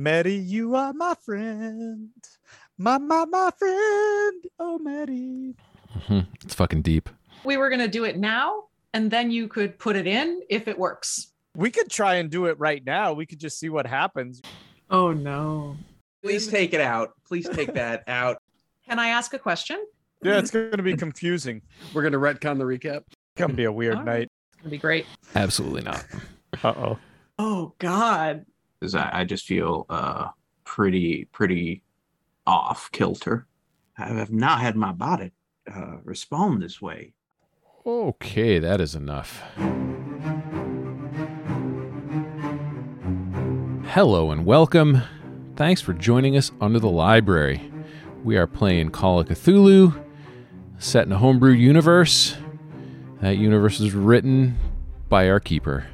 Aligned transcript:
Maddie, 0.00 0.36
you 0.36 0.76
are 0.76 0.94
my 0.94 1.14
friend. 1.26 2.08
My, 2.78 2.96
my, 2.96 3.26
my 3.26 3.50
friend. 3.58 4.44
Oh, 4.58 4.78
Maddie. 4.82 5.54
Mhm. 5.94 6.26
It's 6.42 6.54
fucking 6.54 6.80
deep. 6.80 7.10
We 7.44 7.58
were 7.58 7.68
going 7.68 7.80
to 7.82 7.88
do 7.88 8.04
it 8.04 8.16
now, 8.16 8.64
and 8.94 9.10
then 9.10 9.30
you 9.30 9.46
could 9.46 9.78
put 9.78 9.96
it 9.96 10.06
in 10.06 10.40
if 10.48 10.68
it 10.68 10.78
works. 10.78 11.32
We 11.54 11.70
could 11.70 11.90
try 11.90 12.14
and 12.14 12.30
do 12.30 12.46
it 12.46 12.58
right 12.58 12.82
now. 12.82 13.12
We 13.12 13.26
could 13.26 13.38
just 13.38 13.58
see 13.58 13.68
what 13.68 13.86
happens. 13.86 14.40
Oh, 14.88 15.12
no. 15.12 15.76
Please 16.22 16.46
take 16.48 16.72
it 16.72 16.80
out. 16.80 17.10
Please 17.26 17.46
take 17.46 17.74
that 17.74 18.04
out. 18.08 18.38
Can 18.88 18.98
I 18.98 19.08
ask 19.08 19.34
a 19.34 19.38
question? 19.38 19.84
Yeah, 20.22 20.38
it's 20.38 20.50
going 20.50 20.70
to 20.72 20.82
be 20.82 20.96
confusing. 20.96 21.60
We're 21.92 22.02
gonna 22.04 22.18
retcon 22.18 22.56
the 22.56 22.64
recap. 22.64 23.02
Going 23.36 23.50
to 23.50 23.56
be 23.56 23.64
a 23.64 23.72
weird 23.72 23.96
All 23.98 24.04
right. 24.04 24.20
night. 24.20 24.28
It's 24.52 24.56
going 24.62 24.64
to 24.64 24.70
be 24.70 24.78
great. 24.78 25.04
Absolutely 25.34 25.82
not. 25.82 26.06
Uh 26.64 26.68
oh. 26.74 26.98
Oh, 27.38 27.74
God. 27.78 28.46
Because 28.80 28.94
I, 28.94 29.10
I 29.12 29.24
just 29.24 29.44
feel 29.44 29.84
uh 29.90 30.28
pretty 30.64 31.26
pretty 31.26 31.82
off 32.46 32.90
kilter. 32.92 33.46
I 33.98 34.08
have 34.08 34.32
not 34.32 34.60
had 34.60 34.74
my 34.74 34.92
body 34.92 35.32
uh, 35.72 35.98
respond 36.02 36.62
this 36.62 36.80
way. 36.80 37.12
Okay, 37.84 38.58
that 38.58 38.80
is 38.80 38.94
enough. 38.94 39.42
Hello 43.88 44.30
and 44.30 44.46
welcome. 44.46 45.02
Thanks 45.56 45.82
for 45.82 45.92
joining 45.92 46.36
us 46.36 46.50
under 46.60 46.78
the 46.78 46.88
library. 46.88 47.60
We 48.24 48.36
are 48.38 48.46
playing 48.46 48.90
Call 48.90 49.20
of 49.20 49.28
Cthulhu, 49.28 50.02
set 50.78 51.06
in 51.06 51.12
a 51.12 51.18
homebrew 51.18 51.52
universe. 51.52 52.36
That 53.20 53.36
universe 53.36 53.80
is 53.80 53.92
written 53.92 54.56
by 55.08 55.28
our 55.28 55.40
keeper. 55.40 55.86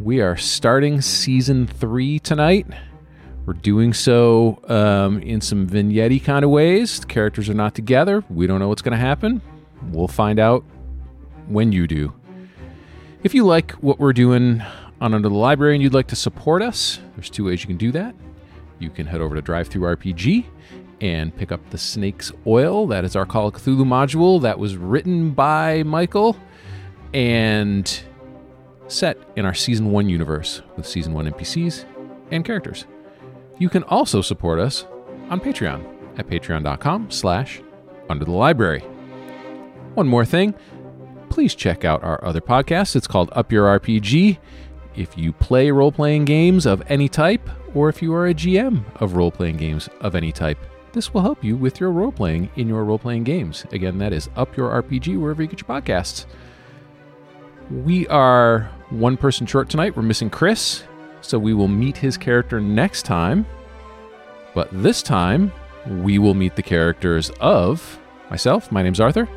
We 0.00 0.20
are 0.20 0.36
starting 0.36 1.00
season 1.00 1.66
three 1.66 2.20
tonight. 2.20 2.68
We're 3.44 3.54
doing 3.54 3.92
so 3.92 4.60
um, 4.68 5.20
in 5.22 5.40
some 5.40 5.66
vignette 5.66 6.22
kind 6.22 6.44
of 6.44 6.52
ways. 6.52 7.00
The 7.00 7.06
characters 7.06 7.48
are 7.48 7.54
not 7.54 7.74
together. 7.74 8.22
We 8.30 8.46
don't 8.46 8.60
know 8.60 8.68
what's 8.68 8.82
going 8.82 8.92
to 8.92 8.98
happen. 8.98 9.42
We'll 9.90 10.06
find 10.06 10.38
out 10.38 10.62
when 11.48 11.72
you 11.72 11.88
do. 11.88 12.12
If 13.24 13.34
you 13.34 13.44
like 13.44 13.72
what 13.72 13.98
we're 13.98 14.12
doing 14.12 14.62
on 15.00 15.14
Under 15.14 15.28
the 15.28 15.34
Library 15.34 15.74
and 15.74 15.82
you'd 15.82 15.94
like 15.94 16.06
to 16.08 16.16
support 16.16 16.62
us, 16.62 17.00
there's 17.16 17.28
two 17.28 17.46
ways 17.46 17.62
you 17.62 17.66
can 17.66 17.76
do 17.76 17.90
that. 17.90 18.14
You 18.78 18.90
can 18.90 19.04
head 19.04 19.20
over 19.20 19.34
to 19.34 19.42
DriveThruRPG 19.42 20.44
and 21.00 21.36
pick 21.36 21.50
up 21.50 21.70
the 21.70 21.78
Snake's 21.78 22.30
Oil. 22.46 22.86
That 22.86 23.04
is 23.04 23.16
our 23.16 23.26
Call 23.26 23.48
of 23.48 23.54
Cthulhu 23.54 23.84
module 23.84 24.40
that 24.42 24.60
was 24.60 24.76
written 24.76 25.32
by 25.32 25.82
Michael 25.82 26.36
and 27.12 28.00
set 28.88 29.18
in 29.36 29.44
our 29.44 29.54
Season 29.54 29.92
1 29.92 30.08
universe 30.08 30.62
with 30.76 30.86
Season 30.86 31.12
1 31.12 31.32
NPCs 31.32 31.84
and 32.30 32.44
characters. 32.44 32.86
You 33.58 33.68
can 33.68 33.82
also 33.84 34.22
support 34.22 34.58
us 34.58 34.86
on 35.30 35.40
Patreon 35.40 36.18
at 36.18 36.26
patreon.com 36.26 37.10
slash 37.10 37.60
under 38.08 38.24
the 38.24 38.32
library. 38.32 38.80
One 39.94 40.08
more 40.08 40.24
thing, 40.24 40.54
please 41.28 41.54
check 41.54 41.84
out 41.84 42.02
our 42.02 42.22
other 42.24 42.40
podcast. 42.40 42.96
It's 42.96 43.06
called 43.06 43.30
Up 43.32 43.52
Your 43.52 43.78
RPG. 43.78 44.38
If 44.96 45.16
you 45.16 45.32
play 45.32 45.70
role 45.70 45.92
playing 45.92 46.24
games 46.24 46.66
of 46.66 46.82
any 46.88 47.08
type, 47.08 47.48
or 47.74 47.88
if 47.88 48.02
you 48.02 48.14
are 48.14 48.26
a 48.26 48.34
GM 48.34 48.84
of 49.00 49.14
role 49.14 49.30
playing 49.30 49.56
games 49.56 49.88
of 50.00 50.14
any 50.14 50.32
type, 50.32 50.58
this 50.92 51.12
will 51.12 51.20
help 51.20 51.44
you 51.44 51.56
with 51.56 51.78
your 51.80 51.92
role 51.92 52.10
playing 52.10 52.50
in 52.56 52.68
your 52.68 52.84
role 52.84 52.98
playing 52.98 53.24
games. 53.24 53.64
Again, 53.72 53.98
that 53.98 54.12
is 54.12 54.30
Up 54.36 54.56
Your 54.56 54.82
RPG 54.82 55.20
wherever 55.20 55.42
you 55.42 55.48
get 55.48 55.60
your 55.60 55.68
podcasts. 55.68 56.26
We 57.70 58.06
are 58.08 58.70
one 58.88 59.18
person 59.18 59.46
short 59.46 59.68
tonight. 59.68 59.94
We're 59.94 60.02
missing 60.02 60.30
Chris, 60.30 60.84
so 61.20 61.38
we 61.38 61.52
will 61.52 61.68
meet 61.68 61.98
his 61.98 62.16
character 62.16 62.60
next 62.60 63.02
time. 63.02 63.44
But 64.54 64.68
this 64.72 65.02
time, 65.02 65.52
we 65.86 66.18
will 66.18 66.32
meet 66.32 66.56
the 66.56 66.62
characters 66.62 67.30
of 67.40 67.98
myself, 68.30 68.72
my 68.72 68.82
name's 68.82 69.00
Arthur, 69.00 69.28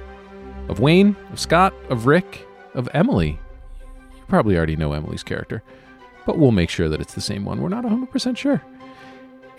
of 0.70 0.80
Wayne, 0.80 1.18
of 1.34 1.40
Scott, 1.42 1.74
of 1.90 2.06
Rick, 2.06 2.48
of 2.74 2.88
Emily. 2.94 3.38
You 4.16 4.24
probably 4.30 4.56
already 4.56 4.78
know 4.78 4.94
Emily's 4.94 5.24
character, 5.24 5.62
but 6.26 6.38
we'll 6.38 6.52
make 6.52 6.70
sure 6.70 6.88
that 6.88 7.02
it's 7.02 7.14
the 7.14 7.20
same 7.20 7.44
one. 7.44 7.60
We're 7.60 7.68
not 7.68 7.84
100% 7.84 8.38
sure. 8.38 8.64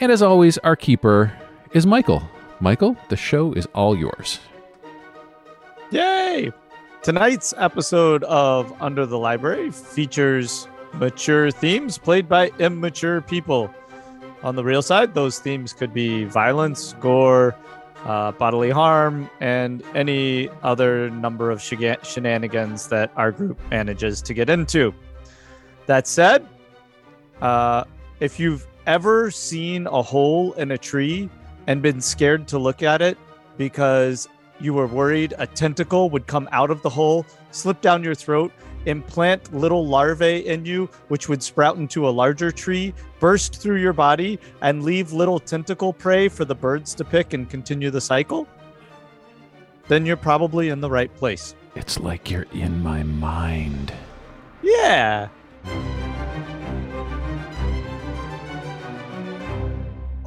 And 0.00 0.10
as 0.10 0.22
always, 0.22 0.56
our 0.58 0.76
keeper 0.76 1.32
is 1.72 1.86
Michael. 1.86 2.22
Michael, 2.58 2.96
the 3.10 3.16
show 3.16 3.52
is 3.52 3.66
all 3.74 3.94
yours. 3.94 4.38
Yay! 5.90 6.50
Tonight's 7.02 7.52
episode 7.58 8.22
of 8.24 8.72
Under 8.80 9.06
the 9.06 9.18
Library 9.18 9.72
features 9.72 10.68
mature 10.94 11.50
themes 11.50 11.98
played 11.98 12.28
by 12.28 12.52
immature 12.60 13.20
people. 13.20 13.74
On 14.44 14.54
the 14.54 14.62
real 14.62 14.82
side, 14.82 15.12
those 15.12 15.40
themes 15.40 15.72
could 15.72 15.92
be 15.92 16.22
violence, 16.26 16.94
gore, 17.00 17.56
uh, 18.04 18.30
bodily 18.30 18.70
harm, 18.70 19.28
and 19.40 19.82
any 19.96 20.48
other 20.62 21.10
number 21.10 21.50
of 21.50 21.60
shenanigans 21.60 22.86
that 22.86 23.10
our 23.16 23.32
group 23.32 23.58
manages 23.68 24.22
to 24.22 24.32
get 24.32 24.48
into. 24.48 24.94
That 25.86 26.06
said, 26.06 26.46
uh, 27.40 27.82
if 28.20 28.38
you've 28.38 28.64
ever 28.86 29.32
seen 29.32 29.88
a 29.88 30.02
hole 30.02 30.52
in 30.52 30.70
a 30.70 30.78
tree 30.78 31.28
and 31.66 31.82
been 31.82 32.00
scared 32.00 32.46
to 32.46 32.60
look 32.60 32.80
at 32.80 33.02
it 33.02 33.18
because 33.56 34.28
you 34.62 34.74
were 34.74 34.86
worried 34.86 35.34
a 35.38 35.46
tentacle 35.46 36.08
would 36.10 36.26
come 36.26 36.48
out 36.52 36.70
of 36.70 36.82
the 36.82 36.90
hole, 36.90 37.26
slip 37.50 37.80
down 37.80 38.04
your 38.04 38.14
throat, 38.14 38.52
implant 38.86 39.54
little 39.54 39.86
larvae 39.86 40.46
in 40.46 40.64
you, 40.64 40.88
which 41.08 41.28
would 41.28 41.42
sprout 41.42 41.76
into 41.76 42.08
a 42.08 42.10
larger 42.10 42.50
tree, 42.50 42.94
burst 43.20 43.56
through 43.56 43.80
your 43.80 43.92
body, 43.92 44.38
and 44.60 44.82
leave 44.82 45.12
little 45.12 45.38
tentacle 45.38 45.92
prey 45.92 46.28
for 46.28 46.44
the 46.44 46.54
birds 46.54 46.94
to 46.94 47.04
pick 47.04 47.32
and 47.32 47.48
continue 47.50 47.90
the 47.90 48.00
cycle, 48.00 48.46
then 49.88 50.06
you're 50.06 50.16
probably 50.16 50.68
in 50.68 50.80
the 50.80 50.90
right 50.90 51.14
place. 51.16 51.54
It's 51.74 51.98
like 51.98 52.30
you're 52.30 52.46
in 52.52 52.82
my 52.82 53.02
mind. 53.02 53.92
Yeah. 54.62 55.28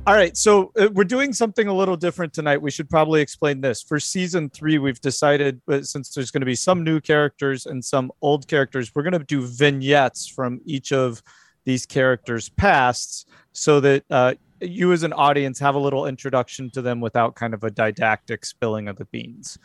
All 0.08 0.14
right, 0.14 0.38
so 0.38 0.72
uh, 0.80 0.88
we're 0.94 1.04
doing 1.04 1.34
something 1.34 1.68
a 1.68 1.74
little 1.74 1.98
different 1.98 2.32
tonight. 2.32 2.62
We 2.62 2.70
should 2.70 2.88
probably 2.92 3.22
explain 3.22 3.60
this. 3.60 3.82
For 3.82 4.00
season 4.00 4.52
three, 4.52 4.78
we've 4.78 5.02
decided, 5.02 5.60
uh, 5.68 5.82
since 5.82 6.14
there's 6.14 6.30
going 6.30 6.42
to 6.42 6.46
be 6.46 6.54
some 6.54 6.84
new 6.84 7.02
characters 7.02 7.66
and 7.66 7.84
some 7.84 8.12
old 8.22 8.48
characters, 8.48 8.94
we're 8.94 9.02
going 9.02 9.14
to 9.14 9.26
do 9.26 9.42
vignettes 9.42 10.28
from 10.28 10.62
each 10.64 10.92
of 10.92 11.24
these 11.64 11.88
characters' 11.88 12.50
pasts 12.50 13.26
so 13.52 13.80
that 13.80 14.04
uh, 14.12 14.36
you, 14.62 14.94
as 14.94 15.02
an 15.02 15.12
audience, 15.14 15.58
have 15.58 15.74
a 15.74 15.80
little 15.80 16.06
introduction 16.06 16.70
to 16.70 16.84
them 16.84 17.02
without 17.02 17.34
kind 17.34 17.56
of 17.56 17.64
a 17.64 17.72
didactic 17.72 18.46
spilling 18.46 18.88
of 18.88 18.98
the 18.98 19.06
beans. 19.06 19.58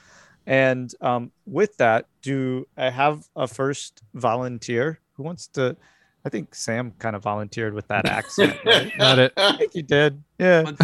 And 0.46 0.90
um, 1.02 1.32
with 1.44 1.76
that, 1.76 2.06
do 2.22 2.66
I 2.78 2.88
have 2.88 3.28
a 3.36 3.46
first 3.46 4.00
volunteer 4.14 5.00
who 5.18 5.22
wants 5.22 5.48
to? 5.48 5.76
I 6.24 6.28
think 6.28 6.54
Sam 6.54 6.92
kind 6.98 7.16
of 7.16 7.22
volunteered 7.22 7.74
with 7.74 7.88
that 7.88 8.06
accent. 8.18 8.56
right? 8.64 8.92
Got 8.98 9.18
it. 9.18 9.32
I 9.36 9.56
think 9.56 9.72
he 9.72 9.82
did. 9.82 10.22
Yeah. 10.38 10.70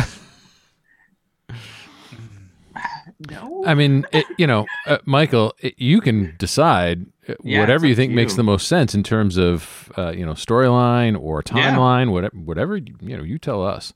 No. 3.30 3.64
I 3.66 3.72
mean, 3.74 4.04
it, 4.12 4.26
you 4.36 4.46
know, 4.46 4.66
uh, 4.86 4.98
Michael, 5.06 5.54
it, 5.60 5.74
you 5.78 6.02
can 6.02 6.34
decide 6.38 7.06
uh, 7.26 7.34
Yeah, 7.42 7.60
whatever 7.60 7.86
you 7.86 7.94
think 7.94 8.10
to 8.10 8.14
makes 8.16 8.34
the 8.34 8.42
most 8.42 8.68
sense 8.68 8.94
in 8.94 9.02
terms 9.02 9.38
of, 9.38 9.90
uh, 9.96 10.10
you 10.10 10.26
know, 10.26 10.32
storyline 10.34 11.18
or 11.18 11.42
Yeah. 11.46 11.74
timeline, 11.74 12.10
whatever, 12.12 12.36
whatever, 12.36 12.76
you 12.76 12.94
you 13.00 13.16
know, 13.16 13.22
you 13.22 13.38
tell 13.38 13.64
us. 13.64 13.94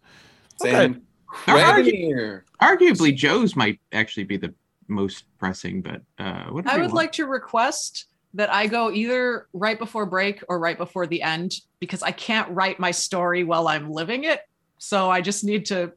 Sam 0.63 1.03
Argu- 1.47 2.43
arguably, 2.63 3.15
Joe's 3.15 3.55
might 3.55 3.79
actually 3.93 4.25
be 4.25 4.39
the 4.39 4.55
most 4.89 5.25
pressing, 5.39 5.83
but 5.83 6.01
uh, 6.19 6.45
whatever 6.47 6.75
I 6.75 6.79
would 6.79 6.87
want. 6.87 6.95
like 6.95 7.13
to 7.13 7.27
request 7.27 8.07
that 8.35 8.53
I 8.53 8.67
go 8.67 8.91
either 8.91 9.49
right 9.53 9.79
before 9.79 10.07
break 10.07 10.43
or 10.49 10.59
right 10.59 10.79
before 10.79 11.07
the 11.07 11.23
end 11.23 11.55
because 11.81 12.03
I 12.03 12.13
can't 12.13 12.49
write 12.51 12.79
my 12.79 12.91
story 12.91 13.45
while 13.45 13.69
I'm 13.69 13.91
living 13.91 14.25
it. 14.25 14.41
So 14.79 15.11
I 15.11 15.21
just 15.21 15.45
need 15.45 15.67
to 15.67 15.93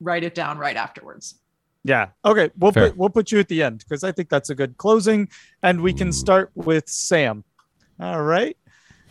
write 0.00 0.24
it 0.24 0.34
down 0.34 0.58
right 0.58 0.76
afterwards. 0.76 1.38
Yeah. 1.84 2.08
Okay. 2.24 2.50
We'll 2.58 2.72
Fair. 2.72 2.88
put 2.88 2.96
we'll 2.96 3.10
put 3.10 3.30
you 3.30 3.38
at 3.38 3.48
the 3.48 3.62
end 3.62 3.78
because 3.78 4.02
I 4.02 4.10
think 4.10 4.28
that's 4.28 4.50
a 4.50 4.54
good 4.54 4.76
closing, 4.76 5.28
and 5.62 5.80
we 5.80 5.92
can 5.92 6.12
start 6.12 6.50
with 6.54 6.88
Sam. 6.88 7.44
All 8.00 8.22
right. 8.22 8.56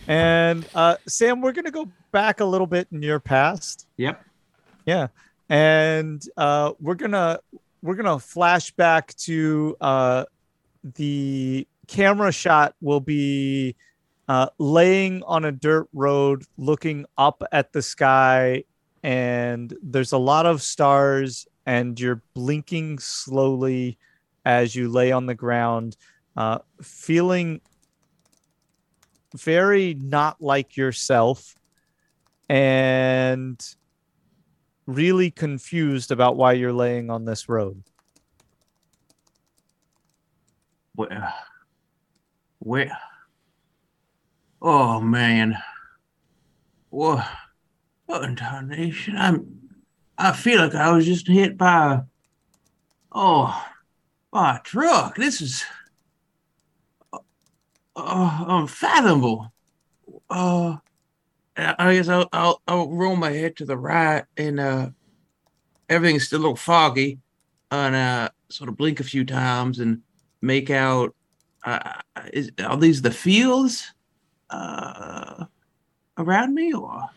And 0.07 0.68
uh, 0.75 0.98
Sam, 1.07 1.42
we're 1.42 1.54
gonna 1.54 1.71
go 1.71 1.89
back 2.12 2.42
a 2.42 2.45
little 2.45 2.68
bit 2.68 2.89
in 2.92 3.01
your 3.01 3.21
past. 3.21 3.88
Yep. 3.95 4.21
Yeah. 4.86 5.07
And 5.48 6.21
uh, 6.36 6.74
we're 6.81 6.95
gonna 6.95 7.39
we're 7.81 7.95
gonna 7.95 8.19
flash 8.19 8.71
back 8.71 9.16
to 9.16 9.78
uh, 9.80 10.25
the 10.95 11.68
camera 11.88 12.32
shot 12.32 12.76
will 12.82 13.00
be 13.00 13.76
uh, 14.28 14.48
laying 14.58 15.24
on 15.24 15.46
a 15.46 15.52
dirt 15.52 15.88
road, 15.94 16.44
looking 16.58 17.06
up 17.18 17.44
at 17.52 17.72
the 17.74 17.82
sky, 17.82 18.64
and 19.04 19.74
there's 19.82 20.12
a 20.12 20.18
lot 20.18 20.46
of 20.46 20.62
stars, 20.62 21.48
and 21.66 22.00
you're 22.00 22.22
blinking 22.34 23.00
slowly 23.00 23.98
as 24.46 24.76
you 24.76 24.90
lay 24.90 25.12
on 25.12 25.26
the 25.26 25.36
ground, 25.36 25.96
uh, 26.36 26.60
feeling 26.82 27.62
very 29.36 29.94
not 29.94 30.42
like 30.42 30.78
yourself. 30.78 31.56
and 32.50 33.76
really 34.88 35.31
confused 35.31 36.12
about 36.12 36.38
why 36.38 36.54
you're 36.54 36.74
laying 36.74 37.10
on 37.10 37.26
this 37.26 37.50
road. 37.50 37.81
Where? 40.94 41.34
Where? 42.66 42.98
Oh 44.60 45.00
man. 45.00 45.56
What? 46.90 47.24
What 48.08 48.24
in 48.24 48.36
tarnation? 48.36 49.16
I'm. 49.16 49.70
I 50.18 50.32
feel 50.32 50.60
like 50.62 50.74
I 50.74 50.92
was 50.92 51.06
just 51.06 51.28
hit 51.28 51.60
by. 51.60 52.02
Oh, 53.12 53.64
by 54.32 54.56
a 54.56 54.62
truck. 54.62 55.16
This 55.16 55.42
is. 55.42 55.64
Uh, 57.14 58.46
unfathomable. 58.48 59.54
Uh, 60.28 60.78
I 61.56 61.94
guess 61.94 62.10
I'll, 62.10 62.28
I'll 62.34 62.64
I'll 62.68 62.90
roll 62.90 63.16
my 63.16 63.30
head 63.30 63.58
to 63.58 63.66
the 63.66 63.78
right, 63.78 64.24
and 64.38 64.60
uh, 64.60 64.90
everything's 65.88 66.26
still 66.26 66.40
a 66.40 66.42
little 66.42 66.56
foggy, 66.56 67.20
and 67.70 67.96
uh, 67.96 68.30
sort 68.50 68.70
of 68.70 68.76
blink 68.76 69.00
a 69.00 69.04
few 69.04 69.24
times 69.24 69.78
and 69.78 70.02
make 70.42 70.72
out. 70.72 71.14
Uh, 71.66 72.02
is 72.32 72.52
are 72.64 72.78
these 72.78 73.02
the 73.02 73.12
fields 73.12 73.92
uh, 74.52 75.46
around 76.18 76.54
me, 76.54 76.74
or? 76.74 77.10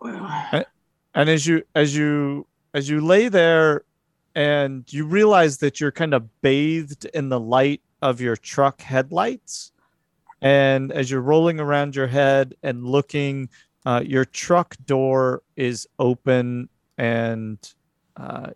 Well, 0.00 0.64
and 1.14 1.28
as 1.28 1.46
you 1.46 1.62
as 1.74 1.96
you 1.96 2.46
as 2.74 2.88
you 2.88 3.00
lay 3.00 3.28
there 3.28 3.84
and 4.34 4.90
you 4.92 5.06
realize 5.06 5.58
that 5.58 5.80
you're 5.80 5.92
kind 5.92 6.14
of 6.14 6.40
bathed 6.40 7.04
in 7.06 7.28
the 7.28 7.40
light 7.40 7.82
of 8.02 8.20
your 8.20 8.36
truck 8.36 8.80
headlights 8.80 9.72
and 10.40 10.92
as 10.92 11.10
you're 11.10 11.20
rolling 11.20 11.60
around 11.60 11.96
your 11.96 12.06
head 12.06 12.54
and 12.62 12.84
looking 12.84 13.48
uh, 13.86 14.02
your 14.04 14.24
truck 14.24 14.76
door 14.86 15.42
is 15.56 15.86
open 15.98 16.68
and 16.96 17.74
uh, 18.16 18.50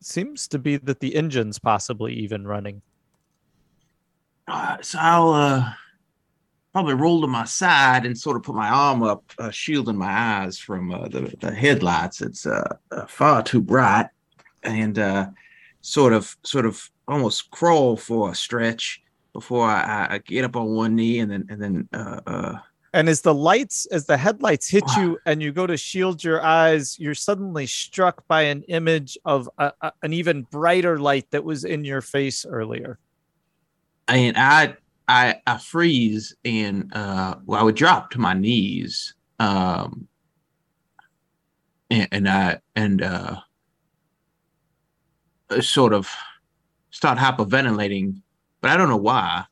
seems 0.00 0.48
to 0.48 0.58
be 0.58 0.76
that 0.76 1.00
the 1.00 1.14
engine's 1.14 1.58
possibly 1.58 2.12
even 2.12 2.46
running 2.46 2.82
uh, 4.50 4.76
so 4.80 4.98
I'll 5.00 5.30
uh, 5.30 5.72
probably 6.72 6.94
roll 6.94 7.20
to 7.20 7.28
my 7.28 7.44
side 7.44 8.04
and 8.04 8.18
sort 8.18 8.36
of 8.36 8.42
put 8.42 8.56
my 8.56 8.68
arm 8.68 9.02
up, 9.02 9.22
uh, 9.38 9.50
shielding 9.50 9.96
my 9.96 10.10
eyes 10.10 10.58
from 10.58 10.92
uh, 10.92 11.06
the, 11.08 11.32
the 11.40 11.54
headlights. 11.54 12.20
It's 12.20 12.46
uh, 12.46 12.76
uh, 12.90 13.06
far 13.06 13.42
too 13.42 13.60
bright, 13.60 14.08
and 14.64 15.32
sort 15.82 16.12
of, 16.12 16.36
sort 16.42 16.66
of, 16.66 16.90
almost 17.08 17.50
crawl 17.50 17.96
for 17.96 18.30
a 18.30 18.34
stretch 18.34 19.02
before 19.32 19.66
I, 19.66 20.06
I 20.10 20.18
get 20.18 20.44
up 20.44 20.54
on 20.54 20.68
one 20.68 20.94
knee 20.94 21.20
and 21.20 21.30
then, 21.30 21.46
and 21.48 21.62
then. 21.62 21.88
Uh, 22.92 22.96
uh, 22.96 23.00
and 23.00 23.08
as 23.08 23.20
the 23.22 23.34
lights, 23.34 23.86
as 23.86 24.06
the 24.06 24.16
headlights 24.16 24.68
hit 24.68 24.84
you, 24.96 25.18
and 25.26 25.42
you 25.42 25.52
go 25.52 25.66
to 25.66 25.76
shield 25.76 26.22
your 26.22 26.42
eyes, 26.42 26.98
you're 26.98 27.14
suddenly 27.14 27.66
struck 27.66 28.26
by 28.28 28.42
an 28.42 28.62
image 28.64 29.18
of 29.24 29.48
a, 29.58 29.72
a, 29.80 29.92
an 30.02 30.12
even 30.12 30.42
brighter 30.50 30.98
light 30.98 31.30
that 31.30 31.44
was 31.44 31.64
in 31.64 31.84
your 31.84 32.00
face 32.00 32.44
earlier. 32.46 32.98
And 34.08 34.36
I 34.36 34.76
I 35.08 35.40
I 35.46 35.58
freeze 35.58 36.34
and 36.44 36.92
uh 36.94 37.36
well 37.46 37.60
I 37.60 37.62
would 37.62 37.76
drop 37.76 38.10
to 38.10 38.18
my 38.18 38.34
knees 38.34 39.14
um 39.38 40.08
and, 41.90 42.08
and 42.12 42.28
I 42.28 42.58
and 42.74 43.02
uh 43.02 43.36
sort 45.60 45.92
of 45.92 46.08
start 46.90 47.18
hyperventilating 47.18 48.20
but 48.60 48.70
I 48.70 48.76
don't 48.76 48.88
know 48.88 48.96
why 48.96 49.44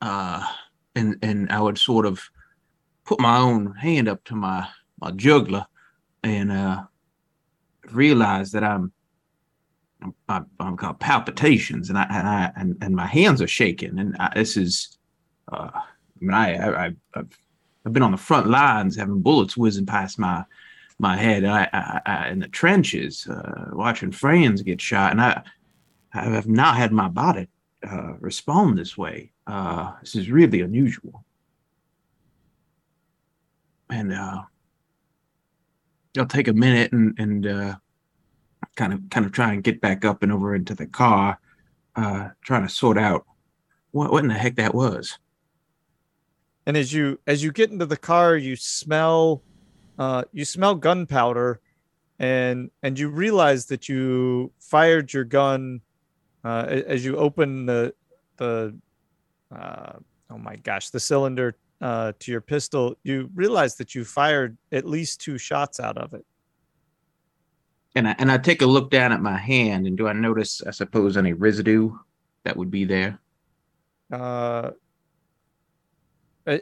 uh 0.00 0.46
and 0.94 1.18
and 1.22 1.52
I 1.52 1.60
would 1.60 1.78
sort 1.78 2.06
of 2.06 2.22
put 3.10 3.18
my 3.18 3.38
own 3.38 3.74
hand 3.74 4.06
up 4.06 4.22
to 4.22 4.36
my 4.36 4.64
my 5.00 5.10
jugular 5.10 5.66
and 6.22 6.52
uh 6.52 6.80
realize 7.90 8.52
that 8.52 8.62
I'm 8.62 8.92
I'm 10.28 10.76
got 10.76 11.00
palpitations 11.00 11.88
and 11.88 11.98
I 11.98 12.06
and 12.08 12.28
I 12.28 12.52
and, 12.54 12.76
and 12.80 12.94
my 12.94 13.06
hands 13.06 13.42
are 13.42 13.48
shaking 13.48 13.98
and 13.98 14.16
I, 14.20 14.30
this 14.36 14.56
is 14.56 14.96
uh, 15.52 15.70
I 15.74 16.20
mean 16.20 16.34
I, 16.34 16.84
I 16.84 16.86
I've 17.14 17.38
I've 17.84 17.92
been 17.92 18.04
on 18.04 18.12
the 18.12 18.16
front 18.16 18.46
lines 18.46 18.96
having 18.96 19.22
bullets 19.22 19.56
whizzing 19.56 19.86
past 19.86 20.16
my 20.16 20.44
my 21.00 21.16
head 21.16 21.44
I, 21.44 21.68
I, 21.72 22.00
I 22.06 22.28
in 22.28 22.38
the 22.38 22.46
trenches 22.46 23.26
uh, 23.26 23.70
watching 23.72 24.12
friends 24.12 24.62
get 24.62 24.80
shot 24.80 25.10
and 25.10 25.20
I 25.20 25.42
I 26.14 26.26
have 26.26 26.46
not 26.46 26.76
had 26.76 26.92
my 26.92 27.08
body 27.08 27.48
uh, 27.84 28.12
respond 28.20 28.78
this 28.78 28.96
way. 28.96 29.32
Uh, 29.48 29.94
this 30.00 30.14
is 30.14 30.30
really 30.30 30.60
unusual 30.60 31.24
and 33.90 34.12
uh, 34.12 34.42
I'll 36.18 36.26
take 36.26 36.48
a 36.48 36.52
minute 36.52 36.92
and 36.92 37.14
and 37.18 37.46
uh, 37.46 37.74
kind 38.76 38.92
of 38.92 39.02
kind 39.10 39.26
of 39.26 39.32
try 39.32 39.52
and 39.52 39.62
get 39.62 39.80
back 39.80 40.04
up 40.04 40.22
and 40.22 40.32
over 40.32 40.54
into 40.54 40.74
the 40.74 40.86
car, 40.86 41.38
uh, 41.96 42.28
trying 42.42 42.66
to 42.66 42.72
sort 42.72 42.98
out 42.98 43.26
what 43.90 44.12
what 44.12 44.22
in 44.22 44.28
the 44.28 44.34
heck 44.34 44.56
that 44.56 44.74
was. 44.74 45.18
And 46.66 46.76
as 46.76 46.92
you 46.92 47.18
as 47.26 47.42
you 47.42 47.52
get 47.52 47.70
into 47.70 47.86
the 47.86 47.96
car, 47.96 48.36
you 48.36 48.56
smell 48.56 49.42
uh, 49.98 50.24
you 50.32 50.44
smell 50.44 50.74
gunpowder, 50.74 51.60
and 52.18 52.70
and 52.82 52.98
you 52.98 53.08
realize 53.08 53.66
that 53.66 53.88
you 53.88 54.52
fired 54.58 55.12
your 55.12 55.24
gun 55.24 55.80
uh, 56.44 56.66
as 56.68 57.04
you 57.04 57.16
open 57.16 57.66
the 57.66 57.94
the 58.36 58.76
uh, 59.54 59.92
oh 60.30 60.38
my 60.38 60.56
gosh 60.56 60.90
the 60.90 61.00
cylinder 61.00 61.56
uh, 61.80 62.12
to 62.18 62.30
your 62.30 62.40
pistol. 62.40 62.96
You 63.02 63.30
realize 63.34 63.76
that 63.76 63.94
you 63.94 64.04
fired 64.04 64.56
at 64.72 64.84
least 64.84 65.20
two 65.20 65.38
shots 65.38 65.80
out 65.80 65.96
of 65.98 66.14
it 66.14 66.24
and 67.94 68.08
I, 68.08 68.14
and 68.18 68.30
I 68.30 68.38
take 68.38 68.62
a 68.62 68.66
look 68.66 68.90
down 68.90 69.12
at 69.12 69.20
my 69.20 69.36
hand, 69.36 69.86
and 69.86 69.96
do 69.96 70.06
I 70.06 70.12
notice, 70.12 70.62
I 70.62 70.70
suppose, 70.70 71.16
any 71.16 71.32
residue 71.32 71.92
that 72.44 72.56
would 72.56 72.70
be 72.70 72.84
there? 72.84 73.18
Uh, 74.12 74.70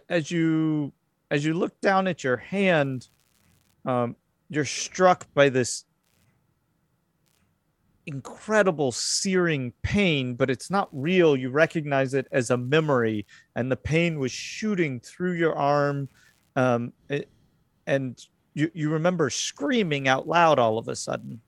as 0.08 0.30
you 0.30 0.92
as 1.30 1.44
you 1.44 1.54
look 1.54 1.78
down 1.80 2.06
at 2.06 2.24
your 2.24 2.38
hand, 2.38 3.08
um, 3.84 4.16
you're 4.48 4.64
struck 4.64 5.26
by 5.34 5.48
this 5.48 5.84
incredible 8.08 8.90
searing 8.90 9.70
pain, 9.82 10.34
but 10.34 10.48
it's 10.48 10.70
not 10.70 10.88
real. 10.92 11.36
You 11.36 11.50
recognize 11.50 12.14
it 12.14 12.26
as 12.32 12.50
a 12.50 12.56
memory, 12.56 13.26
and 13.54 13.70
the 13.70 13.76
pain 13.76 14.18
was 14.18 14.32
shooting 14.32 14.98
through 14.98 15.32
your 15.32 15.54
arm, 15.54 16.08
um, 16.56 16.92
it, 17.10 17.28
and 17.86 18.18
you 18.54 18.70
you 18.74 18.90
remember 18.90 19.28
screaming 19.28 20.08
out 20.08 20.26
loud 20.26 20.58
all 20.58 20.78
of 20.78 20.88
a 20.88 20.96
sudden. 20.96 21.40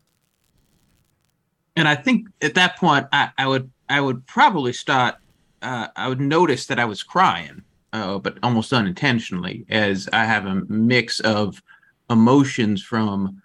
And 1.77 1.89
I 1.89 1.95
think 1.95 2.29
at 2.43 2.55
that 2.55 2.77
point, 2.77 3.07
I, 3.11 3.31
I 3.39 3.47
would 3.47 3.71
I 3.89 4.01
would 4.01 4.27
probably 4.27 4.75
start. 4.75 5.17
Uh, 5.63 5.89
I 5.97 6.09
would 6.09 6.21
notice 6.21 6.67
that 6.67 6.79
I 6.79 6.85
was 6.85 7.03
crying, 7.03 7.63
uh, 7.93 8.19
but 8.19 8.39
almost 8.43 8.73
unintentionally, 8.73 9.65
as 9.71 10.09
I 10.13 10.25
have 10.25 10.47
a 10.47 10.63
mix 10.69 11.21
of 11.21 11.63
emotions 12.11 12.83
from 12.83 13.43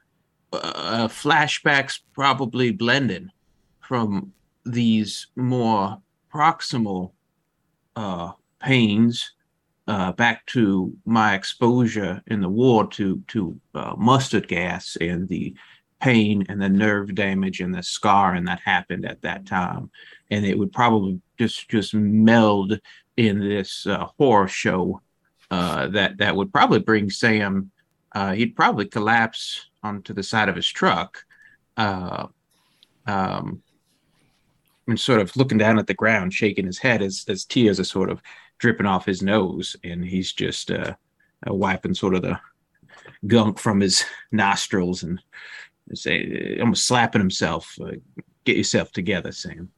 uh, 0.53 1.07
flashbacks, 1.07 1.99
probably 2.13 2.71
blended 2.71 3.29
from 3.81 4.33
these 4.65 5.27
more 5.35 6.01
proximal 6.33 7.11
uh, 7.95 8.31
pains 8.59 9.31
uh, 9.87 10.11
back 10.13 10.45
to 10.47 10.95
my 11.05 11.35
exposure 11.35 12.21
in 12.27 12.41
the 12.41 12.49
war 12.49 12.87
to 12.87 13.21
to 13.27 13.59
uh, 13.75 13.93
mustard 13.97 14.47
gas 14.47 14.97
and 14.99 15.27
the 15.27 15.53
pain 16.01 16.43
and 16.49 16.61
the 16.61 16.69
nerve 16.69 17.15
damage 17.15 17.61
and 17.61 17.73
the 17.73 17.83
scarring 17.83 18.45
that 18.45 18.59
happened 18.59 19.05
at 19.05 19.21
that 19.21 19.45
time, 19.45 19.89
and 20.31 20.45
it 20.45 20.57
would 20.57 20.73
probably 20.73 21.19
just 21.37 21.69
just 21.69 21.93
meld 21.93 22.79
in 23.17 23.39
this 23.39 23.85
uh, 23.87 24.05
horror 24.17 24.47
show 24.47 25.01
uh, 25.51 25.87
that 25.87 26.17
that 26.17 26.35
would 26.35 26.51
probably 26.51 26.79
bring 26.79 27.09
Sam. 27.09 27.71
Uh, 28.15 28.33
he'd 28.33 28.55
probably 28.55 28.85
collapse 28.85 29.69
onto 29.83 30.13
the 30.13 30.23
side 30.23 30.49
of 30.49 30.55
his 30.55 30.67
truck. 30.67 31.23
Uh, 31.77 32.27
um, 33.05 33.61
and 34.87 34.99
sort 34.99 35.19
of 35.19 35.35
looking 35.35 35.57
down 35.57 35.77
at 35.77 35.87
the 35.87 35.93
ground, 35.93 36.33
shaking 36.33 36.65
his 36.65 36.77
head 36.77 37.01
as, 37.01 37.25
as 37.27 37.45
tears 37.45 37.79
are 37.79 37.83
sort 37.85 38.09
of 38.09 38.21
dripping 38.57 38.85
off 38.85 39.05
his 39.05 39.21
nose, 39.21 39.75
and 39.83 40.03
he's 40.03 40.31
just 40.31 40.71
uh, 40.71 40.95
uh, 41.47 41.53
wiping 41.53 41.93
sort 41.93 42.15
of 42.15 42.21
the 42.21 42.39
gunk 43.27 43.59
from 43.59 43.79
his 43.79 44.03
nostrils 44.31 45.03
and 45.03 45.19
say 45.93 46.57
almost 46.59 46.87
slapping 46.87 47.21
himself. 47.21 47.77
Uh, 47.81 47.91
Get 48.45 48.57
yourself 48.57 48.91
together, 48.91 49.31
Sam. 49.31 49.71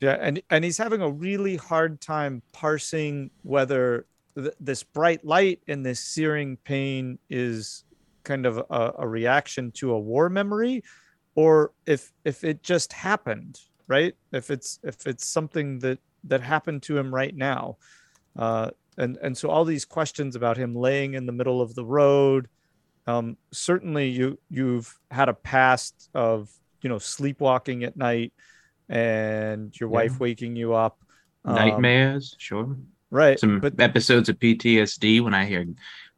Yeah, 0.00 0.18
and 0.20 0.42
and 0.50 0.64
he's 0.64 0.78
having 0.78 1.00
a 1.00 1.08
really 1.08 1.54
hard 1.54 2.00
time 2.00 2.42
parsing 2.52 3.30
whether 3.44 4.06
th- 4.36 4.54
this 4.60 4.82
bright 4.82 5.24
light 5.24 5.60
and 5.68 5.84
this 5.84 6.00
searing 6.00 6.56
pain 6.58 7.18
is 7.30 7.84
kind 8.22 8.46
of 8.46 8.58
a, 8.70 8.92
a 8.98 9.06
reaction 9.08 9.70
to 9.72 9.92
a 9.92 9.98
war 9.98 10.28
memory, 10.28 10.82
or 11.34 11.72
if 11.86 12.12
if 12.24 12.44
it 12.44 12.62
just 12.62 12.92
happened, 12.92 13.60
right? 13.88 14.14
If 14.32 14.50
it's 14.50 14.78
if 14.82 15.06
it's 15.06 15.26
something 15.26 15.78
that 15.80 15.98
that 16.24 16.40
happened 16.40 16.82
to 16.84 16.96
him 16.96 17.14
right 17.14 17.36
now. 17.36 17.76
Uh, 18.36 18.70
and 18.96 19.16
and 19.22 19.36
so 19.36 19.50
all 19.50 19.64
these 19.64 19.84
questions 19.84 20.36
about 20.36 20.56
him 20.56 20.74
laying 20.74 21.14
in 21.14 21.26
the 21.26 21.32
middle 21.32 21.60
of 21.60 21.74
the 21.74 21.84
road. 21.84 22.48
Um, 23.06 23.36
certainly, 23.52 24.08
you 24.08 24.38
you've 24.48 24.98
had 25.10 25.28
a 25.28 25.34
past 25.34 26.08
of 26.14 26.50
you 26.80 26.88
know 26.88 26.98
sleepwalking 26.98 27.84
at 27.84 27.96
night, 27.96 28.32
and 28.88 29.78
your 29.78 29.88
Yeah. 29.90 29.94
wife 29.94 30.20
waking 30.20 30.56
you 30.56 30.74
up. 30.74 30.98
Um, 31.44 31.56
Nightmares, 31.56 32.36
sure. 32.38 32.76
Right? 33.14 33.38
Some 33.38 33.60
but 33.60 33.78
episodes 33.80 34.28
of 34.28 34.38
PTSD 34.38 35.22
when 35.22 35.34
I 35.34 35.44
hear 35.46 35.64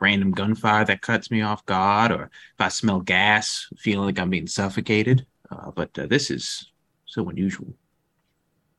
random 0.00 0.32
gunfire 0.32 0.84
that 0.86 1.02
cuts 1.02 1.30
me 1.30 1.42
off 1.42 1.64
guard, 1.66 2.10
or 2.10 2.24
if 2.24 2.60
I 2.60 2.68
smell 2.68 3.00
gas, 3.00 3.68
feeling 3.76 4.06
like 4.06 4.18
I'm 4.18 4.30
being 4.30 4.46
suffocated. 4.46 5.26
Uh, 5.50 5.70
but 5.70 5.96
uh, 5.98 6.06
this 6.06 6.30
is 6.30 6.72
so 7.04 7.28
unusual. 7.28 7.72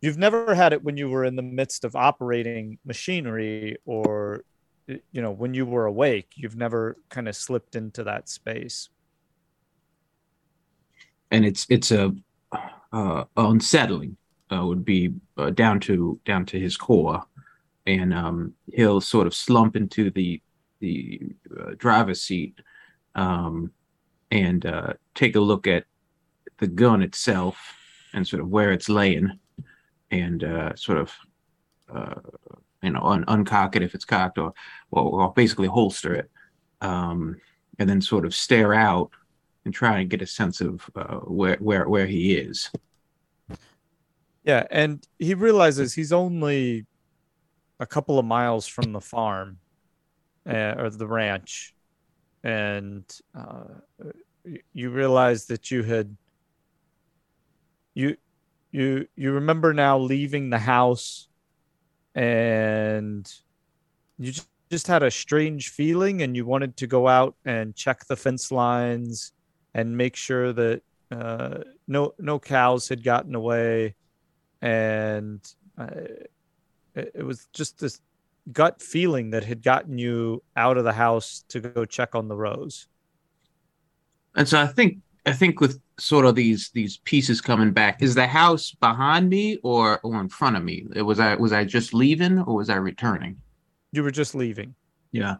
you've 0.01 0.17
never 0.17 0.53
had 0.53 0.73
it 0.73 0.83
when 0.83 0.97
you 0.97 1.09
were 1.09 1.23
in 1.23 1.35
the 1.35 1.41
midst 1.41 1.85
of 1.85 1.95
operating 1.95 2.77
machinery 2.85 3.77
or 3.85 4.43
you 4.87 5.21
know 5.21 5.31
when 5.31 5.53
you 5.53 5.65
were 5.65 5.85
awake 5.85 6.29
you've 6.35 6.55
never 6.55 6.97
kind 7.09 7.27
of 7.27 7.35
slipped 7.35 7.75
into 7.75 8.03
that 8.03 8.29
space 8.29 8.89
and 11.31 11.45
it's 11.45 11.65
it's 11.69 11.91
a 11.91 12.13
uh, 12.91 13.23
unsettling 13.35 14.17
uh, 14.51 14.65
would 14.65 14.85
be 14.85 15.13
uh, 15.37 15.49
down 15.49 15.79
to 15.81 16.19
down 16.25 16.45
to 16.45 16.59
his 16.59 16.77
core, 16.77 17.23
and 17.87 18.13
um, 18.13 18.53
he'll 18.73 19.01
sort 19.01 19.25
of 19.25 19.33
slump 19.33 19.75
into 19.75 20.11
the 20.11 20.41
the 20.79 21.21
uh, 21.59 21.71
driver's 21.77 22.21
seat 22.21 22.59
um, 23.15 23.71
and 24.29 24.65
uh, 24.65 24.93
take 25.15 25.35
a 25.35 25.39
look 25.39 25.65
at 25.65 25.85
the 26.59 26.67
gun 26.67 27.01
itself 27.01 27.57
and 28.13 28.27
sort 28.27 28.41
of 28.41 28.49
where 28.49 28.71
it's 28.71 28.89
laying, 28.89 29.39
and 30.11 30.43
uh, 30.43 30.75
sort 30.75 30.97
of 30.99 31.13
uh, 31.93 32.19
you 32.83 32.91
know 32.91 33.01
un- 33.01 33.25
uncock 33.25 33.75
it 33.75 33.81
if 33.81 33.95
it's 33.95 34.05
cocked, 34.05 34.37
or 34.37 34.53
or, 34.91 35.21
or 35.21 35.33
basically 35.33 35.67
holster 35.67 36.13
it, 36.13 36.29
um, 36.81 37.37
and 37.79 37.89
then 37.89 38.01
sort 38.01 38.25
of 38.25 38.35
stare 38.35 38.73
out 38.73 39.09
and 39.63 39.73
try 39.73 39.99
and 39.99 40.09
get 40.09 40.21
a 40.21 40.27
sense 40.27 40.59
of 40.59 40.87
uh, 40.95 41.19
where 41.19 41.57
where 41.57 41.87
where 41.87 42.05
he 42.05 42.35
is. 42.35 42.69
yeah 44.43 44.65
and 44.71 45.07
he 45.19 45.33
realizes 45.33 45.93
he's 45.93 46.13
only 46.13 46.85
a 47.79 47.85
couple 47.85 48.17
of 48.19 48.25
miles 48.25 48.67
from 48.67 48.91
the 48.91 49.01
farm 49.01 49.57
uh, 50.49 50.75
or 50.77 50.89
the 50.89 51.07
ranch 51.07 51.73
and 52.43 53.03
uh, 53.37 53.65
you 54.73 54.89
realize 54.89 55.45
that 55.45 55.69
you 55.69 55.83
had 55.83 56.15
you 57.93 58.15
you 58.71 59.07
you 59.15 59.31
remember 59.31 59.73
now 59.73 59.97
leaving 59.97 60.49
the 60.49 60.59
house 60.59 61.27
and 62.15 63.31
you 64.17 64.31
just, 64.31 64.49
just 64.69 64.87
had 64.87 65.03
a 65.03 65.11
strange 65.11 65.69
feeling 65.69 66.21
and 66.21 66.35
you 66.35 66.45
wanted 66.45 66.77
to 66.77 66.87
go 66.87 67.07
out 67.07 67.35
and 67.45 67.75
check 67.75 68.05
the 68.05 68.15
fence 68.15 68.51
lines 68.51 69.33
and 69.73 69.97
make 69.97 70.15
sure 70.15 70.53
that 70.53 70.81
uh, 71.11 71.59
no 71.87 72.13
no 72.19 72.39
cows 72.39 72.87
had 72.87 73.03
gotten 73.03 73.35
away 73.35 73.95
and 74.61 75.41
uh, 75.77 75.89
it, 76.97 77.11
it 77.15 77.23
was 77.23 77.47
just 77.53 77.79
this 77.79 78.01
gut 78.51 78.81
feeling 78.81 79.29
that 79.31 79.43
had 79.43 79.61
gotten 79.61 79.97
you 79.97 80.41
out 80.55 80.77
of 80.77 80.83
the 80.83 80.93
house 80.93 81.43
to 81.49 81.59
go 81.59 81.85
check 81.85 82.15
on 82.15 82.27
the 82.27 82.35
rose. 82.35 82.87
And 84.35 84.47
so 84.47 84.59
I 84.61 84.67
think 84.67 84.99
I 85.25 85.33
think 85.33 85.59
with 85.59 85.81
sort 85.99 86.25
of 86.25 86.35
these 86.35 86.69
these 86.71 86.97
pieces 86.97 87.41
coming 87.41 87.71
back, 87.71 88.01
is 88.01 88.15
the 88.15 88.27
house 88.27 88.71
behind 88.71 89.29
me 89.29 89.57
or 89.63 89.99
or 90.01 90.21
in 90.21 90.29
front 90.29 90.55
of 90.55 90.63
me? 90.63 90.85
It 90.95 91.01
Was 91.01 91.19
I 91.19 91.35
was 91.35 91.51
I 91.51 91.65
just 91.65 91.93
leaving 91.93 92.39
or 92.39 92.55
was 92.55 92.69
I 92.69 92.75
returning? 92.75 93.37
you 93.93 94.03
were 94.03 94.11
just 94.11 94.35
leaving 94.35 94.75
Yeah. 95.11 95.35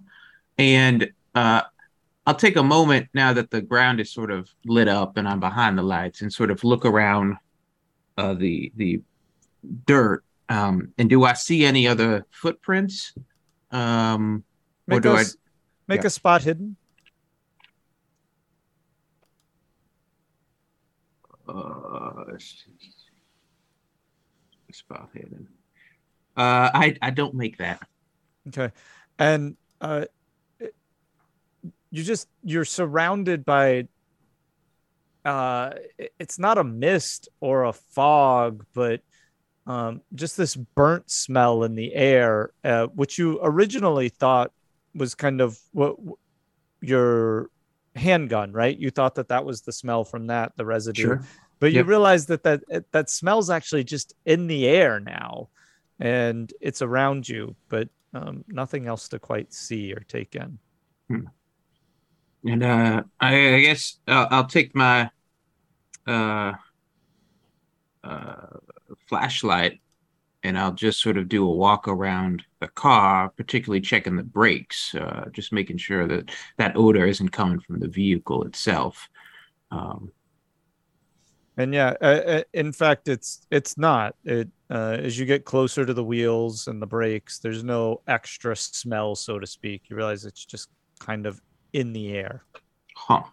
And 0.57 1.11
uh 1.35 1.61
I'll 2.25 2.35
take 2.35 2.57
a 2.57 2.63
moment 2.63 3.07
now 3.13 3.33
that 3.33 3.51
the 3.51 3.61
ground 3.61 3.99
is 3.99 4.11
sort 4.11 4.31
of 4.31 4.49
lit 4.65 4.87
up 4.87 5.17
and 5.17 5.27
I'm 5.27 5.39
behind 5.39 5.77
the 5.77 5.83
lights 5.83 6.21
and 6.21 6.31
sort 6.31 6.51
of 6.51 6.63
look 6.63 6.85
around 6.85 7.37
uh 8.17 8.33
the 8.33 8.71
the 8.75 9.01
dirt. 9.85 10.23
Um 10.49 10.93
and 10.97 11.09
do 11.09 11.23
I 11.23 11.33
see 11.33 11.65
any 11.65 11.87
other 11.87 12.25
footprints? 12.31 13.13
Um 13.71 14.43
or 14.89 14.95
make, 14.95 15.03
do 15.03 15.11
a, 15.11 15.15
I 15.17 15.23
make 15.87 16.01
yeah. 16.01 16.07
a 16.07 16.09
spot 16.09 16.43
hidden 16.43 16.77
uh 21.47 22.37
spot 24.71 25.09
hidden. 25.13 25.47
Uh 26.35 26.69
I 26.73 26.97
I 27.01 27.09
don't 27.11 27.33
make 27.33 27.57
that. 27.57 27.87
Okay. 28.49 28.71
And 29.17 29.57
uh 29.81 30.05
you 31.89 32.03
just 32.03 32.27
you're 32.43 32.65
surrounded 32.65 33.45
by 33.45 33.87
uh 35.25 35.73
it's 36.19 36.37
not 36.37 36.57
a 36.57 36.63
mist 36.63 37.29
or 37.39 37.65
a 37.65 37.73
fog, 37.73 38.65
but 38.73 39.01
um 39.67 40.01
just 40.15 40.37
this 40.37 40.55
burnt 40.55 41.11
smell 41.11 41.63
in 41.63 41.75
the 41.75 41.93
air, 41.93 42.51
uh, 42.63 42.87
which 42.87 43.17
you 43.19 43.39
originally 43.43 44.09
thought 44.09 44.51
was 44.95 45.13
kind 45.13 45.41
of 45.41 45.59
what 45.73 45.95
your 46.81 47.49
handgun, 47.95 48.51
right? 48.53 48.77
You 48.77 48.89
thought 48.89 49.15
that 49.15 49.27
that 49.29 49.45
was 49.45 49.61
the 49.61 49.71
smell 49.71 50.03
from 50.03 50.27
that, 50.27 50.53
the 50.55 50.65
residue. 50.65 51.17
But 51.59 51.73
you 51.73 51.83
realize 51.83 52.25
that 52.27 52.43
that 52.43 52.63
that 52.91 53.09
smells 53.09 53.49
actually 53.49 53.83
just 53.83 54.13
in 54.25 54.47
the 54.47 54.67
air 54.67 54.99
now 54.99 55.49
and 55.99 56.53
it's 56.61 56.81
around 56.83 57.27
you 57.27 57.55
but 57.69 57.89
um, 58.13 58.43
nothing 58.47 58.87
else 58.87 59.07
to 59.09 59.19
quite 59.19 59.53
see 59.53 59.91
or 59.93 59.99
take 60.07 60.35
in. 60.35 60.57
And 62.45 62.63
uh, 62.63 63.03
I, 63.19 63.55
I 63.55 63.59
guess 63.61 63.99
I'll, 64.07 64.27
I'll 64.31 64.45
take 64.45 64.75
my 64.75 65.09
uh, 66.07 66.53
uh, 68.03 68.57
flashlight 69.07 69.79
and 70.43 70.57
I'll 70.57 70.73
just 70.73 71.01
sort 71.01 71.17
of 71.17 71.27
do 71.27 71.43
a 71.45 71.51
walk 71.51 71.87
around 71.87 72.43
the 72.59 72.67
car, 72.67 73.29
particularly 73.35 73.81
checking 73.81 74.15
the 74.15 74.23
brakes, 74.23 74.93
uh, 74.95 75.25
just 75.31 75.51
making 75.51 75.77
sure 75.77 76.07
that 76.07 76.29
that 76.57 76.77
odor 76.77 77.05
isn't 77.05 77.29
coming 77.29 77.59
from 77.59 77.79
the 77.79 77.87
vehicle 77.87 78.43
itself. 78.43 79.09
Um, 79.71 80.11
and 81.57 81.73
yeah 81.73 81.95
uh, 82.01 82.05
uh, 82.05 82.41
in 82.53 82.71
fact 82.71 83.07
it's 83.07 83.45
it's 83.49 83.77
not 83.77 84.15
it 84.23 84.47
uh, 84.69 84.97
as 84.99 85.17
you 85.17 85.25
get 85.25 85.43
closer 85.43 85.85
to 85.85 85.93
the 85.93 86.03
wheels 86.03 86.67
and 86.67 86.79
the 86.79 86.85
brakes 86.85 87.39
there's 87.39 87.63
no 87.63 87.99
extra 88.07 88.55
smell 88.55 89.15
so 89.15 89.39
to 89.39 89.47
speak 89.47 89.81
you 89.89 89.95
realize 89.95 90.23
it's 90.23 90.45
just 90.45 90.69
kind 90.99 91.25
of 91.25 91.41
in 91.73 91.93
the 91.93 92.11
air 92.11 92.43
huh. 92.95 93.23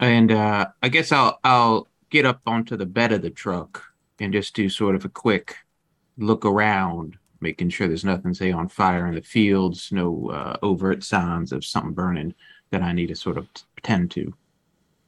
And 0.00 0.32
uh, 0.32 0.66
I 0.82 0.88
guess 0.88 1.12
I'll 1.12 1.38
I'll 1.44 1.88
get 2.10 2.26
up 2.26 2.40
onto 2.46 2.76
the 2.76 2.86
bed 2.86 3.12
of 3.12 3.22
the 3.22 3.30
truck 3.30 3.82
and 4.20 4.32
just 4.32 4.54
do 4.54 4.68
sort 4.68 4.94
of 4.94 5.04
a 5.04 5.08
quick 5.08 5.56
look 6.18 6.44
around, 6.44 7.16
making 7.40 7.70
sure 7.70 7.88
there's 7.88 8.04
nothing, 8.04 8.34
say, 8.34 8.52
on 8.52 8.68
fire 8.68 9.06
in 9.08 9.14
the 9.14 9.22
fields, 9.22 9.90
no 9.92 10.30
uh, 10.30 10.56
overt 10.62 11.04
signs 11.04 11.52
of 11.52 11.64
something 11.64 11.92
burning 11.94 12.34
that 12.70 12.82
I 12.82 12.92
need 12.92 13.08
to 13.08 13.16
sort 13.16 13.38
of 13.38 13.48
tend 13.82 14.10
to. 14.12 14.34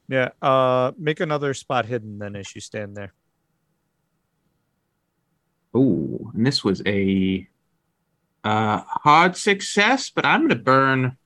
yeah 0.08 0.30
uh 0.42 0.92
make 0.98 1.20
another 1.20 1.54
spot 1.54 1.86
hidden 1.86 2.18
then 2.18 2.36
as 2.36 2.54
you 2.54 2.60
stand 2.60 2.96
there 2.96 3.12
Oh, 5.74 6.30
and 6.34 6.46
this 6.46 6.64
was 6.64 6.82
a 6.86 7.48
uh, 8.44 8.82
hard 8.86 9.36
success, 9.36 10.10
but 10.10 10.24
I'm 10.26 10.42
gonna 10.42 10.56
burn. 10.60 11.16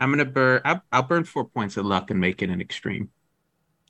I'm 0.00 0.10
gonna 0.12 0.24
burn. 0.26 0.62
I'll, 0.64 0.82
I'll 0.92 1.02
burn 1.04 1.24
four 1.24 1.46
points 1.46 1.76
of 1.76 1.86
luck 1.86 2.10
and 2.10 2.20
make 2.20 2.42
it 2.42 2.50
an 2.50 2.60
extreme. 2.60 3.10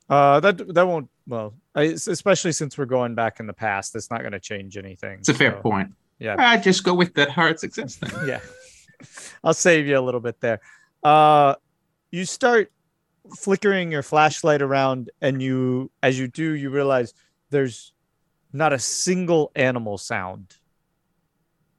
uh 0.09 0.39
that 0.39 0.57
that 0.73 0.87
won't 0.87 1.09
well 1.27 1.55
especially 1.75 2.51
since 2.51 2.77
we're 2.77 2.85
going 2.85 3.15
back 3.15 3.39
in 3.39 3.47
the 3.47 3.53
past 3.53 3.95
it's 3.95 4.09
not 4.09 4.21
going 4.21 4.31
to 4.31 4.39
change 4.39 4.77
anything 4.77 5.19
It's 5.19 5.29
a 5.29 5.33
fair 5.33 5.51
so- 5.51 5.61
point. 5.61 5.91
yeah. 6.19 6.35
I 6.39 6.57
just 6.57 6.83
go 6.83 6.93
with 6.93 7.13
that 7.15 7.29
hard 7.29 7.59
success 7.59 7.95
then. 7.95 8.11
yeah. 8.27 8.39
I'll 9.43 9.53
save 9.53 9.85
you 9.87 9.99
a 9.99 10.01
little 10.01 10.21
bit 10.21 10.39
there. 10.39 10.61
Uh 11.03 11.55
you 12.11 12.23
start 12.25 12.71
flickering 13.37 13.91
your 13.91 14.03
flashlight 14.03 14.61
around 14.61 15.09
and 15.21 15.41
you 15.41 15.91
as 16.01 16.17
you 16.17 16.27
do 16.27 16.53
you 16.53 16.69
realize 16.69 17.13
there's 17.49 17.91
not 18.53 18.71
a 18.71 18.79
single 18.79 19.51
animal 19.55 19.97
sound. 19.97 20.55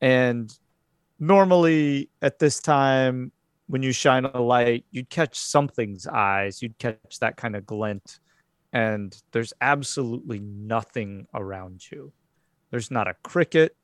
And 0.00 0.52
normally 1.18 2.10
at 2.20 2.38
this 2.38 2.60
time 2.60 3.32
when 3.68 3.82
you 3.82 3.92
shine 3.92 4.26
a 4.26 4.40
light 4.40 4.84
you'd 4.90 5.08
catch 5.08 5.36
something's 5.38 6.06
eyes 6.06 6.60
you'd 6.60 6.76
catch 6.78 7.18
that 7.20 7.36
kind 7.36 7.56
of 7.56 7.64
glint 7.64 8.20
and 8.76 9.22
there's 9.32 9.52
absolutely 9.60 10.40
nothing 10.40 11.26
around 11.34 11.90
you 11.90 12.12
there's 12.70 12.90
not 12.90 13.08
a 13.08 13.14
cricket 13.22 13.76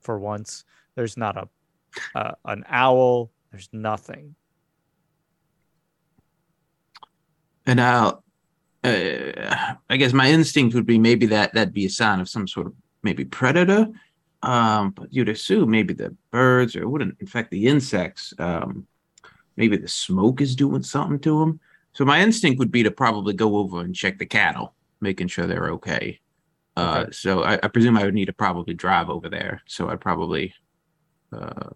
for 0.00 0.18
once 0.18 0.64
there's 0.94 1.16
not 1.16 1.36
a 1.36 1.48
uh, 2.14 2.32
an 2.44 2.64
owl. 2.68 3.30
There's 3.50 3.68
nothing. 3.72 4.34
And 7.66 7.80
I'll, 7.80 8.24
uh, 8.82 9.74
I 9.88 9.96
guess 9.96 10.12
my 10.12 10.30
instinct 10.30 10.74
would 10.74 10.86
be 10.86 10.98
maybe 10.98 11.26
that 11.26 11.52
that'd 11.54 11.74
be 11.74 11.86
a 11.86 11.90
sign 11.90 12.20
of 12.20 12.28
some 12.28 12.48
sort 12.48 12.66
of 12.66 12.74
maybe 13.02 13.24
predator. 13.24 13.88
Um, 14.42 14.90
but 14.90 15.12
you'd 15.12 15.28
assume 15.28 15.70
maybe 15.70 15.92
the 15.92 16.16
birds 16.30 16.74
or 16.74 16.82
it 16.82 16.88
wouldn't 16.88 17.18
infect 17.20 17.50
the 17.50 17.66
insects. 17.66 18.32
Um, 18.38 18.86
maybe 19.56 19.76
the 19.76 19.88
smoke 19.88 20.40
is 20.40 20.56
doing 20.56 20.82
something 20.82 21.18
to 21.20 21.40
them. 21.40 21.60
So 21.92 22.04
my 22.04 22.20
instinct 22.20 22.58
would 22.58 22.70
be 22.70 22.82
to 22.84 22.90
probably 22.90 23.34
go 23.34 23.56
over 23.56 23.80
and 23.80 23.94
check 23.94 24.18
the 24.18 24.26
cattle, 24.26 24.74
making 25.00 25.28
sure 25.28 25.46
they're 25.46 25.70
okay. 25.72 26.20
Uh, 26.76 27.00
Okay. 27.02 27.10
so 27.12 27.42
I, 27.42 27.54
I 27.62 27.68
presume 27.68 27.96
I 27.96 28.04
would 28.04 28.14
need 28.14 28.26
to 28.26 28.32
probably 28.32 28.74
drive 28.74 29.10
over 29.10 29.28
there. 29.28 29.62
So 29.66 29.88
I'd 29.88 30.00
probably 30.00 30.54
uh, 31.32 31.70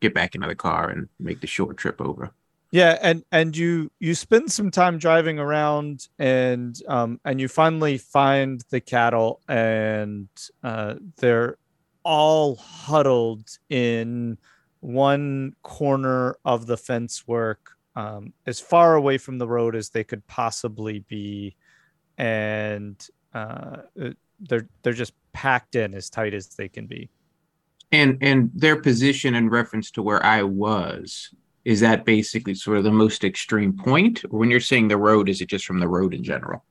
get 0.00 0.14
back 0.14 0.34
into 0.34 0.46
the 0.46 0.54
car 0.54 0.90
and 0.90 1.08
make 1.18 1.40
the 1.40 1.46
short 1.46 1.76
trip 1.76 2.00
over. 2.00 2.30
Yeah, 2.72 2.98
and 3.02 3.24
and 3.32 3.56
you 3.56 3.90
you 3.98 4.14
spend 4.14 4.52
some 4.52 4.70
time 4.70 4.98
driving 4.98 5.40
around, 5.40 6.06
and 6.20 6.80
um, 6.86 7.18
and 7.24 7.40
you 7.40 7.48
finally 7.48 7.98
find 7.98 8.62
the 8.70 8.80
cattle, 8.80 9.40
and 9.48 10.28
uh, 10.62 10.94
they're 11.16 11.56
all 12.04 12.54
huddled 12.54 13.48
in 13.70 14.38
one 14.78 15.56
corner 15.62 16.36
of 16.44 16.66
the 16.66 16.76
fence 16.76 17.26
work, 17.26 17.72
um, 17.96 18.32
as 18.46 18.60
far 18.60 18.94
away 18.94 19.18
from 19.18 19.38
the 19.38 19.48
road 19.48 19.76
as 19.76 19.90
they 19.90 20.04
could 20.04 20.26
possibly 20.26 21.00
be, 21.00 21.56
and 22.18 22.96
uh, 23.34 23.82
uh, 24.00 24.10
they're 24.40 24.68
they're 24.82 24.92
just 24.92 25.14
packed 25.32 25.74
in 25.76 25.94
as 25.94 26.10
tight 26.10 26.34
as 26.34 26.48
they 26.48 26.68
can 26.68 26.86
be. 26.86 27.10
And 27.92 28.18
and 28.20 28.50
their 28.54 28.80
position 28.80 29.34
in 29.34 29.48
reference 29.50 29.90
to 29.92 30.02
where 30.02 30.24
I 30.24 30.42
was 30.42 31.34
is 31.64 31.80
that 31.80 32.04
basically 32.04 32.54
sort 32.54 32.78
of 32.78 32.84
the 32.84 32.90
most 32.92 33.24
extreme 33.24 33.76
point, 33.76 34.24
or 34.30 34.38
when 34.38 34.50
you're 34.50 34.60
saying 34.60 34.88
the 34.88 34.96
road, 34.96 35.28
is 35.28 35.40
it 35.40 35.48
just 35.48 35.66
from 35.66 35.80
the 35.80 35.88
road 35.88 36.14
in 36.14 36.22
general? 36.24 36.64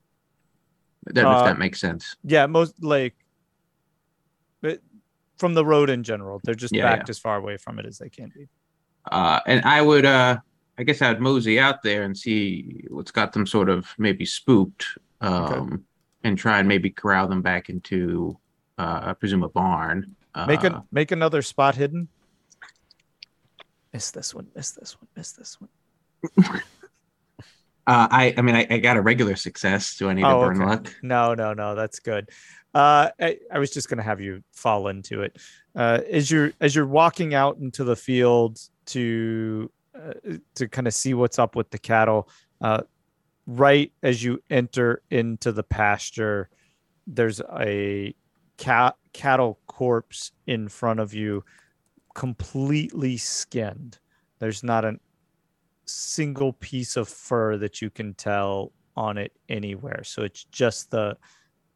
I 1.08 1.12
don't 1.12 1.28
know 1.30 1.36
Uh, 1.36 1.38
if 1.38 1.44
that 1.44 1.58
makes 1.58 1.80
sense. 1.80 2.16
Yeah, 2.24 2.46
most 2.46 2.82
like 2.82 3.14
but 4.60 4.80
from 5.38 5.54
the 5.54 5.64
road 5.64 5.90
in 5.90 6.02
general, 6.02 6.40
they're 6.44 6.54
just 6.54 6.74
Yeah, 6.74 6.82
backed 6.82 7.08
as 7.10 7.18
far 7.18 7.36
away 7.36 7.56
from 7.56 7.78
it 7.78 7.86
as 7.86 7.98
they 7.98 8.10
can 8.10 8.30
be. 8.30 8.48
Uh, 9.10 9.40
and 9.46 9.64
I 9.64 9.80
would, 9.82 10.04
uh, 10.04 10.38
I 10.80 10.82
guess 10.82 11.02
I'd 11.02 11.20
mosey 11.20 11.60
out 11.60 11.82
there 11.82 12.04
and 12.04 12.16
see 12.16 12.86
what's 12.88 13.10
got 13.10 13.34
them 13.34 13.46
sort 13.46 13.68
of 13.68 13.86
maybe 13.98 14.24
spooked, 14.24 14.86
um, 15.20 15.84
and 16.24 16.38
try 16.38 16.58
and 16.58 16.66
maybe 16.66 16.88
corral 16.88 17.28
them 17.28 17.42
back 17.42 17.68
into, 17.68 18.38
uh, 18.78 19.00
I 19.04 19.12
presume 19.12 19.42
a 19.42 19.48
barn. 19.50 20.16
Uh, 20.34 20.46
Make 20.46 20.64
a 20.64 20.82
make 20.90 21.12
another 21.12 21.42
spot 21.42 21.74
hidden. 21.74 22.08
Miss 23.92 24.10
this 24.10 24.34
one. 24.34 24.46
Miss 24.56 24.70
this 24.70 24.96
one. 24.98 25.08
Miss 25.14 25.32
this 25.32 25.58
one. 25.60 25.70
uh, 27.86 28.08
I, 28.10 28.32
I 28.38 28.40
mean, 28.40 28.54
I, 28.54 28.66
I 28.70 28.78
got 28.78 28.96
a 28.96 29.02
regular 29.02 29.36
success. 29.36 29.96
Do 29.96 30.08
I 30.08 30.14
need 30.14 30.24
Oh, 30.24 30.40
to 30.40 30.46
burn 30.46 30.62
okay. 30.62 30.70
luck? 30.70 30.94
No, 31.02 31.34
no, 31.34 31.52
no. 31.52 31.74
That's 31.74 31.98
good. 31.98 32.30
Uh, 32.72 33.10
I, 33.20 33.38
I 33.52 33.58
was 33.58 33.70
just 33.70 33.90
gonna 33.90 34.02
have 34.02 34.22
you 34.22 34.42
fall 34.52 34.88
into 34.88 35.20
it. 35.22 35.36
Uh, 35.74 36.00
as 36.10 36.30
you're 36.30 36.52
as 36.58 36.74
you're 36.74 36.86
walking 36.86 37.34
out 37.34 37.58
into 37.58 37.84
the 37.84 37.96
field 37.96 38.58
to 38.86 39.70
to 40.54 40.68
kind 40.68 40.86
of 40.86 40.94
see 40.94 41.14
what's 41.14 41.38
up 41.38 41.56
with 41.56 41.70
the 41.70 41.78
cattle, 41.78 42.28
uh, 42.60 42.82
right 43.46 43.92
as 44.02 44.22
you 44.22 44.42
enter 44.50 45.02
into 45.10 45.52
the 45.52 45.62
pasture, 45.62 46.48
there's 47.06 47.40
a 47.58 48.14
cat 48.56 48.96
cattle 49.12 49.58
corpse 49.66 50.32
in 50.46 50.68
front 50.68 51.00
of 51.00 51.14
you, 51.14 51.44
completely 52.14 53.16
skinned. 53.16 53.98
There's 54.38 54.62
not 54.62 54.84
a 54.84 54.98
single 55.86 56.52
piece 56.52 56.96
of 56.96 57.08
fur 57.08 57.56
that 57.56 57.82
you 57.82 57.90
can 57.90 58.14
tell 58.14 58.72
on 58.96 59.18
it 59.18 59.32
anywhere. 59.48 60.02
So 60.04 60.22
it's 60.22 60.44
just 60.44 60.90
the 60.90 61.16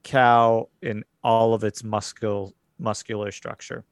cow 0.02 0.68
in 0.82 1.04
all 1.22 1.54
of 1.54 1.64
its 1.64 1.82
muscle 1.82 2.54
muscular 2.78 3.30
structure. 3.30 3.84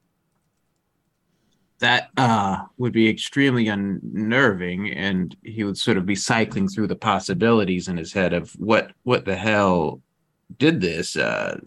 That 1.83 2.11
uh, 2.15 2.63
would 2.77 2.93
be 2.93 3.09
extremely 3.09 3.67
unnerving, 3.67 4.89
and 4.93 5.35
he 5.43 5.65
would 5.65 5.77
sort 5.77 5.97
of 5.97 6.05
be 6.05 6.15
cycling 6.15 6.69
through 6.69 6.87
the 6.87 6.95
possibilities 6.95 7.89
in 7.89 7.97
his 7.97 8.13
head 8.13 8.31
of 8.31 8.53
what 8.53 8.93
what 9.03 9.25
the 9.25 9.35
hell 9.35 10.01
did 10.57 10.79
this? 10.79 11.17
Uh, 11.17 11.59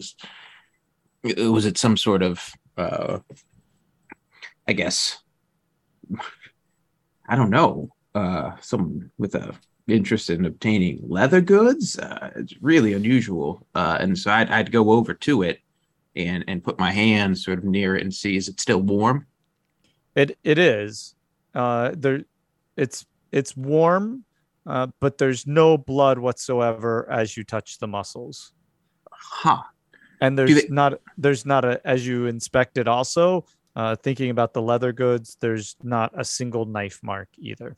was 1.23 1.67
it 1.67 1.77
some 1.77 1.95
sort 1.97 2.23
of, 2.23 2.51
uh, 2.77 3.19
I 4.67 4.73
guess, 4.73 5.19
I 7.29 7.35
don't 7.35 7.51
know, 7.51 7.91
uh, 8.15 8.53
someone 8.59 9.11
with 9.19 9.35
a 9.35 9.53
interest 9.87 10.31
in 10.31 10.45
obtaining 10.45 10.99
leather 11.07 11.41
goods? 11.41 11.99
Uh, 11.99 12.31
it's 12.37 12.55
really 12.59 12.93
unusual, 12.93 13.67
uh, 13.75 13.99
and 13.99 14.17
so 14.17 14.31
I'd 14.31 14.49
I'd 14.49 14.71
go 14.71 14.89
over 14.89 15.13
to 15.13 15.43
it 15.43 15.59
and 16.15 16.43
and 16.47 16.63
put 16.63 16.79
my 16.79 16.91
hand 16.91 17.37
sort 17.37 17.59
of 17.59 17.65
near 17.65 17.95
it 17.95 18.01
and 18.01 18.11
see 18.11 18.35
is 18.35 18.47
it 18.47 18.59
still 18.59 18.81
warm? 18.81 19.27
It 20.17 20.37
it 20.43 20.57
is. 20.57 21.13
Uh, 21.53 21.91
there, 21.95 22.23
it's 22.75 23.05
it's 23.31 23.55
warm, 23.55 24.25
uh, 24.65 24.87
but 24.99 25.19
there's 25.19 25.45
no 25.45 25.77
blood 25.77 26.17
whatsoever 26.17 27.07
as 27.09 27.37
you 27.37 27.43
touch 27.43 27.77
the 27.77 27.87
muscles, 27.87 28.51
Huh. 29.11 29.61
and 30.19 30.37
there's 30.37 30.55
they- 30.63 30.67
not 30.69 30.99
there's 31.19 31.45
not 31.45 31.63
a 31.65 31.79
as 31.85 32.05
you 32.07 32.25
inspect 32.25 32.77
it 32.79 32.87
also. 32.87 33.45
Uh, 33.75 33.95
thinking 33.95 34.31
about 34.31 34.53
the 34.53 34.61
leather 34.61 34.91
goods, 34.91 35.37
there's 35.39 35.75
not 35.83 36.11
a 36.19 36.25
single 36.25 36.65
knife 36.65 36.99
mark 37.03 37.29
either. 37.37 37.77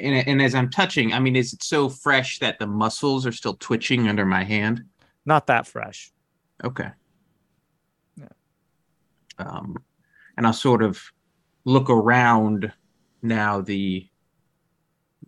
And, 0.00 0.28
and 0.28 0.42
as 0.42 0.54
I'm 0.54 0.68
touching, 0.68 1.14
I 1.14 1.18
mean, 1.18 1.34
is 1.34 1.54
it 1.54 1.62
so 1.62 1.88
fresh 1.88 2.40
that 2.40 2.58
the 2.58 2.66
muscles 2.66 3.24
are 3.26 3.32
still 3.32 3.54
twitching 3.54 4.06
under 4.06 4.26
my 4.26 4.44
hand? 4.44 4.84
Not 5.24 5.46
that 5.46 5.66
fresh. 5.66 6.12
Okay. 6.62 6.90
Yeah. 8.18 8.26
Um, 9.38 9.76
and 10.36 10.46
I'll 10.46 10.52
sort 10.52 10.82
of 10.82 11.00
look 11.64 11.88
around 11.90 12.72
now 13.22 13.60
the 13.60 14.08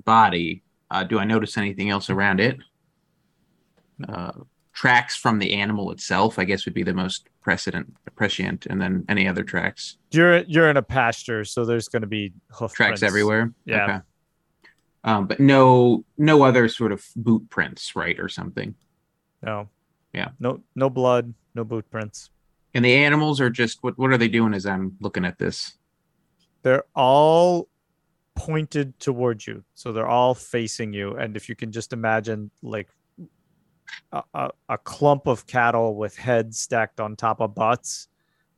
body. 0.04 0.62
Uh, 0.90 1.04
do 1.04 1.18
I 1.18 1.24
notice 1.24 1.56
anything 1.56 1.90
else 1.90 2.10
around 2.10 2.40
it? 2.40 2.58
Uh, 4.08 4.32
tracks 4.72 5.16
from 5.16 5.38
the 5.38 5.54
animal 5.54 5.90
itself, 5.90 6.38
I 6.38 6.44
guess, 6.44 6.64
would 6.66 6.74
be 6.74 6.82
the 6.82 6.94
most 6.94 7.28
precedent, 7.40 7.94
prescient, 8.14 8.66
and 8.66 8.80
then 8.80 9.04
any 9.08 9.26
other 9.26 9.42
tracks. 9.42 9.96
You're 10.10 10.38
you're 10.44 10.68
in 10.70 10.76
a 10.76 10.82
pasture, 10.82 11.44
so 11.44 11.64
there's 11.64 11.88
going 11.88 12.02
to 12.02 12.08
be 12.08 12.32
hoof 12.50 12.72
Tracks 12.72 13.00
prints. 13.00 13.02
everywhere. 13.02 13.52
Yeah. 13.64 13.84
Okay. 13.84 13.98
Um, 15.04 15.26
but 15.26 15.38
no, 15.40 16.04
no 16.18 16.42
other 16.42 16.68
sort 16.68 16.92
of 16.92 17.04
boot 17.14 17.48
prints, 17.48 17.94
right, 17.96 18.18
or 18.18 18.28
something. 18.28 18.74
No. 19.42 19.68
Yeah. 20.12 20.30
No 20.40 20.60
no 20.74 20.90
blood, 20.90 21.32
no 21.54 21.64
boot 21.64 21.88
prints. 21.90 22.30
And 22.76 22.84
the 22.84 22.94
animals 22.94 23.40
are 23.40 23.48
just 23.48 23.82
what? 23.82 23.96
What 23.96 24.12
are 24.12 24.18
they 24.18 24.28
doing 24.28 24.52
as 24.52 24.66
I'm 24.66 24.98
looking 25.00 25.24
at 25.24 25.38
this? 25.38 25.78
They're 26.62 26.84
all 26.94 27.68
pointed 28.34 29.00
towards 29.00 29.46
you. 29.46 29.64
So 29.72 29.94
they're 29.94 30.06
all 30.06 30.34
facing 30.34 30.92
you. 30.92 31.16
And 31.16 31.38
if 31.38 31.48
you 31.48 31.56
can 31.56 31.72
just 31.72 31.94
imagine 31.94 32.50
like 32.62 32.90
a, 34.12 34.22
a, 34.34 34.50
a 34.68 34.76
clump 34.76 35.26
of 35.26 35.46
cattle 35.46 35.96
with 35.96 36.18
heads 36.18 36.60
stacked 36.60 37.00
on 37.00 37.16
top 37.16 37.40
of 37.40 37.54
butts, 37.54 38.08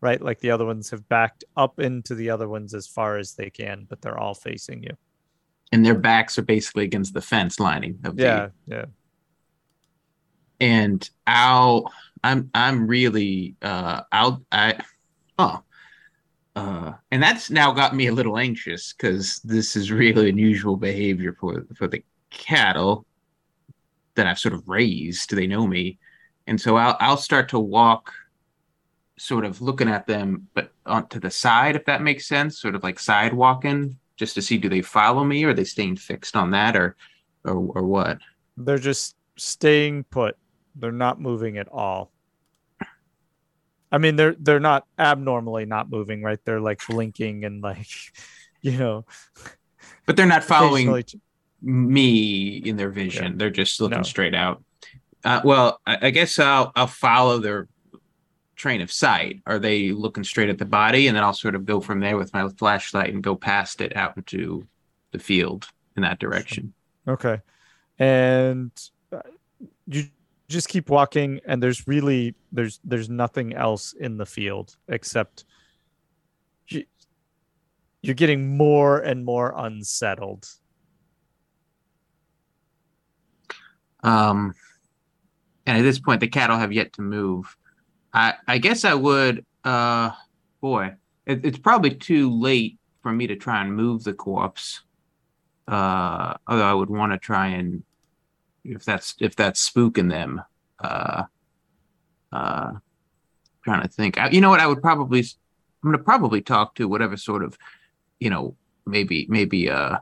right? 0.00 0.20
Like 0.20 0.40
the 0.40 0.50
other 0.50 0.66
ones 0.66 0.90
have 0.90 1.08
backed 1.08 1.44
up 1.56 1.78
into 1.78 2.16
the 2.16 2.28
other 2.28 2.48
ones 2.48 2.74
as 2.74 2.88
far 2.88 3.18
as 3.18 3.34
they 3.34 3.50
can, 3.50 3.86
but 3.88 4.02
they're 4.02 4.18
all 4.18 4.34
facing 4.34 4.82
you. 4.82 4.96
And 5.70 5.86
their 5.86 5.94
backs 5.94 6.36
are 6.38 6.42
basically 6.42 6.82
against 6.82 7.14
the 7.14 7.20
fence 7.20 7.60
lining 7.60 8.00
of 8.02 8.16
the 8.16 8.22
Yeah. 8.66 8.86
And 10.60 11.08
I'll 11.26 11.92
I'm 12.24 12.50
I'm 12.54 12.86
really 12.86 13.54
uh 13.62 14.02
I'll 14.10 14.42
I 14.50 14.82
oh 15.38 15.62
uh 16.56 16.92
and 17.10 17.22
that's 17.22 17.50
now 17.50 17.72
got 17.72 17.94
me 17.94 18.08
a 18.08 18.12
little 18.12 18.38
anxious 18.38 18.92
because 18.92 19.40
this 19.40 19.76
is 19.76 19.92
really 19.92 20.30
unusual 20.30 20.76
behavior 20.76 21.36
for 21.38 21.64
for 21.76 21.86
the 21.86 22.02
cattle 22.30 23.06
that 24.14 24.26
I've 24.26 24.38
sort 24.38 24.54
of 24.54 24.68
raised. 24.68 25.30
They 25.30 25.46
know 25.46 25.66
me. 25.66 25.98
And 26.46 26.60
so 26.60 26.76
I'll 26.76 26.96
I'll 27.00 27.16
start 27.16 27.48
to 27.50 27.58
walk 27.58 28.12
sort 29.16 29.44
of 29.44 29.60
looking 29.60 29.88
at 29.88 30.06
them 30.06 30.46
but 30.54 30.72
on 30.86 31.08
to 31.08 31.18
the 31.18 31.30
side 31.30 31.74
if 31.76 31.84
that 31.86 32.02
makes 32.02 32.26
sense, 32.26 32.60
sort 32.60 32.74
of 32.74 32.82
like 32.82 32.98
sidewalking 32.98 33.96
just 34.16 34.34
to 34.34 34.42
see 34.42 34.58
do 34.58 34.68
they 34.68 34.82
follow 34.82 35.24
me 35.24 35.44
or 35.44 35.50
are 35.50 35.54
they 35.54 35.64
staying 35.64 35.96
fixed 35.96 36.36
on 36.36 36.50
that 36.50 36.76
or 36.76 36.96
or 37.44 37.54
or 37.54 37.82
what? 37.84 38.18
They're 38.56 38.78
just 38.78 39.16
staying 39.36 40.04
put. 40.04 40.36
They're 40.74 40.92
not 40.92 41.20
moving 41.20 41.58
at 41.58 41.68
all. 41.68 42.12
I 43.90 43.98
mean, 43.98 44.16
they're 44.16 44.36
they're 44.38 44.60
not 44.60 44.86
abnormally 44.98 45.64
not 45.64 45.90
moving, 45.90 46.22
right? 46.22 46.38
They're 46.44 46.60
like 46.60 46.80
blinking 46.86 47.44
and 47.44 47.62
like, 47.62 47.88
you 48.60 48.76
know, 48.76 49.06
But 50.06 50.16
they're 50.16 50.26
not 50.26 50.44
following 50.44 51.02
me 51.62 52.56
in 52.58 52.76
their 52.76 52.90
vision. 52.90 53.38
They're 53.38 53.50
just 53.50 53.80
looking 53.80 53.98
No. 53.98 54.02
straight 54.02 54.34
out. 54.34 54.62
Uh, 55.24 55.40
well, 55.44 55.80
I, 55.86 55.98
I 56.02 56.10
guess 56.10 56.38
I'll 56.38 56.70
I'll 56.76 56.86
follow 56.86 57.38
their 57.38 57.66
train 58.56 58.80
of 58.82 58.92
sight. 58.92 59.40
Are 59.46 59.58
they 59.58 59.90
looking 59.92 60.24
straight 60.24 60.50
at 60.50 60.58
the 60.58 60.64
body, 60.66 61.06
and 61.08 61.16
then 61.16 61.24
I'll 61.24 61.32
sort 61.32 61.54
of 61.54 61.64
go 61.64 61.80
from 61.80 62.00
there 62.00 62.16
with 62.16 62.32
my 62.34 62.48
flashlight 62.58 63.12
and 63.14 63.22
go 63.22 63.36
past 63.36 63.80
it 63.80 63.96
out 63.96 64.16
into 64.16 64.66
the 65.12 65.18
field 65.18 65.66
in 65.96 66.02
that 66.02 66.18
direction. 66.18 66.74
Okay. 67.06 67.40
And 67.98 68.70
uh, 69.10 69.20
you 69.86 70.04
just 70.48 70.68
keep 70.68 70.88
walking 70.88 71.40
and 71.46 71.62
there's 71.62 71.86
really 71.86 72.34
there's 72.52 72.80
there's 72.84 73.10
nothing 73.10 73.54
else 73.54 73.94
in 74.00 74.16
the 74.16 74.26
field 74.26 74.76
except 74.88 75.44
you, 76.68 76.84
you're 78.02 78.14
getting 78.14 78.56
more 78.56 78.98
and 79.00 79.24
more 79.24 79.52
unsettled 79.56 80.48
Um, 84.02 84.54
and 85.66 85.78
at 85.78 85.82
this 85.82 85.98
point, 85.98 86.20
the 86.20 86.28
cattle 86.28 86.56
have 86.56 86.72
yet 86.72 86.92
to 86.94 87.02
move. 87.02 87.56
I 88.12 88.34
I 88.46 88.58
guess 88.58 88.84
I 88.84 88.94
would. 88.94 89.44
Uh, 89.64 90.10
boy, 90.60 90.94
it, 91.26 91.44
it's 91.44 91.58
probably 91.58 91.94
too 91.94 92.30
late 92.30 92.78
for 93.02 93.12
me 93.12 93.26
to 93.26 93.36
try 93.36 93.60
and 93.60 93.74
move 93.74 94.04
the 94.04 94.14
corpse. 94.14 94.82
Uh, 95.66 96.34
although 96.46 96.64
I 96.64 96.72
would 96.72 96.88
want 96.88 97.12
to 97.12 97.18
try 97.18 97.48
and 97.48 97.82
if 98.68 98.84
that's 98.84 99.14
if 99.20 99.34
that's 99.36 99.68
spooking 99.68 100.10
them. 100.10 100.42
Uh, 100.78 101.24
uh, 102.32 102.72
trying 103.64 103.82
to 103.82 103.88
think. 103.88 104.18
I, 104.18 104.30
you 104.30 104.40
know 104.40 104.50
what? 104.50 104.60
I 104.60 104.66
would 104.66 104.82
probably. 104.82 105.20
I'm 105.20 105.92
gonna 105.92 106.02
probably 106.02 106.40
talk 106.40 106.74
to 106.76 106.88
whatever 106.88 107.16
sort 107.16 107.44
of, 107.44 107.56
you 108.18 108.30
know, 108.30 108.56
maybe 108.86 109.26
maybe 109.28 109.70
uh, 109.70 109.98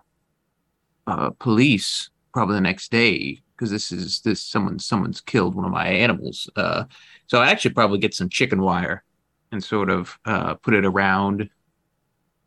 uh 1.06 1.30
police 1.38 2.10
probably 2.32 2.54
the 2.56 2.62
next 2.62 2.90
day 2.90 3.42
because 3.54 3.70
this 3.70 3.92
is 3.92 4.20
this 4.20 4.42
someone 4.42 4.78
someone's 4.78 5.20
killed 5.20 5.54
one 5.54 5.64
of 5.64 5.70
my 5.70 5.86
animals. 5.86 6.48
Uh, 6.56 6.84
so 7.26 7.40
I 7.40 7.50
actually 7.50 7.74
probably 7.74 7.98
get 7.98 8.14
some 8.14 8.28
chicken 8.28 8.62
wire 8.62 9.04
and 9.52 9.62
sort 9.62 9.90
of 9.90 10.18
uh, 10.24 10.54
put 10.54 10.74
it 10.74 10.84
around 10.84 11.48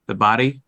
the 0.07 0.15
body 0.15 0.61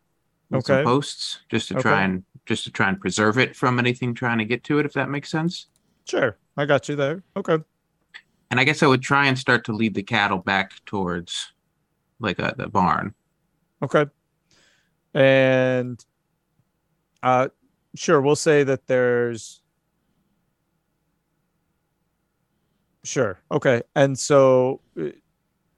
with 0.57 0.65
some 0.65 0.83
posts 0.83 1.39
just 1.49 1.67
to 1.69 1.75
try 1.75 1.93
Okay. 1.93 2.03
and 2.05 2.23
just 2.45 2.63
to 2.65 2.71
try 2.71 2.89
and 2.89 2.99
preserve 2.99 3.37
it 3.37 3.55
from 3.55 3.79
anything 3.79 4.13
trying 4.13 4.37
to 4.39 4.45
get 4.45 4.63
to 4.65 4.79
it, 4.79 4.85
if 4.85 4.93
that 4.93 5.09
makes 5.09 5.29
sense. 5.29 5.67
sure 6.07 6.37
i 6.57 6.65
got 6.65 6.87
you 6.89 6.95
there 6.95 7.23
okay 7.35 7.57
And 8.51 8.59
I 8.59 8.63
guess 8.65 8.83
I 8.83 8.87
would 8.87 9.01
try 9.01 9.27
and 9.27 9.37
start 9.39 9.63
to 9.65 9.73
lead 9.73 9.93
the 9.95 10.03
cattle 10.03 10.39
back 10.39 10.71
towards 10.85 11.53
like 12.19 12.39
uh, 12.39 12.53
the 12.57 12.67
barn. 12.67 13.13
okay 13.81 14.05
and 15.13 16.03
uh 17.23 17.47
sure 17.95 18.19
we'll 18.21 18.35
say 18.35 18.63
that 18.63 18.87
there's 18.87 19.61
sure 23.03 23.39
okay 23.51 23.81
and 23.95 24.17
so 24.17 24.81
uh, 24.99 25.09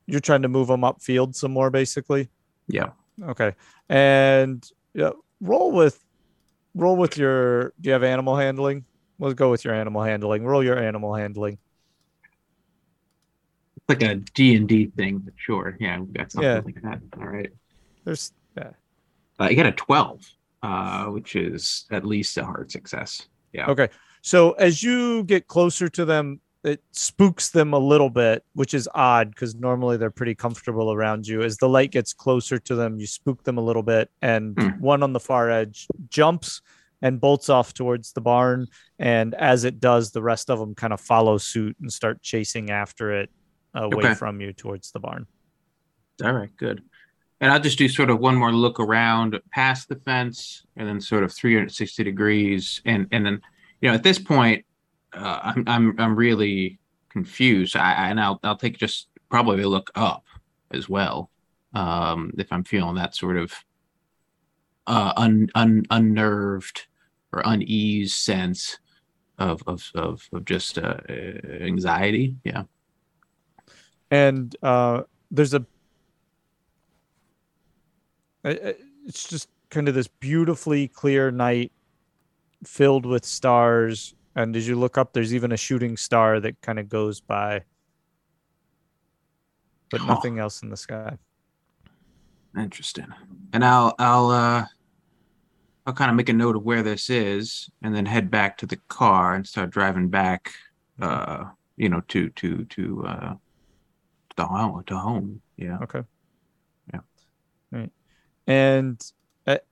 you're 0.08 0.20
trying 0.20 0.42
to 0.42 0.48
move 0.50 0.68
them 0.68 0.82
upfield 0.82 1.36
some 1.36 1.52
more 1.52 1.70
basically 1.70 2.30
Yeah. 2.68 2.90
Okay. 3.22 3.54
And 3.90 4.68
yeah, 4.94 5.12
roll 5.42 5.72
with 5.72 6.04
roll 6.76 6.96
with 6.96 7.18
your 7.18 7.70
do 7.82 7.90
you 7.90 7.92
have 7.94 8.04
animal 8.04 8.36
handling? 8.36 8.86
Let's 9.20 9.36
go 9.36 9.52
with 9.52 9.64
your 9.64 9.74
animal 9.74 10.02
handling. 10.02 10.46
Roll 10.46 10.64
your 10.64 10.78
animal 10.80 11.14
handling. 11.14 11.58
It's 13.78 13.90
like 13.90 14.04
a 14.04 14.16
D 14.16 14.56
and 14.56 14.68
D 14.68 14.88
thing, 14.88 15.20
but 15.20 15.34
sure. 15.38 15.78
Yeah, 15.80 16.00
we've 16.00 16.14
got 16.14 16.32
something 16.32 16.50
Yeah. 16.50 16.62
like 16.66 16.82
that. 16.82 17.00
All 17.20 17.28
right. 17.28 17.52
There's 18.06 18.32
yeah. 18.58 18.72
Uh, 19.40 19.48
you 19.50 19.56
got 19.56 19.66
a 19.66 19.72
12, 19.72 20.22
uh, 20.62 21.06
which 21.06 21.36
is 21.36 21.86
at 21.92 22.06
least 22.06 22.38
a 22.38 22.46
hard 22.46 22.72
success. 22.72 23.28
Yeah. 23.52 23.66
Okay. 23.68 23.90
So 24.22 24.52
as 24.54 24.82
you 24.84 25.24
get 25.24 25.48
closer 25.48 25.90
to 25.90 26.06
them, 26.06 26.40
it 26.64 26.82
spooks 26.92 27.50
them 27.50 27.74
a 27.74 27.78
little 27.80 28.10
bit, 28.10 28.44
which 28.54 28.74
is 28.74 28.88
odd 28.94 29.30
because 29.32 29.54
normally 29.56 29.98
they're 29.98 30.10
pretty 30.12 30.36
comfortable 30.36 30.94
around 30.94 31.28
you. 31.28 31.42
As 31.42 31.58
the 31.58 31.68
light 31.70 31.92
gets 31.92 32.14
closer 32.14 32.58
to 32.60 32.76
them, 32.76 33.00
you 33.00 33.08
spook 33.08 33.44
them 33.44 33.58
a 33.58 33.62
little 33.62 33.84
bit, 33.84 34.10
and 34.22 34.56
Hmm. 34.58 34.70
one 34.80 35.04
on 35.04 35.14
the 35.14 35.20
far 35.20 35.50
edge 35.52 35.88
jumps 36.10 36.62
and 37.02 37.20
bolts 37.20 37.50
off 37.50 37.74
towards 37.74 38.14
the 38.14 38.22
barn. 38.22 38.68
And 38.98 39.34
as 39.36 39.66
it 39.66 39.82
does, 39.82 40.12
the 40.12 40.22
rest 40.24 40.50
of 40.50 40.58
them 40.60 40.74
kind 40.74 40.94
of 40.94 41.02
follow 41.02 41.38
suit 41.38 41.76
and 41.82 41.92
start 41.92 42.22
chasing 42.22 42.70
after 42.72 43.12
it 43.12 43.30
away 43.74 44.06
Okay. 44.06 44.14
from 44.14 44.40
you 44.40 44.54
towards 44.54 44.92
the 44.92 45.00
barn. 45.02 45.28
All 46.24 46.32
right, 46.32 46.56
good. 46.56 46.82
And 47.42 47.52
I'll 47.52 47.60
just 47.60 47.78
do 47.78 47.90
sort 47.90 48.10
of 48.10 48.20
one 48.20 48.36
more 48.36 48.54
look 48.54 48.80
around 48.80 49.38
past 49.52 49.90
the 49.90 49.96
fence 49.98 50.66
and 50.78 50.88
then 50.88 51.02
sort 51.02 51.26
of 51.26 51.34
360 51.34 52.04
degrees. 52.06 52.82
And 52.86 53.08
and 53.12 53.26
then, 53.26 53.42
you 53.82 53.90
know, 53.90 53.96
at 53.96 54.04
this 54.04 54.18
point, 54.20 54.64
uh, 55.14 55.40
I'm 55.44 55.64
I'm 55.68 55.96
I'm 56.00 56.16
really 56.16 56.80
confused. 57.10 57.76
I, 57.76 58.10
and 58.10 58.20
I'll 58.20 58.40
I'll 58.44 58.58
take 58.58 58.78
just 58.78 59.10
probably 59.30 59.64
a 59.64 59.70
look 59.70 59.92
up 59.96 60.26
as 60.72 60.90
well. 60.90 61.30
Um, 61.74 62.32
if 62.38 62.52
I'm 62.52 62.64
feeling 62.64 62.96
that 62.96 63.16
sort 63.16 63.38
of 63.38 63.54
uh 64.86 65.14
un, 65.16 65.50
un 65.56 65.84
unnerved 65.90 66.88
or 67.32 67.42
unease 67.46 68.14
sense 68.14 68.78
of 69.38 69.64
of 69.66 69.90
of, 69.96 70.28
of 70.34 70.46
just 70.46 70.78
uh, 70.78 70.98
anxiety. 71.10 72.36
Yeah. 72.44 72.64
and 74.12 74.56
uh, 74.62 75.02
there's 75.32 75.54
a 75.56 75.66
it's 78.44 79.28
just 79.28 79.50
kind 79.70 79.88
of 79.88 79.96
this 79.96 80.08
beautifully 80.08 80.88
clear 80.88 81.32
night 81.32 81.72
filled 82.64 83.06
with 83.06 83.26
stars 83.26 84.14
and 84.36 84.56
as 84.56 84.68
you 84.68 84.76
look 84.76 84.98
up 84.98 85.14
there's 85.14 85.34
even 85.34 85.52
a 85.52 85.58
shooting 85.58 85.96
star 85.98 86.40
that 86.40 86.60
kind 86.62 86.80
of 86.80 86.88
goes 86.90 87.20
by 87.22 87.62
but 89.92 90.02
Oh. 90.02 90.06
nothing 90.06 90.40
else 90.40 90.62
in 90.64 90.70
the 90.70 90.78
sky 90.78 91.18
Interesting. 92.56 93.08
And 93.52 93.66
I'll 93.66 93.96
I'll 93.98 94.30
uh 94.30 94.66
I'll 95.88 95.94
kind 95.94 96.12
of 96.12 96.16
make 96.16 96.30
a 96.30 96.34
note 96.34 96.56
of 96.56 96.64
where 96.64 96.84
this 96.84 97.10
is 97.10 97.68
and 97.82 97.96
then 97.96 98.06
head 98.06 98.30
back 98.30 98.58
to 98.60 98.68
the 98.68 98.78
car 98.90 99.34
and 99.34 99.46
start 99.48 99.72
driving 99.72 100.10
back 100.10 100.52
uh 101.02 101.46
you 101.78 101.90
know 101.90 102.02
to 102.10 102.30
to 102.30 102.64
to 102.66 103.06
uh 103.08 103.34
to 104.38 104.46
home 104.46 104.84
to 104.86 104.98
home. 104.98 105.42
Yeah. 105.58 105.80
okay 105.82 106.04
Yeah. 106.94 107.00
right 107.72 107.92
and 108.46 109.02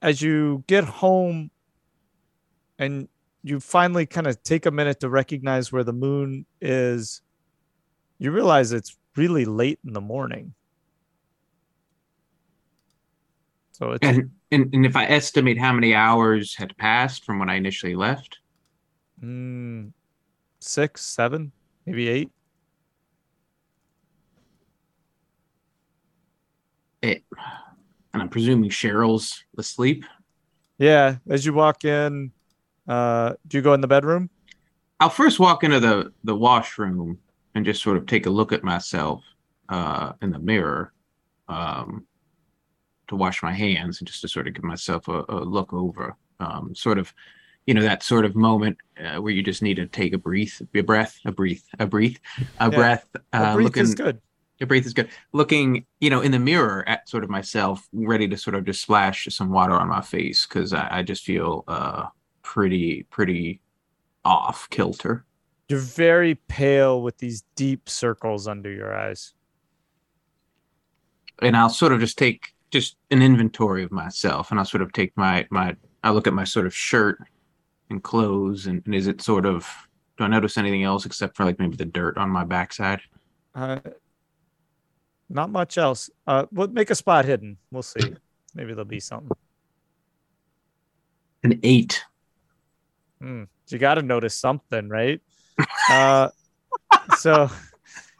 as 0.01 0.21
you 0.23 0.63
get 0.65 0.85
home 0.85 1.51
and 2.79 3.07
you 3.43 3.59
finally 3.59 4.05
kind 4.05 4.27
of 4.27 4.41
take 4.43 4.65
a 4.65 4.71
minute 4.71 4.99
to 4.99 5.09
recognize 5.09 5.71
where 5.71 5.83
the 5.83 5.93
moon 5.93 6.45
is. 6.59 7.21
You 8.19 8.31
realize 8.31 8.71
it's 8.71 8.97
really 9.15 9.45
late 9.45 9.79
in 9.85 9.93
the 9.93 10.01
morning. 10.01 10.53
So 13.71 13.91
it's 13.93 14.05
And, 14.07 14.31
and 14.51 14.69
and 14.73 14.85
if 14.85 14.95
I 14.95 15.05
estimate 15.05 15.57
how 15.57 15.73
many 15.73 15.95
hours 15.95 16.53
had 16.55 16.77
passed 16.77 17.25
from 17.25 17.39
when 17.39 17.49
I 17.49 17.55
initially 17.55 17.95
left, 17.95 18.37
mm, 19.23 19.91
six 20.59 21.03
seven 21.03 21.51
maybe 21.85 22.07
eight. 22.07 22.29
It 27.01 27.23
and 28.13 28.21
I'm 28.21 28.29
presuming 28.29 28.69
Cheryl's 28.69 29.43
asleep. 29.57 30.05
yeah 30.77 31.15
as 31.27 31.45
you 31.45 31.53
walk 31.53 31.83
in 31.85 32.31
uh 32.91 33.33
do 33.47 33.57
you 33.57 33.61
go 33.61 33.73
in 33.73 33.81
the 33.81 33.87
bedroom 33.87 34.29
I'll 34.99 35.09
first 35.09 35.39
walk 35.39 35.63
into 35.63 35.79
the 35.79 36.11
the 36.23 36.35
washroom 36.35 37.17
and 37.55 37.65
just 37.65 37.81
sort 37.81 37.97
of 37.97 38.05
take 38.05 38.25
a 38.27 38.29
look 38.29 38.51
at 38.53 38.63
myself 38.63 39.23
uh, 39.69 40.13
in 40.21 40.29
the 40.31 40.39
mirror 40.39 40.93
um, 41.47 42.05
to 43.07 43.15
wash 43.15 43.41
my 43.43 43.51
hands 43.51 43.99
and 43.99 44.07
just 44.07 44.21
to 44.21 44.27
sort 44.27 44.47
of 44.47 44.53
give 44.53 44.63
myself 44.63 45.07
a, 45.07 45.23
a 45.29 45.39
look 45.43 45.73
over. 45.73 46.15
Um, 46.39 46.73
sort 46.75 46.97
of, 46.97 47.13
you 47.65 47.73
know, 47.73 47.81
that 47.81 48.03
sort 48.03 48.25
of 48.25 48.35
moment 48.35 48.77
uh, 49.03 49.19
where 49.21 49.33
you 49.33 49.43
just 49.43 49.61
need 49.61 49.77
to 49.77 49.85
take 49.87 50.13
a 50.13 50.17
breath, 50.17 50.61
a 50.73 50.81
breath, 50.83 51.19
a 51.25 51.31
breath, 51.31 51.63
a 51.79 51.85
breath, 51.87 52.17
a 52.59 52.69
Yeah. 52.71 52.77
breath. 52.77 53.05
a 53.15 53.19
Uh, 53.33 53.53
breath 53.53 53.65
looking, 53.65 53.83
is 53.83 53.95
good 53.95 54.21
a 54.61 54.65
breath 54.65 54.85
is 54.85 54.93
good. 54.93 55.09
Looking, 55.33 55.85
you 55.99 56.09
know, 56.11 56.21
in 56.21 56.31
the 56.31 56.39
mirror 56.39 56.87
at 56.87 57.09
sort 57.09 57.23
of 57.23 57.29
myself, 57.29 57.87
ready 57.91 58.27
to 58.27 58.37
sort 58.37 58.55
of 58.55 58.65
just 58.65 58.81
splash 58.83 59.27
some 59.31 59.49
water 59.49 59.73
on 59.73 59.87
my 59.89 60.01
face 60.01 60.45
because 60.45 60.73
I, 60.73 60.99
I 60.99 61.03
just 61.03 61.23
feel 61.23 61.63
uh, 61.67 62.05
pretty, 62.53 63.03
pretty 63.03 63.61
off 64.25 64.69
kilter. 64.69 65.25
you're 65.69 65.79
very 65.79 66.35
pale 66.35 67.01
with 67.01 67.17
these 67.17 67.43
deep 67.55 67.89
circles 67.89 68.47
under 68.47 68.71
your 68.71 68.95
eyes 68.95 69.33
and 71.41 71.57
I'll 71.57 71.69
sort 71.69 71.91
of 71.91 71.99
just 71.99 72.17
take 72.17 72.53
just 72.71 72.95
an 73.09 73.21
inventory 73.21 73.83
of 73.83 73.91
myself, 73.91 74.51
and 74.51 74.59
I'll 74.59 74.65
sort 74.65 74.81
of 74.81 74.93
take 74.93 75.15
my 75.17 75.45
my 75.49 75.75
I 76.03 76.11
look 76.11 76.27
at 76.27 76.33
my 76.33 76.43
sort 76.43 76.65
of 76.65 76.75
shirt 76.75 77.19
and 77.89 78.01
clothes, 78.01 78.67
and, 78.67 78.81
and 78.85 78.95
is 78.95 79.07
it 79.07 79.21
sort 79.21 79.45
of 79.45 79.67
do 80.17 80.23
I 80.23 80.27
notice 80.27 80.57
anything 80.57 80.83
else 80.83 81.05
except 81.05 81.35
for 81.35 81.45
like 81.45 81.59
maybe 81.59 81.75
the 81.75 81.85
dirt 81.85 82.17
on 82.17 82.29
my 82.29 82.45
backside? 82.45 83.01
Uh, 83.53 83.79
not 85.29 85.49
much 85.49 85.77
else. 85.77 86.09
Uh, 86.27 86.45
we'll 86.51 86.67
make 86.67 86.89
a 86.89 86.95
spot 86.95 87.25
hidden. 87.25 87.57
We'll 87.71 87.83
see. 87.83 88.13
Maybe 88.55 88.73
there'll 88.73 88.85
be 88.85 88.99
something. 88.99 89.31
An 91.43 91.59
eight. 91.63 92.03
Hmm. 93.21 93.43
You 93.67 93.77
got 93.77 93.95
to 93.95 94.01
notice 94.01 94.35
something, 94.35 94.89
right? 94.89 95.21
uh, 95.89 96.29
so 97.17 97.49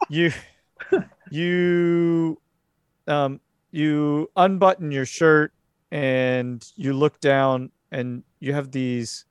you 0.08 0.32
you 1.30 2.40
um 3.06 3.40
you 3.70 4.30
unbutton 4.36 4.92
your 4.92 5.06
shirt 5.06 5.52
and 5.90 6.64
you 6.76 6.92
look 6.92 7.20
down 7.20 7.70
and 7.90 8.22
you 8.40 8.52
have 8.52 8.70
these 8.70 9.24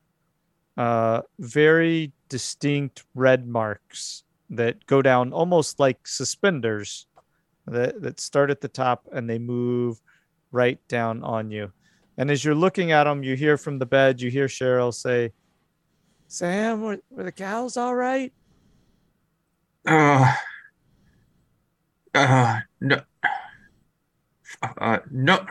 uh 0.77 1.21
very 1.39 2.11
distinct 2.29 3.03
red 3.15 3.47
marks 3.47 4.23
that 4.49 4.85
go 4.85 5.01
down 5.01 5.31
almost 5.31 5.79
like 5.79 6.05
suspenders 6.05 7.07
that, 7.67 8.01
that 8.01 8.19
start 8.19 8.49
at 8.49 8.61
the 8.61 8.67
top 8.67 9.07
and 9.13 9.29
they 9.29 9.39
move 9.39 10.01
right 10.51 10.79
down 10.87 11.23
on 11.23 11.49
you. 11.51 11.71
And 12.17 12.29
as 12.29 12.43
you're 12.43 12.55
looking 12.55 12.91
at 12.91 13.05
them, 13.05 13.23
you 13.23 13.35
hear 13.35 13.57
from 13.57 13.79
the 13.79 13.85
bed, 13.85 14.21
you 14.21 14.29
hear 14.29 14.47
Cheryl 14.47 14.93
say, 14.93 15.31
Sam, 16.31 16.81
were, 16.81 16.97
were 17.09 17.25
the 17.25 17.31
cows 17.33 17.75
all 17.75 17.93
right? 17.93 18.31
Uh, 19.85 20.33
uh, 22.15 22.61
no, 22.79 23.01
uh, 24.63 24.99
no, 25.11 25.45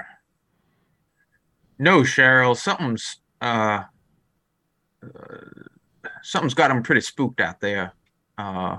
no, 1.78 2.00
Cheryl. 2.00 2.56
Something's 2.56 3.18
uh, 3.42 3.82
uh 5.02 5.08
something's 6.22 6.54
got 6.54 6.70
him 6.70 6.82
pretty 6.82 7.02
spooked 7.02 7.40
out 7.40 7.60
there. 7.60 7.92
Uh, 8.38 8.78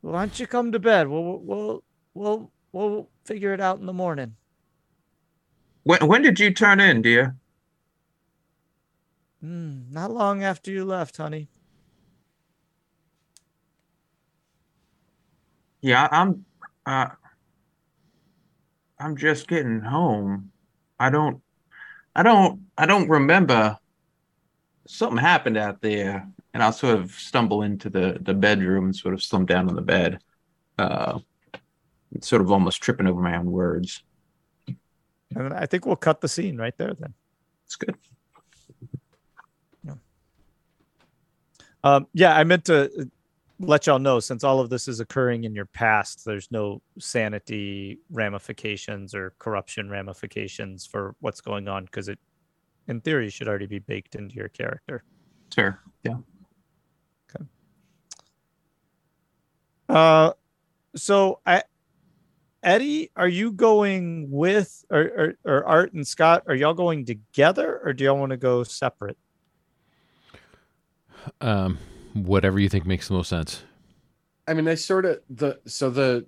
why 0.00 0.20
don't 0.20 0.40
you 0.40 0.46
come 0.46 0.72
to 0.72 0.78
bed? 0.78 1.06
We'll, 1.06 1.38
we'll, 1.40 1.84
we'll, 2.14 2.50
we'll 2.72 3.10
figure 3.26 3.52
it 3.52 3.60
out 3.60 3.78
in 3.78 3.84
the 3.84 3.92
morning. 3.92 4.36
when 5.82 6.06
when 6.06 6.22
did 6.22 6.40
you 6.40 6.54
turn 6.54 6.80
in, 6.80 7.02
dear? 7.02 7.36
Hmm, 9.40 9.82
not 9.90 10.10
long 10.10 10.42
after 10.42 10.70
you 10.70 10.84
left, 10.84 11.16
honey. 11.16 11.48
Yeah, 15.82 16.08
I'm. 16.10 16.44
Uh, 16.84 17.08
I'm 18.98 19.16
just 19.16 19.46
getting 19.46 19.80
home. 19.80 20.52
I 20.98 21.10
don't. 21.10 21.42
I 22.14 22.22
don't. 22.22 22.62
I 22.78 22.86
don't 22.86 23.08
remember. 23.08 23.78
Something 24.88 25.18
happened 25.18 25.56
out 25.58 25.82
there, 25.82 26.28
and 26.54 26.62
I'll 26.62 26.72
sort 26.72 26.98
of 26.98 27.12
stumble 27.12 27.62
into 27.62 27.90
the 27.90 28.18
the 28.20 28.34
bedroom 28.34 28.86
and 28.86 28.96
sort 28.96 29.14
of 29.14 29.22
slump 29.22 29.48
down 29.48 29.68
on 29.68 29.74
the 29.74 29.82
bed, 29.82 30.20
uh, 30.78 31.18
sort 32.20 32.42
of 32.42 32.50
almost 32.50 32.82
tripping 32.82 33.06
over 33.06 33.20
my 33.20 33.36
own 33.36 33.50
words. 33.50 34.02
And 35.34 35.52
I 35.52 35.66
think 35.66 35.84
we'll 35.84 35.96
cut 35.96 36.20
the 36.20 36.28
scene 36.28 36.56
right 36.56 36.76
there 36.78 36.94
then. 36.94 37.14
It's 37.66 37.76
good. 37.76 37.96
Um, 41.86 42.08
yeah, 42.14 42.36
I 42.36 42.42
meant 42.42 42.64
to 42.64 42.86
uh, 42.86 43.04
let 43.60 43.86
y'all 43.86 44.00
know 44.00 44.18
since 44.18 44.42
all 44.42 44.58
of 44.58 44.70
this 44.70 44.88
is 44.88 44.98
occurring 44.98 45.44
in 45.44 45.54
your 45.54 45.66
past, 45.66 46.24
there's 46.24 46.50
no 46.50 46.82
sanity 46.98 48.00
ramifications 48.10 49.14
or 49.14 49.34
corruption 49.38 49.88
ramifications 49.88 50.84
for 50.84 51.14
what's 51.20 51.40
going 51.40 51.68
on 51.68 51.84
because 51.84 52.08
it, 52.08 52.18
in 52.88 53.00
theory, 53.00 53.30
should 53.30 53.46
already 53.46 53.66
be 53.66 53.78
baked 53.78 54.16
into 54.16 54.34
your 54.34 54.48
character. 54.48 55.04
Sure. 55.54 55.80
Yeah. 56.02 56.16
Uh, 59.88 60.32
so 60.96 61.38
I, 61.46 61.62
Eddie, 62.64 63.12
are 63.14 63.28
you 63.28 63.52
going 63.52 64.28
with 64.28 64.84
or, 64.90 65.00
or 65.00 65.34
or 65.44 65.64
Art 65.64 65.92
and 65.92 66.04
Scott? 66.04 66.42
Are 66.48 66.56
y'all 66.56 66.74
going 66.74 67.04
together 67.04 67.80
or 67.84 67.92
do 67.92 68.02
y'all 68.02 68.18
want 68.18 68.30
to 68.30 68.36
go 68.36 68.64
separate? 68.64 69.16
Um, 71.40 71.78
whatever 72.14 72.58
you 72.58 72.68
think 72.68 72.86
makes 72.86 73.08
the 73.08 73.14
most 73.14 73.28
sense. 73.28 73.62
I 74.46 74.54
mean, 74.54 74.68
I 74.68 74.74
sort 74.74 75.04
of 75.06 75.20
the 75.28 75.60
so 75.66 75.90
the 75.90 76.26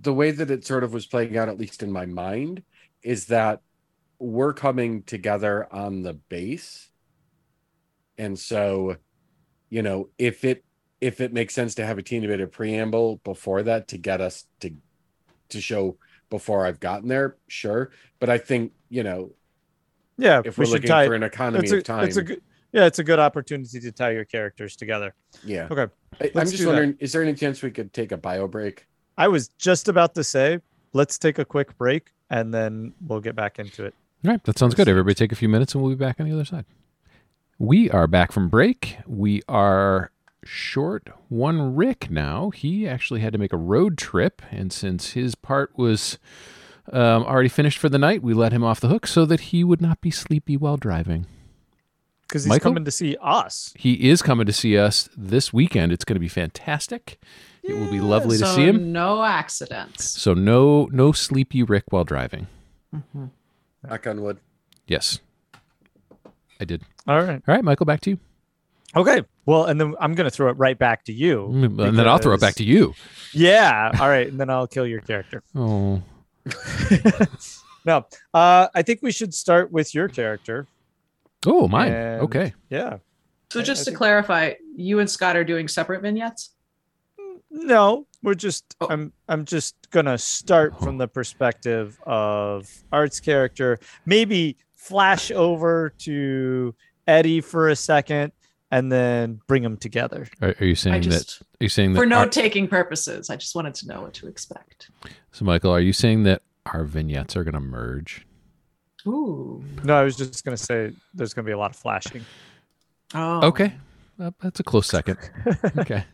the 0.00 0.12
way 0.12 0.30
that 0.30 0.50
it 0.50 0.66
sort 0.66 0.84
of 0.84 0.92
was 0.92 1.06
playing 1.06 1.36
out, 1.36 1.48
at 1.48 1.58
least 1.58 1.82
in 1.82 1.92
my 1.92 2.06
mind, 2.06 2.62
is 3.02 3.26
that 3.26 3.62
we're 4.18 4.54
coming 4.54 5.02
together 5.04 5.72
on 5.72 6.02
the 6.02 6.14
base, 6.14 6.90
and 8.18 8.38
so, 8.38 8.96
you 9.70 9.82
know, 9.82 10.10
if 10.18 10.44
it 10.44 10.64
if 11.00 11.20
it 11.20 11.32
makes 11.32 11.54
sense 11.54 11.76
to 11.76 11.86
have 11.86 11.98
a 11.98 12.02
teeny 12.02 12.26
bit 12.26 12.40
of 12.40 12.52
preamble 12.52 13.18
before 13.24 13.62
that 13.64 13.88
to 13.88 13.98
get 13.98 14.20
us 14.20 14.46
to 14.60 14.72
to 15.50 15.60
show 15.60 15.98
before 16.30 16.66
I've 16.66 16.80
gotten 16.80 17.08
there, 17.08 17.38
sure. 17.48 17.92
But 18.20 18.30
I 18.30 18.38
think 18.38 18.72
you 18.90 19.04
know 19.04 19.32
Yeah, 20.18 20.42
if 20.44 20.58
we 20.58 20.62
we're 20.62 20.66
should 20.66 20.84
looking 20.84 20.98
for 20.98 21.14
an 21.14 21.22
economy 21.22 21.70
a, 21.70 21.76
of 21.76 21.82
time, 21.82 22.04
It's 22.04 22.16
a 22.16 22.22
good, 22.22 22.42
yeah, 22.76 22.84
it's 22.84 22.98
a 22.98 23.04
good 23.04 23.18
opportunity 23.18 23.80
to 23.80 23.90
tie 23.90 24.10
your 24.10 24.26
characters 24.26 24.76
together. 24.76 25.14
yeah. 25.42 25.66
Okay. 25.70 25.90
I, 26.20 26.30
I'm 26.34 26.46
just 26.46 26.66
wondering, 26.66 26.94
is 27.00 27.12
there 27.12 27.22
any 27.22 27.32
chance 27.32 27.62
we 27.62 27.70
could 27.70 27.94
take 27.94 28.12
a 28.12 28.18
bio 28.18 28.46
break? 28.46 28.86
I 29.16 29.28
was 29.28 29.48
just 29.58 29.88
about 29.88 30.14
to 30.16 30.22
say, 30.22 30.60
let's 30.92 31.16
take 31.18 31.38
a 31.38 31.44
quick 31.44 31.76
break 31.78 32.12
and 32.28 32.52
then 32.52 32.92
we'll 33.06 33.20
get 33.20 33.34
back 33.34 33.58
into 33.58 33.86
it. 33.86 33.94
All 34.24 34.30
right, 34.30 34.44
that 34.44 34.58
sounds 34.58 34.74
good. 34.74 34.88
Everybody 34.88 35.14
take 35.14 35.32
a 35.32 35.36
few 35.36 35.48
minutes 35.48 35.74
and 35.74 35.82
we'll 35.82 35.94
be 35.94 35.98
back 35.98 36.20
on 36.20 36.28
the 36.28 36.34
other 36.34 36.44
side. 36.44 36.66
We 37.58 37.90
are 37.90 38.06
back 38.06 38.30
from 38.30 38.50
break. 38.50 38.98
We 39.06 39.40
are 39.48 40.10
short 40.44 41.08
one 41.28 41.74
Rick 41.74 42.10
now. 42.10 42.50
He 42.50 42.86
actually 42.86 43.20
had 43.20 43.32
to 43.32 43.38
make 43.38 43.54
a 43.54 43.58
road 43.58 43.96
trip, 43.96 44.42
and 44.50 44.70
since 44.70 45.12
his 45.12 45.34
part 45.34 45.76
was 45.78 46.18
um, 46.92 47.24
already 47.24 47.48
finished 47.48 47.78
for 47.78 47.88
the 47.88 47.98
night, 47.98 48.22
we 48.22 48.34
let 48.34 48.52
him 48.52 48.62
off 48.62 48.80
the 48.80 48.88
hook 48.88 49.06
so 49.06 49.24
that 49.24 49.40
he 49.40 49.64
would 49.64 49.80
not 49.80 50.02
be 50.02 50.10
sleepy 50.10 50.58
while 50.58 50.76
driving. 50.76 51.26
Because 52.28 52.44
he's 52.44 52.48
Michael? 52.48 52.70
coming 52.72 52.84
to 52.84 52.90
see 52.90 53.16
us. 53.22 53.72
He 53.76 54.08
is 54.10 54.20
coming 54.22 54.46
to 54.46 54.52
see 54.52 54.76
us 54.76 55.08
this 55.16 55.52
weekend. 55.52 55.92
It's 55.92 56.04
going 56.04 56.16
to 56.16 56.20
be 56.20 56.28
fantastic. 56.28 57.20
It 57.62 57.74
will 57.76 57.90
be 57.90 58.00
lovely 58.00 58.38
to 58.38 58.46
see 58.46 58.64
him. 58.66 58.92
no 58.92 59.22
accidents. 59.24 60.04
So 60.04 60.34
no 60.34 60.88
no 60.92 61.12
sleepy 61.12 61.62
Rick 61.62 61.84
while 61.90 62.04
driving. 62.04 62.46
Mhm. 62.94 63.30
Knock 63.88 64.06
on 64.06 64.22
wood. 64.22 64.38
Yes. 64.86 65.18
I 66.60 66.64
did. 66.64 66.82
All 67.06 67.20
right. 67.22 67.42
All 67.46 67.54
right, 67.54 67.62
Michael, 67.64 67.86
back 67.86 68.00
to 68.02 68.10
you. 68.10 68.18
Okay. 68.94 69.22
Well, 69.44 69.64
and 69.66 69.80
then 69.80 69.94
I'm 70.00 70.14
going 70.14 70.24
to 70.28 70.30
throw 70.34 70.48
it 70.48 70.52
right 70.58 70.78
back 70.78 71.04
to 71.04 71.12
you. 71.12 71.46
And 71.52 71.78
then 71.98 72.08
I'll 72.08 72.18
throw 72.18 72.34
it 72.34 72.40
back 72.40 72.54
to 72.56 72.64
you. 72.64 72.94
Yeah. 73.32 73.90
All 74.00 74.08
right. 74.08 74.26
And 74.26 74.40
then 74.40 74.48
I'll 74.48 74.66
kill 74.66 74.86
your 74.86 75.00
character. 75.00 75.42
Oh. 75.54 76.02
no, 77.84 78.06
uh, 78.32 78.68
I 78.74 78.82
think 78.82 79.00
we 79.02 79.10
should 79.12 79.34
start 79.34 79.70
with 79.72 79.94
your 79.94 80.08
character. 80.08 80.66
Oh, 81.44 81.68
mine. 81.68 81.92
And- 81.92 82.22
Okay. 82.22 82.54
Yeah. 82.70 82.98
So 83.50 83.62
just 83.62 83.80
I 83.82 83.84
to 83.84 83.90
think- 83.90 83.98
clarify, 83.98 84.54
you 84.74 84.98
and 85.00 85.08
Scott 85.10 85.36
are 85.36 85.44
doing 85.44 85.68
separate 85.68 86.02
vignettes. 86.02 86.50
No, 87.50 88.06
we're 88.22 88.34
just 88.34 88.76
Oh. 88.80 88.88
I'm 88.90 89.12
I'm 89.28 89.44
just 89.44 89.90
gonna 89.90 90.18
start 90.18 90.78
from 90.80 90.98
the 90.98 91.08
perspective 91.08 91.98
of 92.04 92.68
Art's 92.92 93.20
character, 93.20 93.78
maybe 94.04 94.56
flash 94.74 95.30
over 95.30 95.90
to 95.98 96.74
Eddie 97.06 97.40
for 97.40 97.68
a 97.68 97.76
second 97.76 98.32
and 98.72 98.90
then 98.90 99.40
bring 99.46 99.62
them 99.62 99.76
together. 99.76 100.26
Are, 100.42 100.54
are 100.60 100.64
you 100.66 100.74
saying 100.74 100.96
I 100.96 101.00
that? 101.08 101.38
Are 101.40 101.64
you 101.64 101.68
saying 101.68 101.92
that? 101.92 101.98
for 101.98 102.02
our- 102.02 102.06
note 102.24 102.32
taking 102.32 102.66
purposes, 102.68 103.30
I 103.30 103.36
just 103.36 103.54
wanted 103.54 103.74
to 103.74 103.86
know 103.86 104.02
what 104.02 104.12
to 104.14 104.26
expect. 104.26 104.90
so, 105.30 105.44
Michael, 105.44 105.70
are 105.70 105.80
you 105.80 105.92
saying 105.92 106.24
that 106.24 106.42
our 106.66 106.84
vignettes 106.84 107.36
are 107.36 107.44
going 107.44 107.54
to 107.54 107.60
merge? 107.60 108.26
Ooh. 109.06 109.64
No, 109.84 109.94
I 109.94 110.02
was 110.02 110.16
just 110.16 110.44
gonna 110.44 110.56
say 110.56 110.92
there's 111.14 111.34
gonna 111.34 111.46
be 111.46 111.52
a 111.52 111.58
lot 111.58 111.70
of 111.70 111.76
flashing. 111.76 112.24
Oh. 113.14 113.46
Okay. 113.46 113.72
Uh, 114.20 114.30
that's 114.40 114.60
a 114.60 114.64
close 114.64 114.86
second. 114.86 115.18
okay. 115.78 116.04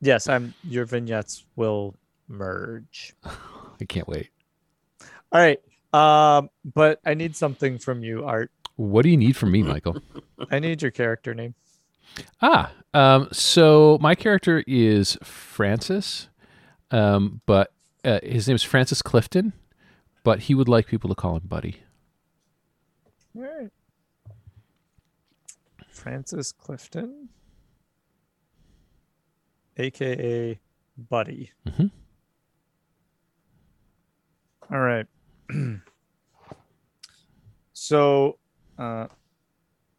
Yes, 0.00 0.28
I'm 0.28 0.54
your 0.62 0.84
vignettes 0.84 1.44
will 1.56 1.94
merge. 2.28 3.14
I 3.24 3.84
can't 3.86 4.08
wait. 4.08 4.30
All 5.32 5.40
right. 5.40 5.60
Um, 5.92 6.50
but 6.64 7.00
I 7.04 7.14
need 7.14 7.34
something 7.34 7.78
from 7.78 8.02
you, 8.02 8.24
Art. 8.24 8.50
What 8.76 9.02
do 9.02 9.08
you 9.08 9.16
need 9.16 9.36
from 9.36 9.50
me, 9.50 9.62
Michael? 9.62 10.00
I 10.50 10.60
need 10.60 10.82
your 10.82 10.90
character 10.90 11.34
name. 11.34 11.54
Ah, 12.40 12.72
um, 12.94 13.28
so 13.32 13.98
my 14.00 14.14
character 14.14 14.64
is 14.66 15.18
Francis, 15.22 16.28
um, 16.90 17.40
but 17.46 17.72
uh, 18.04 18.20
his 18.22 18.46
name 18.48 18.54
is 18.54 18.62
Francis 18.62 19.02
Clifton, 19.02 19.52
but 20.24 20.40
he 20.40 20.54
would 20.54 20.68
like 20.68 20.86
people 20.86 21.08
to 21.08 21.14
call 21.14 21.36
him 21.36 21.42
Buddy. 21.44 21.82
All 23.38 23.44
right. 23.44 23.70
Francis 25.90 26.50
Clifton, 26.52 27.28
aka 29.76 30.58
Buddy. 31.08 31.52
Mhm. 31.66 31.90
All 34.72 34.80
right. 34.80 35.06
so, 37.72 38.38
uh, 38.78 39.06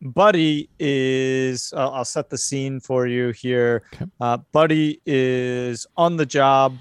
Buddy 0.01 0.69
is, 0.79 1.73
I'll 1.75 1.91
I'll 1.91 2.05
set 2.05 2.29
the 2.29 2.37
scene 2.37 2.79
for 2.79 3.07
you 3.07 3.29
here. 3.31 3.83
Okay. 3.93 4.05
Uh, 4.21 4.37
Buddy 4.51 5.01
is 5.05 5.85
on 5.97 6.15
the 6.17 6.25
job 6.25 6.75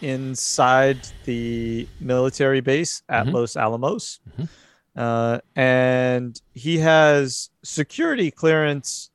inside 0.00 0.98
the 1.24 1.86
military 2.00 2.60
base 2.60 3.02
at 3.08 3.26
Mhm. 3.26 3.32
Los 3.32 3.56
Alamos. 3.56 4.20
Mhm. 4.38 4.48
Uh, 4.98 5.38
and 5.54 6.42
he 6.54 6.76
has 6.78 7.50
security 7.62 8.32
clearance 8.32 9.10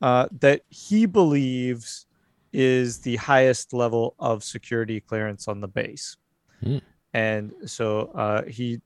uh, 0.00 0.26
that 0.40 0.62
he 0.70 1.04
believes 1.04 2.06
is 2.54 3.00
the 3.00 3.16
highest 3.16 3.74
level 3.74 4.14
of 4.18 4.42
security 4.42 5.00
clearance 5.00 5.46
on 5.46 5.60
the 5.60 5.68
base. 5.68 6.16
Hmm. 6.62 6.78
And 7.12 7.52
so 7.66 8.10
uh, 8.14 8.44
he, 8.44 8.80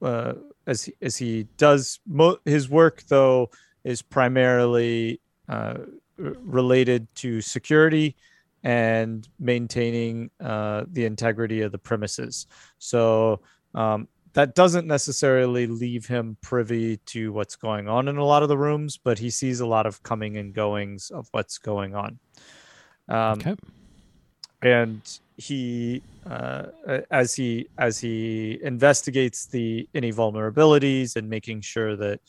uh, 0.00 0.34
as 0.64 0.84
he, 0.84 0.94
as 1.02 1.16
he 1.16 1.48
does 1.56 1.98
mo- 2.06 2.38
his 2.44 2.68
work 2.70 3.02
though, 3.08 3.50
is 3.82 4.00
primarily 4.00 5.20
uh, 5.48 5.74
r- 6.22 6.36
related 6.40 7.08
to 7.16 7.40
security 7.40 8.14
and 8.62 9.28
maintaining 9.40 10.30
uh, 10.38 10.84
the 10.92 11.04
integrity 11.04 11.62
of 11.62 11.72
the 11.72 11.78
premises. 11.78 12.46
So 12.78 13.40
um, 13.74 14.06
that 14.34 14.54
doesn't 14.54 14.86
necessarily 14.86 15.66
leave 15.66 16.06
him 16.06 16.36
privy 16.40 16.98
to 16.98 17.32
what's 17.32 17.56
going 17.56 17.88
on 17.88 18.08
in 18.08 18.16
a 18.16 18.24
lot 18.24 18.42
of 18.42 18.48
the 18.48 18.58
rooms, 18.58 18.96
but 18.96 19.18
he 19.18 19.30
sees 19.30 19.60
a 19.60 19.66
lot 19.66 19.86
of 19.86 20.02
coming 20.02 20.36
and 20.36 20.54
goings 20.54 21.10
of 21.10 21.28
what's 21.32 21.58
going 21.58 21.94
on. 21.94 22.18
Um, 23.08 23.40
Okay. 23.40 23.56
and 24.62 25.18
he 25.36 26.02
uh, 26.26 26.66
as 27.10 27.34
he 27.34 27.66
as 27.78 27.98
he 27.98 28.58
investigates 28.62 29.46
the 29.46 29.88
any 29.94 30.12
vulnerabilities 30.12 31.16
and 31.16 31.28
making 31.28 31.60
sure 31.62 31.96
that 31.96 32.20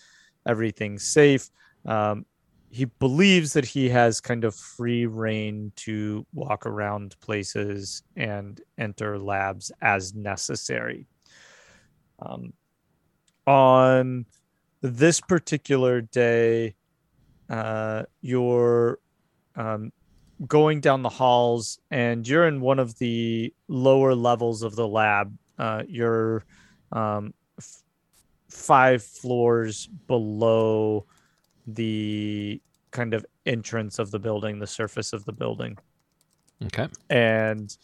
everything's 0.48 1.04
safe 1.04 1.50
um, 1.86 2.26
he 2.70 2.86
believes 2.86 3.52
that 3.52 3.66
he 3.66 3.90
has 3.90 4.22
kind 4.22 4.46
of 4.46 4.56
free 4.56 5.06
reign 5.06 5.74
to 5.76 6.26
walk 6.34 6.66
around 6.66 7.16
places 7.20 8.02
and 8.16 8.62
enter 8.78 9.20
labs 9.20 9.72
as 9.82 10.16
necessary 10.16 11.06
um, 12.22 12.54
on 13.48 14.26
this 14.82 15.20
particular 15.22 16.02
day 16.02 16.76
uh, 17.50 18.04
you're 18.22 19.00
um, 19.56 19.92
going 20.48 20.80
down 20.80 21.02
the 21.04 21.10
halls 21.10 21.80
and 21.92 22.28
you're 22.28 22.48
in 22.48 22.62
one 22.62 22.80
of 22.80 22.98
the 22.98 23.54
lower 23.68 24.16
levels 24.16 24.64
of 24.64 24.76
the 24.76 24.88
lab 24.88 25.36
uh, 25.60 25.84
you're 25.88 26.44
um, 26.92 27.34
f- 27.60 27.84
five 28.50 29.04
floors 29.04 29.88
below 30.08 31.06
the 31.68 32.60
kind 32.92 33.14
of 33.14 33.26
entrance 33.46 34.00
of 34.00 34.12
the 34.12 34.20
building 34.20 34.60
the 34.60 34.68
surface 34.68 35.14
of 35.14 35.24
the 35.26 35.32
building 35.34 35.78
Okay. 36.66 36.88
and 37.10 37.76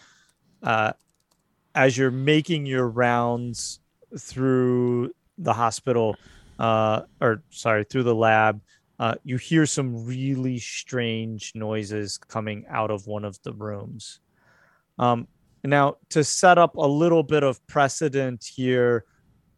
uh, 0.64 0.94
as 1.76 1.98
you're 1.98 2.12
making 2.12 2.66
your 2.66 2.88
rounds 2.88 3.80
through 4.18 5.12
the 5.38 5.54
hospital 5.54 6.16
uh, 6.60 7.02
or 7.22 7.44
sorry 7.50 7.84
through 7.84 8.04
the 8.04 8.16
lab 8.16 8.62
uh, 9.00 9.16
you 9.24 9.38
hear 9.38 9.66
some 9.66 10.06
really 10.06 10.58
strange 10.58 11.52
noises 11.54 12.18
coming 12.18 12.66
out 12.68 12.90
of 12.90 13.06
one 13.06 13.24
of 13.24 13.40
the 13.44 13.54
rooms. 13.54 14.20
Um, 14.98 15.28
now 15.64 15.98
to 16.10 16.24
set 16.24 16.58
up 16.58 16.76
a 16.76 16.88
little 16.88 17.24
bit 17.24 17.44
of 17.44 17.66
precedent 17.68 18.44
here 18.44 19.06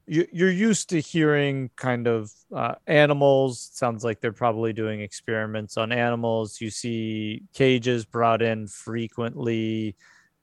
you, 0.09 0.27
you're 0.31 0.51
used 0.51 0.89
to 0.89 0.99
hearing 0.99 1.69
kind 1.75 2.07
of 2.07 2.31
uh, 2.53 2.75
animals. 2.87 3.69
Sounds 3.73 4.03
like 4.03 4.19
they're 4.19 4.31
probably 4.31 4.73
doing 4.73 5.01
experiments 5.01 5.77
on 5.77 5.91
animals. 5.91 6.59
You 6.59 6.71
see 6.71 7.43
cages 7.53 8.05
brought 8.05 8.41
in 8.41 8.65
frequently 8.65 9.95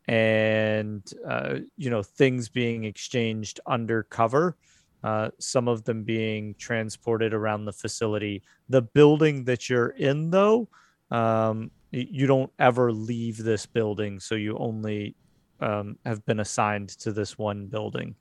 and 0.09 1.03
uh, 1.27 1.57
you 1.77 1.91
know 1.91 2.03
things 2.03 2.49
being 2.49 2.85
exchanged 2.85 3.61
undercover 3.67 4.57
uh, 5.05 5.31
some 5.39 5.69
of 5.69 5.85
them 5.85 6.03
being 6.03 6.55
transported 6.59 7.33
around 7.33 7.65
the 7.65 7.73
facility. 7.73 8.43
The 8.69 8.83
building 8.83 9.45
that 9.45 9.69
you're 9.69 9.91
in 9.91 10.31
though 10.31 10.69
um, 11.11 11.71
you 11.93 12.27
don't 12.27 12.51
ever 12.59 12.91
leave 12.93 13.37
this 13.39 13.67
building 13.67 14.19
so 14.19 14.35
you 14.35 14.57
only 14.59 15.15
um, 15.61 15.97
have 16.05 16.25
been 16.27 16.41
assigned 16.41 16.89
to 16.89 17.13
this 17.13 17.39
one 17.39 17.67
building. 17.67 18.15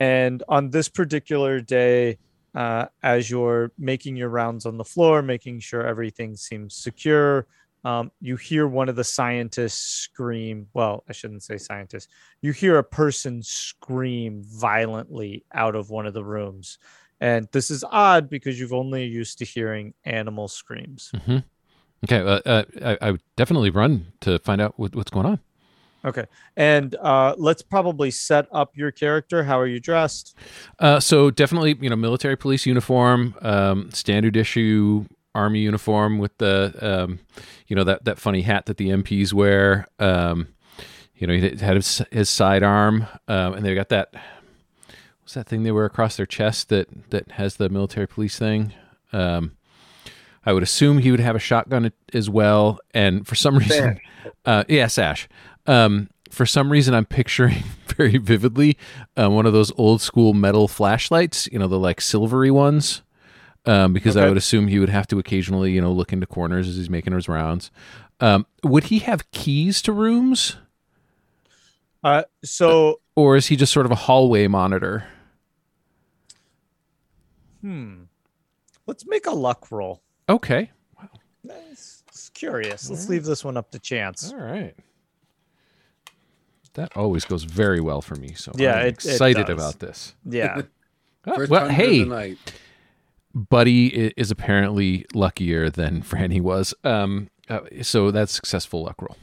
And 0.00 0.42
on 0.48 0.70
this 0.70 0.88
particular 0.88 1.60
day, 1.60 2.18
uh, 2.54 2.86
as 3.02 3.30
you're 3.30 3.72
making 3.78 4.16
your 4.16 4.28
rounds 4.28 4.66
on 4.66 4.76
the 4.76 4.84
floor, 4.84 5.22
making 5.22 5.60
sure 5.60 5.86
everything 5.86 6.36
seems 6.36 6.76
secure, 6.76 7.46
um, 7.84 8.10
you 8.20 8.36
hear 8.36 8.66
one 8.66 8.88
of 8.88 8.96
the 8.96 9.04
scientists 9.04 9.80
scream. 9.80 10.68
Well, 10.72 11.04
I 11.08 11.12
shouldn't 11.12 11.42
say 11.42 11.58
scientist. 11.58 12.08
You 12.40 12.52
hear 12.52 12.78
a 12.78 12.84
person 12.84 13.42
scream 13.42 14.42
violently 14.44 15.44
out 15.52 15.74
of 15.74 15.90
one 15.90 16.06
of 16.06 16.14
the 16.14 16.24
rooms. 16.24 16.78
And 17.20 17.48
this 17.52 17.70
is 17.70 17.84
odd 17.90 18.28
because 18.28 18.58
you've 18.58 18.72
only 18.72 19.04
used 19.04 19.38
to 19.38 19.44
hearing 19.44 19.94
animal 20.04 20.48
screams. 20.48 21.12
hmm 21.24 21.38
Okay. 22.04 22.18
Uh, 22.18 22.40
uh, 22.44 22.64
I, 22.84 22.98
I 23.00 23.10
would 23.12 23.22
definitely 23.34 23.70
run 23.70 24.12
to 24.20 24.38
find 24.40 24.60
out 24.60 24.74
what, 24.78 24.94
what's 24.94 25.10
going 25.10 25.24
on. 25.24 25.38
Okay. 26.04 26.26
And 26.54 26.94
uh, 26.96 27.34
let's 27.38 27.62
probably 27.62 28.10
set 28.10 28.46
up 28.52 28.76
your 28.76 28.90
character. 28.90 29.42
How 29.42 29.58
are 29.58 29.66
you 29.66 29.80
dressed? 29.80 30.36
Uh, 30.78 31.00
so 31.00 31.30
definitely, 31.30 31.78
you 31.80 31.88
know, 31.88 31.96
military 31.96 32.36
police 32.36 32.66
uniform, 32.66 33.34
um, 33.40 33.90
standard 33.90 34.36
issue 34.36 35.06
army 35.34 35.60
uniform 35.60 36.18
with 36.18 36.36
the, 36.38 36.74
um, 36.80 37.18
you 37.66 37.76
know, 37.76 37.84
that 37.84 38.04
that 38.04 38.18
funny 38.18 38.42
hat 38.42 38.66
that 38.66 38.76
the 38.76 38.88
MPs 38.88 39.32
wear. 39.32 39.86
Um, 39.98 40.48
you 41.16 41.26
know, 41.26 41.34
he 41.34 41.56
had 41.64 41.76
his, 41.76 42.02
his 42.10 42.28
sidearm, 42.28 43.06
um, 43.28 43.54
and 43.54 43.64
they 43.64 43.74
got 43.74 43.88
that. 43.90 44.12
What's 45.22 45.34
that 45.34 45.46
thing 45.46 45.62
they 45.62 45.72
wear 45.72 45.86
across 45.86 46.16
their 46.16 46.26
chest 46.26 46.68
that 46.68 46.88
that 47.10 47.32
has 47.32 47.56
the 47.56 47.68
military 47.68 48.06
police 48.06 48.38
thing? 48.38 48.72
Um, 49.12 49.52
I 50.44 50.52
would 50.52 50.62
assume 50.62 50.98
he 50.98 51.10
would 51.10 51.20
have 51.20 51.36
a 51.36 51.40
shotgun 51.40 51.92
as 52.12 52.28
well, 52.28 52.78
and 52.92 53.26
for 53.26 53.34
some 53.34 53.56
reason, 53.58 54.00
uh, 54.44 54.64
yeah, 54.68 54.86
sash. 54.88 55.28
Um, 55.66 56.10
for 56.30 56.44
some 56.44 56.70
reason, 56.70 56.94
I'm 56.94 57.06
picturing 57.06 57.62
very 57.96 58.18
vividly 58.18 58.76
uh, 59.16 59.30
one 59.30 59.46
of 59.46 59.52
those 59.52 59.72
old 59.78 60.02
school 60.02 60.34
metal 60.34 60.68
flashlights, 60.68 61.48
you 61.50 61.58
know, 61.58 61.68
the 61.68 61.78
like 61.78 62.00
silvery 62.00 62.50
ones, 62.50 63.02
um, 63.66 63.92
because 63.92 64.16
I 64.16 64.28
would 64.28 64.36
assume 64.36 64.68
he 64.68 64.78
would 64.78 64.88
have 64.88 65.06
to 65.08 65.18
occasionally, 65.18 65.72
you 65.72 65.80
know, 65.80 65.92
look 65.92 66.12
into 66.12 66.26
corners 66.26 66.68
as 66.68 66.76
he's 66.76 66.90
making 66.90 67.12
his 67.14 67.28
rounds. 67.28 67.70
Um, 68.20 68.46
would 68.62 68.84
he 68.84 68.98
have 69.00 69.30
keys 69.32 69.80
to 69.82 69.92
rooms, 69.92 70.56
Uh, 72.02 72.24
so, 72.44 73.00
or 73.16 73.36
is 73.36 73.46
he 73.46 73.56
just 73.56 73.72
sort 73.72 73.86
of 73.86 73.92
a 73.92 73.96
hallway 73.96 74.46
monitor? 74.46 75.06
hmm. 77.60 78.02
Let's 78.86 79.06
make 79.06 79.26
a 79.26 79.30
luck 79.30 79.70
roll. 79.70 80.02
Okay, 80.28 80.70
It's, 81.48 82.02
it's 82.08 82.28
curious. 82.30 82.90
Let's 82.90 83.08
leave 83.08 83.24
this 83.24 83.44
one 83.44 83.56
up 83.56 83.70
to 83.72 83.78
chance. 83.78 84.32
all 84.32 84.38
right. 84.38 84.74
That 86.74 86.96
always 86.96 87.24
goes 87.24 87.44
very 87.44 87.80
well 87.80 88.02
for 88.02 88.16
me. 88.16 88.32
So 88.34 88.52
Yeah, 88.56 88.74
I'm 88.74 88.86
it- 88.88 89.04
it 89.04 89.04
excited 89.04 89.46
does. 89.46 89.54
about 89.56 89.78
this. 89.78 90.14
Yeah. 90.24 90.62
First 91.34 91.50
well, 91.50 91.60
hundred 91.62 91.72
hey, 91.74 92.00
of 92.02 92.08
the 92.08 92.14
night. 92.14 92.38
Buddy 93.34 94.12
is 94.16 94.30
apparently 94.30 95.06
luckier 95.14 95.70
than 95.70 96.02
Franny 96.08 96.40
was. 96.40 96.74
Um, 96.84 97.28
uh, 97.48 97.60
so 97.82 98.10
that's 98.10 98.32
successful 98.32 98.84
luck 98.84 99.00
roll. 99.00 99.16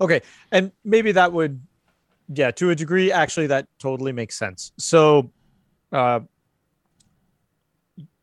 Okay. 0.00 0.20
And 0.50 0.72
maybe 0.84 1.12
that 1.12 1.32
would, 1.32 1.60
yeah, 2.28 2.50
to 2.52 2.70
a 2.70 2.74
degree, 2.74 3.12
actually, 3.12 3.46
that 3.48 3.66
totally 3.78 4.12
makes 4.12 4.38
sense. 4.38 4.72
So, 4.78 5.30
uh, 5.92 6.20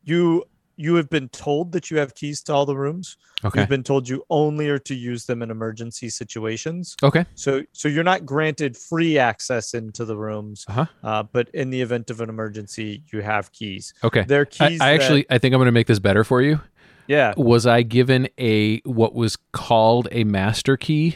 you 0.03 0.45
you 0.79 0.93
have 0.95 1.09
been 1.09 1.27
told 1.29 1.71
that 1.71 1.89
you 1.91 1.97
have 1.97 2.13
keys 2.15 2.41
to 2.43 2.53
all 2.53 2.65
the 2.65 2.77
rooms. 2.77 3.17
Okay. 3.43 3.59
You've 3.61 3.69
been 3.69 3.83
told 3.83 4.07
you 4.07 4.23
only 4.29 4.69
are 4.69 4.77
to 4.79 4.93
use 4.95 5.25
them 5.25 5.41
in 5.41 5.49
emergency 5.51 6.07
situations. 6.09 6.95
Okay. 7.03 7.25
So 7.35 7.63
so 7.73 7.87
you're 7.87 8.03
not 8.03 8.25
granted 8.25 8.77
free 8.77 9.17
access 9.17 9.73
into 9.73 10.05
the 10.05 10.15
rooms, 10.15 10.65
Uh-huh. 10.67 10.85
uh, 11.03 11.23
but 11.23 11.49
in 11.53 11.71
the 11.71 11.81
event 11.81 12.09
of 12.11 12.21
an 12.21 12.29
emergency, 12.29 13.03
you 13.11 13.21
have 13.21 13.51
keys. 13.51 13.93
Okay. 14.03 14.23
They're 14.27 14.47
I, 14.59 14.69
keys. 14.69 14.81
I 14.81 14.91
that- 14.91 15.01
actually, 15.01 15.25
I 15.29 15.37
think 15.39 15.53
I'm 15.53 15.59
going 15.59 15.65
to 15.65 15.71
make 15.71 15.87
this 15.87 15.99
better 15.99 16.23
for 16.23 16.41
you. 16.41 16.61
yeah. 17.07 17.33
Was 17.37 17.65
I 17.65 17.81
given 17.81 18.27
a 18.37 18.79
what 18.81 19.13
was 19.15 19.35
called 19.51 20.07
a 20.11 20.23
master 20.23 20.77
key 20.77 21.15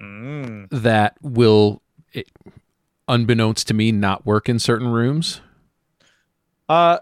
Mm. 0.00 0.68
that 0.70 1.16
will, 1.22 1.80
it, 2.12 2.28
unbeknownst 3.06 3.68
to 3.68 3.74
me, 3.74 3.92
not 3.92 4.26
work 4.26 4.48
in 4.48 4.58
certain 4.58 4.88
rooms? 4.88 5.40
Uh 6.68 6.98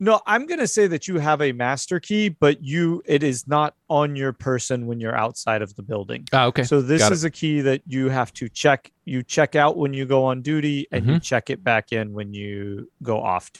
no, 0.00 0.20
I'm 0.26 0.46
gonna 0.46 0.66
say 0.66 0.86
that 0.88 1.08
you 1.08 1.18
have 1.18 1.40
a 1.40 1.52
master 1.52 2.00
key, 2.00 2.28
but 2.28 2.62
you 2.62 3.02
it 3.06 3.22
is 3.22 3.46
not 3.48 3.74
on 3.88 4.16
your 4.16 4.32
person 4.32 4.86
when 4.86 5.00
you're 5.00 5.16
outside 5.16 5.62
of 5.62 5.74
the 5.76 5.82
building. 5.82 6.26
Ah, 6.32 6.44
okay. 6.46 6.62
So 6.64 6.82
this 6.82 7.00
Got 7.02 7.12
it. 7.12 7.14
is 7.14 7.24
a 7.24 7.30
key 7.30 7.60
that 7.62 7.82
you 7.86 8.08
have 8.08 8.32
to 8.34 8.48
check. 8.48 8.90
You 9.04 9.22
check 9.22 9.54
out 9.56 9.76
when 9.76 9.92
you 9.94 10.04
go 10.06 10.24
on 10.24 10.42
duty, 10.42 10.86
and 10.92 11.02
Mm-hmm. 11.04 11.12
you 11.14 11.20
check 11.20 11.50
it 11.50 11.62
back 11.64 11.92
in 11.92 12.12
when 12.12 12.34
you 12.34 12.90
go 13.02 13.20
off. 13.22 13.50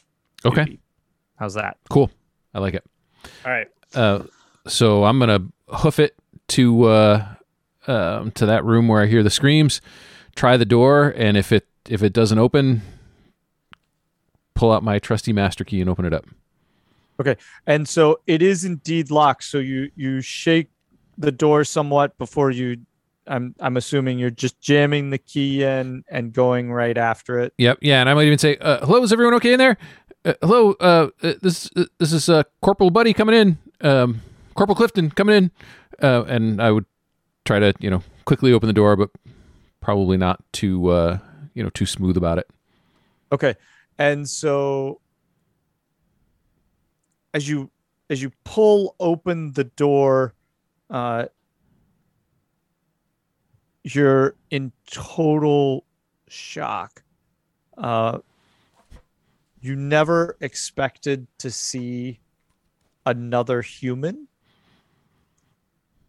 Okay. 0.44 0.78
How's 1.36 1.54
that? 1.54 1.76
cool. 1.88 2.10
I 2.54 2.58
like 2.60 2.74
it. 2.74 2.84
All 3.44 3.52
right. 3.52 3.68
Uh, 3.94 4.22
so 4.66 5.04
I'm 5.04 5.18
gonna 5.18 5.40
hoof 5.68 5.98
it 5.98 6.16
to 6.48 6.84
uh, 6.84 7.26
um, 7.86 8.30
to 8.32 8.46
that 8.46 8.64
room 8.64 8.88
where 8.88 9.02
I 9.02 9.06
hear 9.06 9.22
the 9.22 9.30
screams. 9.30 9.80
Try 10.34 10.56
the 10.56 10.64
door, 10.64 11.14
and 11.16 11.36
if 11.36 11.52
it 11.52 11.66
if 11.88 12.02
it 12.02 12.12
doesn't 12.12 12.38
open, 12.38 12.82
pull 14.56 14.72
out 14.72 14.82
my 14.82 14.98
trusty 14.98 15.32
master 15.32 15.62
key 15.62 15.80
and 15.80 15.88
open 15.88 16.04
it 16.04 16.12
up. 16.12 16.26
Okay. 17.20 17.36
And 17.66 17.88
so 17.88 18.20
it 18.26 18.42
is 18.42 18.64
indeed 18.64 19.10
locked. 19.10 19.44
So 19.44 19.58
you 19.58 19.90
you 19.94 20.20
shake 20.20 20.68
the 21.16 21.32
door 21.32 21.64
somewhat 21.64 22.18
before 22.18 22.50
you. 22.50 22.78
I'm 23.28 23.54
I'm 23.60 23.76
assuming 23.76 24.18
you're 24.18 24.30
just 24.30 24.60
jamming 24.60 25.10
the 25.10 25.18
key 25.18 25.62
in 25.62 26.04
and 26.08 26.32
going 26.32 26.72
right 26.72 26.96
after 26.96 27.38
it. 27.38 27.54
Yep. 27.58 27.78
Yeah, 27.80 28.00
and 28.00 28.08
I 28.08 28.14
might 28.14 28.26
even 28.26 28.38
say, 28.38 28.56
uh, 28.58 28.84
"Hello, 28.86 29.02
is 29.02 29.12
everyone 29.12 29.34
okay 29.34 29.52
in 29.52 29.58
there?" 29.58 29.78
uh, 30.26 30.34
hello, 30.42 30.72
uh, 30.80 31.08
uh, 31.22 31.34
this 31.40 31.70
uh, 31.76 31.84
this 31.98 32.12
is 32.12 32.28
uh, 32.28 32.42
Corporal 32.60 32.90
Buddy 32.90 33.14
coming 33.14 33.34
in. 33.34 33.58
Um, 33.80 34.22
Corporal 34.54 34.74
Clifton 34.74 35.10
coming 35.10 35.36
in, 35.36 35.50
uh, 36.02 36.24
and 36.24 36.60
I 36.60 36.72
would 36.72 36.84
try 37.44 37.58
to 37.60 37.72
you 37.78 37.88
know 37.88 38.02
quickly 38.24 38.52
open 38.52 38.66
the 38.66 38.72
door, 38.72 38.96
but 38.96 39.10
probably 39.80 40.16
not 40.16 40.42
too 40.52 40.88
uh, 40.88 41.18
you 41.54 41.62
know 41.62 41.70
too 41.70 41.86
smooth 41.86 42.16
about 42.16 42.38
it. 42.38 42.48
Okay. 43.32 43.54
And 43.98 44.28
so 44.28 45.00
as 47.34 47.48
you 47.48 47.70
as 48.08 48.22
you 48.22 48.30
pull 48.44 48.94
open 49.00 49.52
the 49.52 49.64
door, 49.64 50.34
uh 50.90 51.26
you're 53.84 54.34
in 54.50 54.72
total 54.90 55.84
shock. 56.28 57.02
Uh 57.78 58.18
you 59.60 59.74
never 59.74 60.36
expected 60.40 61.26
to 61.38 61.50
see 61.50 62.20
another 63.04 63.62
human. 63.62 64.28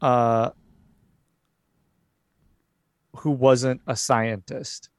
Uh 0.01 0.51
who 3.17 3.31
wasn't 3.31 3.81
a 3.87 3.95
scientist. 3.95 4.89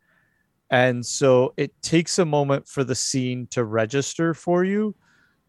And 0.71 1.05
so 1.05 1.55
it 1.57 1.81
takes 1.83 2.19
a 2.19 2.25
moment 2.25 2.69
for 2.69 2.85
the 2.85 2.95
scene 2.95 3.47
to 3.49 3.64
register 3.64 4.35
for 4.35 4.64
you. 4.64 4.95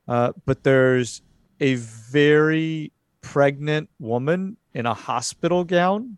Uh, 0.08 0.32
but 0.46 0.64
there's 0.64 1.22
a 1.60 1.76
very 1.76 2.92
pregnant 3.22 3.90
woman 4.00 4.58
in 4.74 4.86
a 4.86 4.94
hospital 4.94 5.64
gown 5.64 6.18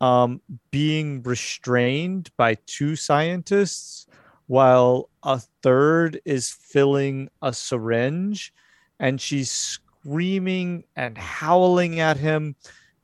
um, 0.00 0.40
being 0.70 1.22
restrained 1.22 2.30
by 2.36 2.56
two 2.66 2.96
scientists 2.96 4.06
while 4.46 5.10
a 5.22 5.40
third 5.62 6.20
is 6.24 6.50
filling 6.50 7.28
a 7.42 7.52
syringe 7.52 8.52
and 8.98 9.20
she's 9.20 9.50
screaming 9.50 10.84
and 10.96 11.18
howling 11.18 12.00
at 12.00 12.16
him 12.16 12.56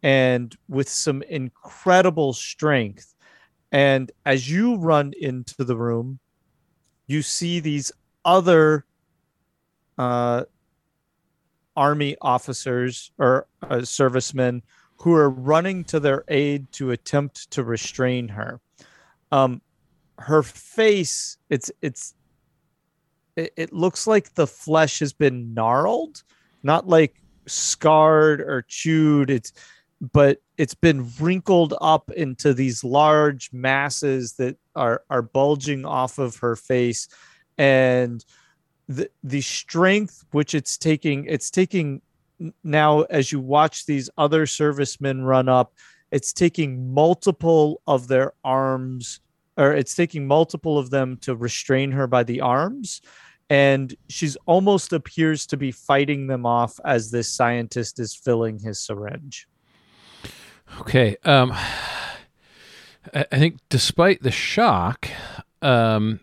and 0.03 0.57
with 0.69 0.89
some 0.89 1.23
incredible 1.23 2.33
strength 2.33 3.14
and 3.75 4.13
as 4.25 4.49
you 4.49 4.77
run 4.77 5.13
into 5.21 5.65
the 5.65 5.77
room, 5.77 6.21
you 7.09 7.23
see 7.23 7.59
these 7.59 7.91
other 8.25 8.87
uh, 9.99 10.45
army 11.77 12.17
officers 12.21 13.11
or 13.19 13.49
uh, 13.63 13.83
servicemen 13.83 14.63
who 14.99 15.13
are 15.13 15.29
running 15.29 15.83
to 15.83 15.99
their 15.99 16.23
aid 16.29 16.71
to 16.71 16.93
attempt 16.93 17.51
to 17.51 17.65
restrain 17.65 18.29
her. 18.29 18.61
Um, 19.33 19.61
her 20.19 20.45
face, 20.45 21.37
it's 21.51 21.73
it's 21.83 22.15
it, 23.35 23.53
it 23.57 23.73
looks 23.73 24.07
like 24.07 24.35
the 24.35 24.47
flesh 24.47 25.01
has 25.01 25.13
been 25.13 25.53
gnarled, 25.53 26.23
not 26.63 26.87
like 26.87 27.21
scarred 27.47 28.41
or 28.41 28.63
chewed. 28.69 29.31
It's 29.31 29.53
but 30.13 30.41
it's 30.57 30.75
been 30.75 31.11
wrinkled 31.19 31.75
up 31.81 32.11
into 32.13 32.55
these 32.55 32.85
large 32.85 33.53
masses 33.53 34.35
that 34.35 34.57
are 34.75 35.03
are 35.11 35.23
bulging 35.23 35.85
off 35.85 36.19
of 36.19 36.37
her 36.37 36.57
face. 36.57 37.09
And 37.59 38.25
the 38.89 39.11
the 39.23 39.41
strength 39.41 40.25
which 40.33 40.55
it's 40.55 40.77
taking 40.77 41.25
it's 41.27 41.51
taking 41.51 42.03
now 42.63 43.03
as 43.03 43.33
you 43.33 43.41
watch 43.41 43.87
these 43.87 44.11
other 44.19 44.45
servicemen 44.47 45.23
run 45.23 45.49
up 45.49 45.73
it's 46.11 46.33
taking 46.33 46.93
multiple 46.93 47.81
of 47.87 48.09
their 48.09 48.33
arms 48.45 49.21
or 49.57 49.73
it's 49.73 49.95
taking 49.95 50.27
multiple 50.27 50.79
of 50.79 50.91
them 50.91 51.17
to 51.19 51.35
restrain 51.35 51.93
her 51.93 52.07
by 52.07 52.25
the 52.25 52.41
arms. 52.41 53.01
And 53.51 53.95
she's 54.09 54.37
almost 54.47 54.93
appears 54.93 55.47
to 55.49 55.57
be 55.57 55.71
fighting 55.71 56.27
them 56.27 56.45
off 56.45 56.81
as 56.85 57.11
this 57.11 57.31
scientist 57.31 58.01
is 58.01 58.15
filling 58.15 58.59
his 58.59 58.81
syringe 58.81 59.47
Okay. 60.81 61.17
Um, 61.25 61.53
I 61.53 63.27
I 63.31 63.39
think 63.39 63.59
despite 63.69 64.23
the 64.23 64.31
shock, 64.31 65.09
um, 65.63 66.21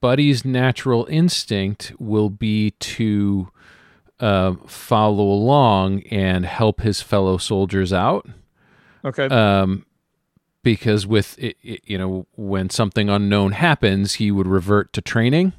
Buddy's 0.00 0.44
natural 0.44 1.06
instinct 1.10 1.92
will 1.98 2.30
be 2.30 2.72
to 2.72 3.50
uh, 4.20 4.54
follow 4.66 5.24
along 5.24 6.02
and 6.04 6.44
help 6.46 6.80
his 6.80 7.00
fellow 7.00 7.38
soldiers 7.38 7.92
out. 7.92 8.26
okay 9.04 9.26
Um, 9.26 9.84
because 10.62 11.06
with 11.06 11.38
it, 11.38 11.56
it, 11.62 11.82
you 11.84 11.96
know, 11.96 12.26
when 12.36 12.68
something 12.68 13.08
unknown 13.08 13.52
happens, 13.52 14.14
he 14.14 14.30
would 14.30 14.46
revert 14.46 14.92
to 14.94 15.00
training. 15.00 15.52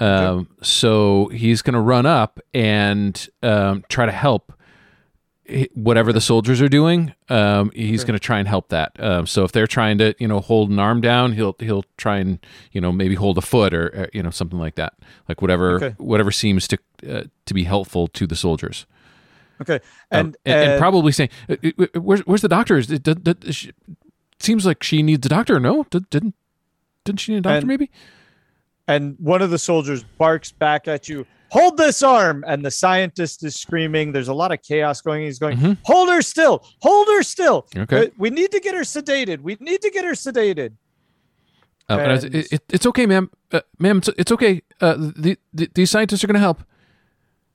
Um, 0.00 0.48
so 0.62 1.26
he's 1.28 1.62
going 1.62 1.74
to 1.74 1.80
run 1.80 2.06
up 2.06 2.38
and 2.54 3.28
um, 3.42 3.84
try 3.88 4.06
to 4.06 4.12
help 4.12 4.52
whatever 5.74 6.12
the 6.12 6.20
soldiers 6.20 6.60
are 6.60 6.68
doing. 6.68 7.14
Um, 7.28 7.70
he's 7.74 8.00
Sure. 8.00 8.06
going 8.08 8.18
to 8.18 8.24
try 8.24 8.38
and 8.38 8.46
help 8.48 8.68
that. 8.68 8.92
Um, 9.02 9.26
so 9.26 9.44
if 9.44 9.52
they're 9.52 9.66
trying 9.66 9.98
to, 9.98 10.14
you 10.18 10.28
know, 10.28 10.40
hold 10.40 10.70
an 10.70 10.78
arm 10.78 11.00
down, 11.00 11.32
he'll 11.32 11.56
he'll 11.58 11.84
try 11.96 12.18
and 12.18 12.38
you 12.72 12.80
know 12.80 12.92
maybe 12.92 13.14
hold 13.14 13.38
a 13.38 13.40
foot 13.42 13.72
or 13.74 13.94
uh, 14.02 14.06
you 14.12 14.22
know 14.22 14.30
something 14.30 14.58
like 14.58 14.74
that, 14.76 14.94
like 15.28 15.40
whatever 15.42 15.76
Okay. 15.76 15.94
whatever 15.98 16.30
seems 16.30 16.68
to 16.68 16.78
uh, 17.08 17.22
to 17.46 17.54
be 17.54 17.64
helpful 17.64 18.08
to 18.08 18.26
the 18.26 18.36
soldiers. 18.36 18.86
okay 19.60 19.76
Um, 19.76 19.80
and 20.10 20.36
and, 20.44 20.60
and 20.62 20.72
uh, 20.72 20.78
probably 20.78 21.12
saying, 21.12 21.30
"Uh, 21.48 21.56
"Where's 22.00 22.20
where's 22.26 22.42
the 22.42 22.48
doctor? 22.48 22.76
Is 22.78 22.90
it, 22.90 23.02
did, 23.02 23.24
did, 23.24 23.54
she, 23.54 23.72
seems 24.38 24.64
like 24.66 24.82
she 24.82 25.02
needs 25.02 25.24
a 25.26 25.28
doctor. 25.30 25.58
No, 25.60 25.84
did, 25.90 26.08
didn't 26.10 26.34
didn't 27.04 27.20
she 27.20 27.32
need 27.32 27.38
a 27.38 27.42
doctor? 27.42 27.58
And- 27.58 27.66
maybe." 27.68 27.90
and 28.86 29.16
one 29.18 29.42
of 29.42 29.50
the 29.50 29.58
soldiers 29.58 30.02
barks 30.16 30.50
back 30.50 30.88
at 30.88 31.08
you 31.10 31.26
hold 31.50 31.76
this 31.76 32.02
arm 32.02 32.44
and 32.46 32.64
the 32.64 32.70
scientist 32.70 33.42
is 33.44 33.54
screaming 33.54 34.12
there's 34.12 34.28
a 34.28 34.34
lot 34.34 34.52
of 34.52 34.60
chaos 34.62 35.00
going 35.00 35.22
he's 35.24 35.38
going 35.38 35.56
Mhm. 35.56 35.78
hold 35.84 36.08
her 36.08 36.20
still 36.22 36.64
hold 36.82 37.08
her 37.08 37.22
still 37.22 37.66
Okay. 37.76 38.06
Uh, 38.06 38.10
we 38.18 38.30
need 38.30 38.50
to 38.52 38.60
get 38.60 38.74
her 38.74 38.82
sedated 38.82 39.40
we 39.40 39.56
need 39.60 39.80
to 39.82 39.90
get 39.90 40.04
her 40.04 40.12
sedated 40.12 40.72
Um, 41.88 42.00
and 42.00 42.12
was- 42.12 42.24
it, 42.24 42.52
it, 42.52 42.62
it's 42.70 42.84
okay, 42.86 43.06
ma'am. 43.06 43.30
Uh, 43.50 43.60
ma'am, 43.78 43.96
it's, 43.98 44.08
it's 44.18 44.30
okay. 44.32 44.60
Uh, 44.78 44.94
the, 44.98 45.38
the, 45.54 45.70
these 45.74 45.90
scientists 45.90 46.22
are 46.22 46.26
going 46.26 46.34
to 46.34 46.40
help. 46.40 46.62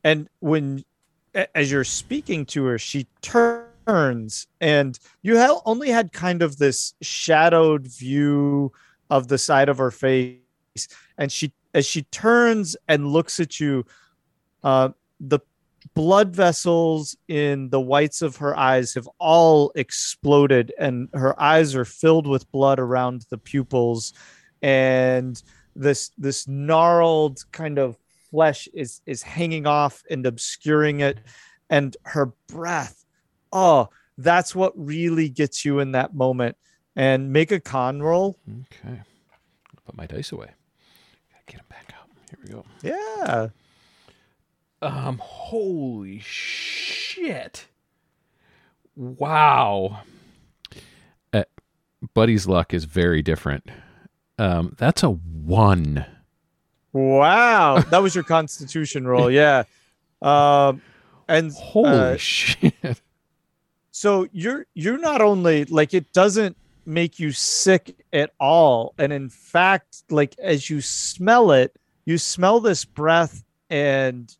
and 0.03 0.27
when 0.39 0.83
as 1.55 1.71
you're 1.71 1.83
speaking 1.83 2.45
to 2.45 2.63
her 2.65 2.77
she 2.79 3.05
turns 3.21 4.47
and 4.61 4.97
you 5.21 5.37
only 5.65 5.89
had 5.89 6.11
kind 6.13 6.41
of 6.41 6.57
this 6.57 6.93
shadowed 7.01 7.85
view 7.87 8.71
of 9.09 9.27
the 9.27 9.37
side 9.37 9.69
of 9.69 9.77
her 9.77 9.91
face 9.91 10.37
and 11.17 11.31
she 11.31 11.51
as 11.74 11.86
she 11.86 12.03
turns 12.03 12.76
and 12.88 13.07
looks 13.07 13.39
at 13.39 13.59
you 13.59 13.86
uh 14.63 14.89
the 15.19 15.39
blood 15.93 16.34
vessels 16.36 17.15
in 17.28 17.69
the 17.69 17.80
whites 17.80 18.21
of 18.21 18.38
her 18.38 18.57
eyes 18.57 18.93
have 18.93 19.07
all 19.19 19.71
exploded 19.76 20.71
and 20.80 21.09
her 21.13 21.39
eyes 21.41 21.76
are 21.76 21.86
filled 21.86 22.26
with 22.26 22.49
blood 22.51 22.80
around 22.80 23.26
the 23.30 23.38
pupils 23.38 24.13
and 24.61 25.43
this 25.76 26.11
this 26.17 26.47
gnarled 26.47 27.43
kind 27.51 27.78
of 27.78 27.97
flesh 28.32 28.67
is 28.74 29.01
is 29.05 29.21
hanging 29.21 29.67
off 29.67 30.03
and 30.09 30.26
obscuring 30.26 31.01
it 31.01 31.19
and 31.69 31.97
her 32.03 32.28
breath 32.47 33.05
oh 33.51 33.89
that's 34.17 34.55
what 34.55 34.71
really 34.76 35.28
gets 35.30 35.65
you 35.65 35.80
in 35.80 35.91
that 35.91 36.15
moment 36.15 36.55
and 36.95 37.32
make 37.34 37.51
a 37.51 37.59
con 37.59 38.01
roll 38.01 38.38
Okay. 38.47 39.01
Put 39.86 39.97
my 39.97 40.05
dice 40.05 40.32
away. 40.32 40.51
Gotta 41.45 41.51
get 41.51 41.59
him 41.59 41.65
back 41.69 41.93
out. 41.99 42.09
Here 42.29 42.39
we 42.43 42.49
go. 42.49 42.65
yeah 42.81 43.47
Um, 44.81 45.17
holy 45.19 46.19
shit. 46.19 47.67
Wow. 48.95 50.01
Uh, 51.31 51.43
Buddy's 52.13 52.47
luck 52.47 52.73
is 52.73 52.85
very 52.85 53.21
different. 53.21 53.69
Um, 54.37 54.75
that's 54.77 55.03
a 55.03 55.09
one. 55.09 56.05
wow 56.91 57.79
that 57.89 58.01
was 58.03 58.13
your 58.13 58.23
constitution 58.23 59.07
roll 59.07 59.29
yeah 59.41 59.63
um 60.21 60.79
and 61.27 61.51
Holy 61.53 61.87
uh, 61.89 62.17
shit. 62.17 63.01
so 63.89 64.27
you're 64.31 64.65
you're 64.75 64.99
not 64.99 65.21
only 65.21 65.65
like 65.65 65.93
it 65.95 66.11
doesn't 66.13 66.55
make 66.86 67.19
you 67.19 67.31
sick 67.31 67.95
at 68.11 68.31
all. 68.39 68.93
And 68.97 69.13
in 69.13 69.29
fact 69.29 70.03
like 70.09 70.36
as 70.39 70.69
you 70.69 70.81
smell 70.81 71.51
it 71.51 71.75
you 72.05 72.17
smell 72.17 72.59
this 72.59 72.86
breath 72.86 73.43
and 73.69 74.36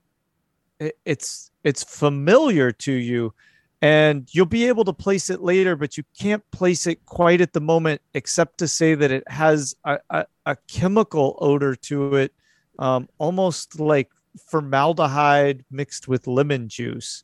it's 1.06 1.52
it's 1.64 1.84
familiar 1.84 2.72
to 2.72 2.91
you. 2.91 3.34
And 3.82 4.30
you'll 4.32 4.46
be 4.46 4.68
able 4.68 4.86
to 4.86 4.94
place 4.94 5.30
it 5.30 5.41
later 5.41 5.76
but 5.76 5.98
you 5.98 6.04
can't 6.18 6.44
place 6.52 6.88
it 6.88 7.06
quite 7.06 7.41
at 7.41 7.54
the 7.54 7.62
moment 7.62 8.02
except 8.14 8.58
to 8.60 8.68
say 8.68 8.96
that 8.96 9.12
it 9.12 9.24
has 9.28 9.76
a, 9.84 10.00
a, 10.10 10.26
a 10.46 10.56
chemical 10.68 11.38
odor 11.41 11.76
to 11.76 12.16
it 12.16 12.34
um, 12.80 13.08
almost 13.18 13.80
like 13.80 14.10
formaldehyde 14.48 15.64
mixed 15.70 16.08
with 16.08 16.28
lemon 16.28 16.68
juice. 16.68 17.24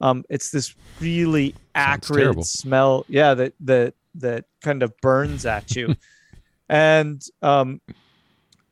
Um, 0.00 0.24
it's 0.28 0.50
this 0.50 0.74
really 1.00 1.54
Sounds 1.76 2.08
terrible. 2.08 2.30
acrid 2.42 2.46
smell 2.46 3.04
yeah 3.08 3.34
that 3.34 3.54
that 3.60 3.94
that 4.14 4.44
kind 4.62 4.82
of 4.82 4.96
burns 5.00 5.46
at 5.46 5.74
you 5.76 5.94
and 6.68 7.22
um 7.42 7.80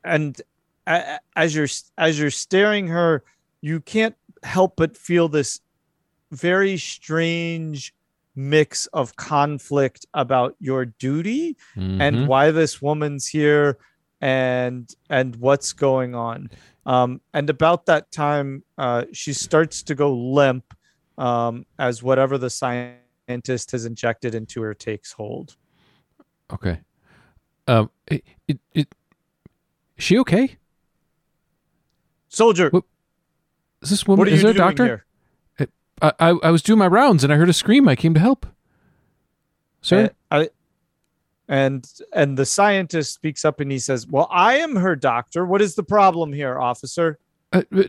and 0.03 0.41
as 1.35 1.53
you're 1.53 1.67
as 1.97 2.17
you're 2.19 2.31
staring 2.31 2.87
her, 2.87 3.23
you 3.61 3.81
can't 3.81 4.15
help 4.43 4.75
but 4.77 4.95
feel 4.95 5.27
this 5.27 5.59
very 6.31 6.77
strange 6.77 7.93
mix 8.35 8.85
of 8.87 9.15
conflict 9.15 10.05
about 10.13 10.55
your 10.59 10.85
duty 10.85 11.57
Mhm. 11.75 12.01
and 12.01 12.27
why 12.27 12.51
this 12.51 12.81
woman's 12.81 13.27
here 13.27 13.77
and 14.21 14.93
and 15.09 15.35
what's 15.37 15.73
going 15.73 16.15
on 16.15 16.49
um 16.85 17.19
and 17.33 17.49
about 17.49 17.85
that 17.87 18.11
time 18.11 18.63
uh 18.77 19.05
she 19.11 19.33
starts 19.33 19.83
to 19.83 19.95
go 19.95 20.13
limp 20.13 20.73
um 21.17 21.65
as 21.79 22.01
whatever 22.01 22.37
the 22.37 22.49
scientist 23.31 23.71
has 23.71 23.85
injected 23.85 24.33
into 24.35 24.61
her 24.61 24.73
takes 24.73 25.11
hold 25.11 25.55
okay. 26.51 26.79
Um, 27.67 27.89
it, 28.07 28.23
it, 28.73 28.87
she 29.97 30.17
okay? 30.19 30.57
soldier 32.29 32.69
What- 32.69 32.85
Is 33.81 33.89
this 33.89 34.07
woman? 34.07 34.19
what 34.19 34.27
are 34.29 34.31
is 34.31 34.41
you 34.41 34.43
there 34.43 34.51
a 34.55 34.57
doctor? 34.57 34.85
here 34.85 35.03
I, 36.01 36.11
I 36.19 36.29
I 36.43 36.51
was 36.51 36.61
doing 36.61 36.79
my 36.79 36.87
rounds 36.87 37.23
and 37.23 37.33
I 37.33 37.37
heard 37.37 37.49
a 37.49 37.53
scream. 37.53 37.87
I 37.87 37.95
came 37.95 38.13
to 38.13 38.19
help. 38.19 38.45
Sir, 39.81 40.11
Uh, 40.31 40.35
I, 40.43 40.49
and 41.49 41.85
and 42.13 42.37
the 42.37 42.45
scientist 42.45 43.13
speaks 43.15 43.43
up 43.43 43.59
and 43.59 43.71
he 43.71 43.79
says 43.79 44.05
well 44.07 44.27
i 44.31 44.55
am 44.57 44.75
her 44.75 44.95
doctor 44.97 45.45
what 45.45 45.61
is 45.61 45.75
the 45.75 45.83
problem 45.83 46.31
here 46.33 46.59
officer 46.59 47.17
Uh, 47.53 47.63
uh, 47.75 47.83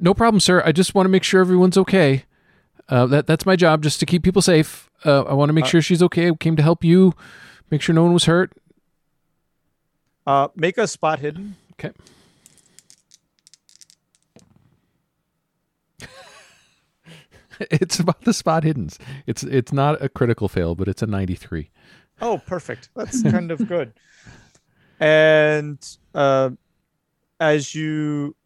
no 0.00 0.12
problem, 0.14 0.40
sir. 0.40 0.62
I 0.64 0.72
just 0.72 0.94
want 0.94 1.04
to 1.06 1.10
make 1.10 1.22
sure 1.22 1.40
everyone's 1.40 1.76
okay. 1.76 2.24
Uh, 2.92 3.06
that 3.06 3.26
that's 3.26 3.46
my 3.46 3.56
job, 3.56 3.82
just 3.82 3.98
to 4.00 4.04
keep 4.06 4.22
people 4.22 4.42
safe. 4.42 4.90
Uh, 5.02 5.22
I 5.22 5.32
want 5.32 5.48
to 5.48 5.54
make 5.54 5.64
Uh, 5.64 5.68
sure 5.68 5.80
she's 5.80 6.02
okay. 6.02 6.28
I 6.28 6.34
came 6.34 6.56
to 6.56 6.62
help 6.62 6.84
you, 6.84 7.14
make 7.70 7.80
sure 7.80 7.94
no 7.94 8.02
one 8.02 8.12
was 8.12 8.24
hurt. 8.26 8.52
uh 10.26 10.48
make 10.54 10.76
a 10.78 10.86
spot 10.86 11.18
hidden 11.18 11.56
Okay. 11.72 11.90
it's 17.60 17.98
about 17.98 18.20
the 18.22 18.32
spot 18.32 18.62
hiddens. 18.64 18.98
It's 19.26 19.42
it's 19.42 19.72
not 19.72 20.02
a 20.02 20.08
critical 20.08 20.48
fail, 20.48 20.74
but 20.74 20.88
it's 20.88 21.02
a 21.02 21.06
ninety 21.06 21.34
three. 21.34 21.70
Oh, 22.20 22.38
perfect. 22.38 22.88
That's 22.94 23.22
kind 23.22 23.50
of 23.50 23.66
good. 23.66 23.92
And 25.00 25.78
uh, 26.14 26.50
as 27.40 27.74
you 27.74 28.36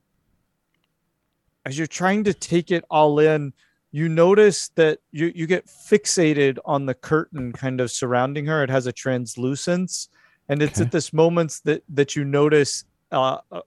as 1.65 1.77
you're 1.77 1.87
trying 1.87 2.25
to 2.25 2.33
take 2.35 2.71
it 2.71 2.85
all 2.91 3.19
in, 3.19 3.53
you 3.97 4.09
notice 4.09 4.69
that 4.81 4.99
you 5.11 5.33
you 5.35 5.47
get 5.47 5.67
fixated 5.67 6.59
on 6.65 6.85
the 6.85 6.95
curtain 6.95 7.53
kind 7.53 7.81
of 7.81 7.91
surrounding 7.91 8.45
her. 8.47 8.63
It 8.63 8.71
has 8.71 8.87
a 8.87 8.93
translucence, 8.93 10.09
and 10.49 10.61
it's 10.61 10.79
Okay. 10.79 10.87
at 10.87 10.93
this 10.93 11.13
moment 11.13 11.61
that 11.65 11.83
that 11.95 12.15
you 12.15 12.25
notice 12.25 12.85
uh, 13.11 13.39
uh, 13.51 13.63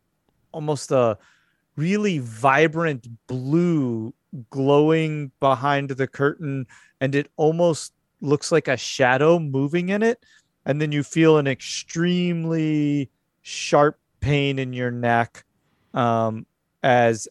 almost 0.51 0.91
a 0.91 1.17
really 1.75 2.19
vibrant 2.19 3.07
blue 3.25 4.13
glowing 4.51 5.31
behind 5.39 5.89
the 5.89 6.07
curtain, 6.07 6.67
and 7.01 7.15
it 7.15 7.31
almost 7.35 7.93
looks 8.21 8.51
like 8.51 8.67
a 8.67 8.77
shadow 8.77 9.39
moving 9.39 9.89
in 9.89 10.03
it 10.03 10.23
and 10.65 10.81
then 10.81 10.91
you 10.91 11.03
feel 11.03 11.37
an 11.37 11.47
extremely 11.47 13.09
sharp 13.41 13.97
pain 14.19 14.59
in 14.59 14.73
your 14.73 14.91
neck 14.91 15.45
um, 15.93 16.45
as 16.83 17.27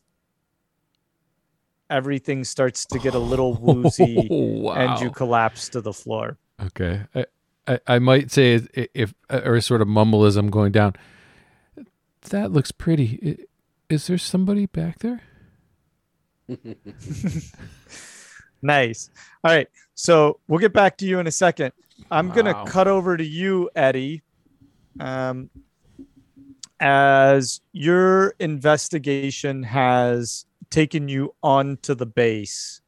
everything 1.90 2.44
starts 2.44 2.84
to 2.86 2.98
get 2.98 3.14
a 3.14 3.18
little 3.18 3.54
woozy 3.60 4.28
wow. 4.30 4.74
and 4.74 5.00
you 5.00 5.10
collapse 5.10 5.68
to 5.70 5.80
the 5.80 5.92
floor 5.92 6.38
Okay. 6.60 7.02
I, 7.14 7.24
I, 7.68 7.78
I 7.86 7.98
might 8.00 8.32
say 8.32 8.54
if, 8.54 8.88
if 8.94 9.14
or 9.30 9.60
sort 9.60 9.80
of 9.80 9.86
mumble 9.88 10.24
as 10.24 10.36
I'm 10.36 10.50
going 10.50 10.72
down. 10.72 10.94
That 12.30 12.50
looks 12.50 12.72
pretty. 12.72 13.46
Is 13.88 14.08
there 14.08 14.18
somebody 14.18 14.66
back 14.66 14.98
there? 14.98 15.22
nice 18.62 19.10
all 19.44 19.52
right 19.52 19.68
so 19.94 20.40
we'll 20.48 20.58
get 20.58 20.72
back 20.72 20.96
to 20.96 21.04
you 21.06 21.20
in 21.20 21.26
a 21.26 21.30
second 21.30 21.72
i'm 22.10 22.28
Wow. 22.28 22.34
gonna 22.34 22.64
cut 22.66 22.88
over 22.88 23.16
to 23.16 23.24
you 23.24 23.70
eddie 23.76 24.22
um, 24.98 25.48
as 26.80 27.60
your 27.72 28.34
investigation 28.40 29.62
has 29.62 30.44
taken 30.70 31.08
you 31.08 31.34
onto 31.42 31.94
the 31.94 32.06
base 32.06 32.80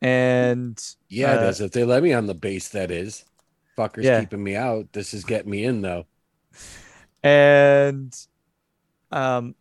and 0.00 0.78
Yeah, 1.08 1.34
it 1.34 1.42
Uh, 1.42 1.48
is. 1.48 1.60
If 1.60 1.72
they 1.72 1.84
let 1.84 2.02
me 2.02 2.12
on 2.12 2.26
the 2.26 2.34
base, 2.34 2.68
that 2.68 2.90
is. 2.90 3.24
Fuckers 3.76 4.04
Yeah. 4.04 4.20
keeping 4.20 4.42
me 4.42 4.54
out. 4.56 4.92
This 4.92 5.12
is 5.14 5.24
getting 5.24 5.50
me 5.50 5.64
in 5.64 5.82
though. 5.82 6.06
and 7.24 8.14
um 9.10 9.54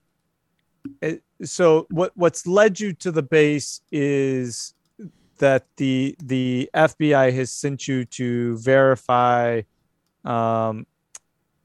it, 1.01 1.23
so 1.43 1.87
what 1.89 2.11
what's 2.15 2.45
led 2.45 2.79
you 2.79 2.93
to 2.93 3.11
the 3.11 3.23
base 3.23 3.81
is 3.91 4.73
that 5.39 5.65
the 5.77 6.15
the 6.23 6.69
FBI 6.73 7.33
has 7.33 7.51
sent 7.51 7.87
you 7.87 8.05
to 8.05 8.57
verify 8.57 9.61
um 10.23 10.85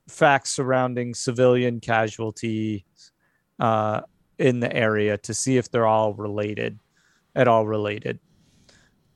facts 0.09 0.51
surrounding 0.51 1.15
civilian 1.15 1.79
casualties 1.81 2.83
uh 3.61 4.01
in 4.43 4.61
the 4.61 4.75
area 4.75 5.17
to 5.17 5.33
see 5.33 5.57
if 5.57 5.71
they're 5.71 5.87
all 5.87 6.15
related 6.15 6.79
at 7.35 7.49
all 7.49 7.67
related 7.67 8.19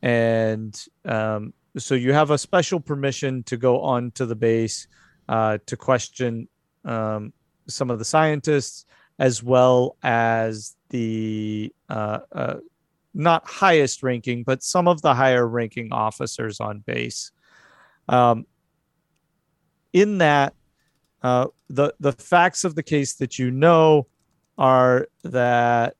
and 0.03 0.87
um 1.05 1.53
so 1.79 1.95
you 1.95 2.12
have 2.12 2.31
a 2.31 2.39
special 2.39 2.81
permission 2.81 3.43
to 3.45 3.57
go 3.57 3.81
on 3.81 4.11
to 4.12 4.24
the 4.24 4.35
base 4.35 4.89
uh, 5.29 5.59
to 5.66 5.77
question 5.77 6.49
um, 6.85 7.33
some 7.68 7.91
of 7.91 7.99
the 7.99 8.05
scientists 8.05 8.87
as 9.18 9.43
well 9.43 9.97
as 10.03 10.77
the 10.91 11.72
uh, 11.89 12.20
uh, 12.33 12.57
not 13.14 13.47
highest 13.47 14.03
ranking, 14.03 14.43
but 14.43 14.62
some 14.62 14.87
of 14.87 15.03
the 15.03 15.14
higher 15.14 15.47
ranking 15.47 15.93
officers 15.93 16.61
on 16.61 16.81
base. 16.81 17.33
Um, 18.09 18.47
in 19.93 20.18
that, 20.18 20.55
uh, 21.22 21.47
the 21.68 21.95
the 21.99 22.12
facts 22.12 22.64
of 22.64 22.74
the 22.74 22.83
case 22.83 23.14
that 23.14 23.39
you 23.39 23.51
know 23.51 24.07
are 24.59 25.09
that 25.25 25.97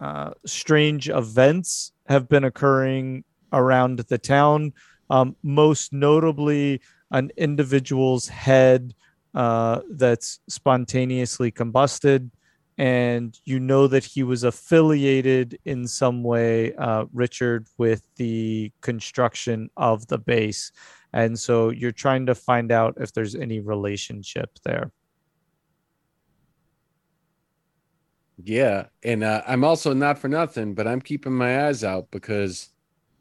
uh, 0.00 0.32
strange 0.44 1.08
events 1.08 1.92
have 2.08 2.28
been 2.28 2.44
occurring 2.44 3.24
around 3.52 4.00
the 4.00 4.18
town. 4.18 4.72
Um, 5.10 5.36
most 5.42 5.92
notably, 5.92 6.80
an 7.10 7.30
individual's 7.36 8.28
head 8.28 8.94
uh, 9.34 9.80
that's 9.90 10.40
spontaneously 10.48 11.50
combusted, 11.52 12.30
and 12.78 13.38
you 13.44 13.60
know 13.60 13.86
that 13.86 14.04
he 14.04 14.22
was 14.22 14.44
affiliated 14.44 15.58
in 15.64 15.86
some 15.86 16.22
way, 16.22 16.74
uh, 16.74 17.04
Richard, 17.12 17.66
with 17.78 18.06
the 18.16 18.72
construction 18.80 19.70
of 19.76 20.06
the 20.08 20.18
base. 20.18 20.72
And 21.12 21.38
so 21.38 21.70
you're 21.70 21.92
trying 21.92 22.26
to 22.26 22.34
find 22.34 22.72
out 22.72 22.94
if 22.98 23.12
there's 23.12 23.34
any 23.34 23.60
relationship 23.60 24.50
there. 24.64 24.90
Yeah, 28.44 28.86
and 29.04 29.22
uh, 29.22 29.42
I'm 29.46 29.62
also 29.62 29.92
not 29.92 30.18
for 30.18 30.28
nothing, 30.28 30.74
but 30.74 30.88
I'm 30.88 31.00
keeping 31.00 31.32
my 31.32 31.66
eyes 31.66 31.84
out 31.84 32.10
because 32.10 32.70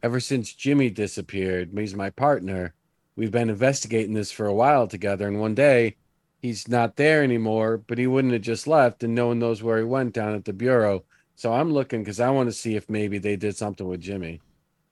ever 0.02 0.20
since 0.20 0.54
Jimmy 0.54 0.90
disappeared, 0.90 1.70
he's 1.76 1.94
my 1.94 2.10
partner. 2.10 2.74
We've 3.16 3.32
been 3.32 3.50
investigating 3.50 4.14
this 4.14 4.32
for 4.32 4.48
a 4.48 4.54
while 4.54 4.88
together, 4.88 5.28
and 5.28 5.40
one 5.40 5.54
day 5.54 5.98
he's 6.42 6.68
not 6.68 6.96
there 6.96 7.24
anymore, 7.24 7.78
but 7.78 7.98
he 8.00 8.08
wouldn't 8.08 8.34
have 8.34 8.42
just 8.42 8.66
left, 8.66 9.04
and 9.04 9.14
no 9.14 9.28
one 9.28 9.40
knows 9.40 9.62
where 9.62 9.78
he 9.78 9.84
went 9.84 10.14
down 10.14 10.34
at 10.34 10.46
the 10.46 10.54
bureau. 10.54 11.04
So 11.36 11.54
I'm 11.54 11.72
looking 11.72 12.02
because 12.02 12.20
I 12.20 12.30
want 12.32 12.50
to 12.50 12.54
see 12.54 12.76
if 12.76 12.90
maybe 12.90 13.20
they 13.20 13.36
did 13.36 13.56
something 13.56 13.88
with 13.88 14.02
Jimmy. 14.02 14.42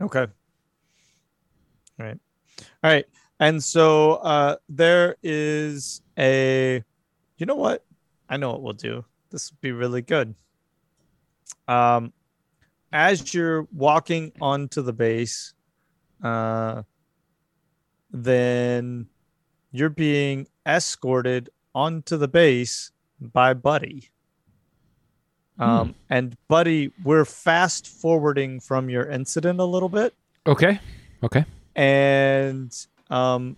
Okay. 0.01 0.27
All 1.99 2.05
right. 2.05 2.19
All 2.83 2.91
right. 2.91 3.05
And 3.39 3.63
so 3.63 4.13
uh 4.13 4.55
there 4.67 5.15
is 5.23 6.01
a 6.17 6.83
you 7.37 7.45
know 7.45 7.55
what? 7.55 7.85
I 8.29 8.37
know 8.37 8.51
what 8.51 8.61
we'll 8.61 8.73
do. 8.73 9.05
This 9.29 9.51
would 9.51 9.61
be 9.61 9.71
really 9.71 10.01
good. 10.01 10.35
Um 11.67 12.13
as 12.91 13.33
you're 13.33 13.67
walking 13.73 14.31
onto 14.41 14.81
the 14.81 14.93
base, 14.93 15.53
uh 16.23 16.83
then 18.11 19.07
you're 19.71 19.89
being 19.89 20.47
escorted 20.65 21.49
onto 21.75 22.17
the 22.17 22.27
base 22.27 22.91
by 23.21 23.53
Buddy. 23.53 24.09
Um, 25.59 25.93
and 26.09 26.35
Buddy, 26.47 26.91
we're 27.03 27.25
fast 27.25 27.85
forwarding 27.85 28.61
from 28.61 28.89
your 28.89 29.09
incident 29.09 29.59
a 29.59 29.65
little 29.65 29.89
bit 29.89 30.13
Okay. 30.47 30.79
Okay. 31.21 31.45
and 31.75 32.73
um 33.09 33.57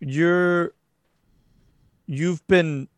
you're 0.00 0.72
you've 2.06 2.44
been 2.48 2.88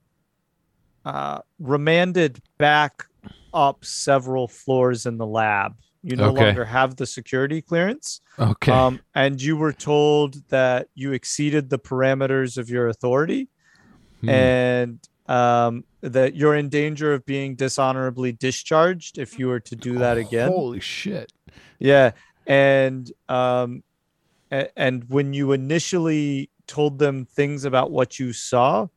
uh 1.05 1.39
remanded 1.59 2.41
back 2.59 3.05
up 3.53 3.85
several 3.85 4.47
floors 4.47 5.07
in 5.07 5.17
the 5.19 5.27
lab 5.27 5.77
you 6.03 6.17
no 6.17 6.31
Okay. 6.31 6.45
longer 6.47 6.65
have 6.65 6.97
the 6.97 7.07
security 7.07 7.61
clearance 7.63 8.21
Okay. 8.39 8.73
um 8.73 9.01
and 9.15 9.41
you 9.43 9.57
were 9.57 9.73
told 9.73 10.37
that 10.49 10.89
you 10.95 11.13
exceeded 11.13 11.69
the 11.71 11.79
parameters 11.79 12.57
of 12.59 12.69
your 12.69 12.89
authority 12.89 13.49
Hmm. 14.23 14.29
and 14.29 14.99
um, 15.29 15.85
that 16.03 16.35
you're 16.35 16.55
in 16.57 16.69
danger 16.69 17.15
of 17.15 17.25
being 17.25 17.55
dishonorably 17.55 18.33
discharged 18.33 19.17
if 19.17 19.39
you 19.39 19.47
were 19.47 19.61
to 19.61 19.77
do 19.77 19.97
that 19.99 20.19
again. 20.19 20.49
Holy 20.51 20.81
shit. 20.81 21.33
Yeah, 21.79 22.11
and 22.47 23.11
um, 23.31 23.83
a- 24.53 24.69
and 24.79 25.05
when 25.09 25.33
you 25.33 25.53
initially 25.53 26.51
told 26.67 26.99
them 26.99 27.25
things 27.25 27.65
about 27.65 27.91
what 27.93 28.19
you 28.19 28.33
saw, 28.35 28.89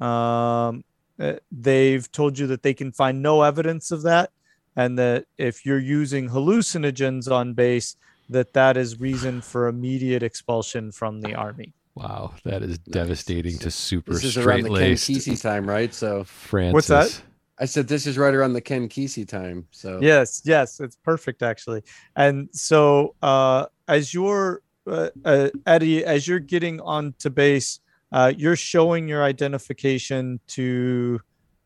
um, 0.00 0.82
uh, 1.20 1.34
they've 1.52 2.10
told 2.12 2.38
you 2.38 2.46
that 2.48 2.62
they 2.62 2.74
can 2.74 2.92
find 2.92 3.22
no 3.22 3.42
evidence 3.42 3.90
of 3.90 4.02
that, 4.02 4.30
and 4.76 4.98
that 4.98 5.26
if 5.38 5.66
you're 5.66 5.78
using 5.78 6.28
hallucinogens 6.28 7.30
on 7.30 7.54
base, 7.54 7.96
that 8.28 8.52
that 8.54 8.76
is 8.76 9.00
reason 9.00 9.40
for 9.40 9.68
immediate 9.68 10.22
expulsion 10.22 10.92
from 10.92 11.20
the 11.20 11.34
army. 11.34 11.74
Wow, 11.94 12.34
that 12.44 12.62
is 12.62 12.78
devastating 12.78 13.58
to 13.58 13.70
super 13.70 14.14
This 14.14 14.24
is 14.24 14.36
around 14.38 14.62
the 14.62 14.70
Ken 14.70 14.92
Kesey 14.92 15.40
time, 15.40 15.68
right? 15.68 15.92
So 15.92 16.24
Francis. 16.24 16.72
What's 16.72 16.86
that? 16.88 17.22
I 17.58 17.66
said 17.66 17.88
this 17.88 18.06
is 18.06 18.16
right 18.16 18.32
around 18.32 18.54
the 18.54 18.60
Ken 18.60 18.88
Kesey 18.88 19.28
time. 19.28 19.66
So 19.70 19.98
Yes, 20.00 20.40
yes, 20.44 20.80
it's 20.80 20.96
perfect 20.96 21.42
actually. 21.42 21.82
And 22.16 22.48
so, 22.52 23.16
uh, 23.20 23.66
as 23.86 24.14
you're 24.14 24.62
uh, 24.86 25.10
uh, 25.24 25.50
Eddie, 25.66 26.04
as 26.04 26.26
you're 26.26 26.38
getting 26.38 26.80
onto 26.80 27.28
base, 27.28 27.80
uh, 28.12 28.32
you're 28.36 28.56
showing 28.56 29.08
your 29.08 29.22
identification 29.24 30.40
to. 30.48 31.20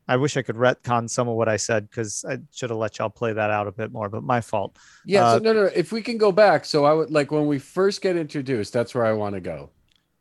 I 0.07 0.17
wish 0.19 0.37
I 0.37 0.43
could 0.43 0.57
retcon 0.57 1.09
some 1.09 1.29
of 1.29 1.35
what 1.37 1.49
I 1.49 1.57
said 1.57 1.89
because 1.89 2.27
I 2.29 2.37
should 2.53 2.69
have 2.69 2.79
let 2.79 2.99
y'all 2.99 3.09
play 3.09 3.33
that 3.33 3.51
out 3.51 3.67
a 3.67 3.73
bit 3.73 3.91
more, 3.91 4.11
but 4.11 4.23
my 4.23 4.43
fault. 4.43 4.77
yeah, 5.07 5.25
Uh, 5.25 5.39
so 5.39 5.43
no, 5.45 5.53
no. 5.55 5.63
If 5.75 5.93
we 5.93 6.03
can 6.03 6.19
go 6.19 6.31
back, 6.31 6.67
so 6.67 6.85
I 6.85 6.93
would 6.93 7.11
like 7.11 7.31
when 7.31 7.47
we 7.47 7.59
first 7.59 8.03
get 8.03 8.15
introduced. 8.15 8.73
That's 8.75 8.95
where 8.95 9.07
I 9.07 9.13
want 9.13 9.35
to 9.35 9.41
go. 9.41 9.71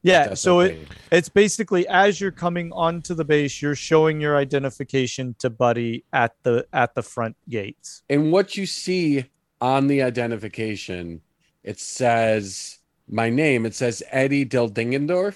Yeah, 0.05 0.33
so 0.33 0.59
it, 0.59 0.87
it's 1.11 1.29
basically 1.29 1.87
as 1.87 2.19
you're 2.19 2.31
coming 2.31 2.73
onto 2.73 3.13
the 3.13 3.23
base, 3.23 3.61
you're 3.61 3.75
showing 3.75 4.19
your 4.19 4.35
identification 4.37 5.33
to 5.39 5.49
Buddy 5.49 6.03
at 6.11 6.33
the 6.43 6.65
at 6.73 6.93
the 6.93 7.01
front 7.01 7.35
gates. 7.49 8.03
and 8.09 8.31
what 8.31 8.55
you 8.57 8.65
see 8.65 9.25
on 9.61 9.87
the 9.87 10.01
identification, 10.01 11.21
it 11.63 11.79
says 11.79 12.79
my 13.09 13.29
name. 13.29 13.65
It 13.65 13.75
says 13.75 14.03
Eddie 14.11 14.43
Del 14.45 14.69
Dingendorf. 14.69 15.35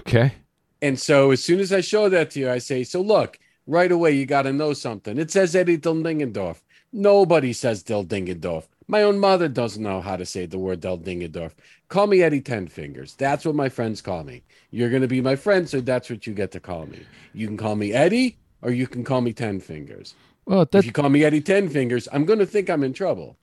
Okay. 0.00 0.34
And 0.82 0.98
so 0.98 1.30
as 1.30 1.42
soon 1.42 1.60
as 1.60 1.72
I 1.72 1.80
show 1.80 2.08
that 2.08 2.30
to 2.32 2.40
you, 2.40 2.50
I 2.50 2.58
say, 2.58 2.84
so 2.84 3.00
look, 3.00 3.38
right 3.66 3.90
away, 3.90 4.12
you 4.12 4.26
got 4.26 4.42
to 4.42 4.52
know 4.52 4.72
something. 4.72 5.18
It 5.18 5.30
says 5.30 5.56
Eddie 5.56 5.78
Del 5.78 5.94
Dingendorf. 5.96 6.60
Nobody 6.92 7.52
says 7.52 7.82
Del 7.82 8.04
Dingendorf. 8.04 8.64
My 8.86 9.02
own 9.02 9.18
mother 9.18 9.48
doesn't 9.48 9.82
know 9.82 10.02
how 10.02 10.16
to 10.16 10.26
say 10.26 10.44
the 10.46 10.58
word 10.58 10.80
Del 10.80 10.98
Dingendorf. 10.98 11.52
Call 11.88 12.06
me 12.06 12.22
Eddie 12.22 12.42
Ten 12.42 12.66
Fingers. 12.66 13.14
That's 13.14 13.44
what 13.46 13.54
my 13.54 13.68
friends 13.68 14.02
call 14.02 14.24
me. 14.24 14.42
You're 14.70 14.90
going 14.90 15.02
to 15.02 15.08
be 15.08 15.22
my 15.22 15.36
friend, 15.36 15.68
so 15.68 15.80
that's 15.80 16.10
what 16.10 16.26
you 16.26 16.34
get 16.34 16.50
to 16.52 16.60
call 16.60 16.86
me. 16.86 17.00
You 17.32 17.46
can 17.46 17.56
call 17.56 17.76
me 17.76 17.92
Eddie 17.92 18.36
or 18.60 18.70
you 18.70 18.86
can 18.86 19.04
call 19.04 19.22
me 19.22 19.32
Ten 19.32 19.60
Fingers. 19.60 20.14
Well, 20.44 20.68
if 20.72 20.84
you 20.84 20.92
call 20.92 21.08
me 21.08 21.24
Eddie 21.24 21.40
Ten 21.40 21.68
Fingers, 21.70 22.08
I'm 22.12 22.26
going 22.26 22.40
to 22.40 22.46
think 22.46 22.68
I'm 22.68 22.82
in 22.84 22.92
trouble. 22.92 23.38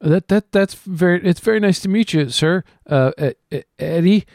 that 0.00 0.28
that 0.28 0.52
that's 0.52 0.74
very 0.74 1.24
it's 1.26 1.40
very 1.40 1.60
nice 1.60 1.80
to 1.80 1.88
meet 1.88 2.12
you, 2.12 2.28
sir. 2.28 2.64
Uh, 2.86 3.12
Eddie. 3.78 4.26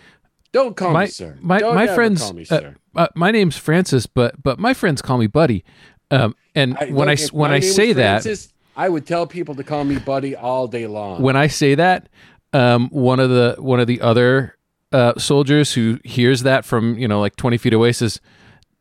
Don't 0.53 0.75
call 0.75 0.91
my 0.91 1.03
me 1.05 1.09
sir. 1.09 1.37
my 1.41 1.59
Don't 1.59 1.75
my 1.75 1.83
ever 1.85 1.95
friends. 1.95 2.21
call 2.21 2.33
me 2.33 2.41
uh, 2.43 2.45
sir. 2.59 2.75
uh, 2.95 3.07
my 3.15 3.31
name's 3.31 3.57
Francis, 3.57 4.05
but 4.05 4.41
but 4.43 4.59
my 4.59 4.73
friends 4.73 5.01
call 5.01 5.17
me 5.17 5.27
Buddy. 5.27 5.63
Um, 6.11 6.35
and 6.55 6.77
when 6.89 7.07
I 7.07 7.13
look, 7.13 7.19
s- 7.19 7.25
if 7.27 7.33
when 7.33 7.51
I 7.51 7.59
name 7.59 7.67
was 7.67 7.75
say 7.75 7.93
that 7.93 8.47
I 8.75 8.89
would 8.89 9.05
tell 9.05 9.25
people 9.27 9.55
to 9.55 9.63
call 9.63 9.83
me 9.85 9.97
Buddy 9.97 10.35
all 10.35 10.67
day 10.67 10.87
long. 10.87 11.21
when 11.21 11.35
I 11.37 11.47
say 11.47 11.75
that, 11.75 12.09
um, 12.53 12.89
one 12.89 13.19
of 13.21 13.29
the 13.29 13.55
one 13.59 13.79
of 13.79 13.87
the 13.87 14.01
other 14.01 14.57
uh, 14.91 15.13
soldiers 15.17 15.73
who 15.73 15.99
hears 16.03 16.43
that 16.43 16.65
from 16.65 16.97
you 16.97 17.07
know 17.07 17.21
like 17.21 17.37
twenty 17.37 17.57
feet 17.57 17.71
away 17.73 17.93
says, 17.93 18.19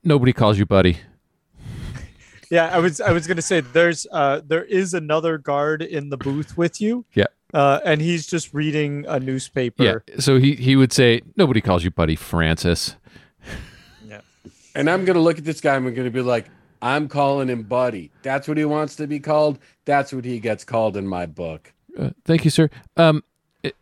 "Nobody 0.03 0.33
calls 0.33 0.59
you 0.59 0.67
Buddy." 0.67 0.99
Yeah, 2.51 2.67
I 2.67 2.81
was 2.81 3.01
I 3.01 3.13
was 3.13 3.29
gonna 3.29 3.43
say 3.43 3.61
there's 3.61 4.09
uh 4.11 4.41
there 4.45 4.65
is 4.65 4.93
another 4.93 5.39
guard 5.39 5.83
in 5.83 6.09
the 6.11 6.17
booth 6.17 6.57
with 6.59 6.81
you. 6.81 7.05
Yeah. 7.15 7.27
Uh, 7.53 7.81
and 7.85 8.01
he's 8.01 8.27
just 8.27 8.53
reading 8.55 9.05
a 9.09 9.19
newspaper. 9.21 9.83
Yeah. 9.83 9.95
So 10.19 10.39
he 10.39 10.55
he 10.55 10.77
would 10.77 10.93
say, 10.93 11.23
"Nobody 11.37 11.61
calls 11.61 11.83
you 11.85 11.91
Buddy, 11.91 12.17
Francis." 12.17 12.97
Yeah. 14.07 14.21
And 14.75 14.89
I'm 14.89 15.05
gonna 15.05 15.21
look 15.21 15.39
at 15.39 15.45
this 15.45 15.61
guy 15.61 15.75
and 15.77 15.87
I'm 15.87 15.95
gonna 15.95 16.11
be 16.11 16.21
like, 16.23 16.47
I'm 16.83 17.09
calling 17.09 17.49
him 17.49 17.63
Buddy. 17.65 18.11
That's 18.23 18.47
what 18.49 18.57
he 18.57 18.65
wants 18.65 18.97
to 18.97 19.07
be 19.07 19.19
called. 19.21 19.59
That's 19.85 20.13
what 20.13 20.25
he 20.25 20.39
gets 20.39 20.65
called 20.65 20.97
in 20.97 21.07
my 21.07 21.27
book. 21.27 21.73
Uh, 21.99 22.11
thank 22.25 22.45
you, 22.45 22.51
sir. 22.51 22.71
Um, 22.97 23.23
i- 23.65 23.73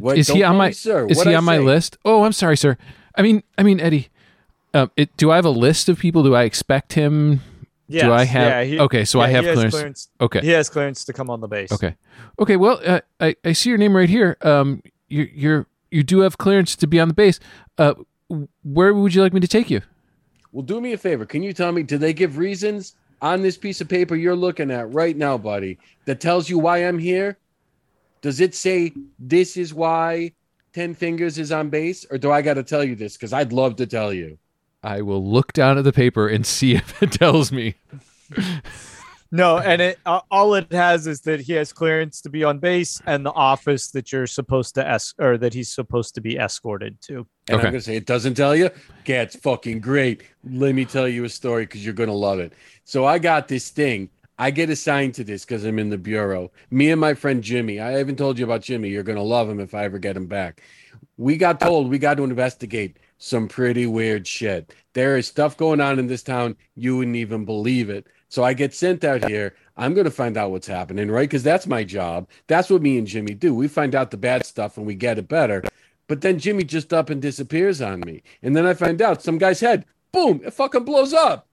What- 0.00 0.16
is 0.16 0.28
he 0.28 0.42
on 0.42 0.56
my 0.56 0.68
me 0.68 0.72
sir. 0.72 1.06
is 1.08 1.16
What'd 1.16 1.30
he 1.30 1.34
I 1.34 1.38
on 1.38 1.44
my 1.44 1.58
list? 1.58 1.98
Oh, 2.04 2.22
I'm 2.24 2.32
sorry, 2.32 2.56
sir. 2.56 2.76
I 3.16 3.22
mean, 3.22 3.42
I 3.58 3.62
mean, 3.62 3.80
Eddie. 3.80 4.08
Um, 4.74 4.90
it, 4.96 5.14
do 5.18 5.30
I 5.30 5.36
have 5.36 5.44
a 5.44 5.50
list 5.50 5.90
of 5.90 5.98
people? 5.98 6.22
Do 6.22 6.34
I 6.34 6.44
expect 6.44 6.94
him? 6.94 7.40
Yes, 7.92 8.04
do 8.04 8.12
I 8.12 8.24
have? 8.24 8.48
yeah, 8.48 8.64
he- 8.64 8.80
okay, 8.80 9.04
so 9.04 9.20
I 9.20 9.28
have 9.28 9.44
clearance. 9.44 9.74
clearance. 9.74 10.08
Okay, 10.20 10.40
He 10.40 10.48
has 10.50 10.68
clearance 10.68 11.04
to 11.04 11.12
come 11.12 11.30
on 11.30 11.40
the 11.40 11.48
base. 11.48 11.72
okay, 11.72 11.96
okay. 12.38 12.56
Well, 12.56 12.80
uh, 12.84 13.00
I 13.20 13.36
I 13.44 13.52
see 13.52 13.68
your 13.70 13.78
name 13.78 13.94
right 13.96 14.08
here. 14.08 14.36
Um, 14.42 14.82
you 15.08 15.28
you're 15.32 15.66
you 15.90 16.02
do 16.02 16.20
have 16.20 16.38
clearance 16.38 16.74
to 16.76 16.86
be 16.86 16.98
on 17.00 17.08
the 17.08 17.14
base. 17.14 17.38
Uh, 17.78 17.94
where 18.62 18.94
would 18.94 19.14
you 19.14 19.22
like 19.22 19.32
me 19.34 19.40
to 19.40 19.48
take 19.48 19.70
you? 19.70 19.82
Well, 20.52 20.62
do 20.62 20.80
me 20.80 20.92
a 20.92 20.98
favor. 20.98 21.24
Can 21.26 21.42
you 21.42 21.52
tell 21.52 21.72
me, 21.72 21.82
do 21.82 21.98
they 21.98 22.12
give 22.12 22.38
reasons 22.38 22.94
on 23.20 23.42
this 23.42 23.56
piece 23.58 23.80
of 23.80 23.88
paper 23.88 24.16
you're 24.16 24.36
looking 24.36 24.70
at 24.70 24.92
right 24.92 25.16
now, 25.16 25.38
buddy, 25.38 25.78
that 26.06 26.20
tells 26.20 26.48
you 26.50 26.58
why 26.58 26.78
I'm 26.78 26.98
here? 26.98 27.38
Does 28.22 28.40
it 28.40 28.54
say 28.54 28.92
this 29.18 29.56
is 29.56 29.72
why 29.74 30.32
Ten 30.72 30.94
Fingers 30.94 31.38
is 31.38 31.52
on 31.52 31.68
base? 31.70 32.06
Or 32.10 32.18
do 32.18 32.30
I 32.32 32.40
got 32.42 32.54
to 32.54 32.62
tell 32.62 32.84
you 32.84 32.94
this? 32.96 33.16
Because 33.16 33.32
I'd 33.32 33.52
love 33.52 33.76
to 33.76 33.86
tell 33.86 34.12
you. 34.12 34.38
I 34.82 35.02
will 35.02 35.24
look 35.24 35.52
down 35.52 35.78
at 35.78 35.84
the 35.84 35.92
paper 35.92 36.26
and 36.28 36.44
see 36.46 36.74
if 36.74 37.02
it 37.02 37.12
tells 37.12 37.52
me. 37.52 37.74
No, 39.34 39.58
and 39.58 39.80
it 39.80 39.98
uh, 40.04 40.20
all 40.30 40.54
it 40.54 40.70
has 40.72 41.06
is 41.06 41.22
that 41.22 41.40
he 41.40 41.54
has 41.54 41.72
clearance 41.72 42.20
to 42.20 42.28
be 42.28 42.44
on 42.44 42.58
base 42.58 43.00
and 43.06 43.24
the 43.24 43.32
office 43.32 43.90
that 43.92 44.12
you're 44.12 44.26
supposed 44.26 44.74
to 44.74 44.86
es- 44.86 45.14
or 45.18 45.38
that 45.38 45.54
he's 45.54 45.72
supposed 45.72 46.14
to 46.16 46.20
be 46.20 46.36
escorted 46.36 47.00
to. 47.02 47.26
And 47.48 47.56
Okay. 47.58 47.66
I'm 47.68 47.72
gonna 47.72 47.80
say 47.80 47.96
it 47.96 48.04
doesn't 48.04 48.34
tell 48.34 48.54
you. 48.54 48.66
Okay, 49.00 49.22
it's 49.22 49.36
fucking 49.36 49.80
great. 49.80 50.24
Let 50.44 50.74
me 50.74 50.84
tell 50.84 51.08
you 51.08 51.24
a 51.24 51.30
story 51.30 51.64
because 51.64 51.82
you're 51.82 51.94
gonna 51.94 52.12
love 52.12 52.40
it. 52.40 52.52
So 52.84 53.06
I 53.06 53.18
got 53.18 53.48
this 53.48 53.70
thing. 53.70 54.10
I 54.38 54.50
get 54.50 54.68
assigned 54.68 55.14
to 55.14 55.24
this 55.24 55.46
because 55.46 55.64
I'm 55.64 55.78
in 55.78 55.88
the 55.88 55.96
bureau. 55.98 56.50
Me 56.70 56.90
and 56.90 57.00
my 57.00 57.14
friend 57.14 57.42
Jimmy. 57.42 57.80
I 57.80 57.92
haven't 57.92 58.16
told 58.16 58.38
you 58.38 58.44
about 58.44 58.60
Jimmy. 58.60 58.90
You're 58.90 59.02
gonna 59.02 59.22
love 59.22 59.48
him 59.48 59.60
if 59.60 59.72
I 59.72 59.84
ever 59.84 59.98
get 59.98 60.14
him 60.14 60.26
back. 60.26 60.62
We 61.16 61.38
got 61.38 61.58
told 61.58 61.88
we 61.88 61.98
got 61.98 62.18
to 62.18 62.24
investigate 62.24 62.98
some 63.22 63.46
pretty 63.46 63.86
weird 63.86 64.26
shit. 64.26 64.74
There 64.94 65.16
is 65.16 65.28
stuff 65.28 65.56
going 65.56 65.80
on 65.80 66.00
in 66.00 66.08
this 66.08 66.24
town 66.24 66.56
you 66.74 66.96
wouldn't 66.96 67.16
even 67.16 67.44
believe 67.44 67.88
it. 67.88 68.08
So 68.28 68.42
I 68.42 68.52
get 68.52 68.74
sent 68.74 69.04
out 69.04 69.28
here. 69.28 69.54
I'm 69.76 69.94
going 69.94 70.06
to 70.06 70.10
find 70.10 70.36
out 70.36 70.50
what's 70.50 70.66
happening, 70.66 71.08
right? 71.08 71.28
Because 71.28 71.44
that's 71.44 71.68
my 71.68 71.84
job. 71.84 72.28
That's 72.48 72.68
what 72.68 72.82
me 72.82 72.98
and 72.98 73.06
Jimmy 73.06 73.34
do. 73.34 73.54
We 73.54 73.68
find 73.68 73.94
out 73.94 74.10
the 74.10 74.16
bad 74.16 74.44
stuff 74.44 74.76
and 74.76 74.86
we 74.86 74.96
get 74.96 75.18
it 75.18 75.28
better. 75.28 75.62
But 76.08 76.20
then 76.20 76.40
Jimmy 76.40 76.64
just 76.64 76.92
up 76.92 77.10
and 77.10 77.22
disappears 77.22 77.80
on 77.80 78.00
me. 78.00 78.24
And 78.42 78.56
then 78.56 78.66
I 78.66 78.74
find 78.74 79.00
out 79.00 79.22
some 79.22 79.38
guy's 79.38 79.60
head, 79.60 79.84
boom, 80.10 80.40
it 80.44 80.52
fucking 80.52 80.84
blows 80.84 81.12
up. 81.12 81.46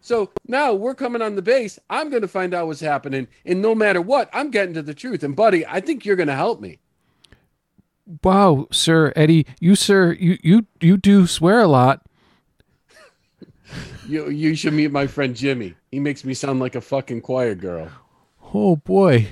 So 0.00 0.30
now 0.48 0.72
we're 0.72 0.94
coming 0.94 1.20
on 1.20 1.36
the 1.36 1.42
base. 1.42 1.78
I'm 1.90 2.08
going 2.08 2.22
to 2.22 2.28
find 2.28 2.54
out 2.54 2.66
what's 2.66 2.80
happening. 2.80 3.28
And 3.44 3.60
no 3.60 3.74
matter 3.74 4.00
what, 4.00 4.30
I'm 4.32 4.50
getting 4.50 4.74
to 4.74 4.82
the 4.82 4.94
truth. 4.94 5.22
And 5.22 5.36
buddy, 5.36 5.66
I 5.66 5.80
think 5.80 6.06
you're 6.06 6.16
going 6.16 6.28
to 6.28 6.34
help 6.34 6.62
me. 6.62 6.78
Wow, 8.24 8.66
sir, 8.72 9.12
Eddie, 9.14 9.46
you 9.60 9.74
sir, 9.76 10.12
you 10.12 10.38
you 10.42 10.66
you 10.80 10.96
do 10.96 11.26
swear 11.26 11.60
a 11.60 11.68
lot. 11.68 12.02
You, 14.08 14.28
you 14.28 14.56
should 14.56 14.72
meet 14.72 14.90
my 14.90 15.06
friend 15.06 15.36
Jimmy. 15.36 15.76
He 15.92 16.00
makes 16.00 16.24
me 16.24 16.34
sound 16.34 16.58
like 16.58 16.74
a 16.74 16.80
fucking 16.80 17.20
choir 17.20 17.54
girl. 17.54 17.88
Oh 18.52 18.74
boy. 18.74 19.28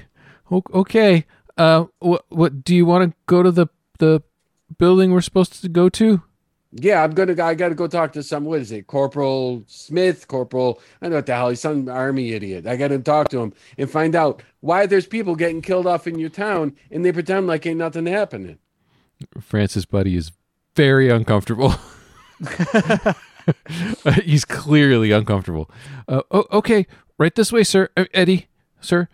Okay. 0.53 1.25
Uh, 1.57 1.87
what 1.99 2.25
what 2.29 2.63
do 2.63 2.77
you 2.77 2.87
want 2.87 3.11
to 3.11 3.17
go 3.27 3.43
to 3.43 3.51
the 3.51 3.67
the 3.99 4.23
building 4.79 5.11
we're 5.11 5.21
supposed 5.21 5.61
to 5.61 5.69
go 5.69 5.89
to? 5.89 6.23
Yeah, 6.71 7.03
I'm 7.03 7.13
gonna. 7.13 7.43
I 7.43 7.55
gotta 7.55 7.75
go 7.75 7.87
talk 7.87 8.13
to 8.13 8.23
some. 8.23 8.45
What 8.45 8.61
is 8.61 8.71
it, 8.71 8.87
Corporal 8.87 9.65
Smith? 9.67 10.29
Corporal? 10.29 10.81
I 11.01 11.07
don't 11.07 11.11
know 11.11 11.17
what 11.17 11.27
the 11.27 11.35
hell. 11.35 11.49
He's 11.49 11.61
some 11.61 11.89
army 11.89 12.33
idiot. 12.33 12.67
I 12.67 12.77
gotta 12.77 12.99
talk 12.99 13.31
to 13.31 13.41
him 13.41 13.55
and 13.79 13.91
find 13.91 14.15
out 14.15 14.43
why 14.61 14.87
there's 14.87 15.07
people 15.07 15.35
getting 15.35 15.63
killed 15.63 15.87
off 15.87 16.07
in 16.07 16.19
your 16.19 16.29
town, 16.29 16.77
and 16.91 17.05
they 17.05 17.13
pretend 17.13 17.47
like 17.47 17.65
ain't 17.67 17.79
nothing 17.79 18.07
happening. 18.07 18.59
Francis 19.41 19.85
Buddy 19.85 20.17
is 20.17 20.33
very 20.75 21.09
uncomfortable. 21.11 21.75
He's 24.25 24.45
clearly 24.45 25.11
uncomfortable. 25.11 25.71
Uh, 26.07 26.23
oh, 26.31 26.45
okay, 26.53 26.87
right 27.19 27.35
this 27.35 27.51
way, 27.51 27.65
sir. 27.65 27.89
Uh, 27.97 28.05
Eddie, 28.15 28.47
sir. 28.81 29.09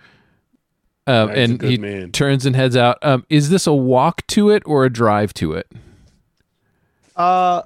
Uh, 1.06 1.26
That's 1.26 1.38
a 1.38 1.42
and 1.42 1.62
he 1.62 1.78
man. 1.78 2.12
turns 2.12 2.46
and 2.46 2.56
heads 2.56 2.76
out. 2.76 2.98
Um, 3.02 3.24
is 3.28 3.50
this 3.50 3.66
a 3.66 3.72
walk 3.74 4.26
to 4.28 4.50
it 4.50 4.62
or 4.66 4.84
a 4.84 4.90
drive 4.90 5.32
to 5.34 5.52
it? 5.52 5.70
Uh 7.16 7.62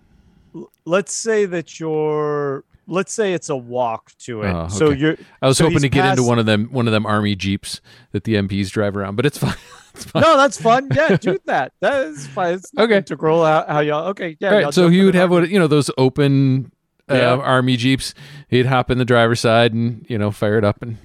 l- 0.55 0.71
let's 0.85 1.15
say 1.15 1.47
that 1.47 1.81
you're 1.81 2.65
let's 2.89 3.13
say 3.13 3.35
it's 3.35 3.49
a 3.51 3.57
walk 3.57 4.11
to 4.21 4.43
it. 4.43 4.53
Oh, 4.53 4.67
So 4.69 4.91
you're 4.91 5.17
I 5.43 5.47
was 5.47 5.59
So 5.59 5.65
hoping 5.65 5.81
to 5.81 5.89
get 5.89 6.05
into 6.07 6.23
one 6.25 6.39
of 6.39 6.47
them 6.47 6.69
one 6.73 6.87
of 6.89 6.93
them 6.93 7.07
army 7.07 7.37
jeeps 7.37 7.81
that 8.13 8.25
the 8.25 8.35
MPs 8.35 8.71
drive 8.71 8.97
around, 8.97 9.15
but 9.17 9.27
it's 9.27 9.39
fine. 9.45 9.55
it's 9.95 10.05
fine. 10.07 10.23
No, 10.23 10.37
that's 10.37 10.61
fun. 10.61 10.89
Yeah, 10.93 11.17
do 11.17 11.39
that. 11.47 11.73
That 11.81 12.07
is 12.07 12.27
fine. 12.29 12.55
It's 12.55 12.73
not 12.75 12.85
Okay. 12.85 12.97
integral 12.97 13.45
how, 13.45 13.65
how 13.69 13.81
y'all 13.81 14.09
okay, 14.09 14.37
yeah. 14.41 14.49
All 14.49 14.55
y'all 14.55 14.65
right, 14.65 14.75
so 14.75 14.89
he 14.89 15.05
would 15.05 15.15
have 15.15 15.31
what 15.31 15.49
you 15.49 15.59
know 15.59 15.67
those 15.69 15.91
open 15.99 16.73
uh, 17.11 17.15
Yeah. 17.15 17.35
army 17.37 17.77
jeeps. 17.77 18.15
He'd 18.49 18.67
hop 18.67 18.91
in 18.91 18.99
the 18.99 19.05
driver's 19.05 19.41
side 19.41 19.73
and 19.73 20.05
you 20.09 20.19
know 20.19 20.31
fire 20.31 20.59
it 20.59 20.65
up 20.65 20.83
and 20.83 20.99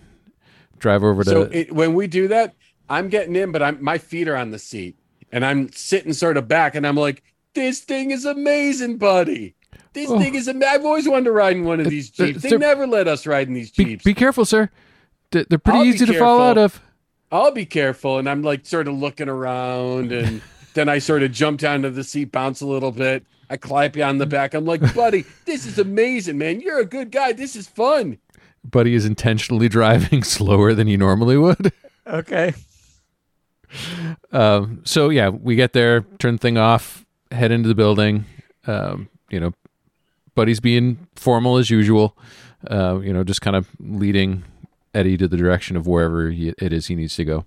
drive 0.79 1.03
over 1.03 1.23
to. 1.23 1.29
So 1.29 1.41
it, 1.43 1.71
when 1.73 1.93
we 1.93 2.07
do 2.07 2.27
that, 2.29 2.55
I'm 2.89 3.09
getting 3.09 3.35
in, 3.35 3.51
but 3.51 3.61
I'm 3.61 3.83
my 3.83 3.97
feet 3.97 4.27
are 4.27 4.35
on 4.35 4.51
the 4.51 4.59
seat, 4.59 4.95
and 5.31 5.45
I'm 5.45 5.71
sitting 5.71 6.13
sort 6.13 6.37
of 6.37 6.47
back, 6.47 6.75
and 6.75 6.85
I'm 6.85 6.95
like, 6.95 7.23
"This 7.55 7.79
thing 7.79 8.11
is 8.11 8.25
amazing, 8.25 8.97
buddy. 8.97 9.55
This 9.93 10.09
Oh. 10.09 10.19
thing 10.19 10.35
is. 10.35 10.47
Am- 10.47 10.61
I've 10.63 10.85
always 10.85 11.07
wanted 11.07 11.25
to 11.25 11.31
ride 11.31 11.55
in 11.55 11.63
one 11.65 11.79
of 11.79 11.87
these 11.89 12.09
they're- 12.11 12.27
jeeps. 12.27 12.41
They 12.41 12.49
they're- 12.49 12.59
never 12.59 12.85
let 12.87 13.07
us 13.07 13.25
ride 13.27 13.47
in 13.47 13.53
these 13.53 13.71
jeeps. 13.71 14.03
be 14.03 14.13
careful, 14.13 14.45
sir. 14.45 14.69
Th- 15.31 15.47
They're 15.47 15.57
pretty 15.59 15.79
I'll 15.79 15.85
easy 15.85 16.05
to 16.05 16.17
fall 16.19 16.41
out 16.41 16.57
of. 16.57 16.81
I'll 17.31 17.51
be 17.51 17.65
careful, 17.65 18.19
and 18.19 18.29
I'm 18.29 18.43
like 18.43 18.65
sort 18.65 18.87
of 18.87 18.95
looking 18.95 19.27
around, 19.29 20.11
and 20.11 20.41
then 20.75 20.89
I 20.89 20.99
sort 20.99 21.23
of 21.23 21.31
jump 21.31 21.59
down 21.59 21.81
to 21.83 21.89
the 21.89 22.03
seat, 22.03 22.31
bounce 22.31 22.61
a 22.61 22.67
little 22.67 22.91
bit. 22.91 23.25
I 23.49 23.57
clap 23.57 23.95
you 23.95 24.03
on 24.03 24.17
the 24.19 24.25
back. 24.25 24.53
I'm 24.53 24.65
like, 24.65 24.93
buddy, 24.95 25.25
this 25.45 25.65
is 25.65 25.77
amazing, 25.79 26.37
man. 26.37 26.59
You're 26.61 26.79
a 26.79 26.85
good 26.85 27.11
guy. 27.11 27.33
This 27.33 27.55
is 27.55 27.67
fun. 27.67 28.17
Buddy 28.63 28.93
is 28.95 29.05
intentionally 29.05 29.67
driving 29.69 30.23
slower 30.23 30.73
than 30.73 30.87
he 30.87 30.95
normally 30.97 31.37
would. 31.37 31.71
Okay. 32.07 32.53
Um, 34.31 34.81
so 34.85 35.09
yeah, 35.09 35.29
we 35.29 35.55
get 35.55 35.73
there, 35.73 36.01
turn 36.19 36.35
the 36.35 36.39
thing 36.39 36.57
off, 36.57 37.05
head 37.31 37.51
into 37.51 37.67
the 37.67 37.75
building. 37.75 38.25
Um, 38.67 39.09
you 39.29 39.39
know, 39.39 39.53
Buddy's 40.35 40.59
being 40.59 41.07
formal 41.15 41.57
as 41.57 41.69
usual. 41.69 42.17
Uh, 42.69 42.99
you 43.01 43.13
know, 43.13 43.23
just 43.23 43.41
kind 43.41 43.55
of 43.55 43.67
leading 43.79 44.43
Eddie 44.93 45.17
to 45.17 45.27
the 45.27 45.37
direction 45.37 45.75
of 45.75 45.85
wherever 45.85 46.29
he, 46.29 46.53
it 46.57 46.71
is 46.73 46.87
he 46.87 46.95
needs 46.95 47.15
to 47.17 47.25
go. 47.25 47.45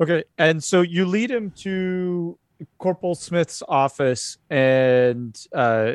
Okay. 0.00 0.24
And 0.38 0.62
so 0.62 0.80
you 0.80 1.04
lead 1.06 1.30
him 1.30 1.50
to 1.58 2.38
Corporal 2.78 3.14
Smith's 3.14 3.62
office, 3.68 4.38
and 4.48 5.38
uh, 5.54 5.92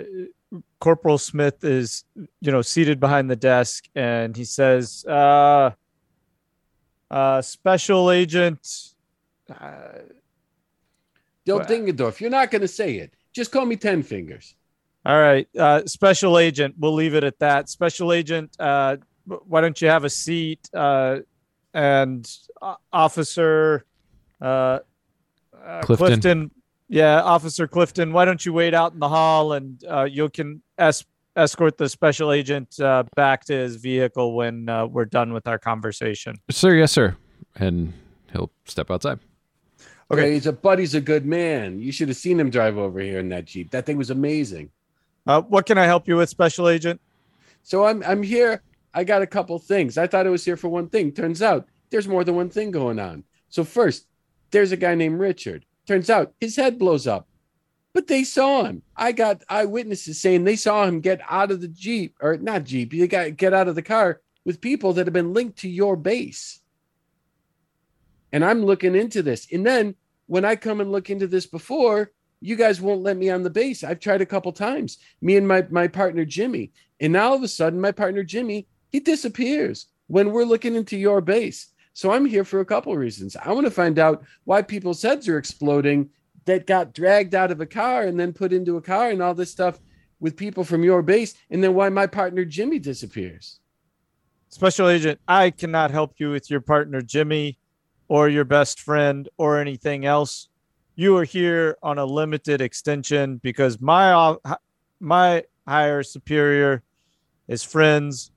Corporal 0.79 1.17
Smith 1.17 1.63
is, 1.63 2.03
you 2.41 2.51
know, 2.51 2.61
seated 2.61 2.99
behind 2.99 3.29
the 3.29 3.35
desk, 3.35 3.85
and 3.95 4.35
he 4.35 4.43
says, 4.43 5.05
uh, 5.07 5.71
uh, 7.09 7.41
Special 7.41 8.11
Agent. 8.11 8.67
Uh, 9.49 9.99
Del 11.45 11.59
Well- 11.59 11.67
Dingendorf, 11.67 12.19
you're 12.19 12.29
not 12.29 12.51
going 12.51 12.61
to 12.63 12.67
say 12.67 12.95
it. 12.95 13.13
Just 13.31 13.51
call 13.51 13.65
me 13.65 13.75
Ten 13.75 14.01
Fingers. 14.01 14.55
All 15.05 15.19
right, 15.19 15.47
uh, 15.57 15.85
special 15.85 16.39
agent. 16.39 16.75
We'll 16.79 16.93
leave 16.93 17.13
it 17.13 17.23
at 17.23 17.37
that. 17.39 17.69
Special 17.69 18.11
agent. 18.11 18.55
Uh, 18.59 18.97
why 19.25 19.61
don't 19.61 19.79
you 19.79 19.87
have 19.87 20.03
a 20.03 20.09
seat? 20.09 20.67
Uh, 20.73 21.19
and 21.75 22.27
uh, 22.61 22.75
officer 22.91 23.85
uh, 24.41 24.45
uh, 24.45 25.81
Clifton. 25.81 26.07
Clifton. 26.07 26.51
Yeah, 26.87 27.21
Officer 27.21 27.67
Clifton. 27.67 28.13
Why 28.13 28.25
don't 28.25 28.45
you 28.45 28.53
wait 28.53 28.73
out 28.73 28.93
in 28.93 28.99
the 28.99 29.09
hall 29.09 29.53
and 29.53 29.83
uh, 29.89 30.03
you 30.03 30.29
can 30.29 30.61
es- 30.77 31.03
escort 31.35 31.77
the 31.77 31.89
special 31.89 32.31
agent 32.31 32.79
uh, 32.79 33.03
back 33.15 33.43
to 33.45 33.53
his 33.53 33.75
vehicle 33.75 34.35
when 34.35 34.69
uh, 34.69 34.85
we're 34.85 35.05
done 35.05 35.33
with 35.33 35.47
our 35.47 35.57
conversation. 35.57 36.37
Sir, 36.49 36.75
yes, 36.75 36.91
sir. 36.91 37.17
And 37.55 37.93
he'll 38.31 38.51
step 38.65 38.91
outside. 38.91 39.19
Okay. 40.11 40.21
Okay, 40.21 40.33
he's 40.33 40.45
a 40.45 40.53
buddy's 40.53 40.93
a 40.93 41.01
good 41.01 41.25
man. 41.25 41.79
You 41.79 41.91
should 41.91 42.07
have 42.07 42.17
seen 42.17 42.39
him 42.39 42.51
drive 42.51 42.77
over 42.77 42.99
here 42.99 43.19
in 43.19 43.29
that 43.29 43.45
Jeep. 43.45 43.71
That 43.71 43.85
thing 43.85 43.97
was 43.97 44.11
amazing. 44.11 44.69
Uh, 45.27 45.41
what 45.41 45.65
can 45.65 45.77
I 45.77 45.85
help 45.85 46.07
you 46.07 46.17
with, 46.17 46.29
special 46.29 46.69
agent? 46.69 47.01
So 47.63 47.85
I'm 47.85 48.03
I'm 48.03 48.21
here. 48.21 48.61
I 48.93 49.03
got 49.03 49.21
a 49.21 49.27
couple 49.27 49.57
things. 49.59 49.97
I 49.97 50.07
thought 50.07 50.27
it 50.27 50.31
was 50.31 50.45
here 50.45 50.57
for 50.57 50.69
one 50.69 50.87
thing. 50.87 51.11
Turns 51.11 51.41
out 51.41 51.67
there's 51.89 52.07
more 52.07 52.23
than 52.23 52.35
one 52.35 52.49
thing 52.49 52.71
going 52.71 52.99
on. 52.99 53.23
So 53.49 53.63
first, 53.63 54.07
there's 54.51 54.71
a 54.71 54.77
guy 54.77 54.95
named 54.95 55.19
Richard. 55.19 55.65
Turns 55.87 56.09
out 56.09 56.33
his 56.39 56.55
head 56.55 56.79
blows 56.79 57.07
up. 57.07 57.27
But 57.93 58.07
they 58.07 58.23
saw 58.23 58.65
him. 58.65 58.83
I 58.95 59.13
got 59.13 59.43
eyewitnesses 59.49 60.19
saying 60.19 60.43
they 60.43 60.57
saw 60.57 60.83
him 60.83 60.99
get 60.99 61.21
out 61.29 61.51
of 61.51 61.61
the 61.61 61.69
Jeep 61.69 62.15
or 62.21 62.37
not 62.37 62.65
Jeep. 62.65 62.91
He 62.91 63.07
got 63.07 63.37
get 63.37 63.53
out 63.53 63.67
of 63.67 63.75
the 63.75 63.81
car 63.81 64.21
with 64.43 64.61
people 64.61 64.93
that 64.93 65.07
have 65.07 65.13
been 65.13 65.33
linked 65.33 65.59
to 65.59 65.69
your 65.69 65.95
base. 65.95 66.59
And 68.31 68.43
I'm 68.43 68.65
looking 68.65 68.95
into 68.95 69.23
this. 69.23 69.47
And 69.51 69.65
then 69.65 69.95
when 70.27 70.45
I 70.45 70.55
come 70.55 70.81
and 70.81 70.91
look 70.91 71.09
into 71.09 71.27
this 71.27 71.45
before, 71.45 72.11
you 72.41 72.55
guys 72.55 72.81
won't 72.81 73.01
let 73.01 73.17
me 73.17 73.29
on 73.29 73.43
the 73.43 73.49
base. 73.49 73.83
I've 73.83 73.99
tried 73.99 74.21
a 74.21 74.25
couple 74.25 74.51
times. 74.51 74.97
Me 75.21 75.37
and 75.37 75.47
my 75.47 75.65
my 75.69 75.87
partner 75.87 76.25
Jimmy. 76.25 76.71
And 76.99 77.13
now 77.13 77.29
all 77.29 77.35
of 77.35 77.43
a 77.43 77.47
sudden, 77.47 77.81
my 77.81 77.91
partner 77.91 78.23
Jimmy, 78.23 78.67
he 78.91 78.99
disappears 78.99 79.87
when 80.07 80.31
we're 80.31 80.45
looking 80.45 80.75
into 80.75 80.97
your 80.97 81.21
base. 81.21 81.67
So 81.93 82.11
I'm 82.11 82.25
here 82.25 82.43
for 82.43 82.59
a 82.59 82.65
couple 82.65 82.95
reasons. 82.95 83.35
I 83.35 83.51
want 83.53 83.65
to 83.65 83.71
find 83.71 83.99
out 83.99 84.23
why 84.43 84.61
people's 84.61 85.01
heads 85.01 85.27
are 85.27 85.37
exploding 85.37 86.09
that 86.45 86.67
got 86.67 86.93
dragged 86.93 87.33
out 87.33 87.51
of 87.51 87.61
a 87.61 87.65
car 87.65 88.03
and 88.03 88.19
then 88.19 88.33
put 88.33 88.53
into 88.53 88.77
a 88.77 88.81
car 88.81 89.09
and 89.09 89.21
all 89.21 89.33
this 89.33 89.51
stuff 89.51 89.79
with 90.19 90.37
people 90.37 90.63
from 90.63 90.83
your 90.83 91.01
base, 91.01 91.35
and 91.49 91.63
then 91.63 91.73
why 91.73 91.89
my 91.89 92.07
partner 92.07 92.45
Jimmy 92.45 92.79
disappears. 92.79 93.59
Special 94.49 94.87
agent, 94.87 95.19
I 95.27 95.49
cannot 95.49 95.91
help 95.91 96.13
you 96.17 96.31
with 96.31 96.49
your 96.49 96.61
partner 96.61 97.01
Jimmy 97.01 97.59
or 98.07 98.29
your 98.29 98.45
best 98.45 98.79
friend 98.79 99.27
or 99.37 99.59
anything 99.59 100.05
else. 100.05 100.47
You 100.95 101.17
are 101.17 101.25
here 101.25 101.77
on 101.83 101.97
a 101.97 102.05
limited 102.05 102.61
extension 102.61 103.37
because 103.43 103.81
my 103.81 104.35
my 104.99 105.43
higher 105.67 106.03
superior 106.03 106.83
is 107.47 107.63
friends 107.63 108.31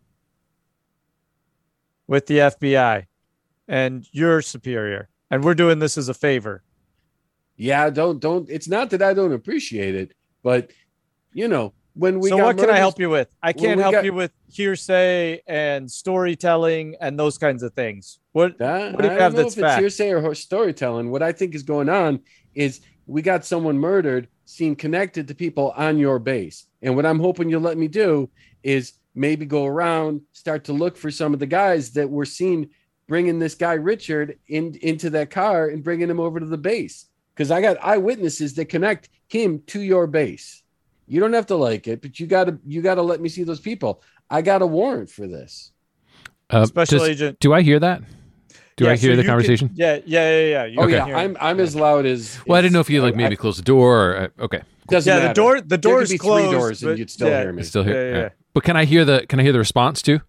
with 2.09 2.27
the 2.27 2.39
FBI 2.39 3.07
and 3.69 4.07
your 4.13 4.43
superior 4.43 5.09
and 5.31 5.45
we're 5.45 5.55
doing 5.55 5.79
this 5.79 5.97
as 5.97 6.09
a 6.09 6.15
favor. 6.15 6.63
Yeah, 7.57 7.91
don't 7.91 8.21
don't. 8.21 8.49
It's 8.51 8.69
not 8.69 8.91
that 8.91 9.03
I 9.03 9.15
don't 9.15 9.33
appreciate 9.33 9.95
it, 9.95 10.13
but 10.43 10.71
you 11.33 11.49
know 11.49 11.75
when 11.95 12.21
we 12.21 12.29
so 12.29 12.39
what 12.39 12.57
can 12.57 12.71
I 12.71 12.79
help 12.79 13.01
you 13.01 13.11
with? 13.11 13.29
I 13.43 13.53
can't 13.53 13.81
help 13.81 13.93
got- 13.93 14.05
you 14.05 14.13
with 14.13 14.33
hearsay 14.49 15.43
and 15.47 15.91
storytelling 15.91 16.95
and 17.01 17.19
those 17.19 17.37
kinds 17.37 17.63
of 17.63 17.75
things. 17.75 18.21
What 18.33 18.59
What 18.59 18.99
do 18.99 19.05
you 19.05 19.11
I 19.11 19.15
have 19.15 19.35
that's 19.35 19.57
if 19.57 19.65
it's 19.65 19.77
hearsay 19.77 20.13
or 20.13 20.35
storytelling. 20.35 21.11
What 21.11 21.23
I 21.23 21.33
think 21.33 21.55
is 21.57 21.65
going 21.65 21.89
on 21.89 22.21
is 22.59 22.81
we 23.07 23.23
got 23.23 23.45
someone 23.45 23.79
murdered, 23.79 24.29
seen 24.45 24.75
connected 24.75 25.29
to 25.29 25.35
people 25.35 25.73
on 25.77 25.97
your 25.97 26.19
base. 26.19 26.67
And 26.83 26.97
what 26.97 27.07
I'm 27.07 27.21
hoping 27.21 27.49
you'll 27.49 27.63
let 27.63 27.79
me 27.79 27.87
do 27.89 28.29
is 28.63 28.95
maybe 29.15 29.47
go 29.47 29.65
around, 29.65 30.23
start 30.33 30.65
to 30.65 30.73
look 30.73 30.97
for 30.97 31.11
some 31.11 31.33
of 31.33 31.41
the 31.41 31.47
guys 31.47 31.93
that 31.93 32.11
were 32.11 32.25
seen 32.25 32.69
bringing 33.07 33.39
this 33.39 33.55
guy 33.55 33.75
Richard 33.75 34.39
in 34.49 34.75
into 34.83 35.09
that 35.11 35.31
car 35.31 35.69
and 35.69 35.83
bringing 35.85 36.11
him 36.11 36.21
over 36.21 36.41
to 36.41 36.47
the 36.47 36.59
base. 36.59 37.07
Because 37.35 37.51
I 37.53 37.61
got 37.61 37.83
eyewitnesses 37.83 38.55
that 38.55 38.67
connect 38.67 39.09
him 39.29 39.63
to 39.69 39.81
your 39.81 40.09
base. 40.09 40.65
You 41.07 41.21
don't 41.21 41.33
have 41.33 41.47
to 41.47 41.57
like 41.57 41.87
it, 41.87 42.03
but 42.03 42.19
you 42.19 42.27
gotta 42.27 42.59
you 42.67 42.83
gotta 42.83 43.03
let 43.03 43.21
me 43.21 43.29
see 43.29 43.45
those 43.45 43.61
people. 43.61 44.03
I 44.29 44.43
got 44.43 44.63
a 44.63 44.67
warrant 44.67 45.11
for 45.11 45.27
this. 45.29 45.73
Uh, 46.51 46.67
special 46.67 46.99
does- 46.99 47.09
agent 47.09 47.39
do 47.39 47.55
I 47.55 47.63
hear 47.63 47.79
that? 47.79 48.03
Do 48.79 48.85
Yeah, 48.85 48.93
I 48.93 48.97
hear 48.97 49.11
you 49.11 49.17
the 49.17 49.23
can- 49.23 49.31
conversation? 49.31 49.71
yeah, 49.75 49.99
yeah, 50.07 50.31
yeah, 50.31 50.47
yeah. 50.47 50.65
You 50.65 50.79
Oh 50.81 50.87
can 50.89 51.09
yeah. 51.09 51.17
I'm 51.19 51.37
I'm 51.41 51.61
as 51.61 51.75
loud 51.77 52.07
as. 52.07 52.39
well, 52.47 52.59
I 52.59 52.63
didn't 52.63 52.73
know 52.75 52.81
if 52.81 52.89
you 52.89 53.03
like 53.03 53.15
I- 53.15 53.17
maybe 53.17 53.37
close 53.37 53.57
the 53.59 53.63
door 53.63 53.93
or 54.07 54.17
uh, 54.17 54.45
okay, 54.45 54.63
Doesn't 54.89 55.13
yeah, 55.13 55.29
the 55.29 55.35
door 55.35 55.61
the 55.61 55.67
There 55.77 55.79
door 55.79 56.03
is 56.03 56.11
be 56.11 56.17
three 56.17 56.27
closed. 56.27 56.53
doors 56.53 56.83
and 56.83 56.99
you'd 56.99 57.11
still 57.11 57.29
yeah. 57.29 57.43
hear 57.43 57.53
me. 57.53 57.63
still 57.65 57.85
here. 57.85 57.95
Yeah, 57.95 58.11
yeah, 58.11 58.17
All 58.17 58.23
right. 58.25 58.33
But 58.55 58.63
can 58.65 58.77
I 58.77 58.85
hear 58.87 59.05
the 59.05 59.27
can 59.29 59.39
I 59.41 59.43
hear 59.43 59.53
the 59.53 59.59
response 59.59 60.01
too? 60.01 60.21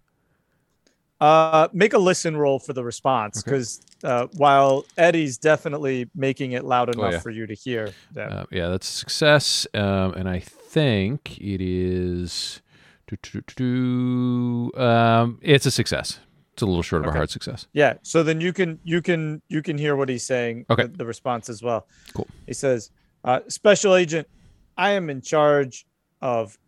Uh, 1.20 1.68
make 1.74 1.92
a 1.92 1.98
listen 1.98 2.34
roll 2.36 2.58
for 2.58 2.72
the 2.72 2.82
response 2.82 3.38
Okay. 3.40 3.50
because 3.50 3.80
uh, 4.04 4.26
while 4.38 4.86
Eddie's 4.96 5.36
definitely 5.36 6.08
making 6.14 6.52
it 6.52 6.64
loud 6.64 6.88
Oh, 6.88 6.92
enough 6.98 7.12
yeah. 7.12 7.18
for 7.20 7.30
you 7.30 7.46
to 7.46 7.54
hear. 7.54 7.92
Yeah. 8.16 8.22
Uh, 8.22 8.44
yeah, 8.50 8.68
that's 8.68 8.88
a 8.88 8.92
success. 8.92 9.66
Um, 9.74 10.14
and 10.14 10.28
I 10.28 10.38
think 10.40 11.38
it 11.38 11.60
is. 11.60 12.62
do, 13.06 13.16
do, 13.22 13.42
do, 13.54 14.70
do, 14.72 14.80
Um, 14.80 15.38
it's 15.42 15.66
a 15.66 15.70
success. 15.70 16.20
It's 16.60 16.62
a 16.62 16.66
little 16.66 16.82
short 16.82 17.06
of 17.06 17.14
a 17.14 17.16
hard 17.16 17.30
success. 17.30 17.68
Yeah. 17.72 17.94
So 18.02 18.22
then 18.22 18.38
you 18.38 18.52
can 18.52 18.78
you 18.84 19.00
can 19.00 19.40
you 19.48 19.62
can 19.62 19.78
hear 19.78 19.96
what 19.96 20.10
he's 20.10 20.26
saying. 20.26 20.66
Okay. 20.68 20.82
The, 20.82 20.98
the 20.98 21.06
response 21.06 21.48
as 21.48 21.62
well. 21.62 21.86
Cool. 22.12 22.26
He 22.46 22.52
says, 22.52 22.90
uh, 23.24 23.40
"Special 23.48 23.94
agent, 23.94 24.28
I 24.76 24.90
am 24.90 25.08
in 25.08 25.22
charge 25.22 25.86
of 26.20 26.58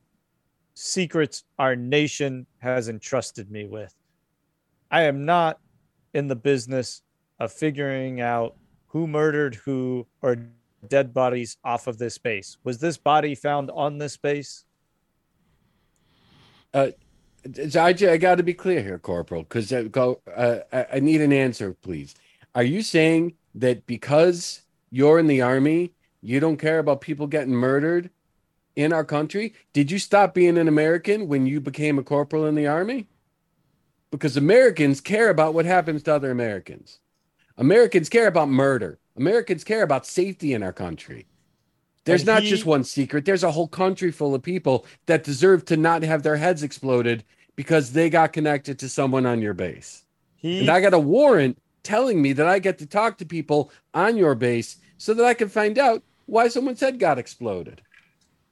secrets 0.73 1.45
our 1.59 1.77
nation 1.77 2.47
has 2.57 2.89
entrusted 2.89 3.51
me 3.51 3.67
with. 3.67 3.95
I 4.91 5.03
am 5.03 5.27
not 5.27 5.61
in 6.15 6.27
the 6.27 6.37
business 6.37 7.03
of 7.39 7.53
figuring 7.53 8.23
out 8.23 8.57
who 8.87 9.07
murdered 9.07 9.57
who 9.57 10.07
or 10.23 10.39
dead 10.89 11.13
bodies 11.13 11.59
off 11.65 11.87
of 11.87 11.99
this 11.99 12.17
base. 12.17 12.57
Was 12.65 12.79
this 12.79 12.97
body 12.97 13.35
found 13.35 13.71
on 13.71 13.99
this 13.99 14.17
base? 14.17 14.65
I, 17.45 17.89
I 17.89 18.17
got 18.17 18.37
to 18.37 18.43
be 18.43 18.55
clear 18.55 18.83
here, 18.83 18.99
Corporal, 18.99 19.43
because 19.43 19.73
uh, 19.73 20.61
I 20.73 20.87
I 20.93 21.01
need 21.01 21.21
an 21.21 21.33
answer, 21.33 21.75
please. 21.75 22.15
Are 22.55 22.63
you 22.63 22.83
saying 22.83 23.35
that 23.55 23.87
because 23.87 24.63
you're 24.91 25.19
in 25.19 25.27
the 25.27 25.43
army, 25.43 25.93
you 26.21 26.39
don't 26.41 26.59
care 26.59 26.79
about 26.79 27.01
people 27.01 27.27
getting 27.27 27.55
murdered 27.55 28.11
in 28.77 28.93
our 28.93 29.05
country? 29.05 29.55
Did 29.73 29.91
you 29.91 29.99
stop 29.99 30.35
being 30.35 30.59
an 30.59 30.69
American 30.69 31.29
when 31.29 31.47
you 31.47 31.61
became 31.61 31.99
a 31.99 32.03
corporal 32.03 32.47
in 32.47 32.55
the 32.55 32.67
army? 32.67 33.09
Because 34.11 34.37
Americans 34.37 35.01
care 35.01 35.31
about 35.31 35.55
what 35.55 35.65
happens 35.65 36.03
to 36.05 36.15
other 36.15 36.31
Americans. 36.31 37.01
Americans 37.57 38.09
care 38.09 38.27
about 38.27 38.49
murder. 38.49 38.99
Americans 39.17 39.65
care 39.65 39.83
about 39.83 40.07
safety 40.07 40.53
in 40.53 40.63
our 40.63 40.73
country. 40.73 41.27
There's 42.05 42.23
And 42.23 42.27
not 42.29 42.43
he- 42.43 42.51
just 42.51 42.67
one 42.67 42.85
secret. 42.85 43.25
There's 43.25 43.45
a 43.45 43.53
whole 43.53 43.69
country 43.69 44.11
full 44.11 44.35
of 44.35 44.43
people 44.43 44.85
that 45.07 45.25
deserve 45.25 45.65
to 45.67 45.77
not 45.77 46.03
have 46.03 46.23
their 46.23 46.37
heads 46.37 46.63
exploded 46.63 47.25
because 47.55 47.93
they 47.93 48.11
got 48.11 48.33
connected 48.33 48.79
to 48.81 48.89
someone 48.89 49.27
on 49.27 49.41
your 49.41 49.55
base. 49.55 50.05
He 50.37 50.61
And 50.61 50.71
I 50.71 50.81
got 50.81 50.95
a 50.95 50.99
warrant 50.99 51.59
telling 51.83 52.21
me 52.21 52.33
that 52.33 52.47
I 52.47 52.59
get 52.59 52.79
to 52.79 52.87
talk 52.87 53.19
to 53.19 53.25
people 53.27 53.71
on 53.95 54.17
your 54.17 54.35
base 54.35 54.79
so 54.99 55.15
that 55.15 55.25
I 55.25 55.35
can 55.35 55.49
find 55.49 55.79
out 55.79 56.03
why 56.27 56.49
someone's 56.49 56.81
head 56.81 56.99
got 56.99 57.19
exploded. 57.19 57.83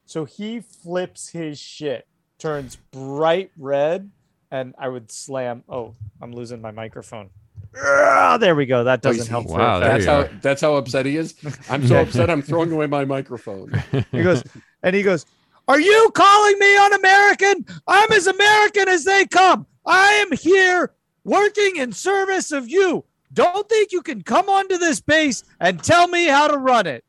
So 0.07 0.24
he 0.24 0.61
flips 0.61 1.30
his 1.30 1.59
shit, 1.59 2.07
turns 2.38 2.76
bright 2.90 3.51
red, 3.57 4.11
and 4.51 4.74
I 4.78 4.88
would 4.88 5.11
slam. 5.12 5.62
Oh, 5.68 5.94
I'm 6.20 6.32
losing 6.32 6.61
my 6.61 6.72
microphone. 6.72 7.30
Ah, 7.77 8.37
there 8.39 8.55
we 8.55 8.66
go. 8.66 8.85
That 8.85 9.01
Oh, 9.05 9.11
doesn't 9.11 9.25
see? 9.25 9.31
help. 9.31 9.47
Wow. 9.47 9.79
That's 9.81 10.05
how 10.05 10.21
are. 10.23 10.31
that's 10.43 10.61
how 10.61 10.75
upset 10.75 11.07
he 11.07 11.16
is. 11.16 11.35
I'm 11.68 11.87
so 11.87 12.01
upset 12.01 12.29
I'm 12.31 12.43
throwing 12.51 12.73
away 12.73 12.87
my 12.87 13.05
microphone. 13.05 13.73
He 14.11 14.23
goes, 14.23 14.43
and 14.83 14.95
he 14.97 15.03
goes, 15.03 15.25
Are 15.68 15.81
you 15.81 16.11
calling 16.14 16.59
me 16.59 16.77
un-American? 16.77 17.64
I'm 17.87 18.11
as 18.12 18.27
American 18.27 18.89
as 18.89 19.05
they 19.05 19.27
come. 19.27 19.66
I 19.87 20.12
am 20.14 20.33
here 20.37 20.93
working 21.25 21.77
in 21.77 21.93
service 21.93 22.51
of 22.53 22.68
you. 22.68 23.05
Don't 23.33 23.68
think 23.68 23.93
you 23.93 24.03
can 24.03 24.23
come 24.23 24.49
onto 24.49 24.77
this 24.77 25.01
base 25.01 25.45
and 25.61 25.83
tell 25.83 26.09
me 26.09 26.27
how 26.27 26.49
to 26.49 26.57
run 26.59 26.87
it. 26.89 27.05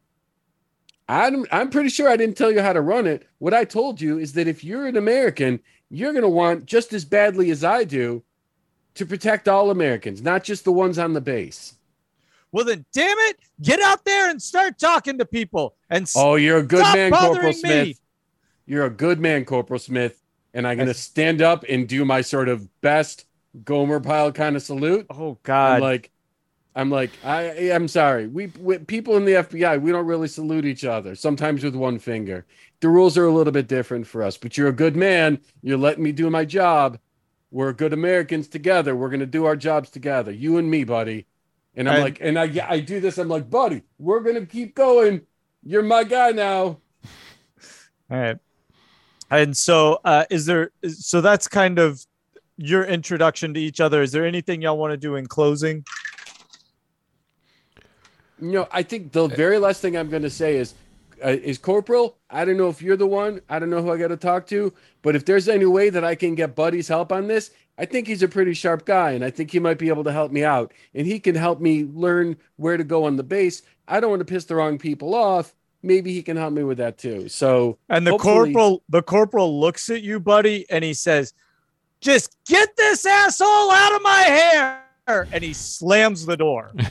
I'm 1.10 1.46
I'm 1.52 1.70
pretty 1.70 1.90
sure 1.90 2.08
I 2.08 2.16
didn't 2.16 2.38
tell 2.38 2.52
you 2.52 2.62
how 2.62 2.74
to 2.74 2.82
run 2.82 3.08
it. 3.08 3.28
What 3.40 3.54
I 3.54 3.66
told 3.66 4.00
you 4.00 4.20
is 4.20 4.34
that 4.34 4.48
if 4.48 4.64
you're 4.64 4.86
an 4.88 4.96
American, 4.98 5.60
you're 5.90 6.14
going 6.14 6.22
to 6.24 6.30
want 6.30 6.66
just 6.66 6.94
as 6.94 7.04
badly 7.04 7.50
as 7.52 7.64
I 7.64 7.84
do 7.84 8.24
to 8.96 9.06
protect 9.06 9.48
all 9.48 9.72
Americans, 9.72 10.22
not 10.22 10.44
just 10.44 10.64
the 10.64 10.72
ones 10.72 10.98
on 11.00 11.14
the 11.14 11.22
base. 11.22 11.76
Well, 12.52 12.66
then, 12.66 12.86
damn 12.92 13.18
it, 13.20 13.38
get 13.62 13.80
out 13.80 14.04
there 14.04 14.30
and 14.30 14.42
start 14.42 14.78
talking 14.78 15.18
to 15.20 15.26
people 15.26 15.76
and 15.90 16.10
Oh, 16.16 16.36
you're 16.36 16.58
a 16.58 16.64
good 16.64 16.84
man, 16.94 17.12
Corporal 17.12 17.54
Smith. 17.54 17.88
me. 17.88 17.96
You're 18.66 18.86
a 18.86 18.90
good 18.90 19.20
man, 19.20 19.46
Corporal 19.46 19.80
Smith. 19.80 20.22
And 20.54 20.68
I'm 20.68 20.76
going 20.76 20.88
to 20.88 20.94
stand 20.94 21.42
up 21.42 21.64
and 21.70 21.88
do 21.88 22.04
my 22.04 22.20
sort 22.20 22.50
of 22.50 22.68
best 22.82 23.26
Gomer 23.64 24.02
Pyle 24.02 24.34
kind 24.34 24.56
of 24.58 24.62
salute. 24.62 25.06
Oh 25.10 25.30
I'm 25.32 25.38
God! 25.44 25.82
like, 25.82 26.12
I'm 26.76 26.90
like, 26.90 27.12
I, 27.24 27.72
I'm 27.72 27.88
sorry. 27.88 28.28
We, 28.28 28.48
we 28.60 28.78
people 28.80 29.16
in 29.16 29.24
the 29.26 29.34
FBI, 29.34 29.82
we 29.82 29.92
don't 29.92 30.06
really 30.06 30.28
salute 30.28 30.66
each 30.66 30.84
other. 30.84 31.16
Sometimes 31.16 31.64
with 31.64 31.76
one 31.76 32.00
finger. 32.00 32.46
The 32.82 32.90
rules 32.90 33.18
are 33.18 33.26
a 33.26 33.32
little 33.32 33.54
bit 33.54 33.68
different 33.68 34.08
for 34.08 34.24
us. 34.24 34.38
But 34.38 34.58
you're 34.58 34.70
a 34.70 34.74
good 34.74 34.96
man. 34.96 35.40
You're 35.62 35.78
letting 35.78 36.04
me 36.04 36.12
do 36.12 36.30
my 36.30 36.44
job. 36.44 36.98
We're 37.52 37.74
good 37.74 37.94
Americans 37.94 38.48
together. 38.48 38.96
We're 38.96 39.10
gonna 39.10 39.26
do 39.26 39.46
our 39.46 39.56
jobs 39.56 39.90
together. 39.90 40.32
You 40.32 40.58
and 40.58 40.70
me, 40.70 40.84
buddy. 40.84 41.28
And 41.76 41.90
I'm 41.90 42.02
like, 42.02 42.18
and 42.20 42.38
I, 42.38 42.52
I 42.68 42.80
do 42.80 43.00
this. 43.00 43.18
I'm 43.18 43.30
like, 43.30 43.50
buddy, 43.50 43.84
we're 43.98 44.22
gonna 44.22 44.46
keep 44.46 44.76
going. 44.76 45.22
You're 45.64 45.84
my 45.84 46.04
guy 46.04 46.32
now. 46.32 46.64
All 46.64 46.80
right. 48.10 48.38
And 49.30 49.56
so, 49.56 50.00
uh, 50.04 50.26
is 50.30 50.46
there? 50.46 50.72
So 50.86 51.22
that's 51.22 51.48
kind 51.48 51.80
of 51.80 52.06
your 52.58 52.84
introduction 52.84 53.54
to 53.54 53.60
each 53.60 53.80
other. 53.80 54.02
Is 54.02 54.12
there 54.12 54.26
anything 54.26 54.62
y'all 54.62 54.78
want 54.78 54.92
to 54.92 54.98
do 54.98 55.16
in 55.16 55.26
closing? 55.26 55.86
You 58.42 58.52
know, 58.52 58.68
I 58.72 58.84
think 58.84 59.12
the 59.12 59.28
very 59.28 59.58
last 59.58 59.82
thing 59.82 59.96
I'm 59.96 60.10
going 60.10 60.24
to 60.24 60.30
say 60.30 60.58
is, 60.58 60.74
uh, 61.24 61.30
is 61.30 61.58
Corporal. 61.58 62.18
I 62.30 62.46
don't 62.46 62.58
know 62.58 62.70
if 62.70 62.82
you're 62.82 62.98
the 62.98 63.08
one. 63.08 63.42
I 63.50 63.60
don't 63.60 63.70
know 63.70 63.82
who 63.82 63.92
I 63.92 63.98
got 63.98 64.08
to 64.10 64.18
talk 64.18 64.48
to. 64.48 64.74
But 65.02 65.16
if 65.16 65.26
there's 65.26 65.48
any 65.48 65.66
way 65.66 65.90
that 65.90 66.04
I 66.04 66.16
can 66.16 66.36
get 66.36 66.56
Buddy's 66.56 66.88
help 66.88 67.12
on 67.12 67.28
this, 67.28 67.52
I 67.78 67.86
think 67.86 68.08
he's 68.08 68.22
a 68.24 68.28
pretty 68.28 68.54
sharp 68.54 68.86
guy, 68.86 69.12
and 69.12 69.24
I 69.24 69.32
think 69.32 69.50
he 69.52 69.60
might 69.60 69.78
be 69.80 69.88
able 69.90 70.04
to 70.04 70.12
help 70.12 70.32
me 70.32 70.44
out. 70.44 70.72
And 70.94 71.08
he 71.08 71.20
can 71.20 71.36
help 71.36 71.60
me 71.60 71.86
learn 71.86 72.38
where 72.58 72.78
to 72.78 72.84
go 72.84 73.06
on 73.06 73.16
the 73.16 73.24
base. 73.24 73.64
I 73.88 74.00
don't 74.00 74.10
want 74.12 74.20
to 74.20 74.26
piss 74.26 74.46
the 74.46 74.56
wrong 74.56 74.78
people 74.78 75.16
off. 75.16 75.54
Maybe 75.82 76.14
he 76.14 76.22
can 76.22 76.38
help 76.38 76.54
me 76.54 76.64
with 76.64 76.78
that 76.78 76.98
too. 77.00 77.28
So 77.28 77.80
And 77.90 78.06
the 78.06 78.12
Hopefully- 78.12 78.54
corporal, 78.54 78.84
the 78.90 79.02
corporal 79.02 79.60
looks 79.60 79.90
at 79.90 80.04
you, 80.04 80.20
buddy, 80.20 80.66
and 80.70 80.84
he 80.84 80.94
says, 80.94 81.34
"Just 82.02 82.38
get 82.46 82.76
this 82.78 83.04
asshole 83.06 83.72
out 83.72 83.96
of 83.96 84.02
my 84.04 84.20
hair!" 84.20 85.28
And 85.32 85.44
he 85.44 85.54
slams 85.54 86.26
the 86.26 86.38
door. 86.38 86.72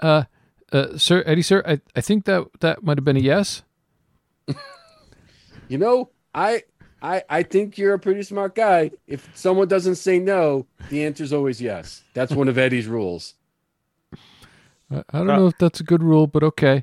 Uh, 0.00 0.24
uh, 0.74 0.98
sir, 0.98 1.22
Eddie, 1.24 1.42
sir, 1.42 1.62
I, 1.66 1.80
I 1.96 2.00
think 2.02 2.24
that 2.26 2.46
that 2.60 2.82
might 2.82 2.98
have 2.98 3.04
been 3.04 3.16
a 3.16 3.20
yes. 3.20 3.62
you 5.68 5.78
know, 5.78 6.10
I. 6.34 6.64
I, 7.02 7.22
I 7.28 7.42
think 7.42 7.76
you're 7.76 7.92
a 7.92 7.98
pretty 7.98 8.22
smart 8.22 8.54
guy. 8.54 8.90
If 9.06 9.28
someone 9.34 9.68
doesn't 9.68 9.96
say 9.96 10.18
no, 10.18 10.66
the 10.88 11.04
answer's 11.04 11.34
always 11.34 11.60
yes. 11.60 12.02
That's 12.14 12.32
one 12.32 12.48
of 12.48 12.56
Eddie's 12.56 12.86
rules. 12.86 13.34
I, 14.90 15.00
I 15.10 15.18
don't 15.18 15.28
Uh, 15.28 15.36
know 15.36 15.46
if 15.48 15.58
that's 15.58 15.80
a 15.80 15.84
good 15.84 16.02
rule, 16.02 16.26
but 16.26 16.42
okay. 16.42 16.82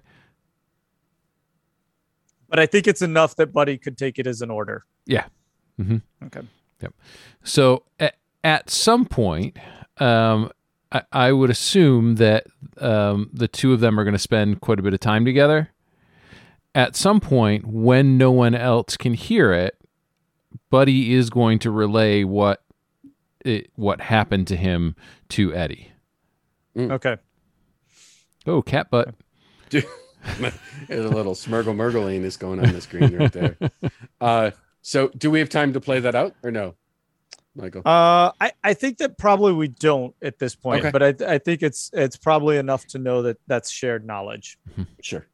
But 2.49 2.59
I 2.59 2.67
think 2.67 2.85
it's 2.85 3.01
enough 3.01 3.35
that 3.37 3.51
Buddy 3.51 3.79
could 3.79 3.97
take 3.97 4.19
it 4.19 4.27
as 4.27 4.43
an 4.43 4.51
order. 4.51 4.85
Yeah. 5.07 5.25
Mm-hmm. 5.79 5.97
Okay. 6.27 6.41
Yep. 6.83 6.93
So 7.43 7.85
at, 7.99 8.13
at 8.43 8.69
some 8.69 9.05
point, 9.05 9.57
um, 9.97 10.51
I, 10.91 11.03
I 11.11 11.31
would 11.31 11.49
assume 11.49 12.15
that 12.15 12.47
um, 12.79 13.29
the 13.33 13.47
two 13.47 13.73
of 13.73 13.79
them 13.79 13.99
are 13.99 14.03
going 14.03 14.13
to 14.13 14.19
spend 14.19 14.61
quite 14.61 14.79
a 14.79 14.83
bit 14.83 14.93
of 14.93 14.99
time 14.99 15.25
together. 15.25 15.69
At 16.73 16.95
some 16.95 17.19
point, 17.19 17.65
when 17.65 18.17
no 18.17 18.31
one 18.31 18.55
else 18.55 18.97
can 18.97 19.13
hear 19.13 19.51
it, 19.51 19.77
Buddy 20.69 21.13
is 21.13 21.29
going 21.29 21.59
to 21.59 21.71
relay 21.71 22.23
what 22.23 22.63
it, 23.43 23.71
what 23.75 24.01
happened 24.01 24.47
to 24.47 24.55
him 24.55 24.95
to 25.29 25.53
Eddie. 25.53 25.91
Okay. 26.77 27.17
Oh, 28.47 28.61
cat 28.61 28.89
butt. 28.89 29.13
There's 29.69 29.85
a 30.89 31.09
little 31.09 31.35
smirgle 31.35 31.73
smurgle 31.73 31.91
murgliness 31.93 32.37
going 32.37 32.59
on 32.59 32.73
the 32.73 32.81
screen 32.81 33.15
right 33.15 33.31
there. 33.31 33.57
Uh, 34.21 34.51
so, 34.83 35.09
do 35.17 35.31
we 35.31 35.39
have 35.39 35.49
time 35.49 35.73
to 35.73 35.81
play 35.81 35.99
that 35.99 36.13
out 36.13 36.35
or 36.43 36.51
no, 36.51 36.75
Michael? 37.55 37.81
Uh, 37.85 38.31
I, 38.39 38.51
I 38.63 38.73
think 38.73 38.97
that 38.99 39.17
probably 39.17 39.53
we 39.53 39.67
don't 39.67 40.15
at 40.21 40.39
this 40.39 40.55
point, 40.55 40.85
Okay. 40.85 40.91
but 40.91 41.21
I, 41.21 41.33
I 41.33 41.37
think 41.37 41.63
it's 41.63 41.89
it's 41.93 42.17
probably 42.17 42.57
enough 42.57 42.85
to 42.87 42.97
know 42.97 43.21
that 43.23 43.37
that's 43.47 43.69
shared 43.69 44.05
knowledge. 44.05 44.57
Sure. 45.01 45.25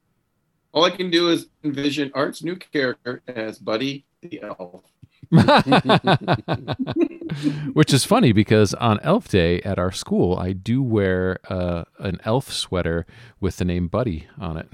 All 0.73 0.83
I 0.85 0.89
can 0.91 1.09
do 1.09 1.29
is 1.29 1.47
envision 1.63 2.11
Art's 2.13 2.43
new 2.43 2.55
character 2.55 3.21
as 3.27 3.57
Buddy 3.57 4.05
the 4.21 4.41
Elf. 4.41 4.83
Which 7.73 7.93
is 7.93 8.05
funny 8.05 8.31
because 8.31 8.73
on 8.75 8.99
Elf 9.01 9.27
Day 9.27 9.61
at 9.61 9.79
our 9.79 9.91
school, 9.91 10.37
I 10.37 10.53
do 10.53 10.81
wear 10.83 11.39
uh, 11.49 11.85
an 11.99 12.19
elf 12.25 12.51
sweater 12.51 13.05
with 13.39 13.57
the 13.57 13.65
name 13.65 13.87
Buddy 13.87 14.27
on 14.39 14.57
it. 14.57 14.69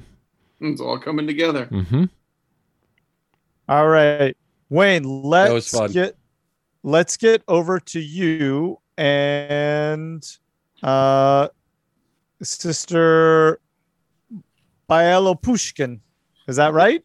It's 0.59 0.81
all 0.81 0.99
coming 0.99 1.27
together. 1.27 1.65
hmm 1.65 2.05
All 3.67 3.87
right, 3.87 4.35
Wayne, 4.69 5.03
let's 5.03 5.71
get 5.91 6.15
let's 6.83 7.17
get 7.17 7.41
over 7.47 7.79
to 7.79 7.99
you 7.99 8.79
and 8.97 10.23
uh, 10.83 11.47
Sister 12.41 13.59
Bielo 14.89 15.41
Pushkin. 15.41 16.01
Is 16.47 16.57
that 16.57 16.73
right? 16.73 17.03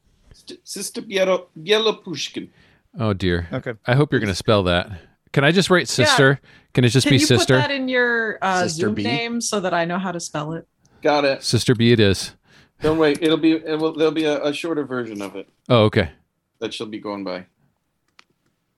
Sister 0.64 1.00
Bielo, 1.02 1.46
Bielo 1.58 2.02
Pushkin. 2.02 2.50
Oh 2.98 3.12
dear. 3.12 3.48
Okay. 3.52 3.74
I 3.86 3.94
hope 3.94 4.12
you're 4.12 4.20
going 4.20 4.28
to 4.28 4.34
spell 4.34 4.64
that. 4.64 4.90
Can 5.32 5.44
I 5.44 5.52
just 5.52 5.70
write 5.70 5.88
sister? 5.88 6.40
Can 6.74 6.84
it 6.84 6.88
just 6.88 7.06
Can 7.06 7.12
be 7.14 7.20
you 7.20 7.26
sister? 7.26 7.54
put 7.56 7.68
that 7.68 7.70
in 7.70 7.88
your 7.88 8.38
uh, 8.42 8.62
Sister 8.64 8.86
Zoom 8.86 8.94
B? 8.94 9.02
name 9.04 9.40
so 9.40 9.60
that 9.60 9.74
I 9.74 9.84
know 9.84 9.98
how 9.98 10.10
to 10.10 10.20
spell 10.20 10.52
it? 10.54 10.66
Got 11.02 11.24
it. 11.24 11.42
Sister 11.42 11.74
B 11.74 11.92
it 11.92 12.00
is. 12.00 12.34
Don't 12.80 12.98
wait. 12.98 13.18
It'll 13.20 13.36
be. 13.36 13.52
It 13.52 13.78
will, 13.78 13.92
there'll 13.92 14.12
be 14.12 14.24
a, 14.24 14.42
a 14.42 14.52
shorter 14.52 14.84
version 14.84 15.20
of 15.20 15.36
it 15.36 15.48
Oh, 15.68 15.84
okay. 15.84 16.10
that 16.60 16.72
she'll 16.72 16.86
be 16.86 16.98
going 16.98 17.24
by. 17.24 17.44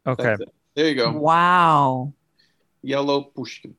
Okay. 0.06 0.36
That's 0.74 0.88
it. 0.88 0.96
There 0.96 1.06
you 1.06 1.12
go. 1.12 1.18
Wow. 1.18 2.12
Yellow 2.82 3.22
Pushkin. 3.22 3.74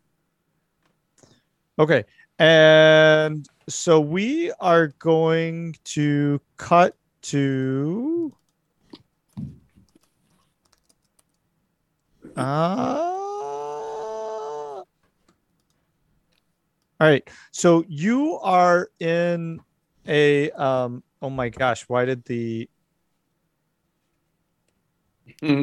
Okay. 1.79 2.03
And 2.39 3.47
so 3.69 3.99
we 3.99 4.51
are 4.59 4.87
going 4.99 5.75
to 5.85 6.41
cut 6.57 6.95
to 7.23 8.33
uh, 12.35 12.41
all 17.01 17.07
right. 17.07 17.27
So 17.51 17.83
you 17.87 18.39
are 18.41 18.89
in 18.99 19.59
a 20.07 20.51
um 20.51 21.03
oh 21.21 21.29
my 21.29 21.49
gosh, 21.49 21.83
why 21.87 22.05
did 22.05 22.25
the 22.25 22.69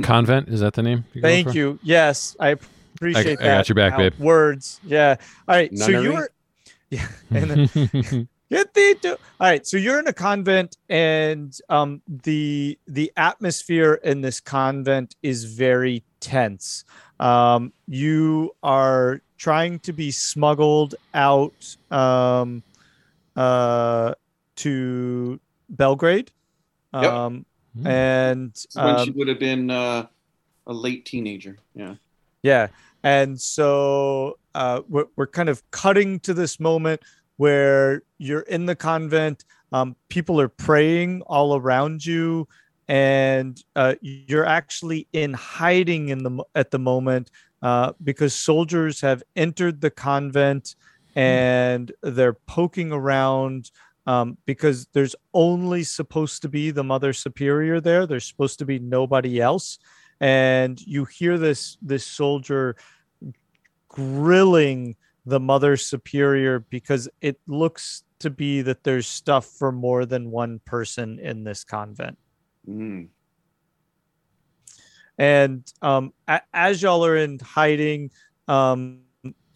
Convent 0.02 0.48
is 0.48 0.60
that 0.60 0.74
the 0.74 0.82
name? 0.82 1.04
you're 1.12 1.22
Thank 1.22 1.54
you. 1.54 1.78
Yes, 1.82 2.36
I 2.40 2.56
appreciate 2.96 3.38
I 3.40 3.44
that. 3.44 3.56
got 3.58 3.68
your 3.68 3.76
back, 3.76 3.92
Now, 3.92 3.98
babe. 3.98 4.18
Words. 4.18 4.80
Yeah. 4.84 5.16
All 5.46 5.54
right. 5.54 5.76
so 5.76 5.88
you 5.88 6.12
were 6.14 6.30
Yeah. 6.90 7.06
And 7.30 7.50
then 7.50 8.28
Get 8.50 8.72
thee 8.72 8.94
to 9.02 9.10
all 9.12 9.18
right. 9.40 9.66
So 9.66 9.76
you're 9.76 9.98
in 9.98 10.06
a 10.08 10.12
convent, 10.14 10.78
and 10.88 11.54
um, 11.68 12.00
the 12.08 12.78
the 12.88 13.12
atmosphere 13.14 14.00
in 14.02 14.22
this 14.22 14.40
convent 14.40 15.16
is 15.22 15.44
very 15.44 16.02
tense. 16.20 16.84
Um, 17.20 17.74
you 17.86 18.52
are 18.62 19.20
trying 19.36 19.80
to 19.80 19.92
be 19.92 20.10
smuggled 20.10 20.94
out 21.12 21.76
um, 21.90 22.62
uh, 23.36 24.14
to 24.56 25.38
Belgrade. 25.68 26.30
Yep. 26.94 27.12
Um, 27.78 27.82
Hmm. 27.82 27.86
and 27.86 28.56
So 28.56 28.84
when 28.84 29.04
she 29.04 29.10
um, 29.10 29.16
would 29.16 29.28
have 29.28 29.38
been 29.38 29.70
uh, 29.70 30.06
a 30.66 30.72
late 30.72 31.04
teenager. 31.04 31.58
Yeah. 31.74 31.94
Yeah. 32.42 32.68
And 33.02 33.40
so 33.40 34.38
uh, 34.54 34.82
we're, 34.88 35.06
we're 35.16 35.26
kind 35.26 35.48
of 35.48 35.68
cutting 35.70 36.20
to 36.20 36.34
this 36.34 36.58
moment 36.58 37.00
where 37.36 38.02
you're 38.18 38.40
in 38.40 38.66
the 38.66 38.74
convent, 38.74 39.44
um, 39.72 39.94
people 40.08 40.40
are 40.40 40.48
praying 40.48 41.22
all 41.22 41.56
around 41.56 42.04
you, 42.04 42.48
and 42.88 43.62
uh, 43.76 43.94
you're 44.00 44.46
actually 44.46 45.06
in 45.12 45.34
hiding 45.34 46.08
in 46.08 46.22
the 46.24 46.44
at 46.54 46.70
the 46.70 46.78
moment 46.78 47.30
uh, 47.62 47.92
because 48.02 48.34
soldiers 48.34 49.00
have 49.00 49.22
entered 49.36 49.80
the 49.80 49.90
convent 49.90 50.74
and 51.14 51.92
they're 52.02 52.32
poking 52.32 52.92
around 52.92 53.70
um, 54.08 54.38
because 54.46 54.86
there's 54.94 55.14
only 55.34 55.82
supposed 55.84 56.40
to 56.42 56.48
be 56.48 56.70
the 56.72 56.82
mother 56.92 57.12
superior 57.12 57.80
there. 57.80 58.06
There's 58.06 58.24
supposed 58.32 58.58
to 58.60 58.64
be 58.64 58.78
nobody 58.78 59.40
else 59.40 59.78
and 60.20 60.80
you 60.94 61.04
hear 61.04 61.38
this 61.38 61.76
this 61.80 62.04
soldier 62.04 62.74
grilling 63.88 64.96
the 65.26 65.38
mother 65.38 65.76
superior 65.76 66.58
because 66.70 67.08
it 67.20 67.38
looks 67.46 68.02
to 68.18 68.30
be 68.30 68.62
that 68.62 68.82
there's 68.82 69.06
stuff 69.06 69.46
for 69.46 69.70
more 69.70 70.06
than 70.06 70.30
one 70.30 70.60
person 70.64 71.18
in 71.20 71.44
this 71.44 71.62
convent 71.64 72.18
Mm. 72.68 73.08
and 75.16 75.72
um, 75.80 76.12
a- 76.26 76.42
as 76.52 76.82
y'all 76.82 77.04
are 77.04 77.16
in 77.16 77.38
hiding 77.38 78.10
um, 78.48 79.02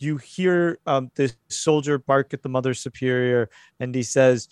you 0.02 0.16
hear 0.16 0.78
um, 0.86 1.10
this 1.14 1.36
soldier 1.48 1.98
bark 1.98 2.34
at 2.34 2.42
the 2.42 2.48
mother 2.48 2.74
superior 2.74 3.48
and 3.80 3.94
he 3.94 4.02
says 4.02 4.48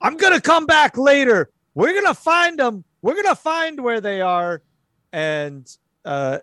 i'm 0.00 0.16
gonna 0.16 0.40
come 0.40 0.66
back 0.66 0.96
later 0.96 1.50
we're 1.74 1.94
gonna 1.94 2.14
find 2.14 2.58
them 2.58 2.84
we're 3.02 3.14
gonna 3.14 3.34
find 3.34 3.80
where 3.80 4.00
they 4.00 4.20
are 4.20 4.62
and 5.12 5.76
uh, 6.04 6.38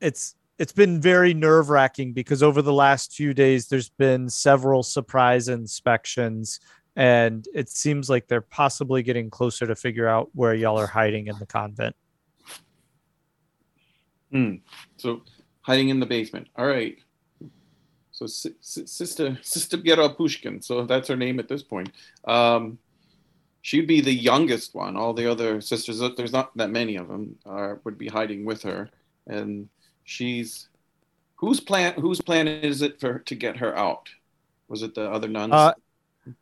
it's 0.00 0.34
it's 0.58 0.72
been 0.72 1.00
very 1.00 1.34
nerve 1.34 1.68
wracking 1.68 2.12
because 2.12 2.42
over 2.42 2.62
the 2.62 2.72
last 2.72 3.12
few 3.12 3.34
days 3.34 3.68
there's 3.68 3.90
been 3.90 4.28
several 4.28 4.82
surprise 4.82 5.48
inspections 5.48 6.60
and 6.96 7.46
it 7.54 7.68
seems 7.68 8.08
like 8.08 8.26
they're 8.26 8.40
possibly 8.40 9.02
getting 9.02 9.28
closer 9.28 9.66
to 9.66 9.74
figure 9.74 10.08
out 10.08 10.30
where 10.34 10.54
y'all 10.54 10.78
are 10.78 10.86
hiding 10.86 11.26
in 11.26 11.38
the 11.38 11.46
convent 11.46 11.94
Hmm. 14.30 14.56
So 14.96 15.22
hiding 15.62 15.88
in 15.88 16.00
the 16.00 16.06
basement. 16.06 16.48
All 16.56 16.66
right. 16.66 16.98
So 18.16 18.26
Si- 18.26 18.56
Si- 18.62 18.86
sister 18.86 19.38
sister 19.42 19.76
Biera 19.76 20.16
Pushkin. 20.16 20.62
So 20.62 20.86
that's 20.86 21.08
her 21.08 21.16
name 21.16 21.38
at 21.38 21.48
this 21.48 21.62
point. 21.62 21.90
Um, 22.24 22.78
she'd 23.60 23.86
be 23.86 24.00
the 24.00 24.14
youngest 24.14 24.74
one. 24.74 24.96
All 24.96 25.12
the 25.12 25.30
other 25.30 25.60
sisters, 25.60 26.00
there's 26.16 26.32
not 26.32 26.56
that 26.56 26.70
many 26.70 26.96
of 26.96 27.08
them, 27.08 27.36
are 27.44 27.78
would 27.84 27.98
be 27.98 28.08
hiding 28.08 28.46
with 28.46 28.62
her, 28.62 28.88
and 29.26 29.68
she's 30.04 30.70
whose 31.34 31.60
plan? 31.60 31.92
Whose 32.00 32.22
plan 32.22 32.48
is 32.48 32.80
it 32.80 32.98
for 32.98 33.18
to 33.18 33.34
get 33.34 33.58
her 33.58 33.76
out? 33.76 34.08
Was 34.68 34.82
it 34.82 34.94
the 34.94 35.10
other 35.10 35.28
nuns? 35.28 35.52
Uh, 35.52 35.74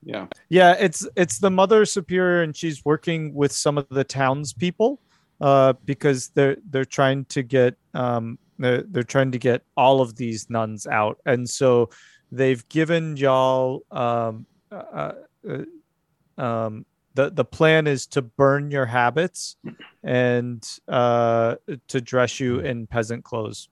yeah. 0.05 0.27
Yeah, 0.51 0.77
it's 0.79 1.09
it's 1.17 1.41
the 1.41 1.51
mother 1.51 1.85
superior, 1.87 2.43
and 2.43 2.57
she's 2.57 2.85
working 2.85 3.35
with 3.35 3.51
some 3.51 3.79
of 3.79 3.89
the 3.89 4.05
townspeople 4.05 5.01
uh, 5.41 5.73
because 5.85 6.29
they're 6.37 6.57
they're 6.71 6.85
trying 6.85 7.25
to 7.27 7.43
get 7.43 7.75
um, 7.95 8.39
they're, 8.59 8.83
they're 8.83 9.03
trying 9.03 9.33
to 9.33 9.39
get 9.39 9.63
all 9.77 10.01
of 10.01 10.17
these 10.17 10.49
nuns 10.51 10.87
out, 10.87 11.19
and 11.27 11.49
so 11.49 11.91
they've 12.31 12.67
given 12.69 13.17
y'all 13.17 13.83
um, 13.91 14.47
uh, 14.71 15.13
uh, 15.49 16.43
um, 16.43 16.87
the 17.15 17.31
the 17.31 17.45
plan 17.45 17.87
is 17.87 18.07
to 18.09 18.23
burn 18.23 18.71
your 18.71 18.87
habits 18.87 19.57
and 20.03 20.67
uh, 20.89 21.57
to 21.89 22.01
dress 22.01 22.41
you 22.41 22.61
in 22.61 22.87
peasant 22.87 23.25
clothes. 23.25 23.69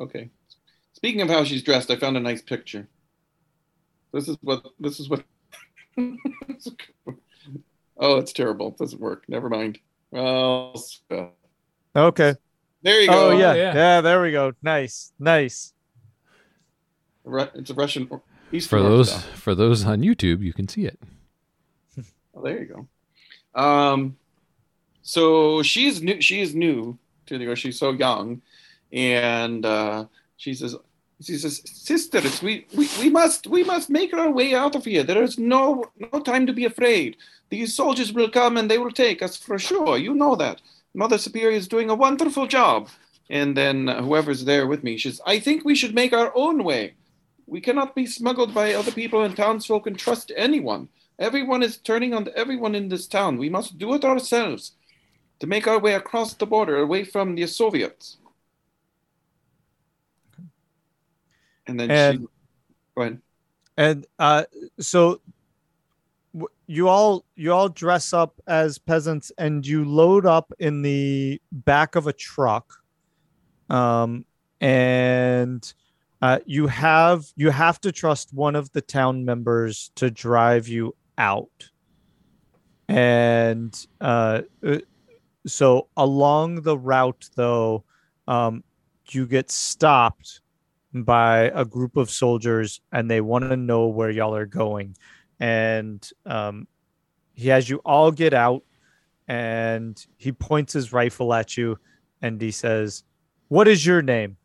Okay. 0.00 0.30
Speaking 0.92 1.20
of 1.20 1.28
how 1.28 1.44
she's 1.44 1.62
dressed, 1.62 1.90
I 1.90 1.96
found 1.96 2.16
a 2.16 2.20
nice 2.20 2.42
picture. 2.42 2.88
This 4.12 4.28
is 4.28 4.36
what 4.40 4.64
this 4.78 5.00
is 5.00 5.08
what 5.08 5.24
Oh, 8.00 8.18
it's 8.18 8.32
terrible. 8.32 8.68
It 8.68 8.78
doesn't 8.78 9.00
work. 9.00 9.24
Never 9.28 9.48
mind. 9.48 9.78
Uh, 10.14 10.70
Okay. 11.96 12.34
There 12.82 13.00
you 13.00 13.08
go. 13.08 13.30
Oh 13.30 13.38
yeah. 13.38 13.54
yeah. 13.54 13.74
yeah, 13.74 14.00
There 14.00 14.20
we 14.22 14.32
go. 14.32 14.52
Nice, 14.62 15.12
nice. 15.18 15.72
It's 17.26 17.70
a 17.70 17.74
Russian 17.74 18.08
Eastern 18.52 18.78
For 18.78 18.82
those 18.82 19.12
Orthodox. 19.12 19.40
for 19.40 19.54
those 19.54 19.84
on 19.84 20.00
YouTube, 20.00 20.40
you 20.42 20.52
can 20.52 20.68
see 20.68 20.86
it. 20.86 20.98
Oh, 22.34 22.42
there 22.42 22.60
you 22.62 22.66
go. 22.66 23.60
Um, 23.60 24.16
so 25.02 25.60
she's 25.62 26.00
new. 26.00 26.20
She 26.20 26.40
is 26.40 26.54
new 26.54 26.96
to 27.26 27.36
the. 27.36 27.48
Or 27.48 27.56
she's 27.56 27.76
so 27.78 27.90
young, 27.90 28.42
and 28.92 29.66
uh, 29.66 30.04
she 30.36 30.54
says, 30.54 30.76
"She 31.20 31.36
says, 31.36 31.62
sisters, 31.64 32.40
we, 32.40 32.64
we 32.76 32.88
we 33.00 33.10
must 33.10 33.48
we 33.48 33.64
must 33.64 33.90
make 33.90 34.14
our 34.14 34.30
way 34.30 34.54
out 34.54 34.76
of 34.76 34.84
here. 34.84 35.02
There 35.02 35.20
is 35.22 35.36
no 35.36 35.90
no 35.98 36.20
time 36.20 36.46
to 36.46 36.52
be 36.52 36.64
afraid. 36.64 37.16
These 37.50 37.74
soldiers 37.74 38.12
will 38.12 38.30
come 38.30 38.56
and 38.56 38.70
they 38.70 38.78
will 38.78 38.92
take 38.92 39.20
us 39.20 39.36
for 39.36 39.58
sure. 39.58 39.98
You 39.98 40.14
know 40.14 40.36
that. 40.36 40.60
Mother 40.94 41.18
Superior 41.18 41.56
is 41.56 41.68
doing 41.68 41.90
a 41.90 41.94
wonderful 41.94 42.46
job." 42.46 42.88
And 43.30 43.56
then 43.56 43.88
uh, 43.88 44.02
whoever's 44.02 44.44
there 44.44 44.66
with 44.66 44.82
me, 44.82 44.96
she 44.96 45.10
says, 45.10 45.20
"I 45.26 45.38
think 45.38 45.64
we 45.64 45.74
should 45.74 45.94
make 45.94 46.12
our 46.12 46.32
own 46.34 46.64
way. 46.64 46.94
We 47.46 47.60
cannot 47.60 47.94
be 47.94 48.06
smuggled 48.06 48.52
by 48.54 48.74
other 48.74 48.92
people 48.92 49.22
and 49.22 49.36
townsfolk 49.36 49.86
and 49.86 49.98
trust 49.98 50.32
anyone." 50.36 50.88
Everyone 51.18 51.64
is 51.64 51.78
turning 51.78 52.14
on 52.14 52.28
everyone 52.36 52.76
in 52.76 52.88
this 52.88 53.08
town. 53.08 53.38
We 53.38 53.48
must 53.48 53.76
do 53.76 53.92
it 53.94 54.04
ourselves 54.04 54.72
to 55.40 55.46
make 55.48 55.66
our 55.66 55.80
way 55.80 55.94
across 55.94 56.34
the 56.34 56.46
border 56.46 56.78
away 56.78 57.02
from 57.04 57.34
the 57.34 57.46
Soviets. 57.48 58.18
And 61.66 61.78
then 61.78 61.90
And- 61.90 62.20
she, 62.20 62.26
go 62.94 63.02
ahead. 63.02 63.20
and 63.76 64.06
uh 64.18 64.44
so 64.80 65.20
you 66.68 66.86
all 66.86 67.24
you 67.34 67.50
all 67.50 67.70
dress 67.70 68.12
up 68.12 68.38
as 68.46 68.78
peasants 68.78 69.32
and 69.38 69.66
you 69.66 69.86
load 69.86 70.26
up 70.26 70.52
in 70.58 70.82
the 70.82 71.40
back 71.50 71.96
of 71.96 72.06
a 72.06 72.12
truck 72.12 72.74
um 73.70 74.24
and 74.60 75.72
uh 76.20 76.38
you 76.44 76.66
have 76.66 77.24
you 77.36 77.48
have 77.48 77.80
to 77.80 77.90
trust 77.90 78.34
one 78.34 78.54
of 78.54 78.70
the 78.72 78.82
town 78.82 79.24
members 79.24 79.90
to 79.94 80.10
drive 80.10 80.68
you 80.68 80.94
out. 81.16 81.70
And 82.88 83.74
uh 84.00 84.42
uh, 84.64 84.78
so 85.46 85.88
along 85.96 86.62
the 86.62 86.76
route 86.76 87.30
though 87.34 87.84
um 88.26 88.62
you 89.08 89.26
get 89.26 89.50
stopped 89.50 90.42
by 90.92 91.50
a 91.54 91.64
group 91.64 91.96
of 91.96 92.10
soldiers 92.10 92.82
and 92.92 93.10
they 93.10 93.22
want 93.22 93.44
to 93.44 93.56
know 93.56 93.86
where 93.86 94.10
y'all 94.10 94.34
are 94.34 94.46
going 94.46 94.94
and 95.40 96.10
um, 96.26 96.66
he 97.34 97.48
has 97.48 97.68
you 97.68 97.80
all 97.84 98.10
get 98.10 98.34
out 98.34 98.62
and 99.28 100.06
he 100.16 100.32
points 100.32 100.72
his 100.72 100.92
rifle 100.92 101.32
at 101.34 101.56
you 101.56 101.78
and 102.22 102.40
he 102.40 102.50
says 102.50 103.04
what 103.48 103.68
is 103.68 103.84
your 103.86 104.02
name 104.02 104.36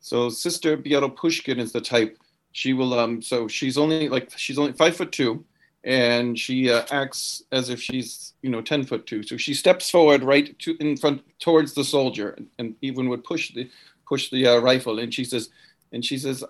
So 0.00 0.28
Sister 0.28 0.76
Bielo 0.76 1.14
Pushkin 1.14 1.58
is 1.58 1.72
the 1.72 1.80
type. 1.80 2.16
She 2.52 2.72
will 2.72 2.94
um. 2.94 3.20
So 3.20 3.48
she's 3.48 3.76
only 3.76 4.08
like 4.08 4.30
she's 4.36 4.58
only 4.58 4.72
five 4.72 4.96
foot 4.96 5.10
two, 5.10 5.44
and 5.82 6.38
she 6.38 6.70
uh, 6.70 6.84
acts 6.90 7.42
as 7.50 7.70
if 7.70 7.82
she's 7.82 8.34
you 8.40 8.50
know 8.50 8.62
ten 8.62 8.84
foot 8.84 9.04
two. 9.06 9.22
So 9.24 9.36
she 9.36 9.52
steps 9.52 9.90
forward 9.90 10.22
right 10.22 10.56
to 10.60 10.76
in 10.78 10.96
front 10.96 11.22
towards 11.40 11.74
the 11.74 11.84
soldier, 11.84 12.30
and, 12.38 12.46
and 12.58 12.74
even 12.82 13.08
would 13.08 13.24
push 13.24 13.52
the 13.52 13.68
push 14.08 14.30
the 14.30 14.46
uh, 14.46 14.58
rifle. 14.58 15.00
And 15.00 15.12
she 15.12 15.24
says, 15.24 15.50
and 15.92 16.04
she 16.04 16.18
says, 16.18 16.44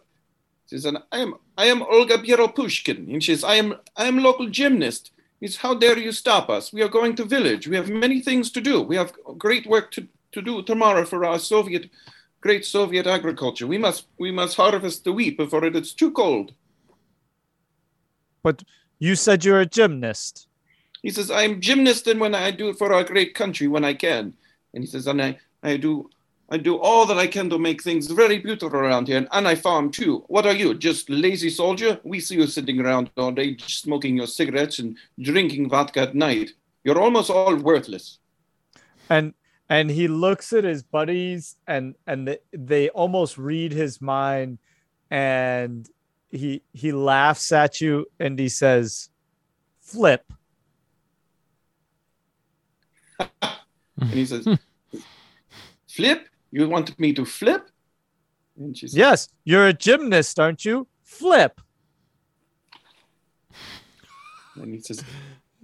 she 0.68 0.78
says, 0.78 0.94
I 1.12 1.18
am 1.18 1.34
I 1.56 1.66
am 1.66 1.82
Olga 1.82 2.18
Bielo 2.18 2.54
Pushkin. 2.54 3.08
And 3.10 3.22
she 3.22 3.34
says, 3.34 3.44
I 3.44 3.54
am 3.56 3.76
I 3.96 4.06
am 4.06 4.18
local 4.18 4.48
gymnast. 4.48 5.12
He 5.40 5.46
says, 5.46 5.56
how 5.56 5.74
dare 5.74 5.98
you 5.98 6.12
stop 6.12 6.48
us? 6.48 6.72
We 6.72 6.82
are 6.82 6.88
going 6.88 7.14
to 7.16 7.24
village. 7.24 7.68
We 7.68 7.76
have 7.76 7.88
many 7.90 8.20
things 8.20 8.50
to 8.52 8.60
do. 8.60 8.80
We 8.82 8.96
have 8.96 9.12
great 9.36 9.66
work 9.66 9.90
to, 9.92 10.08
to 10.32 10.40
do 10.42 10.62
tomorrow 10.62 11.04
for 11.04 11.24
our 11.24 11.38
Soviet 11.38 11.90
great 12.40 12.64
Soviet 12.64 13.06
agriculture. 13.06 13.66
We 13.66 13.78
must 13.78 14.06
we 14.18 14.30
must 14.30 14.56
harvest 14.56 15.04
the 15.04 15.12
wheat 15.12 15.36
before 15.36 15.64
it. 15.64 15.76
it 15.76 15.82
is 15.82 15.92
too 15.92 16.10
cold. 16.10 16.52
but 18.42 18.62
you 18.98 19.14
said 19.14 19.44
you're 19.44 19.60
a 19.60 19.66
gymnast 19.66 20.48
He 21.02 21.10
says, 21.10 21.30
I'm 21.30 21.60
gymnast 21.60 22.06
and 22.06 22.20
when 22.20 22.34
I 22.34 22.50
do 22.50 22.68
it 22.70 22.78
for 22.78 22.92
our 22.92 23.04
great 23.04 23.34
country 23.34 23.68
when 23.68 23.84
I 23.84 23.94
can. 23.94 24.34
And 24.74 24.82
he 24.84 24.86
says, 24.86 25.06
and 25.06 25.20
I, 25.22 25.38
I 25.62 25.76
do 25.76 26.10
I 26.48 26.58
do 26.58 26.78
all 26.78 27.06
that 27.06 27.18
I 27.18 27.26
can 27.26 27.50
to 27.50 27.58
make 27.58 27.82
things 27.82 28.06
very 28.06 28.38
beautiful 28.38 28.78
around 28.78 29.08
here. 29.08 29.18
And, 29.18 29.28
and 29.32 29.48
I 29.48 29.54
farm 29.56 29.90
too. 29.90 30.24
What 30.28 30.46
are 30.46 30.54
you? 30.54 30.74
Just 30.74 31.10
lazy 31.10 31.50
soldier? 31.50 32.00
We 32.04 32.20
see 32.20 32.36
you 32.36 32.46
sitting 32.46 32.80
around 32.80 33.10
all 33.16 33.32
day 33.32 33.56
smoking 33.58 34.16
your 34.16 34.28
cigarettes 34.28 34.78
and 34.78 34.96
drinking 35.20 35.68
vodka 35.68 36.00
at 36.02 36.14
night. 36.14 36.52
You're 36.84 37.00
almost 37.00 37.30
all 37.30 37.56
worthless. 37.56 38.18
and 39.10 39.34
and 39.68 39.90
he 39.90 40.06
looks 40.06 40.52
at 40.52 40.62
his 40.62 40.82
buddies 40.84 41.56
and 41.66 41.96
and 42.06 42.28
they, 42.28 42.38
they 42.52 42.88
almost 42.90 43.36
read 43.36 43.72
his 43.72 44.00
mind 44.00 44.58
and 45.10 45.88
he 46.30 46.62
he 46.72 46.92
laughs 46.92 47.50
at 47.50 47.80
you 47.80 48.06
and 48.20 48.38
he 48.38 48.48
says 48.48 49.10
flip 49.80 50.32
and 54.00 54.10
he 54.10 54.26
says, 54.26 54.46
"Flip? 55.88 56.28
You 56.50 56.68
want 56.68 56.98
me 56.98 57.12
to 57.12 57.24
flip?" 57.24 57.70
And 58.58 58.76
she 58.76 58.88
says, 58.88 58.96
Yes, 58.96 59.28
you're 59.44 59.66
a 59.66 59.72
gymnast, 59.72 60.40
aren't 60.40 60.64
you? 60.64 60.86
Flip. 61.02 61.60
And 64.54 64.74
he 64.74 64.80
says, 64.80 65.04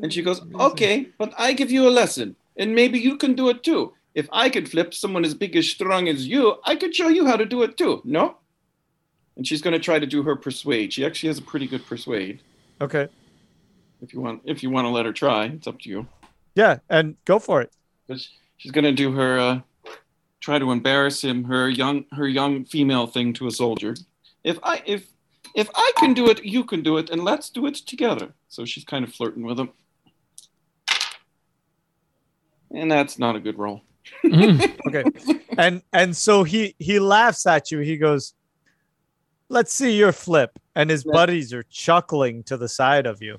and 0.00 0.12
she 0.12 0.22
goes, 0.22 0.42
"Okay, 0.54 1.08
but 1.18 1.32
I 1.38 1.52
give 1.52 1.70
you 1.70 1.88
a 1.88 1.90
lesson, 1.90 2.36
and 2.56 2.74
maybe 2.74 2.98
you 2.98 3.16
can 3.16 3.34
do 3.34 3.48
it 3.48 3.62
too. 3.62 3.94
If 4.14 4.28
I 4.32 4.50
could 4.50 4.68
flip 4.68 4.92
someone 4.92 5.24
as 5.24 5.34
big 5.34 5.56
as 5.56 5.68
strong 5.68 6.08
as 6.08 6.26
you, 6.26 6.56
I 6.64 6.76
could 6.76 6.94
show 6.94 7.08
you 7.08 7.26
how 7.26 7.36
to 7.36 7.46
do 7.46 7.62
it 7.62 7.76
too. 7.76 8.02
No?" 8.04 8.36
And 9.36 9.46
she's 9.46 9.62
going 9.62 9.72
to 9.72 9.78
try 9.78 9.98
to 9.98 10.06
do 10.06 10.22
her 10.24 10.36
persuade. 10.36 10.92
She 10.92 11.06
actually 11.06 11.28
has 11.28 11.38
a 11.38 11.42
pretty 11.42 11.66
good 11.66 11.86
persuade. 11.86 12.40
Okay. 12.82 13.08
If 14.02 14.12
you 14.12 14.20
want, 14.20 14.42
if 14.44 14.62
you 14.62 14.68
want 14.68 14.84
to 14.84 14.90
let 14.90 15.06
her 15.06 15.12
try, 15.12 15.44
it's 15.44 15.66
up 15.66 15.80
to 15.80 15.88
you. 15.88 16.06
Yeah, 16.54 16.80
and 16.90 17.16
go 17.24 17.38
for 17.38 17.62
it. 17.62 17.72
But 18.08 18.18
she's 18.58 18.72
going 18.72 18.84
to 18.84 18.92
do 18.92 19.12
her 19.12 19.38
uh, 19.38 19.60
try 20.42 20.58
to 20.58 20.70
embarrass 20.72 21.22
him, 21.24 21.44
her 21.44 21.70
young 21.70 22.04
her 22.12 22.28
young 22.28 22.64
female 22.66 23.06
thing 23.06 23.32
to 23.34 23.46
a 23.46 23.50
soldier. 23.50 23.94
If 24.44 24.58
I 24.62 24.82
if 24.84 25.06
if 25.54 25.70
I 25.74 25.92
can 25.96 26.12
do 26.14 26.28
it, 26.28 26.44
you 26.44 26.64
can 26.64 26.82
do 26.82 26.98
it, 26.98 27.08
and 27.10 27.24
let's 27.24 27.48
do 27.50 27.66
it 27.66 27.76
together. 27.76 28.34
So 28.48 28.64
she's 28.66 28.84
kind 28.84 29.04
of 29.04 29.14
flirting 29.14 29.44
with 29.46 29.58
him. 29.58 29.70
And 32.70 32.90
that's 32.90 33.18
not 33.18 33.36
a 33.36 33.40
good 33.40 33.58
roll. 33.58 33.82
Okay. 34.88 35.04
and 35.56 35.80
and 35.92 36.16
so 36.16 36.42
he 36.42 36.74
he 36.78 36.98
laughs 36.98 37.46
at 37.46 37.70
you. 37.70 37.78
He 37.78 37.96
goes, 37.96 38.34
"Let's 39.48 39.72
see 39.72 39.96
your 39.96 40.12
flip." 40.12 40.58
And 40.74 40.90
his 40.90 41.04
Yeah. 41.06 41.12
buddies 41.12 41.52
are 41.52 41.62
chuckling 41.70 42.42
to 42.44 42.56
the 42.56 42.68
side 42.68 43.06
of 43.06 43.22
you. 43.22 43.38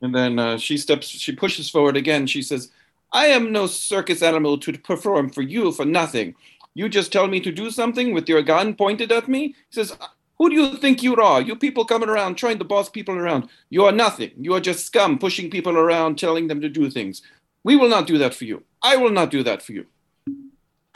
And 0.00 0.14
then 0.14 0.38
uh, 0.38 0.58
she 0.58 0.76
steps, 0.76 1.08
she 1.08 1.34
pushes 1.34 1.68
forward 1.68 1.96
again. 1.96 2.26
She 2.28 2.40
says, 2.40 2.70
I 3.12 3.26
am 3.26 3.52
no 3.52 3.66
circus 3.66 4.22
animal 4.22 4.58
to 4.58 4.72
perform 4.72 5.30
for 5.30 5.42
you 5.42 5.72
for 5.72 5.84
nothing. 5.84 6.34
You 6.74 6.88
just 6.88 7.12
tell 7.12 7.26
me 7.26 7.40
to 7.40 7.50
do 7.50 7.70
something 7.70 8.12
with 8.12 8.28
your 8.28 8.42
gun 8.42 8.74
pointed 8.74 9.10
at 9.10 9.28
me. 9.28 9.48
He 9.48 9.74
says, 9.74 9.96
Who 10.38 10.50
do 10.50 10.54
you 10.54 10.76
think 10.76 11.02
you 11.02 11.16
are? 11.16 11.40
You 11.40 11.56
people 11.56 11.84
coming 11.84 12.08
around 12.08 12.36
trying 12.36 12.58
to 12.58 12.64
boss 12.64 12.88
people 12.88 13.16
around. 13.16 13.48
You 13.70 13.84
are 13.84 13.92
nothing. 13.92 14.30
You 14.38 14.54
are 14.54 14.60
just 14.60 14.86
scum 14.86 15.18
pushing 15.18 15.50
people 15.50 15.76
around, 15.76 16.18
telling 16.18 16.48
them 16.48 16.60
to 16.60 16.68
do 16.68 16.90
things. 16.90 17.22
We 17.64 17.76
will 17.76 17.88
not 17.88 18.06
do 18.06 18.18
that 18.18 18.34
for 18.34 18.44
you. 18.44 18.62
I 18.82 18.96
will 18.96 19.10
not 19.10 19.30
do 19.30 19.42
that 19.42 19.62
for 19.62 19.72
you. 19.72 19.86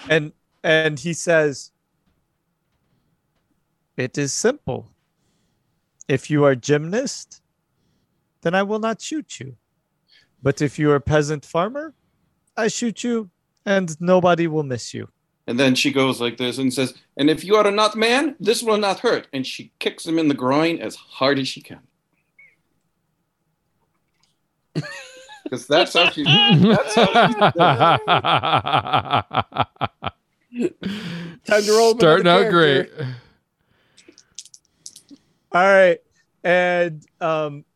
And 0.08 0.32
and 0.62 1.00
he 1.00 1.12
says, 1.12 1.72
"It 3.96 4.16
is 4.16 4.32
simple. 4.32 4.90
If 6.06 6.30
you 6.30 6.44
are 6.44 6.54
gymnast, 6.54 7.42
then 8.42 8.54
I 8.54 8.62
will 8.62 8.78
not 8.78 9.00
shoot 9.00 9.40
you. 9.40 9.56
But 10.42 10.60
if 10.60 10.78
you 10.78 10.90
are 10.90 10.96
a 10.96 11.00
peasant 11.00 11.44
farmer, 11.44 11.94
I 12.62 12.68
shoot 12.68 13.04
you 13.04 13.28
and 13.66 14.00
nobody 14.00 14.46
will 14.46 14.62
miss 14.62 14.94
you." 14.94 15.08
And 15.46 15.58
then 15.58 15.74
she 15.74 15.92
goes 15.92 16.20
like 16.20 16.36
this 16.36 16.58
and 16.58 16.72
says, 16.72 16.94
And 17.16 17.28
if 17.28 17.44
you 17.44 17.56
are 17.56 17.70
not 17.70 17.96
man, 17.96 18.36
this 18.38 18.62
will 18.62 18.78
not 18.78 19.00
hurt. 19.00 19.26
And 19.32 19.46
she 19.46 19.72
kicks 19.80 20.06
him 20.06 20.18
in 20.18 20.28
the 20.28 20.34
groin 20.34 20.78
as 20.78 20.94
hard 20.94 21.38
as 21.38 21.48
she 21.48 21.60
can. 21.60 21.80
Because 25.44 25.66
that's 25.66 25.92
how 25.92 26.08
she 26.08 26.24
that's 26.24 26.94
how 26.94 27.04
Time 31.44 31.62
to 31.62 31.72
roll. 31.72 31.98
Starting 31.98 32.26
out 32.26 32.48
great. 32.48 32.90
All 35.50 35.60
right. 35.60 35.98
And 36.42 37.04
um 37.20 37.66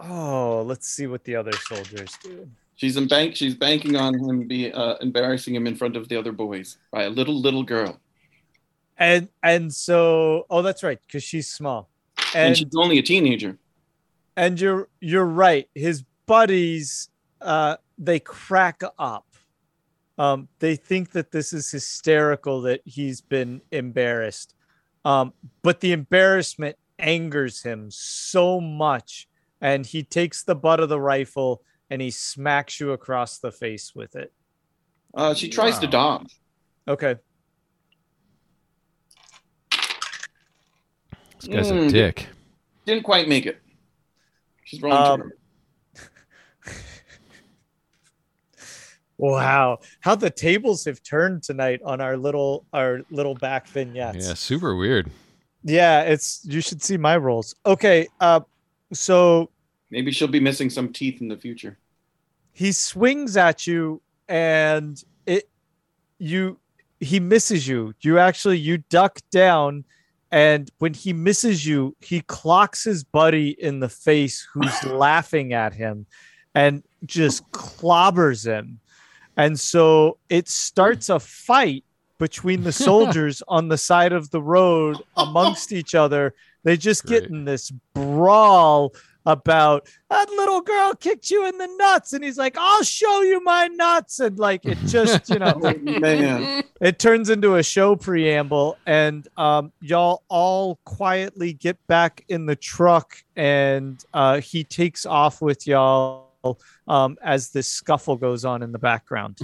oh, 0.00 0.62
let's 0.62 0.88
see 0.88 1.06
what 1.06 1.22
the 1.22 1.36
other 1.36 1.52
soldiers 1.52 2.18
do. 2.24 2.48
She's 2.76 2.96
in 2.96 3.06
bank 3.08 3.36
she's 3.36 3.54
banking 3.54 3.96
on 3.96 4.14
him 4.14 4.46
be 4.48 4.72
uh, 4.72 4.96
embarrassing 5.00 5.54
him 5.54 5.66
in 5.66 5.76
front 5.76 5.96
of 5.96 6.08
the 6.08 6.16
other 6.16 6.32
boys 6.32 6.78
by 6.90 7.04
a 7.04 7.10
little 7.10 7.40
little 7.40 7.62
girl. 7.62 8.00
And 8.96 9.28
and 9.42 9.72
so 9.72 10.46
oh 10.50 10.62
that's 10.62 10.82
right, 10.82 10.98
because 11.06 11.22
she's 11.24 11.50
small. 11.50 11.88
And, 12.34 12.48
And 12.48 12.56
she's 12.56 12.74
only 12.76 12.98
a 12.98 13.02
teenager. 13.02 13.58
and 14.36 14.60
you're 14.60 14.88
you're 15.00 15.24
right. 15.24 15.68
His 15.74 16.04
buddies 16.26 17.08
uh 17.40 17.76
they 17.98 18.20
crack 18.20 18.82
up. 18.98 19.26
Um 20.18 20.48
they 20.58 20.76
think 20.76 21.10
that 21.12 21.30
this 21.32 21.52
is 21.52 21.70
hysterical 21.70 22.62
that 22.62 22.80
he's 22.84 23.20
been 23.20 23.60
embarrassed. 23.70 24.54
Um 25.04 25.32
but 25.62 25.80
the 25.80 25.92
embarrassment 25.92 26.76
angers 26.98 27.62
him 27.62 27.90
so 27.90 28.60
much 28.60 29.28
and 29.60 29.84
he 29.86 30.02
takes 30.04 30.44
the 30.44 30.54
butt 30.54 30.78
of 30.80 30.88
the 30.88 31.00
rifle 31.00 31.62
and 31.94 32.02
he 32.02 32.10
smacks 32.10 32.80
you 32.80 32.90
across 32.90 33.38
the 33.38 33.52
face 33.52 33.94
with 33.94 34.16
it. 34.16 34.32
Uh, 35.14 35.32
she 35.32 35.48
tries 35.48 35.78
to 35.78 35.86
Wow. 35.86 35.92
dodge. 35.92 36.40
Okay. 36.88 37.14
This 41.40 41.48
guy's 41.48 41.70
a 41.70 41.74
Mm. 41.74 41.90
dick. 41.92 42.26
Didn't 42.84 43.04
quite 43.04 43.28
make 43.28 43.46
it. 43.46 43.62
She's 44.64 44.82
rolling 44.82 45.22
Um. 45.22 45.32
Wow. 49.16 49.78
How 50.00 50.16
the 50.16 50.30
tables 50.30 50.84
have 50.86 51.00
turned 51.04 51.44
tonight 51.44 51.80
on 51.84 52.00
our 52.00 52.16
little 52.16 52.66
our 52.72 53.02
little 53.10 53.36
back 53.36 53.68
vignettes. 53.68 54.26
Yeah, 54.26 54.34
super 54.34 54.74
weird. 54.74 55.12
Yeah, 55.62 56.02
it's 56.02 56.44
you 56.44 56.60
should 56.60 56.82
see 56.82 56.96
my 56.96 57.16
rolls. 57.16 57.54
Okay, 57.64 58.08
uh 58.20 58.40
so 58.92 59.50
Maybe 59.90 60.10
she'll 60.10 60.26
be 60.26 60.40
missing 60.40 60.68
some 60.70 60.92
teeth 60.92 61.20
in 61.20 61.28
the 61.28 61.36
future. 61.36 61.78
He 62.54 62.72
swings 62.72 63.36
at 63.36 63.66
you 63.66 64.00
and 64.28 65.02
it 65.26 65.50
you 66.18 66.58
he 67.00 67.20
misses 67.20 67.68
you. 67.68 67.94
You 68.00 68.18
actually 68.18 68.58
you 68.58 68.78
duck 68.78 69.18
down 69.30 69.84
and 70.34 70.68
when 70.78 70.94
he 70.94 71.12
misses 71.12 71.64
you, 71.64 71.94
he 72.00 72.20
clocks 72.22 72.82
his 72.82 73.04
buddy 73.04 73.50
in 73.50 73.78
the 73.78 73.88
face 73.88 74.44
who's 74.52 74.84
laughing 74.86 75.52
at 75.52 75.74
him 75.74 76.06
and 76.56 76.82
just 77.04 77.48
clobbers 77.52 78.44
him. 78.44 78.80
And 79.36 79.58
so 79.60 80.18
it 80.28 80.48
starts 80.48 81.08
a 81.08 81.20
fight 81.20 81.84
between 82.18 82.64
the 82.64 82.72
soldiers 82.88 83.44
on 83.46 83.68
the 83.68 83.78
side 83.78 84.12
of 84.12 84.30
the 84.30 84.42
road 84.42 84.96
amongst 85.16 85.72
each 85.72 85.94
other. 85.94 86.34
They 86.64 86.76
just 86.76 87.06
get 87.06 87.26
in 87.26 87.44
this 87.44 87.70
brawl 87.94 88.92
about 89.26 89.88
that 90.10 90.28
little 90.30 90.60
girl 90.60 90.94
kicked 90.94 91.30
you 91.30 91.46
in 91.46 91.56
the 91.58 91.66
nuts. 91.78 92.12
And 92.12 92.22
he's 92.22 92.36
like, 92.38 92.56
I'll 92.58 92.82
show 92.82 93.22
you 93.22 93.42
my 93.42 93.68
nuts. 93.68 94.20
And 94.20 94.38
like 94.38 94.64
it 94.66 94.78
just, 94.86 95.30
you 95.30 95.38
know, 95.38 95.52
Oh, 95.64 95.72
man. 95.78 96.62
it 96.80 96.98
turns 96.98 97.30
into 97.30 97.56
a 97.56 97.62
show 97.62 97.96
preamble 97.96 98.76
and 98.86 99.26
um, 99.36 99.72
y'all 99.80 100.22
all 100.28 100.78
quietly 100.84 101.52
get 101.54 101.84
back 101.86 102.24
in 102.28 102.46
the 102.46 102.56
truck 102.56 103.16
and 103.36 104.04
uh, 104.12 104.40
he 104.40 104.62
takes 104.64 105.06
off 105.06 105.40
with 105.40 105.66
y'all 105.66 106.28
um, 106.88 107.16
as 107.22 107.50
this 107.50 107.66
scuffle 107.68 108.16
goes 108.16 108.44
on 108.44 108.62
in 108.62 108.70
the 108.72 108.78
background 108.78 109.38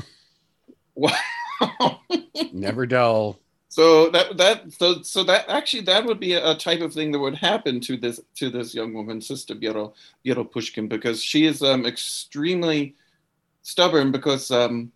Wow. 0.94 1.12
Never 2.52 2.84
dull. 2.86 3.38
So 3.70 4.10
that 4.10 4.36
that 4.36 4.72
so 4.72 5.01
so 5.02 5.22
that 5.24 5.48
actually 5.48 5.82
that 5.82 6.05
would 6.05 6.18
be 6.18 6.32
a, 6.32 6.56
type 6.56 6.80
of 6.80 6.92
thing 6.92 7.12
that 7.12 7.20
would 7.20 7.36
happen 7.36 7.78
to 7.82 7.97
this 7.97 8.20
to 8.34 8.51
this 8.51 8.74
young 8.74 8.92
woman, 8.92 9.20
Sister 9.20 9.55
Biero 9.55 9.94
Biero 10.26 10.44
Pushkin, 10.51 10.88
because 10.88 11.22
she 11.22 11.47
is 11.47 11.62
um 11.62 11.86
extremely 11.86 12.97
stubborn 13.62 14.10
because 14.10 14.51
um 14.51 14.90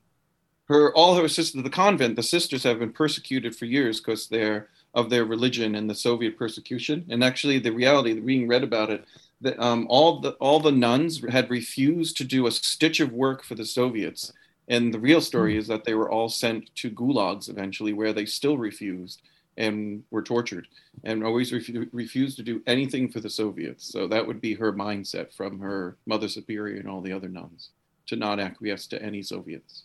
her 0.67 0.93
all 0.95 1.15
her 1.15 1.29
sisters 1.29 1.63
the 1.63 1.71
convent 1.71 2.17
the 2.17 2.23
sisters 2.23 2.65
have 2.65 2.81
been 2.81 2.93
persecuted 2.93 3.55
for 3.55 3.65
years 3.67 4.01
because 4.01 4.27
they're 4.27 4.69
of 4.93 5.09
their 5.09 5.25
religion 5.25 5.77
and 5.77 5.89
the 5.89 5.95
Soviet 5.95 6.37
persecution. 6.37 7.07
And 7.09 7.23
actually 7.23 7.61
the 7.61 7.71
reality 7.73 8.19
being 8.19 8.49
read 8.49 8.65
about 8.65 8.91
it 8.91 9.05
that 9.41 9.57
um 9.61 9.87
all 9.89 10.19
the 10.19 10.33
all 10.41 10.59
the 10.59 10.73
nuns 10.73 11.23
had 11.31 11.49
refused 11.49 12.17
to 12.17 12.25
do 12.25 12.49
a 12.49 12.51
stitch 12.51 12.99
of 12.99 13.13
work 13.13 13.45
for 13.45 13.55
the 13.55 13.67
Soviets 13.67 14.33
and 14.69 14.93
the 14.93 14.99
real 14.99 15.21
story 15.21 15.57
is 15.57 15.67
that 15.69 15.85
they 15.85 15.95
were 15.95 16.11
all 16.11 16.29
sent 16.29 16.75
to 16.77 16.91
gulags 16.91 17.49
eventually, 17.49 17.93
where 17.93 18.13
they 18.13 18.25
still 18.25 18.57
refused 18.57 19.23
and 19.57 20.03
were 20.11 20.23
tortured 20.23 20.67
and 21.05 21.23
always 21.23 21.53
refu- 21.53 21.89
refused 21.93 22.37
to 22.37 22.43
do 22.43 22.61
anything 22.67 23.09
for 23.09 23.21
the 23.21 23.31
Soviets. 23.31 23.93
So 23.93 24.09
that 24.09 24.27
would 24.27 24.41
be 24.41 24.55
her 24.55 24.73
mindset 24.73 25.33
from 25.33 25.61
her 25.61 25.97
Mother 26.07 26.29
Superior 26.29 26.81
and 26.81 26.89
all 26.89 27.01
the 27.01 27.13
other 27.13 27.29
nuns 27.29 27.71
to 28.07 28.17
not 28.17 28.41
acquiesce 28.41 28.87
to 28.89 29.03
any 29.03 29.23
Soviets 29.23 29.85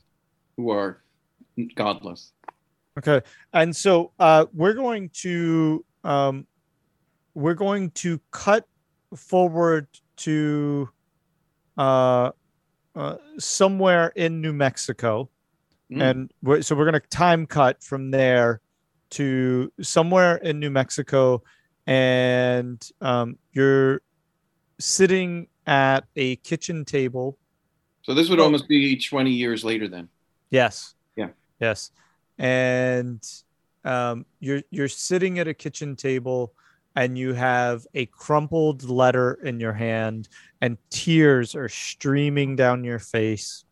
who 0.58 0.70
are 0.70 1.02
godless. 1.76 2.34
okay 2.98 3.22
and 3.54 3.76
so 3.76 4.12
uh, 4.20 4.46
we're 4.54 4.74
going 4.74 5.10
to 5.10 5.86
um, 6.04 6.46
we're 7.34 7.54
going 7.54 7.92
to 7.92 8.20
cut 8.32 8.66
forward 9.16 9.88
to 10.18 10.90
uh, 11.78 12.32
uh, 13.00 13.16
somewhere 13.38 14.12
in 14.16 14.42
new 14.42 14.54
mexico 14.54 15.30
Mm. 15.92 16.02
and 16.02 16.34
we're, 16.44 16.62
so 16.62 16.76
we're 16.76 16.90
going 16.90 17.02
to 17.02 17.08
time 17.10 17.48
cut 17.48 17.84
from 17.84 18.12
there 18.12 18.62
to 19.12 19.72
somewhere 19.82 20.36
in 20.36 20.60
New 20.60 20.70
Mexico, 20.70 21.42
and 21.88 22.88
um, 23.02 23.40
you're 23.54 24.02
sitting 24.80 25.48
at 25.66 26.06
a 26.16 26.36
kitchen 26.38 26.86
table. 26.86 27.38
So 28.04 28.14
this 28.14 28.30
would 28.30 28.40
almost 28.40 28.68
be 28.68 28.96
20 28.98 29.32
years 29.32 29.64
later 29.64 29.88
then. 29.88 30.10
Yes. 30.52 30.94
Yeah. 31.16 31.30
Yes. 31.60 31.92
And 32.38 33.28
um, 33.84 34.26
you're 34.40 34.62
you're 34.70 34.88
sitting 34.88 35.40
at 35.40 35.48
a 35.48 35.54
kitchen 35.54 35.96
table 35.96 36.54
and 37.00 37.18
you 37.18 37.32
have 37.32 37.88
a 37.94 38.06
crumpled 38.08 38.84
letter 38.84 39.40
in 39.46 39.58
your 39.58 39.72
hand 39.72 40.28
and 40.60 40.78
tears 40.90 41.56
are 41.56 41.70
streaming 41.70 42.58
down 42.58 42.84
your 42.84 43.00
face. 43.00 43.64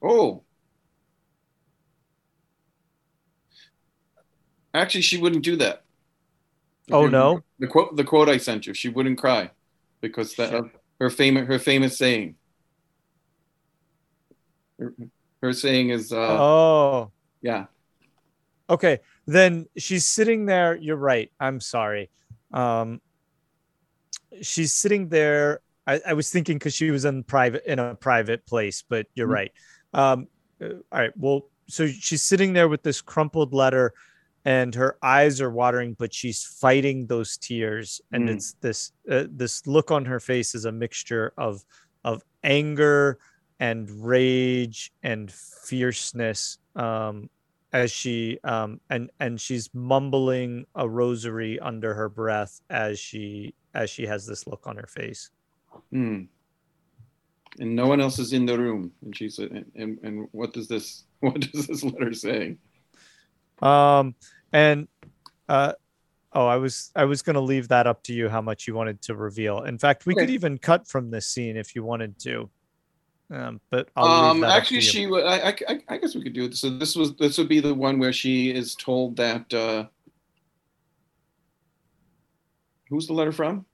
Oh. 0.00 0.44
Actually, 4.72 5.00
she 5.00 5.18
wouldn't 5.18 5.42
do 5.42 5.56
that. 5.56 5.82
Oh 6.92 7.08
no. 7.08 7.42
The 7.58 7.66
quote 7.66 7.96
the 7.96 8.04
quote 8.04 8.28
I 8.28 8.36
sent 8.36 8.64
you, 8.68 8.74
she 8.74 8.88
wouldn't 8.88 9.18
cry 9.18 9.50
because 10.00 10.36
that 10.36 10.62
her 11.00 11.10
famous 11.10 11.48
her 11.48 11.58
famous 11.58 11.98
saying. 11.98 12.36
Her, 14.78 14.94
her 15.42 15.52
saying 15.52 15.90
is 15.90 16.12
uh 16.12 16.36
oh. 16.40 17.10
yeah. 17.40 17.66
Okay. 18.70 19.00
Then 19.26 19.66
she's 19.76 20.04
sitting 20.04 20.46
there. 20.46 20.76
You're 20.76 20.94
right. 20.94 21.32
I'm 21.40 21.58
sorry. 21.58 22.08
Um, 22.52 23.00
she's 24.40 24.72
sitting 24.72 25.08
there. 25.08 25.60
I, 25.86 26.00
I 26.08 26.12
was 26.14 26.30
thinking 26.30 26.58
because 26.58 26.74
she 26.74 26.90
was 26.90 27.04
in 27.04 27.24
private 27.24 27.64
in 27.70 27.78
a 27.78 27.94
private 27.94 28.46
place, 28.46 28.84
but 28.88 29.06
you're 29.14 29.28
Mhm. 29.28 29.32
right. 29.32 29.52
Um, 29.94 30.28
uh, 30.60 30.66
all 30.92 30.98
right. 31.00 31.12
Well, 31.16 31.48
so 31.68 31.86
she's 31.86 32.22
sitting 32.22 32.52
there 32.52 32.68
with 32.68 32.82
this 32.82 33.00
crumpled 33.00 33.52
letter, 33.52 33.92
and 34.44 34.74
her 34.74 34.96
eyes 35.02 35.40
are 35.40 35.50
watering, 35.50 35.94
but 35.98 36.12
she's 36.14 36.44
fighting 36.44 37.06
those 37.06 37.36
tears, 37.36 38.00
and 38.12 38.28
Mm. 38.28 38.32
it's 38.34 38.54
this 38.60 38.92
uh, 39.10 39.24
this 39.30 39.66
look 39.66 39.90
on 39.90 40.04
her 40.04 40.20
face 40.20 40.54
is 40.54 40.64
a 40.64 40.72
mixture 40.72 41.32
of 41.36 41.64
of 42.04 42.22
anger 42.42 43.18
and 43.60 43.88
rage 44.04 44.92
and 45.02 45.30
fierceness. 45.32 46.58
Um, 46.74 47.30
as 47.72 47.90
she 47.90 48.38
um 48.44 48.80
and 48.90 49.10
and 49.20 49.40
she's 49.40 49.70
mumbling 49.72 50.66
a 50.74 50.88
rosary 50.88 51.58
under 51.60 51.94
her 51.94 52.08
breath 52.08 52.60
as 52.70 52.98
she 52.98 53.54
as 53.74 53.88
she 53.88 54.06
has 54.06 54.26
this 54.26 54.46
look 54.46 54.66
on 54.66 54.76
her 54.76 54.86
face 54.86 55.30
Hmm. 55.90 56.22
And 57.58 57.76
no 57.76 57.86
one 57.86 58.00
else 58.00 58.18
is 58.18 58.32
in 58.32 58.46
the 58.46 58.58
room. 58.58 58.92
And 59.02 59.14
she 59.16 59.28
said, 59.28 59.50
and, 59.50 59.70
and, 59.74 59.98
and 60.02 60.28
what 60.32 60.52
does 60.52 60.68
this 60.68 61.04
what 61.20 61.40
does 61.40 61.66
this 61.66 61.82
letter 61.82 62.12
say? 62.12 62.56
um 63.60 64.14
and 64.52 64.88
uh 65.48 65.72
oh 66.32 66.46
i 66.46 66.56
was 66.56 66.90
i 66.96 67.04
was 67.04 67.22
going 67.22 67.34
to 67.34 67.40
leave 67.40 67.68
that 67.68 67.86
up 67.86 68.02
to 68.02 68.12
you 68.12 68.28
how 68.28 68.40
much 68.40 68.66
you 68.66 68.74
wanted 68.74 69.00
to 69.02 69.14
reveal 69.14 69.62
in 69.62 69.78
fact 69.78 70.04
we 70.04 70.14
could 70.14 70.30
even 70.30 70.58
cut 70.58 70.88
from 70.88 71.10
this 71.10 71.28
scene 71.28 71.56
if 71.56 71.74
you 71.76 71.84
wanted 71.84 72.18
to 72.18 72.50
um 73.32 73.60
but 73.70 73.88
um 73.96 74.40
that 74.40 74.46
up 74.48 74.52
to 74.52 74.56
actually 74.58 74.80
she 74.82 75.06
wa- 75.06 75.18
I, 75.20 75.48
I 75.50 75.80
I- 75.88 75.98
guess 75.98 76.14
we 76.14 76.22
could 76.22 76.32
do 76.34 76.44
it. 76.44 76.54
So 76.56 76.68
this 76.70 76.94
was 76.94 77.14
this 77.16 77.38
would 77.38 77.48
be 77.48 77.60
the 77.60 77.74
one 77.74 77.98
where 77.98 78.12
she 78.12 78.50
is 78.50 78.74
told 78.74 79.16
that 79.16 79.52
uh 79.54 79.86
who's 82.88 83.06
the 83.06 83.14
letter 83.14 83.32
from? 83.32 83.64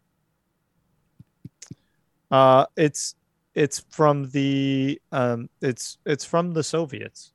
uh 2.31 2.67
it's 2.77 3.15
it's 3.55 3.85
from 3.91 4.29
the 4.31 5.01
um 5.13 5.49
it's 5.63 5.97
it's 6.05 6.25
from 6.27 6.53
the 6.53 6.63
soviets 6.63 7.33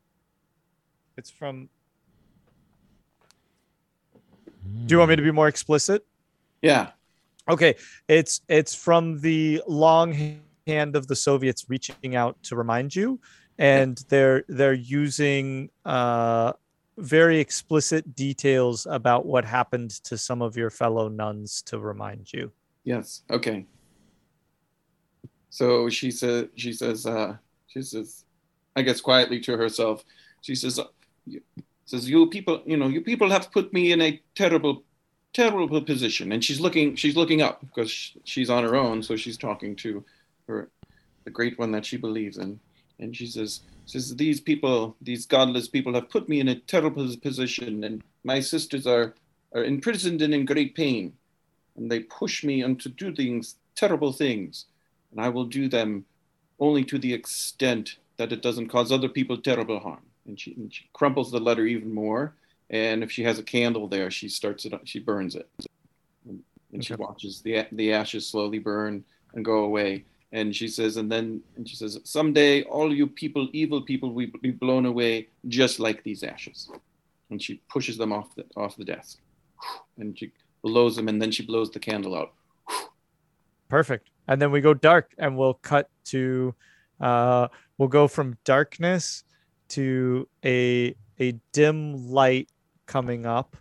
it's 1.18 1.32
from 1.32 1.68
do 4.86 4.94
you 4.94 5.00
want 5.00 5.10
me 5.10 5.16
to 5.16 5.22
be 5.24 5.32
more 5.32 5.48
explicit 5.48 6.06
Yeah. 6.62 6.92
Okay, 7.50 7.76
it's 8.08 8.40
it's 8.48 8.74
from 8.74 9.20
the 9.20 9.62
long 9.68 10.14
hand 10.68 10.96
of 10.96 11.08
the 11.08 11.16
Soviets 11.16 11.66
reaching 11.70 12.16
out 12.16 12.42
to 12.44 12.56
remind 12.56 12.96
you, 12.96 13.20
and 13.58 14.04
they're 14.10 14.44
they're 14.48 14.74
using 14.74 15.70
uh, 15.86 16.54
very 16.98 17.40
explicit 17.40 18.16
details 18.16 18.88
about 18.90 19.26
what 19.26 19.46
happened 19.46 19.92
to 20.04 20.18
some 20.18 20.42
of 20.42 20.56
your 20.56 20.70
fellow 20.70 21.08
nuns 21.08 21.62
to 21.64 21.80
remind 21.80 22.32
you. 22.32 22.52
Yes. 22.84 23.24
Okay. 23.30 23.66
So 25.50 25.90
she 25.90 26.12
says 26.12 26.48
she 26.56 26.74
says 26.74 27.06
uh 27.06 27.38
she 27.68 27.82
says 27.82 28.26
I 28.76 28.82
guess 28.82 29.02
quietly 29.02 29.40
to 29.42 29.56
herself. 29.58 30.04
She 30.42 30.56
says 30.56 30.80
you- 31.26 31.42
says 31.86 32.10
you 32.10 32.28
people 32.30 32.64
you 32.66 32.78
know 32.78 32.88
you 32.88 33.02
people 33.02 33.30
have 33.30 33.52
put 33.52 33.72
me 33.74 33.92
in 33.92 34.02
a 34.02 34.22
terrible 34.36 34.84
terrible 35.34 35.82
position 35.82 36.32
and 36.32 36.44
she's 36.44 36.60
looking 36.62 36.96
she's 36.96 37.16
looking 37.16 37.42
up 37.42 37.60
because 37.62 38.14
she's 38.24 38.50
on 38.50 38.64
her 38.64 38.76
own 38.76 39.02
so 39.04 39.16
she's 39.16 39.38
talking 39.38 39.76
to 39.76 40.04
her 40.48 40.70
the 41.24 41.32
great 41.32 41.58
one 41.58 41.72
that 41.72 41.86
she 41.86 41.98
believes 41.98 42.38
in. 42.38 42.60
And 43.00 43.16
she 43.16 43.28
says 43.28 43.62
says 43.86 44.16
these 44.16 44.40
people 44.40 44.96
these 45.02 45.26
godless 45.26 45.68
people 45.68 45.94
have 45.94 46.10
put 46.10 46.30
me 46.30 46.40
in 46.40 46.48
a 46.48 46.56
terrible 46.56 47.14
position 47.22 47.84
and 47.84 48.02
my 48.24 48.40
sisters 48.40 48.88
are 48.88 49.14
are 49.54 49.64
imprisoned 49.64 50.22
and 50.22 50.34
in 50.34 50.46
great 50.46 50.76
pain. 50.76 51.14
And 51.76 51.92
they 51.92 52.02
push 52.02 52.44
me 52.44 52.64
on 52.64 52.78
to 52.78 52.90
do 52.90 53.14
things 53.14 53.56
terrible 53.76 54.14
things. 54.14 54.66
And 55.12 55.20
i 55.20 55.30
will 55.30 55.46
do 55.46 55.68
them 55.68 56.06
only 56.60 56.84
to 56.86 56.98
the 57.00 57.14
extent 57.14 57.98
that 58.18 58.32
it 58.32 58.42
doesn't 58.42 58.70
cause 58.70 58.92
other 58.92 59.10
people 59.10 59.38
terrible 59.38 59.80
harm. 59.80 60.06
And 60.26 60.40
she, 60.40 60.54
and 60.54 60.74
she 60.74 60.88
crumples 60.94 61.32
the 61.32 61.40
letter 61.40 61.66
even 61.66 61.94
more. 61.94 62.36
And 62.70 63.04
if 63.04 63.12
she 63.12 63.24
has 63.24 63.40
a 63.40 63.44
candle 63.44 63.88
there 63.88 64.12
she 64.12 64.30
starts 64.30 64.66
it 64.66 64.74
she 64.86 65.00
burns 65.00 65.36
it. 65.36 65.50
And, 66.28 66.44
and 66.72 66.86
she 66.86 66.96
watches 66.96 67.42
the 67.42 67.66
the 67.72 67.92
ashes 67.92 68.28
slowly 68.28 68.60
burn 68.60 69.04
and 69.34 69.44
go 69.44 69.64
away 69.64 70.06
and 70.34 70.54
she 70.54 70.68
says 70.68 70.98
and 70.98 71.10
then 71.12 71.42
and 71.56 71.68
she 71.68 71.76
says 71.76 71.98
someday 72.04 72.64
all 72.64 72.94
you 72.94 73.08
people 73.08 73.48
evil 73.54 73.82
people 73.82 74.12
will 74.12 74.28
be 74.42 74.52
blown 74.52 74.86
away 74.86 75.28
just 75.48 75.80
like 75.80 76.04
these 76.04 76.24
ashes 76.24 76.70
and 77.30 77.42
she 77.42 77.62
pushes 77.70 77.98
them 77.98 78.12
off 78.12 78.36
the 78.36 78.46
off 78.58 78.76
the 78.76 78.86
desk 78.86 79.20
and 79.98 80.20
she 80.20 80.32
blows 80.62 80.98
them 80.98 81.08
and 81.08 81.22
then 81.22 81.32
she 81.32 81.46
blows 81.46 81.72
the 81.72 81.80
candle 81.80 82.16
out 82.16 82.34
Perfect. 83.74 84.12
And 84.28 84.40
then 84.40 84.52
we 84.52 84.62
go 84.62 84.76
dark, 84.76 85.16
and 85.18 85.36
we'll 85.36 85.56
cut 85.56 85.90
to, 86.06 86.54
uh, 87.02 87.48
we'll 87.80 87.90
go 87.90 88.08
from 88.08 88.38
darkness 88.46 89.24
to 89.70 90.30
a 90.46 90.96
a 91.20 91.32
dim 91.54 92.12
light 92.12 92.50
coming 92.86 93.26
up. 93.26 93.58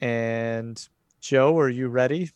And 0.00 0.82
Joe, 1.20 1.58
are 1.58 1.68
you 1.68 1.88
ready? 1.88 2.30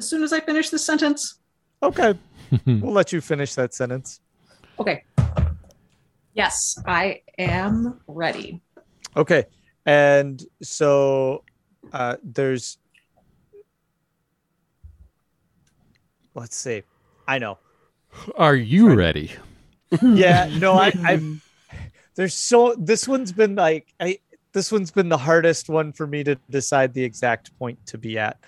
As 0.00 0.08
soon 0.08 0.22
as 0.22 0.32
I 0.32 0.40
finish 0.40 0.70
this 0.70 0.82
sentence. 0.82 1.40
Okay, 1.82 2.14
we'll 2.66 2.94
let 2.94 3.12
you 3.12 3.20
finish 3.20 3.54
that 3.56 3.74
sentence. 3.74 4.22
Okay. 4.78 5.04
Yes, 6.32 6.82
I 6.86 7.20
am 7.36 8.00
ready. 8.06 8.62
Okay, 9.14 9.44
and 9.84 10.42
so 10.62 11.44
uh, 11.92 12.16
there's, 12.22 12.78
let's 16.34 16.56
see, 16.56 16.82
I 17.28 17.38
know. 17.38 17.58
Are 18.36 18.56
you 18.56 18.94
ready? 18.94 19.32
Yeah, 20.02 20.48
no, 20.56 20.74
I, 20.74 20.94
I've 21.04 21.44
there's 22.14 22.32
so 22.32 22.74
this 22.78 23.06
one's 23.06 23.32
been 23.32 23.56
like 23.56 23.92
I 23.98 24.20
this 24.52 24.70
one's 24.72 24.92
been 24.92 25.08
the 25.10 25.18
hardest 25.18 25.68
one 25.68 25.92
for 25.92 26.06
me 26.06 26.22
to 26.24 26.36
decide 26.48 26.94
the 26.94 27.02
exact 27.02 27.58
point 27.58 27.84
to 27.86 27.98
be 27.98 28.16
at. 28.16 28.38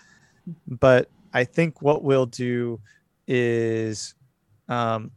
But 0.69 1.11
I 1.33 1.45
think 1.45 1.83
what 1.83 2.03
we'll 2.03 2.27
do 2.27 2.81
is 3.27 4.15
um 4.69 5.11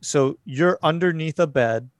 so 0.00 0.38
you're 0.44 0.78
underneath 0.82 1.38
a 1.38 1.46
bed 1.46 1.90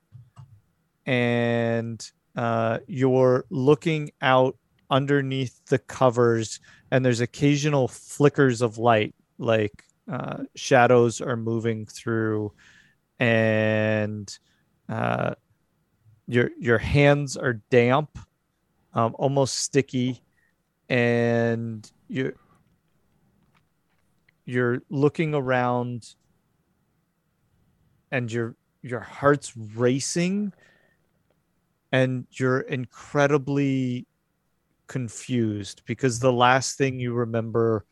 and 1.05 2.11
uh 2.35 2.79
you're 2.87 3.45
looking 3.49 4.11
out 4.21 4.57
underneath 4.89 5.63
the 5.65 5.79
covers 5.79 6.59
and 6.91 7.03
there's 7.05 7.21
occasional 7.21 7.87
flickers 7.87 8.61
of 8.61 8.77
light 8.77 9.13
like 9.37 9.83
uh 10.11 10.43
shadows 10.55 11.21
are 11.21 11.37
moving 11.37 11.85
through 11.85 12.51
and 13.21 14.39
uh, 14.89 15.35
your 16.27 16.49
your 16.59 16.79
hands 16.79 17.37
are 17.37 17.61
damp, 17.69 18.17
um, 18.93 19.15
almost 19.19 19.59
sticky, 19.59 20.23
and 20.89 21.89
you 22.07 22.33
you're 24.45 24.81
looking 24.89 25.33
around, 25.33 26.15
and 28.11 28.31
your 28.31 28.55
your 28.81 28.99
heart's 28.99 29.55
racing, 29.55 30.53
and 31.91 32.27
you're 32.31 32.61
incredibly 32.61 34.07
confused 34.87 35.83
because 35.85 36.19
the 36.19 36.33
last 36.33 36.77
thing 36.77 36.99
you 36.99 37.13
remember 37.13 37.85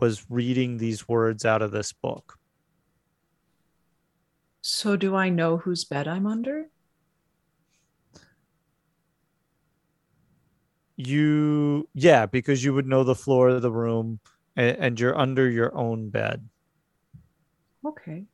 was 0.00 0.28
reading 0.28 0.78
these 0.78 1.06
words 1.06 1.44
out 1.44 1.62
of 1.62 1.70
this 1.70 1.92
book. 1.92 2.38
So, 4.60 4.96
do 4.96 5.14
I 5.14 5.28
know 5.28 5.58
whose 5.58 5.84
bed 5.84 6.08
I'm 6.08 6.26
under? 6.26 6.66
you 10.96 11.88
yeah 11.94 12.26
because 12.26 12.62
you 12.62 12.72
would 12.72 12.86
know 12.86 13.02
the 13.02 13.14
floor 13.14 13.48
of 13.48 13.62
the 13.62 13.72
room 13.72 14.20
and, 14.56 14.76
and 14.78 15.00
you're 15.00 15.16
under 15.16 15.48
your 15.48 15.76
own 15.76 16.10
bed 16.10 16.48
Okay. 17.84 18.24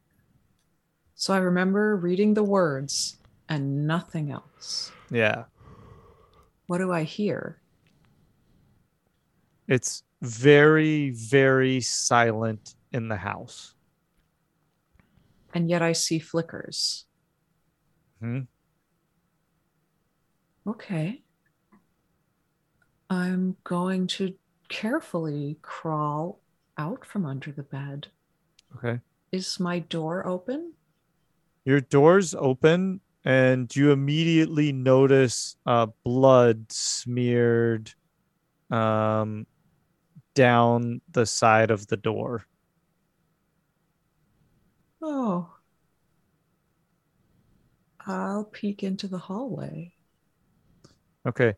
So 1.14 1.34
I 1.34 1.38
remember 1.38 1.97
reading 1.97 2.34
the 2.34 2.44
words 2.44 3.18
and 3.48 3.86
nothing 3.86 4.30
else. 4.30 4.92
Yeah. 5.10 5.44
What 6.66 6.78
do 6.78 6.92
I 6.92 7.02
hear? 7.02 7.60
It's 9.66 10.05
very, 10.22 11.10
very 11.10 11.80
silent 11.80 12.74
in 12.92 13.09
the 13.09 13.16
house. 13.16 13.74
And 15.52 15.68
yet 15.68 15.82
I 15.82 15.92
see 15.92 16.20
flickers. 16.20 17.06
Hmm. 18.20 18.42
Okay. 20.66 21.22
I'm 23.09 23.56
going 23.64 24.06
to 24.06 24.34
carefully 24.70 25.59
crawl 25.60 26.40
out 26.78 27.05
from 27.05 27.26
under 27.26 27.52
the 27.52 27.62
bed. 27.62 28.09
Okay. 28.76 29.01
Is 29.32 29.60
my 29.60 29.80
door 29.80 30.26
open? 30.26 30.72
Your 31.66 31.80
door's 31.80 32.34
open, 32.34 33.01
and 33.24 33.74
you 33.76 33.90
immediately 33.90 34.72
notice 34.72 35.56
uh, 35.66 35.88
blood 36.05 36.72
smeared 36.72 37.92
um, 38.70 39.47
down 40.34 41.02
the 41.10 41.26
side 41.26 41.70
of 41.70 41.86
the 41.88 41.98
door. 41.98 42.47
Oh. 45.02 45.52
I'll 48.06 48.44
peek 48.44 48.82
into 48.82 49.06
the 49.06 49.18
hallway. 49.18 49.92
Okay. 51.26 51.55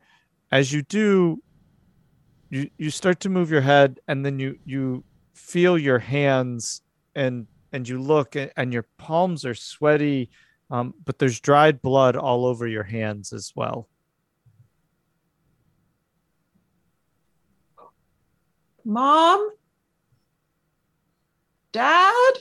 As 0.50 0.72
you 0.72 0.82
do, 0.82 1.40
you 2.52 2.68
you 2.76 2.90
start 2.90 3.18
to 3.20 3.30
move 3.30 3.50
your 3.50 3.62
head, 3.62 3.98
and 4.06 4.24
then 4.24 4.38
you 4.38 4.58
you 4.66 5.04
feel 5.34 5.78
your 5.78 5.98
hands, 5.98 6.82
and 7.14 7.46
and 7.72 7.88
you 7.88 7.98
look, 8.00 8.36
a- 8.36 8.56
and 8.60 8.74
your 8.74 8.86
palms 8.98 9.46
are 9.46 9.54
sweaty, 9.54 10.28
um, 10.70 10.92
but 11.06 11.18
there's 11.18 11.40
dried 11.40 11.80
blood 11.80 12.14
all 12.14 12.44
over 12.44 12.66
your 12.68 12.82
hands 12.82 13.32
as 13.32 13.52
well. 13.56 13.88
Mom? 18.84 19.50
Dad? 21.72 22.34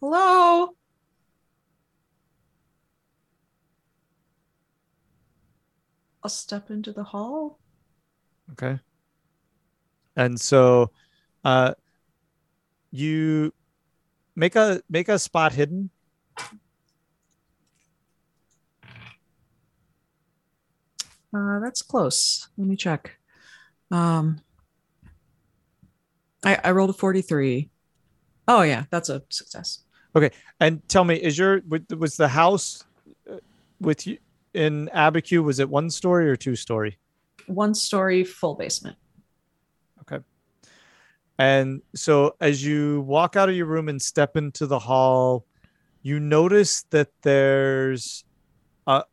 Hello? 0.00 0.74
I'll 6.22 6.30
step 6.30 6.70
into 6.70 6.92
the 6.92 7.04
hall. 7.04 7.58
Okay. 8.52 8.78
And 10.16 10.40
so, 10.40 10.90
uh, 11.44 11.74
you 12.90 13.52
make 14.36 14.54
a 14.56 14.82
make 14.88 15.08
a 15.08 15.18
spot 15.18 15.52
hidden. 15.52 15.90
Uh, 21.34 21.60
that's 21.60 21.80
close. 21.80 22.48
Let 22.58 22.68
me 22.68 22.76
check. 22.76 23.16
Um, 23.90 24.42
I, 26.44 26.58
I 26.62 26.70
rolled 26.72 26.90
a 26.90 26.94
43. 26.94 27.70
Oh, 28.48 28.62
yeah, 28.62 28.84
that's 28.90 29.08
a 29.08 29.22
success. 29.30 29.84
Okay, 30.14 30.30
and 30.60 30.86
tell 30.88 31.04
me, 31.04 31.14
is 31.16 31.38
your 31.38 31.62
wa- 31.66 31.78
was 31.96 32.16
the 32.16 32.28
house 32.28 32.84
uh, 33.30 33.36
with 33.80 34.06
you 34.06 34.18
in 34.54 34.90
Abiquiu? 34.94 35.42
Was 35.42 35.58
it 35.58 35.68
one 35.68 35.90
story 35.90 36.28
or 36.28 36.36
two 36.36 36.56
story? 36.56 36.98
One 37.46 37.74
story, 37.74 38.24
full 38.24 38.54
basement. 38.54 38.96
Okay. 40.02 40.22
And 41.38 41.82
so 41.94 42.36
as 42.40 42.64
you 42.64 43.00
walk 43.02 43.36
out 43.36 43.48
of 43.48 43.56
your 43.56 43.66
room 43.66 43.88
and 43.88 44.00
step 44.00 44.36
into 44.36 44.66
the 44.66 44.78
hall, 44.78 45.46
you 46.02 46.18
notice 46.20 46.82
that 46.90 47.08
there's 47.22 48.24
a 48.86 49.04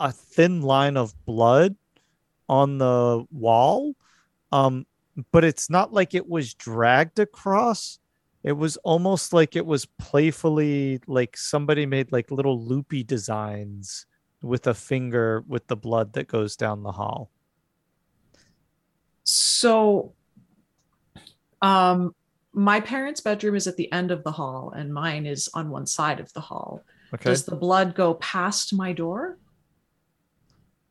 a 0.00 0.12
thin 0.12 0.62
line 0.62 0.96
of 0.96 1.14
blood 1.24 1.76
on 2.48 2.78
the 2.78 3.24
wall. 3.30 3.94
Um, 4.52 4.86
but 5.32 5.44
it's 5.44 5.70
not 5.70 5.92
like 5.92 6.14
it 6.14 6.28
was 6.28 6.54
dragged 6.54 7.18
across. 7.18 7.98
It 8.42 8.52
was 8.52 8.76
almost 8.78 9.32
like 9.32 9.56
it 9.56 9.64
was 9.64 9.86
playfully 9.86 11.00
like 11.06 11.36
somebody 11.36 11.86
made 11.86 12.12
like 12.12 12.30
little 12.30 12.62
loopy 12.62 13.02
designs 13.04 14.06
with 14.44 14.66
a 14.66 14.74
finger 14.74 15.42
with 15.46 15.66
the 15.66 15.76
blood 15.76 16.12
that 16.14 16.28
goes 16.28 16.56
down 16.56 16.82
the 16.82 16.92
hall. 16.92 17.30
So, 19.24 20.12
um, 21.62 22.14
my 22.52 22.80
parents' 22.80 23.20
bedroom 23.20 23.56
is 23.56 23.66
at 23.66 23.76
the 23.76 23.90
end 23.90 24.10
of 24.10 24.22
the 24.22 24.32
hall, 24.32 24.72
and 24.76 24.92
mine 24.92 25.26
is 25.26 25.48
on 25.54 25.70
one 25.70 25.86
side 25.86 26.20
of 26.20 26.32
the 26.34 26.40
hall. 26.40 26.82
Okay. 27.14 27.30
Does 27.30 27.44
the 27.44 27.56
blood 27.56 27.94
go 27.94 28.14
past 28.14 28.74
my 28.74 28.92
door? 28.92 29.38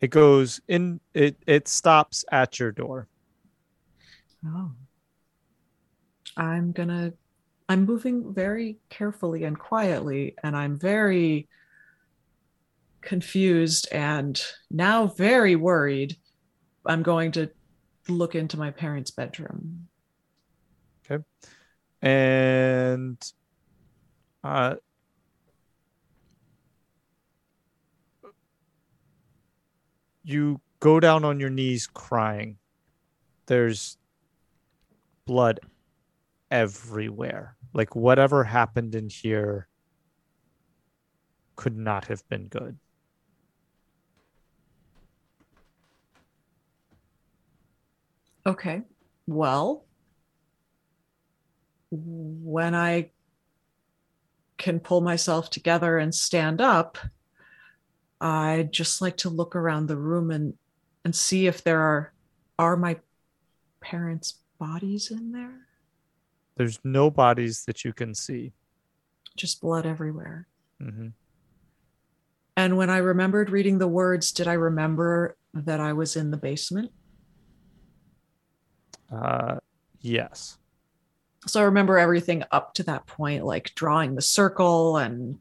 it 0.03 0.09
goes 0.09 0.59
in 0.67 0.99
it 1.13 1.37
it 1.47 1.65
stops 1.69 2.25
at 2.29 2.59
your 2.59 2.73
door. 2.73 3.07
Oh. 4.45 4.71
I'm 6.35 6.73
gonna, 6.73 7.13
I'm 7.69 7.85
moving 7.85 8.33
very 8.33 8.79
carefully 8.89 9.45
and 9.45 9.57
quietly, 9.57 10.35
and 10.43 10.57
I'm 10.57 10.77
very 10.77 11.47
confused 13.03 13.87
and 13.91 14.41
now 14.71 15.07
very 15.07 15.55
worried. 15.55 16.17
I'm 16.85 17.03
going 17.03 17.31
to 17.33 17.49
look 18.07 18.35
into 18.35 18.57
my 18.57 18.71
parents' 18.71 19.11
bedroom. 19.11 19.87
Okay. 21.09 21.23
And 22.01 23.17
uh 24.43 24.75
you 30.23 30.59
go 30.79 30.99
down 30.99 31.25
on 31.25 31.39
your 31.39 31.49
knees 31.49 31.87
crying 31.87 32.57
there's 33.45 33.97
blood 35.25 35.59
everywhere 36.51 37.55
like 37.73 37.95
whatever 37.95 38.43
happened 38.43 38.95
in 38.95 39.09
here 39.09 39.67
could 41.55 41.77
not 41.77 42.05
have 42.05 42.27
been 42.29 42.47
good 42.47 42.77
Okay. 48.45 48.81
Well, 49.27 49.85
when 51.91 52.75
I 52.75 53.11
can 54.57 54.79
pull 54.79 55.01
myself 55.01 55.49
together 55.49 55.97
and 55.97 56.13
stand 56.13 56.59
up, 56.61 56.97
I'd 58.21 58.71
just 58.71 59.01
like 59.01 59.17
to 59.17 59.29
look 59.29 59.55
around 59.55 59.87
the 59.87 59.97
room 59.97 60.31
and 60.31 60.53
and 61.05 61.15
see 61.15 61.47
if 61.47 61.63
there 61.63 61.81
are 61.81 62.13
are 62.57 62.77
my 62.77 62.97
parents' 63.81 64.39
bodies 64.59 65.11
in 65.11 65.31
there. 65.33 65.67
there's 66.55 66.79
no 66.83 67.09
bodies 67.09 67.63
that 67.65 67.83
you 67.83 67.91
can 67.93 68.13
see 68.15 68.53
Just 69.35 69.59
blood 69.61 69.85
everywhere. 69.85 70.47
hmm 70.79 71.09
And 72.55 72.77
when 72.77 72.89
I 72.89 72.97
remembered 72.97 73.49
reading 73.49 73.79
the 73.79 73.87
words, 73.87 74.31
did 74.31 74.47
I 74.47 74.53
remember 74.53 75.35
that 75.53 75.79
I 75.79 75.91
was 75.93 76.15
in 76.15 76.31
the 76.31 76.37
basement? 76.37 76.91
Uh 79.11 79.57
yes 80.01 80.57
So 81.47 81.59
I 81.61 81.63
remember 81.63 81.97
everything 81.97 82.43
up 82.51 82.73
to 82.75 82.83
that 82.83 83.05
point, 83.05 83.45
like 83.45 83.73
drawing 83.75 84.15
the 84.15 84.21
circle 84.21 84.97
and 84.97 85.39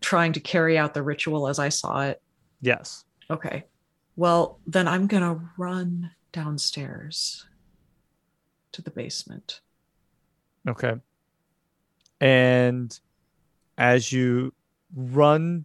trying 0.00 0.32
to 0.32 0.40
carry 0.40 0.76
out 0.76 0.94
the 0.94 1.02
ritual 1.02 1.46
as 1.48 1.58
I 1.58 1.68
saw 1.68 2.02
it. 2.02 2.20
yes 2.60 3.04
Okay. 3.30 3.64
Well, 4.16 4.58
then 4.66 4.86
I'm 4.86 5.06
going 5.06 5.22
to 5.22 5.40
run 5.56 6.10
downstairs 6.32 7.46
to 8.72 8.82
the 8.82 8.90
basement. 8.90 9.60
Okay. 10.68 10.94
And 12.20 12.98
as 13.78 14.12
you 14.12 14.52
run 14.94 15.64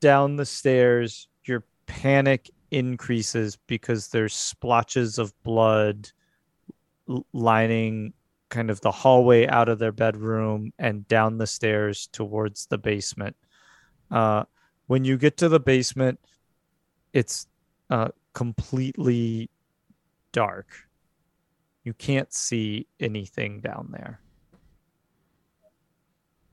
down 0.00 0.36
the 0.36 0.44
stairs, 0.44 1.28
your 1.44 1.64
panic 1.86 2.50
increases 2.70 3.56
because 3.66 4.08
there's 4.08 4.34
splotches 4.34 5.18
of 5.18 5.32
blood 5.42 6.10
lining 7.32 8.12
kind 8.48 8.70
of 8.70 8.80
the 8.80 8.90
hallway 8.90 9.46
out 9.46 9.68
of 9.68 9.78
their 9.78 9.92
bedroom 9.92 10.72
and 10.78 11.06
down 11.08 11.38
the 11.38 11.46
stairs 11.46 12.08
towards 12.12 12.66
the 12.66 12.78
basement. 12.78 13.36
Uh, 14.10 14.44
when 14.86 15.04
you 15.04 15.18
get 15.18 15.36
to 15.36 15.48
the 15.48 15.60
basement, 15.60 16.18
it's 17.12 17.46
uh, 17.90 18.08
completely 18.32 19.50
dark. 20.32 20.68
You 21.84 21.94
can't 21.94 22.32
see 22.32 22.86
anything 23.00 23.60
down 23.60 23.88
there. 23.92 24.20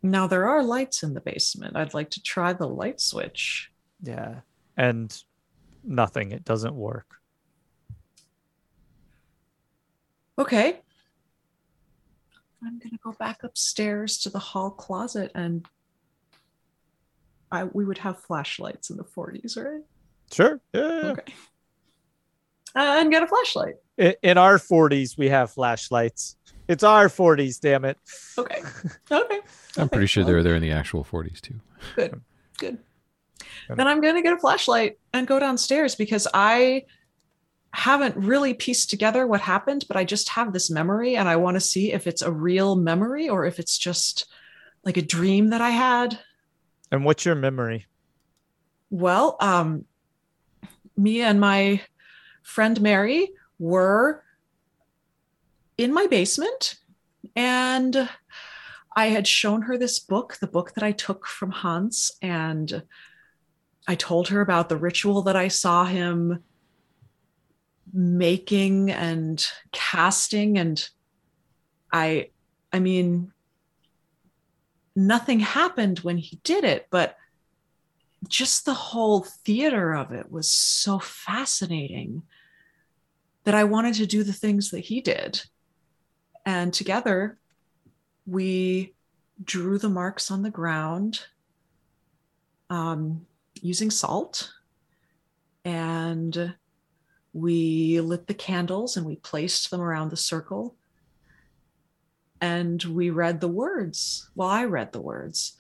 Now, 0.02 0.28
there 0.28 0.48
are 0.48 0.64
lights 0.64 1.02
in 1.02 1.14
the 1.14 1.22
basement. 1.22 1.76
I'd 1.76 1.94
like 1.94 2.12
to 2.12 2.22
try 2.22 2.54
the 2.54 2.68
light 2.68 3.02
switch. 3.02 3.72
Yeah. 4.02 4.42
And 4.78 5.18
nothing. 5.88 6.32
It 6.32 6.44
doesn't 6.46 6.76
work. 6.76 7.16
Okay. 10.38 10.80
I'm 12.66 12.80
gonna 12.80 12.98
go 13.04 13.14
back 13.14 13.44
upstairs 13.44 14.18
to 14.20 14.30
the 14.30 14.40
hall 14.40 14.72
closet 14.72 15.32
and 15.36 15.66
I 17.52 17.66
we 17.66 17.86
would 17.86 18.00
have 18.00 18.20
flashlights 18.24 18.90
in 18.90 18.98
the 18.98 19.04
40s, 19.04 19.56
right? 19.58 19.82
Sure. 20.32 20.60
Yeah. 20.74 20.82
yeah. 21.04 21.12
Okay. 21.12 21.34
Uh, 22.76 22.98
and 23.00 23.12
get 23.12 23.24
a 23.24 23.28
flashlight. 23.28 23.76
In, 23.98 24.16
in 24.22 24.38
our 24.38 24.58
40s, 24.58 25.18
we 25.18 25.30
have 25.30 25.52
flashlights. 25.52 26.36
It's 26.68 26.84
our 26.84 27.08
40s, 27.08 27.60
damn 27.62 27.86
it. 27.86 27.98
Okay. 28.38 28.62
Okay. 29.12 29.40
I'm 29.78 29.84
Okay. 29.84 29.90
pretty 29.90 30.08
sure 30.08 30.24
they 30.24 30.34
were 30.34 30.44
there 30.44 30.56
in 30.56 30.62
the 30.62 30.72
actual 30.72 31.04
40s 31.06 31.40
too. 31.40 31.60
Good. 31.96 32.20
Good. 32.58 32.80
Then 33.70 33.88
I'm 33.88 34.02
going 34.02 34.16
to 34.16 34.22
get 34.22 34.34
a 34.34 34.40
flashlight 34.40 34.98
and 35.14 35.28
go 35.28 35.40
downstairs 35.40 35.96
because 35.96 36.28
I 36.34 36.86
haven't 37.74 38.16
really 38.16 38.54
pieced 38.54 38.90
together 38.90 39.28
what 39.28 39.42
happened, 39.42 39.86
but 39.88 39.98
I 39.98 40.06
just 40.06 40.30
have 40.30 40.54
this 40.54 40.70
memory 40.70 41.16
and 41.18 41.28
I 41.28 41.36
want 41.36 41.56
to 41.56 41.62
see 41.62 41.92
if 41.92 42.08
it's 42.08 42.22
a 42.22 42.32
real 42.32 42.76
memory 42.76 43.28
or 43.28 43.46
if 43.46 43.60
it's 43.60 43.78
just 43.78 44.32
like 44.84 44.98
a 44.98 45.02
dream 45.02 45.50
that 45.50 45.62
I 45.62 45.72
had. 45.72 46.20
And 46.92 47.04
what's 47.04 47.26
your 47.26 47.36
memory? 47.36 47.86
Well, 48.90 49.36
um, 49.42 49.86
me 50.96 51.22
and 51.22 51.40
my 51.40 51.82
friend 52.44 52.80
Mary 52.80 53.32
were 53.60 54.24
in 55.78 55.94
my 55.94 56.08
basement 56.08 56.76
and 57.36 58.08
I 58.96 59.08
had 59.08 59.28
shown 59.28 59.64
her 59.64 59.78
this 59.78 60.00
book, 60.00 60.38
the 60.40 60.48
book 60.48 60.74
that 60.76 60.84
I 60.84 60.94
took 60.94 61.28
from 61.28 61.52
Hans, 61.52 62.14
and 62.22 62.84
I 63.88 63.96
told 63.96 64.30
her 64.30 64.42
about 64.42 64.70
the 64.70 64.78
ritual 64.78 65.22
that 65.24 65.36
I 65.36 65.48
saw 65.48 65.86
him 65.86 66.44
making 67.94 68.92
and 68.92 69.46
casting 69.72 70.58
and 70.58 70.90
I 71.92 72.30
I 72.74 72.80
mean 72.80 73.32
nothing 74.96 75.40
happened 75.40 76.00
when 76.00 76.18
he 76.18 76.40
did 76.44 76.64
it, 76.64 76.88
but 76.90 77.18
just 78.28 78.66
the 78.66 78.74
whole 78.74 79.22
theater 79.22 79.94
of 79.94 80.12
it 80.12 80.32
was 80.32 80.50
so 80.50 81.00
fascinating 81.00 82.24
that 83.44 83.54
I 83.54 83.66
wanted 83.66 83.94
to 83.96 84.08
do 84.08 84.24
the 84.24 84.34
things 84.34 84.72
that 84.72 84.80
he 84.80 85.02
did. 85.02 85.42
And 86.46 86.74
together 86.74 87.38
we 88.26 88.94
drew 89.44 89.78
the 89.78 89.90
marks 89.90 90.32
on 90.32 90.42
the 90.42 90.50
ground 90.50 91.22
um, 92.70 93.26
using 93.62 93.92
salt. 93.92 94.52
And 95.64 96.56
we 97.34 98.00
lit 98.02 98.28
the 98.28 98.34
candles 98.34 98.98
and 98.98 99.06
we 99.06 99.16
placed 99.18 99.72
them 99.72 99.82
around 99.82 100.10
the 100.10 100.18
circle. 100.18 100.76
And 102.42 102.84
we 102.84 103.10
read 103.10 103.42
the 103.42 103.48
words. 103.48 104.30
Well, 104.36 104.50
I 104.50 104.66
read 104.66 104.92
the 104.92 105.02
words 105.02 105.58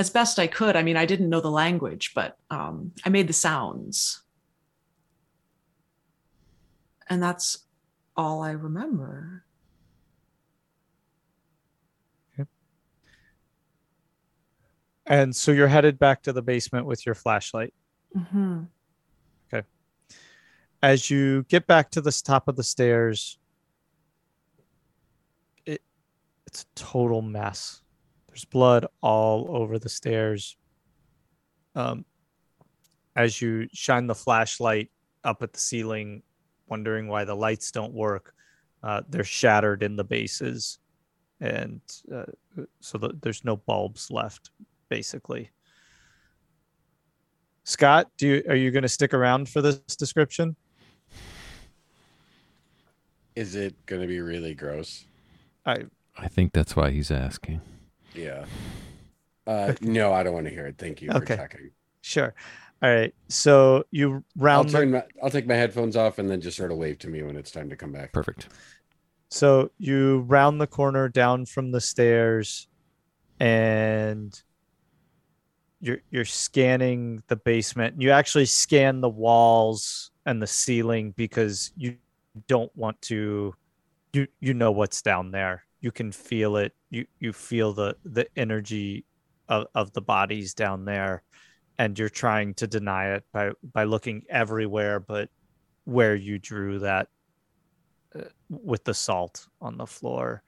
as 0.00 0.08
best 0.08 0.38
I 0.38 0.46
could. 0.46 0.76
I 0.76 0.82
mean, 0.82 0.96
I 0.96 1.04
didn't 1.04 1.28
know 1.28 1.42
the 1.42 1.50
language, 1.50 2.12
but 2.14 2.38
um, 2.50 2.92
I 3.04 3.10
made 3.10 3.28
the 3.28 3.34
sounds. 3.34 4.22
And 7.08 7.22
that's 7.22 7.58
all 8.16 8.42
I 8.42 8.52
remember. 8.52 9.44
And 15.10 15.34
so 15.34 15.50
you're 15.50 15.66
headed 15.66 15.98
back 15.98 16.22
to 16.22 16.32
the 16.32 16.40
basement 16.40 16.86
with 16.86 17.04
your 17.04 17.16
flashlight. 17.16 17.74
Mhm. 18.16 18.68
Okay. 19.52 19.66
As 20.84 21.10
you 21.10 21.42
get 21.48 21.66
back 21.66 21.90
to 21.90 22.00
the 22.00 22.12
top 22.12 22.46
of 22.46 22.54
the 22.54 22.62
stairs, 22.62 23.36
it 25.66 25.82
it's 26.46 26.62
a 26.62 26.66
total 26.76 27.22
mess. 27.22 27.82
There's 28.28 28.44
blood 28.44 28.86
all 29.00 29.48
over 29.54 29.80
the 29.80 29.88
stairs. 29.88 30.56
Um, 31.74 32.04
as 33.16 33.42
you 33.42 33.66
shine 33.72 34.06
the 34.06 34.14
flashlight 34.14 34.92
up 35.24 35.42
at 35.42 35.52
the 35.52 35.58
ceiling, 35.58 36.22
wondering 36.68 37.08
why 37.08 37.24
the 37.24 37.34
lights 37.34 37.72
don't 37.72 37.92
work, 37.92 38.32
uh, 38.84 39.02
they're 39.08 39.24
shattered 39.24 39.82
in 39.82 39.96
the 39.96 40.04
bases, 40.04 40.78
and 41.40 41.80
uh, 42.14 42.26
so 42.78 42.96
the, 42.96 43.18
there's 43.20 43.44
no 43.44 43.56
bulbs 43.56 44.08
left, 44.10 44.50
basically. 44.90 45.50
Scott, 47.64 48.08
do 48.18 48.26
you, 48.26 48.42
are 48.48 48.56
you 48.56 48.70
going 48.70 48.82
to 48.82 48.88
stick 48.88 49.14
around 49.14 49.48
for 49.48 49.62
this 49.62 49.78
description? 49.96 50.56
Is 53.36 53.54
it 53.54 53.74
going 53.86 54.02
to 54.02 54.08
be 54.08 54.20
really 54.20 54.54
gross? 54.54 55.06
I 55.64 55.84
I 56.18 56.28
think 56.28 56.52
that's 56.52 56.76
why 56.76 56.90
he's 56.90 57.10
asking. 57.10 57.60
Yeah. 58.14 58.44
Uh, 59.46 59.72
no, 59.80 60.12
I 60.12 60.22
don't 60.22 60.34
want 60.34 60.46
to 60.46 60.52
hear 60.52 60.66
it. 60.66 60.76
Thank 60.76 61.00
you 61.00 61.10
for 61.10 61.24
checking. 61.24 61.70
sure. 62.02 62.34
All 62.82 62.92
right. 62.92 63.14
So 63.28 63.84
you 63.90 64.10
round. 64.10 64.24
I'll 64.36 64.46
round 64.46 64.68
the, 64.68 64.72
turn. 64.72 64.90
My, 64.90 65.04
I'll 65.22 65.30
take 65.30 65.46
my 65.46 65.54
headphones 65.54 65.96
off 65.96 66.18
and 66.18 66.28
then 66.28 66.40
just 66.40 66.56
sort 66.56 66.72
of 66.72 66.78
wave 66.78 66.98
to 67.00 67.08
me 67.08 67.22
when 67.22 67.36
it's 67.36 67.50
time 67.50 67.70
to 67.70 67.76
come 67.76 67.92
back. 67.92 68.12
Perfect. 68.12 68.48
so 69.30 69.70
you 69.78 70.20
round 70.20 70.60
the 70.60 70.66
corner 70.66 71.08
down 71.08 71.46
from 71.46 71.70
the 71.70 71.80
stairs, 71.80 72.68
and 73.38 74.42
you're 75.80 76.00
you're 76.10 76.24
scanning 76.24 77.22
the 77.28 77.36
basement. 77.36 78.00
You 78.00 78.10
actually 78.10 78.46
scan 78.46 79.00
the 79.00 79.08
walls 79.08 80.10
and 80.26 80.40
the 80.40 80.46
ceiling 80.46 81.12
because 81.16 81.72
you 81.76 81.96
don't 82.46 82.74
want 82.76 83.00
to. 83.02 83.54
You 84.12 84.26
you 84.40 84.54
know 84.54 84.72
what's 84.72 85.02
down 85.02 85.30
there. 85.30 85.64
You 85.80 85.90
can 85.90 86.12
feel 86.12 86.56
it. 86.56 86.74
You 86.90 87.06
you 87.18 87.32
feel 87.32 87.72
the 87.72 87.96
the 88.04 88.26
energy 88.36 89.04
of, 89.50 89.66
of 89.74 89.92
the 89.92 90.00
bodies 90.00 90.54
down 90.54 90.84
there 90.84 91.22
and 91.80 91.98
you're 91.98 92.08
trying 92.08 92.54
to 92.54 92.66
deny 92.66 93.14
it 93.14 93.24
by 93.32 93.50
by 93.74 93.84
looking 93.84 94.22
everywhere 94.30 95.00
but 95.00 95.28
where 95.84 96.14
you 96.14 96.38
drew 96.38 96.78
that 96.78 97.08
uh, 98.14 98.20
with 98.48 98.84
the 98.84 98.94
salt 98.94 99.46
on 99.60 99.76
the 99.76 99.86
floor 99.86 100.42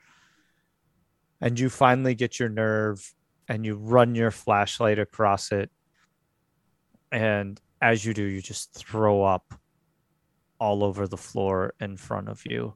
and 1.40 1.59
you 1.59 1.68
finally 1.68 2.14
get 2.14 2.38
your 2.38 2.48
nerve 2.48 3.14
and 3.48 3.64
you 3.64 3.77
run 3.77 4.14
your 4.14 4.31
flashlight 4.31 4.98
across 4.98 5.52
it 5.52 5.70
and 7.10 7.60
as 7.81 8.05
you 8.05 8.14
do 8.14 8.23
you 8.23 8.40
just 8.40 8.73
throw 8.73 9.23
up 9.23 9.55
all 10.62 10.85
over 10.85 11.09
the 11.09 11.16
floor 11.16 11.74
in 11.81 11.97
front 11.97 12.28
of 12.28 12.40
you. 12.48 12.73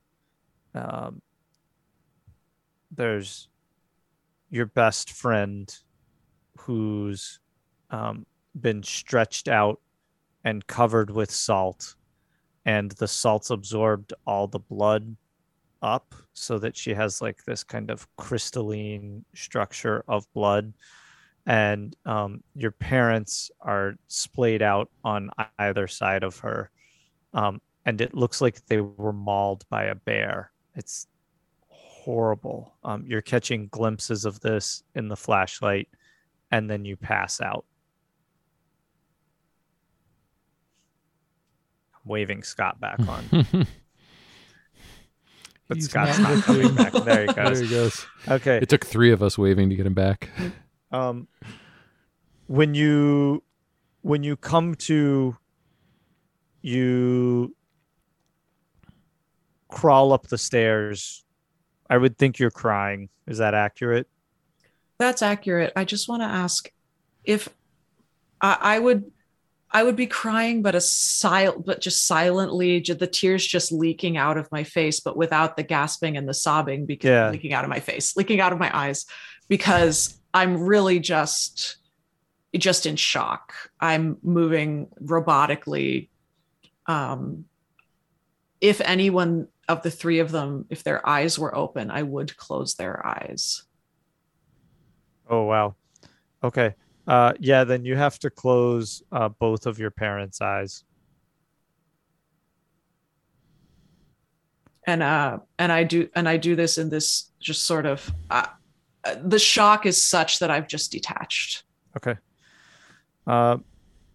Um, 0.75 1.23
there's 2.91 3.49
your 4.51 4.67
best 4.67 5.13
friend 5.13 5.73
who's 6.59 7.39
um, 7.91 8.27
been 8.61 8.83
stretched 8.83 9.47
out 9.47 9.81
and 10.43 10.67
covered 10.67 11.11
with 11.11 11.31
salt, 11.31 11.95
and 12.65 12.91
the 12.91 13.07
salt's 13.07 13.51
absorbed 13.51 14.13
all 14.27 14.49
the 14.49 14.59
blood 14.59 15.17
up 15.83 16.15
so 16.33 16.59
that 16.59 16.77
she 16.77 16.95
has 16.95 17.21
like 17.21 17.45
this 17.45 17.65
kind 17.65 17.91
of 17.91 18.07
crystalline 18.17 19.25
structure 19.35 20.05
of 20.09 20.33
blood. 20.33 20.73
And 21.47 21.95
um, 22.05 22.43
your 22.55 22.73
parents 22.73 23.51
are 23.61 23.95
splayed 24.09 24.63
out 24.63 24.91
on 25.05 25.31
either 25.59 25.87
side 25.87 26.25
of 26.25 26.39
her. 26.41 26.71
Um, 27.35 27.61
and 27.85 28.01
it 28.01 28.15
looks 28.15 28.41
like 28.41 28.67
they 28.67 28.81
were 28.81 29.13
mauled 29.13 29.65
by 29.71 29.85
a 29.85 29.95
bear. 29.95 30.51
It's 30.75 31.07
horrible. 32.07 32.75
Um, 32.85 33.05
you're 33.07 33.21
catching 33.21 33.67
glimpses 33.69 34.25
of 34.25 34.41
this 34.41 34.85
in 34.95 35.09
the 35.09 35.17
flashlight, 35.17 35.89
and 36.51 36.71
then 36.71 36.85
you 36.85 36.97
pass 36.97 37.41
out. 37.41 37.65
I'm 41.95 42.01
waving 42.05 42.45
Scott 42.45 42.81
back 42.81 43.01
on, 43.01 43.67
but 45.69 45.77
He's 45.79 45.89
Scott's 45.91 46.19
not 46.19 46.35
not 46.37 46.45
coming 46.45 46.75
back. 46.75 46.93
There 46.93 47.27
he 47.27 47.33
there 47.33 47.45
goes. 47.45 47.61
he 47.61 47.69
goes. 47.69 48.07
Okay. 48.29 48.59
It 48.59 48.69
took 48.69 48.85
three 48.87 49.11
of 49.13 49.23
us 49.23 49.37
waving 49.39 49.71
to 49.71 49.77
get 49.77 49.87
him 49.87 49.95
back. 49.95 50.31
um 50.93 51.27
when 52.47 52.75
you 52.75 53.43
when 54.03 54.23
you 54.23 54.37
come 54.37 54.75
to 54.77 55.37
you 56.63 57.55
crawl 59.69 60.13
up 60.13 60.29
the 60.29 60.39
stairs 60.39 61.25
i 61.91 61.97
would 61.97 62.17
think 62.17 62.39
you're 62.39 62.51
crying 62.53 63.09
is 63.27 63.39
that 63.39 63.53
accurate 63.55 64.07
That's 64.99 65.23
accurate. 65.23 65.73
I 65.77 65.85
just 65.85 66.09
want 66.09 66.23
to 66.23 66.27
ask 66.27 66.73
if 67.25 67.49
I, 68.41 68.57
I 68.61 68.79
would 68.79 69.11
I 69.77 69.83
would 69.83 69.95
be 69.97 70.07
crying, 70.07 70.63
but 70.63 70.75
a 70.75 70.81
sil- 70.81 71.61
but 71.67 71.83
just 71.83 72.07
silently, 72.07 72.81
ju- 72.81 72.95
the 72.95 73.07
tears 73.07 73.47
just 73.47 73.71
leaking 73.71 74.17
out 74.17 74.39
of 74.39 74.51
my 74.51 74.65
face, 74.65 75.01
but 75.01 75.19
without 75.19 75.59
the 75.59 75.63
gasping 75.63 76.17
and 76.17 76.27
the 76.27 76.33
sobbing 76.33 76.87
because 76.87 77.11
Yeah. 77.11 77.29
leaking 77.31 77.53
out 77.53 77.63
of 77.63 77.69
my 77.69 77.81
face, 77.81 78.17
leaking 78.17 78.41
out 78.41 78.55
of 78.55 78.59
my 78.59 78.71
eyes, 78.75 79.05
because 79.49 80.19
I'm 80.33 80.63
really 80.63 80.99
just 80.99 81.77
just 82.57 82.87
in 82.87 82.97
shock. 82.97 83.53
I'm 83.79 84.17
moving 84.23 84.89
robotically. 85.03 86.09
Um, 86.87 87.45
if 88.63 88.81
anyone 88.81 89.49
of 89.69 89.83
the 89.83 89.91
three 89.91 90.21
of 90.21 90.31
them, 90.31 90.65
if 90.71 90.83
their 90.85 91.07
eyes 91.07 91.39
were 91.39 91.55
open, 91.55 91.91
I 91.91 92.03
would 92.03 92.35
close 92.39 92.77
their 92.77 93.07
eyes. 93.07 93.65
Oh 95.29 95.43
wow. 95.43 95.75
Okay. 96.43 96.75
Uh 97.07 97.33
yeah, 97.39 97.65
then 97.65 97.85
you 97.85 97.97
have 97.97 98.19
to 98.21 98.31
close 98.31 99.03
uh 99.13 99.29
both 99.29 99.67
of 99.67 99.79
your 99.79 99.91
parents' 99.91 100.41
eyes. 100.41 100.85
And 104.87 105.03
uh 105.03 105.39
and 105.59 105.71
I 105.71 105.85
do 105.85 106.09
and 106.15 106.29
I 106.29 106.37
do 106.37 106.57
this 106.57 106.79
in 106.79 106.91
this 106.91 107.31
just 107.41 107.65
sort 107.65 107.87
of 107.87 108.11
uh, 108.31 108.47
the 109.23 109.39
shock 109.39 109.87
is 109.87 110.03
such 110.03 110.41
that 110.41 110.51
I've 110.51 110.67
just 110.67 110.91
detached. 110.91 111.65
Okay. 111.97 112.17
Uh 113.27 113.59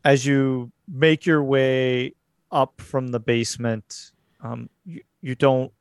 as 0.03 0.25
you 0.25 0.71
make 0.87 1.25
your 1.25 1.43
way 1.43 2.15
up 2.51 2.81
from 2.81 3.07
the 3.07 3.19
basement, 3.19 4.11
um 4.43 4.69
you, 4.85 5.01
you 5.21 5.35
don't 5.35 5.71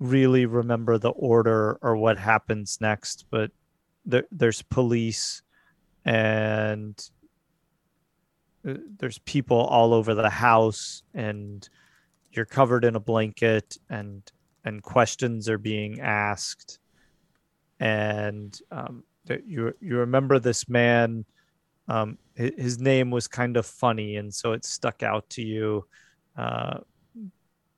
really 0.00 0.44
remember 0.44 0.98
the 0.98 1.10
order 1.10 1.78
or 1.80 1.96
what 1.96 2.18
happens 2.18 2.78
next, 2.82 3.24
but 3.30 3.50
there, 4.04 4.24
there's 4.30 4.60
police 4.60 5.40
and 6.06 7.10
uh, 8.66 8.74
there's 8.98 9.18
people 9.18 9.58
all 9.58 9.92
over 9.92 10.14
the 10.14 10.30
house 10.30 11.02
and 11.12 11.68
you're 12.30 12.46
covered 12.46 12.84
in 12.84 12.96
a 12.96 13.00
blanket 13.00 13.76
and 13.90 14.22
and 14.64 14.82
questions 14.82 15.48
are 15.48 15.58
being 15.58 16.00
asked. 16.00 16.78
And 17.78 18.58
um, 18.70 19.04
you 19.46 19.74
you 19.80 19.98
remember 19.98 20.38
this 20.38 20.68
man 20.68 21.24
um, 21.88 22.18
hi- 22.38 22.52
his 22.56 22.78
name 22.78 23.10
was 23.10 23.28
kind 23.28 23.56
of 23.56 23.66
funny 23.66 24.16
and 24.16 24.32
so 24.32 24.52
it 24.52 24.64
stuck 24.64 25.02
out 25.02 25.28
to 25.30 25.42
you 25.42 25.86
uh, 26.36 26.78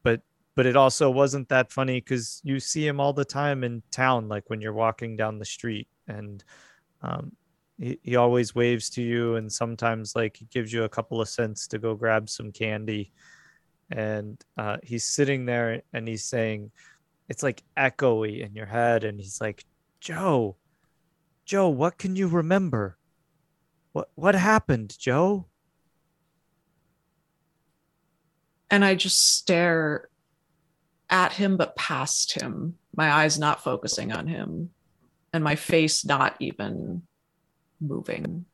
but 0.03 0.21
but 0.55 0.67
it 0.67 0.77
also 0.77 1.11
wasn't 1.11 1.49
that 1.49 1.73
funny 1.73 2.01
because 2.01 2.41
you 2.45 2.61
see 2.61 2.87
him 2.87 3.01
all 3.01 3.13
the 3.13 3.25
time 3.25 3.65
in 3.65 3.83
town 3.91 4.29
like 4.29 4.49
when 4.49 4.61
you're 4.61 4.73
walking 4.73 5.17
down 5.17 5.39
the 5.39 5.45
street 5.45 5.89
and 6.07 6.45
um, 7.03 7.33
he, 7.79 7.99
he 8.03 8.17
always 8.17 8.55
waves 8.55 8.91
to 8.91 9.03
you 9.03 9.37
and 9.37 9.51
sometimes 9.51 10.17
like 10.17 10.37
he 10.37 10.47
gives 10.47 10.73
you 10.73 10.85
a 10.85 10.89
couple 10.89 11.21
of 11.21 11.29
cents 11.29 11.67
to 11.69 11.79
go 11.79 11.95
grab 11.95 12.29
some 12.29 12.53
candy. 12.53 13.13
And 13.91 14.43
uh, 14.57 14.79
he's 14.83 15.05
sitting 15.05 15.47
there 15.47 15.83
and 15.93 16.07
he's 16.07 16.25
saying 16.25 16.71
it's 17.29 17.43
like 17.43 17.63
echoey 17.77 18.45
in 18.45 18.55
your 18.55 18.67
head 18.67 19.05
and 19.05 19.19
he's 19.19 19.41
like 19.41 19.65
joe 20.01 20.57
joe 21.45 21.69
what 21.69 21.99
can 21.99 22.15
you 22.15 22.29
remember? 22.29 22.99
What 23.93 24.11
what 24.15 24.35
happened 24.35 24.97
joe? 24.99 25.47
And 28.71 28.85
I 28.85 28.95
just 28.95 29.37
stare 29.37 30.11
at 31.09 31.33
him, 31.33 31.57
but 31.57 31.75
past 31.75 32.33
him, 32.33 32.75
my 32.95 33.11
eyes 33.11 33.39
not 33.39 33.65
focusing 33.65 34.13
on 34.13 34.27
him, 34.27 34.71
and 35.33 35.43
my 35.43 35.57
face 35.57 36.05
not 36.05 36.37
even 36.39 37.03
moving. 37.81 38.45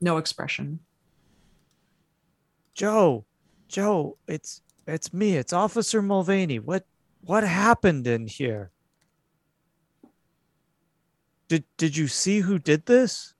No 0.00 0.18
expression. 0.18 0.80
joe 2.74 3.24
joe 3.68 4.18
it's 4.28 4.60
it's 4.86 5.10
me 5.12 5.34
it's 5.36 5.52
officer 5.54 6.02
mulvaney 6.02 6.58
what 6.58 6.84
what 7.22 7.42
happened 7.42 8.06
in 8.06 8.26
here 8.26 8.70
did 11.48 11.64
did 11.78 11.96
you 11.96 12.06
see 12.06 12.40
who 12.40 12.58
did 12.58 12.84
this 12.84 13.32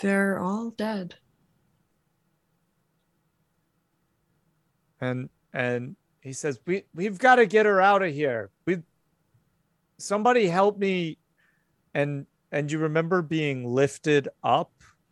They're 0.00 0.38
all 0.38 0.70
dead. 0.70 1.16
and 5.00 5.28
and 5.52 5.96
he 6.20 6.32
says 6.32 6.60
we 6.66 6.84
we've 6.94 7.18
got 7.18 7.36
to 7.36 7.46
get 7.46 7.66
her 7.66 7.80
out 7.80 8.02
of 8.02 8.12
here 8.12 8.50
we 8.66 8.78
somebody 9.98 10.46
help 10.48 10.78
me 10.78 11.18
and 11.94 12.26
and 12.52 12.70
you 12.70 12.78
remember 12.78 13.22
being 13.22 13.64
lifted 13.64 14.28
up 14.42 14.70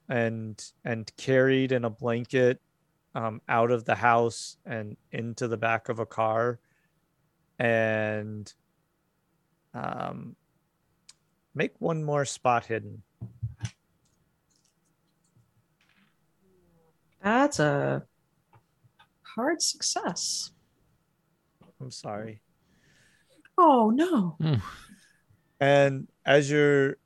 and 0.09 0.73
and 0.85 1.11
carried 1.17 1.73
in 1.73 1.85
a 1.85 1.91
blanket 1.91 2.61
um, 3.15 3.41
out 3.49 3.71
of 3.71 3.85
the 3.85 3.95
house 3.95 4.57
and 4.65 4.97
into 5.11 5.49
the 5.49 5.57
back 5.57 5.89
of 5.89 5.99
a 5.99 6.07
car. 6.07 6.59
And 7.59 8.53
um 9.75 10.37
make 11.55 11.73
one 11.79 12.03
more 12.03 12.25
spot 12.25 12.67
hidden. 12.67 13.03
That's 17.23 17.61
a 17.61 18.03
hard 19.23 19.63
success. 19.63 20.51
i'm 21.81 21.91
sorry 21.91 22.41
Oh 23.65 23.91
no. 23.95 24.37
and 25.61 26.09
as 26.27 26.51
you're 26.51 26.97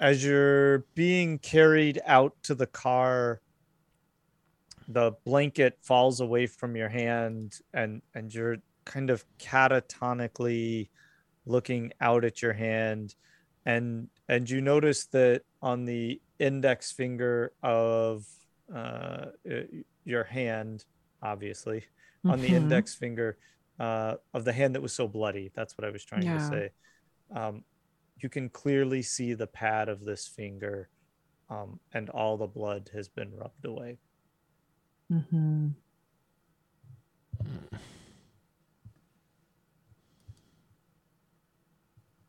as 0.00 0.24
you're 0.24 0.80
being 0.94 1.38
carried 1.38 2.00
out 2.04 2.34
to 2.42 2.54
the 2.54 2.66
car 2.66 3.40
the 4.88 5.12
blanket 5.24 5.78
falls 5.82 6.20
away 6.20 6.46
from 6.48 6.74
your 6.74 6.88
hand 6.88 7.60
and 7.72 8.02
and 8.14 8.34
you're 8.34 8.56
kind 8.84 9.08
of 9.10 9.24
catatonically 9.38 10.88
looking 11.46 11.92
out 12.00 12.24
at 12.24 12.42
your 12.42 12.52
hand 12.52 13.14
and 13.64 14.08
and 14.28 14.50
you 14.50 14.60
notice 14.60 15.04
that 15.06 15.42
on 15.62 15.84
the 15.84 16.20
index 16.40 16.90
finger 16.90 17.52
of 17.62 18.26
uh, 18.74 19.26
your 20.04 20.24
hand 20.24 20.84
obviously 21.22 21.84
on 22.24 22.40
the 22.40 22.48
Mhm. 22.48 22.56
index 22.62 22.94
finger 22.94 23.38
uh, 23.80 24.16
of 24.34 24.44
the 24.44 24.52
hand 24.52 24.74
that 24.74 24.82
was 24.82 24.92
so 24.92 25.08
bloody. 25.08 25.50
That's 25.54 25.76
what 25.76 25.86
I 25.86 25.90
was 25.90 26.04
trying 26.04 26.22
to 26.38 26.44
say. 26.48 26.70
Um, 27.34 27.64
you 28.18 28.28
can 28.28 28.50
clearly 28.50 29.00
see 29.00 29.32
the 29.32 29.46
pad 29.46 29.88
of 29.88 30.04
this 30.04 30.28
finger, 30.28 30.90
um, 31.48 31.80
and 31.94 32.10
all 32.10 32.36
the 32.36 32.46
blood 32.46 32.90
has 32.92 33.08
been 33.08 33.34
rubbed 33.34 33.64
away. 33.64 33.98
Mhm. 35.10 35.74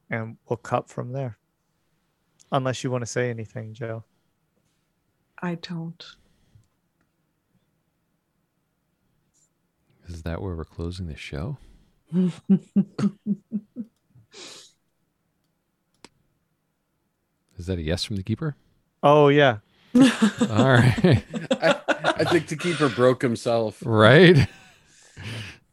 And 0.10 0.38
we'll 0.48 0.58
cut 0.58 0.90
from 0.90 1.12
there. 1.12 1.38
Unless 2.52 2.84
you 2.84 2.92
want 2.92 3.02
to 3.02 3.06
say 3.06 3.30
anything, 3.30 3.74
Joe. 3.74 4.04
I 5.42 5.56
don't. 5.56 6.04
Is 10.12 10.24
that 10.24 10.42
where 10.42 10.56
we're 10.56 10.66
closing 10.66 11.08
the 11.08 11.16
show? 11.16 11.58
Is 17.58 17.68
that 17.68 17.78
a 17.78 17.82
yes 17.82 18.04
from 18.04 18.16
the 18.16 18.24
keeper? 18.24 18.56
Oh 19.04 19.28
yeah. 19.30 19.58
All 19.96 20.02
right. 20.74 21.24
I, 21.62 21.80
I 21.88 22.24
think 22.26 22.48
the 22.48 22.56
keeper 22.56 22.90
broke 22.90 23.22
himself. 23.22 23.82
right? 23.86 24.48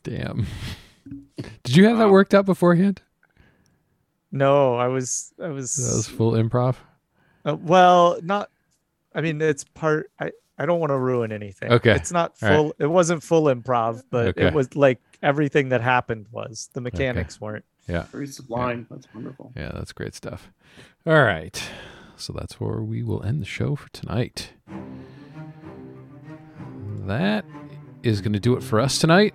Damn. 0.02 0.46
Did 1.64 1.76
you 1.76 1.86
have 1.86 1.98
that 1.98 2.10
worked 2.10 2.34
out 2.34 2.46
beforehand? 2.46 3.02
No, 4.30 4.74
I 4.76 4.88
was 4.88 5.32
I 5.42 5.48
was, 5.48 5.74
That 5.76 5.96
was 5.96 6.08
full 6.08 6.32
improv. 6.32 6.76
uh, 7.46 7.56
well, 7.56 8.18
not 8.22 8.50
I 9.14 9.20
mean 9.20 9.40
it's 9.40 9.64
part 9.64 10.10
I 10.20 10.32
I 10.58 10.66
don't 10.66 10.80
want 10.80 10.90
to 10.90 10.98
ruin 10.98 11.30
anything. 11.32 11.70
Okay. 11.72 11.92
It's 11.92 12.10
not 12.12 12.34
All 12.42 12.48
right. 12.48 12.56
full 12.56 12.74
it 12.78 12.86
wasn't 12.86 13.22
full 13.22 13.44
improv, 13.44 14.02
but 14.10 14.28
Okay. 14.28 14.46
it 14.48 14.54
was 14.54 14.74
like 14.74 15.00
everything 15.22 15.68
that 15.70 15.80
happened 15.80 16.26
was. 16.32 16.68
The 16.72 16.80
mechanics 16.80 17.40
weren't. 17.40 17.64
Yeah. 17.88 18.02
Very 18.12 18.26
sublime. 18.26 18.86
That's 18.90 19.06
wonderful. 19.14 19.52
Yeah, 19.56 19.70
that's 19.72 19.92
great 19.92 20.14
stuff. 20.14 20.50
All 21.06 21.22
right. 21.22 21.62
So 22.16 22.32
that's 22.32 22.58
where 22.60 22.82
we 22.82 23.02
will 23.02 23.22
end 23.22 23.40
the 23.40 23.46
show 23.46 23.76
for 23.76 23.88
tonight. 23.90 24.50
That 27.06 27.44
is 28.02 28.20
going 28.20 28.32
to 28.34 28.40
do 28.40 28.56
it 28.56 28.62
for 28.62 28.80
us 28.80 28.98
tonight. 28.98 29.34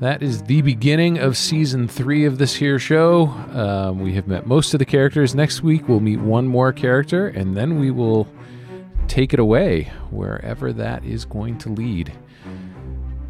That 0.00 0.22
is 0.22 0.42
the 0.42 0.60
beginning 0.60 1.16
of 1.18 1.36
season 1.38 1.88
three 1.88 2.26
of 2.26 2.36
this 2.36 2.56
here 2.56 2.78
show. 2.78 3.28
Um, 3.54 4.00
we 4.00 4.12
have 4.14 4.26
met 4.28 4.46
most 4.46 4.74
of 4.74 4.78
the 4.78 4.84
characters. 4.84 5.34
Next 5.34 5.62
week, 5.62 5.88
we'll 5.88 6.00
meet 6.00 6.20
one 6.20 6.46
more 6.46 6.70
character, 6.72 7.28
and 7.28 7.56
then 7.56 7.80
we 7.80 7.90
will 7.90 8.28
take 9.06 9.32
it 9.32 9.40
away 9.40 9.92
wherever 10.10 10.72
that 10.72 11.04
is 11.04 11.24
going 11.24 11.58
to 11.58 11.68
lead. 11.68 12.12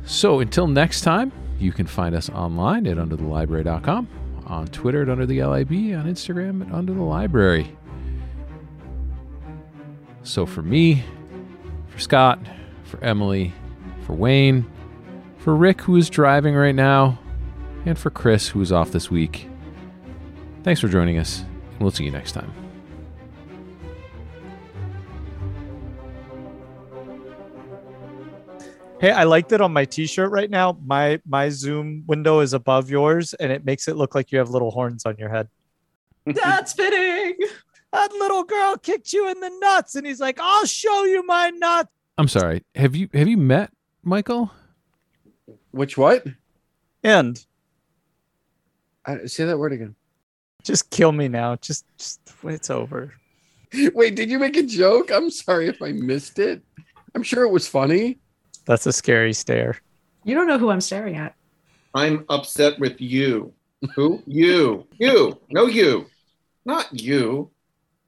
So 0.04 0.40
until 0.40 0.66
next 0.66 1.02
time, 1.02 1.32
you 1.58 1.72
can 1.72 1.86
find 1.86 2.14
us 2.14 2.28
online 2.30 2.86
at 2.86 2.96
underthelibrary.com, 2.96 4.08
on 4.46 4.66
Twitter 4.68 5.02
at 5.02 5.08
Under 5.08 5.26
the 5.26 5.42
LIB, 5.42 5.72
on 5.96 6.06
Instagram 6.06 6.66
at 6.66 6.72
Under 6.72 6.94
the 6.94 7.02
Library. 7.02 7.76
So 10.22 10.46
for 10.46 10.62
me, 10.62 11.02
for 11.88 11.98
Scott, 11.98 12.38
for 12.84 13.02
Emily, 13.02 13.52
for 14.02 14.12
Wayne, 14.12 14.70
for 15.38 15.54
Rick, 15.54 15.82
who 15.82 15.96
is 15.96 16.10
driving 16.10 16.54
right 16.54 16.74
now, 16.74 17.18
and 17.84 17.98
for 17.98 18.10
Chris, 18.10 18.48
who 18.48 18.60
is 18.60 18.72
off 18.72 18.90
this 18.90 19.10
week, 19.10 19.48
thanks 20.62 20.80
for 20.80 20.88
joining 20.88 21.18
us, 21.18 21.40
and 21.72 21.80
we'll 21.80 21.92
see 21.92 22.04
you 22.04 22.10
next 22.10 22.32
time. 22.32 22.65
Hey, 28.98 29.10
I 29.10 29.24
liked 29.24 29.52
it 29.52 29.60
on 29.60 29.74
my 29.74 29.84
t-shirt 29.84 30.30
right 30.30 30.48
now. 30.48 30.78
My 30.84 31.20
my 31.26 31.50
Zoom 31.50 32.04
window 32.06 32.40
is 32.40 32.54
above 32.54 32.88
yours 32.88 33.34
and 33.34 33.52
it 33.52 33.64
makes 33.64 33.88
it 33.88 33.96
look 33.96 34.14
like 34.14 34.32
you 34.32 34.38
have 34.38 34.48
little 34.48 34.70
horns 34.70 35.04
on 35.04 35.16
your 35.18 35.28
head. 35.28 35.48
That's 36.24 36.72
fitting. 36.72 37.36
That 37.92 38.10
little 38.12 38.42
girl 38.42 38.76
kicked 38.76 39.12
you 39.12 39.28
in 39.28 39.38
the 39.40 39.50
nuts 39.60 39.96
and 39.96 40.06
he's 40.06 40.18
like, 40.18 40.38
"I'll 40.40 40.64
show 40.64 41.04
you 41.04 41.24
my 41.26 41.50
nuts." 41.50 41.90
I'm 42.18 42.28
sorry. 42.28 42.64
Have 42.74 42.96
you 42.96 43.08
have 43.12 43.28
you 43.28 43.36
met 43.36 43.70
Michael? 44.02 44.50
Which 45.72 45.98
what? 45.98 46.26
And 47.04 47.44
I, 49.04 49.26
say 49.26 49.44
that 49.44 49.58
word 49.58 49.72
again. 49.72 49.94
just 50.64 50.90
kill 50.90 51.12
me 51.12 51.28
now. 51.28 51.56
Just 51.56 51.84
just 51.98 52.20
it's 52.44 52.70
over. 52.70 53.12
Wait, 53.94 54.16
did 54.16 54.30
you 54.30 54.38
make 54.38 54.56
a 54.56 54.62
joke? 54.62 55.10
I'm 55.12 55.30
sorry 55.30 55.68
if 55.68 55.82
I 55.82 55.92
missed 55.92 56.38
it. 56.38 56.62
I'm 57.14 57.22
sure 57.22 57.44
it 57.44 57.50
was 57.50 57.68
funny. 57.68 58.18
That's 58.66 58.86
a 58.86 58.92
scary 58.92 59.32
stare. 59.32 59.78
You 60.24 60.34
don't 60.34 60.46
know 60.48 60.58
who 60.58 60.70
I'm 60.70 60.80
staring 60.80 61.16
at. 61.16 61.34
I'm 61.94 62.24
upset 62.28 62.78
with 62.78 63.00
you. 63.00 63.52
Who? 63.94 64.22
you. 64.26 64.86
You. 64.98 65.38
No, 65.50 65.66
you. 65.66 66.06
Not 66.64 66.88
you. 66.92 67.50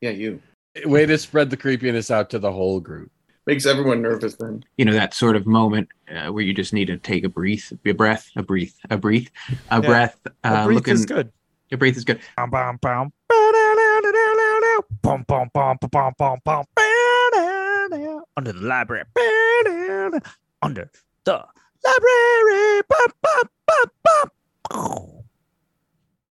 Yeah, 0.00 0.10
you. 0.10 0.42
Way 0.84 1.06
to 1.06 1.16
spread 1.16 1.50
the 1.50 1.56
creepiness 1.56 2.10
out 2.10 2.30
to 2.30 2.38
the 2.38 2.52
whole 2.52 2.80
group. 2.80 3.10
Makes 3.46 3.66
everyone 3.66 4.02
nervous 4.02 4.34
then. 4.34 4.64
You 4.76 4.84
know 4.84 4.92
that 4.92 5.14
sort 5.14 5.34
of 5.36 5.46
moment 5.46 5.88
uh, 6.14 6.30
where 6.32 6.42
you 6.44 6.52
just 6.52 6.72
need 6.72 6.86
to 6.86 6.98
take 6.98 7.24
a 7.24 7.28
breath, 7.28 7.72
a 7.72 7.94
breath, 7.94 8.28
a 8.36 8.42
breath, 8.42 8.74
a 8.90 8.98
breath, 8.98 9.28
a 9.70 9.80
breath. 9.80 10.18
A 10.44 10.48
Uh, 10.48 10.64
breath 10.66 10.74
looking, 10.74 10.94
is 10.94 11.06
good. 11.06 11.32
A 11.72 11.76
breath 11.76 11.96
is 11.96 12.04
good. 12.04 12.20
Bum, 12.36 12.50
bum, 12.50 12.78
bum. 12.82 13.12
Ba-da-da-da-da-da-da. 13.28 14.80
Bum, 15.02 15.24
bum, 15.26 15.48
bum, 15.54 15.78
bum, 15.80 16.12
bum, 16.18 16.38
bum, 16.44 16.64
bum. 16.76 18.24
Under 18.36 18.52
the 18.52 18.60
library. 18.60 19.04
Under 20.62 20.90
the 21.24 21.44
library. 21.84 22.82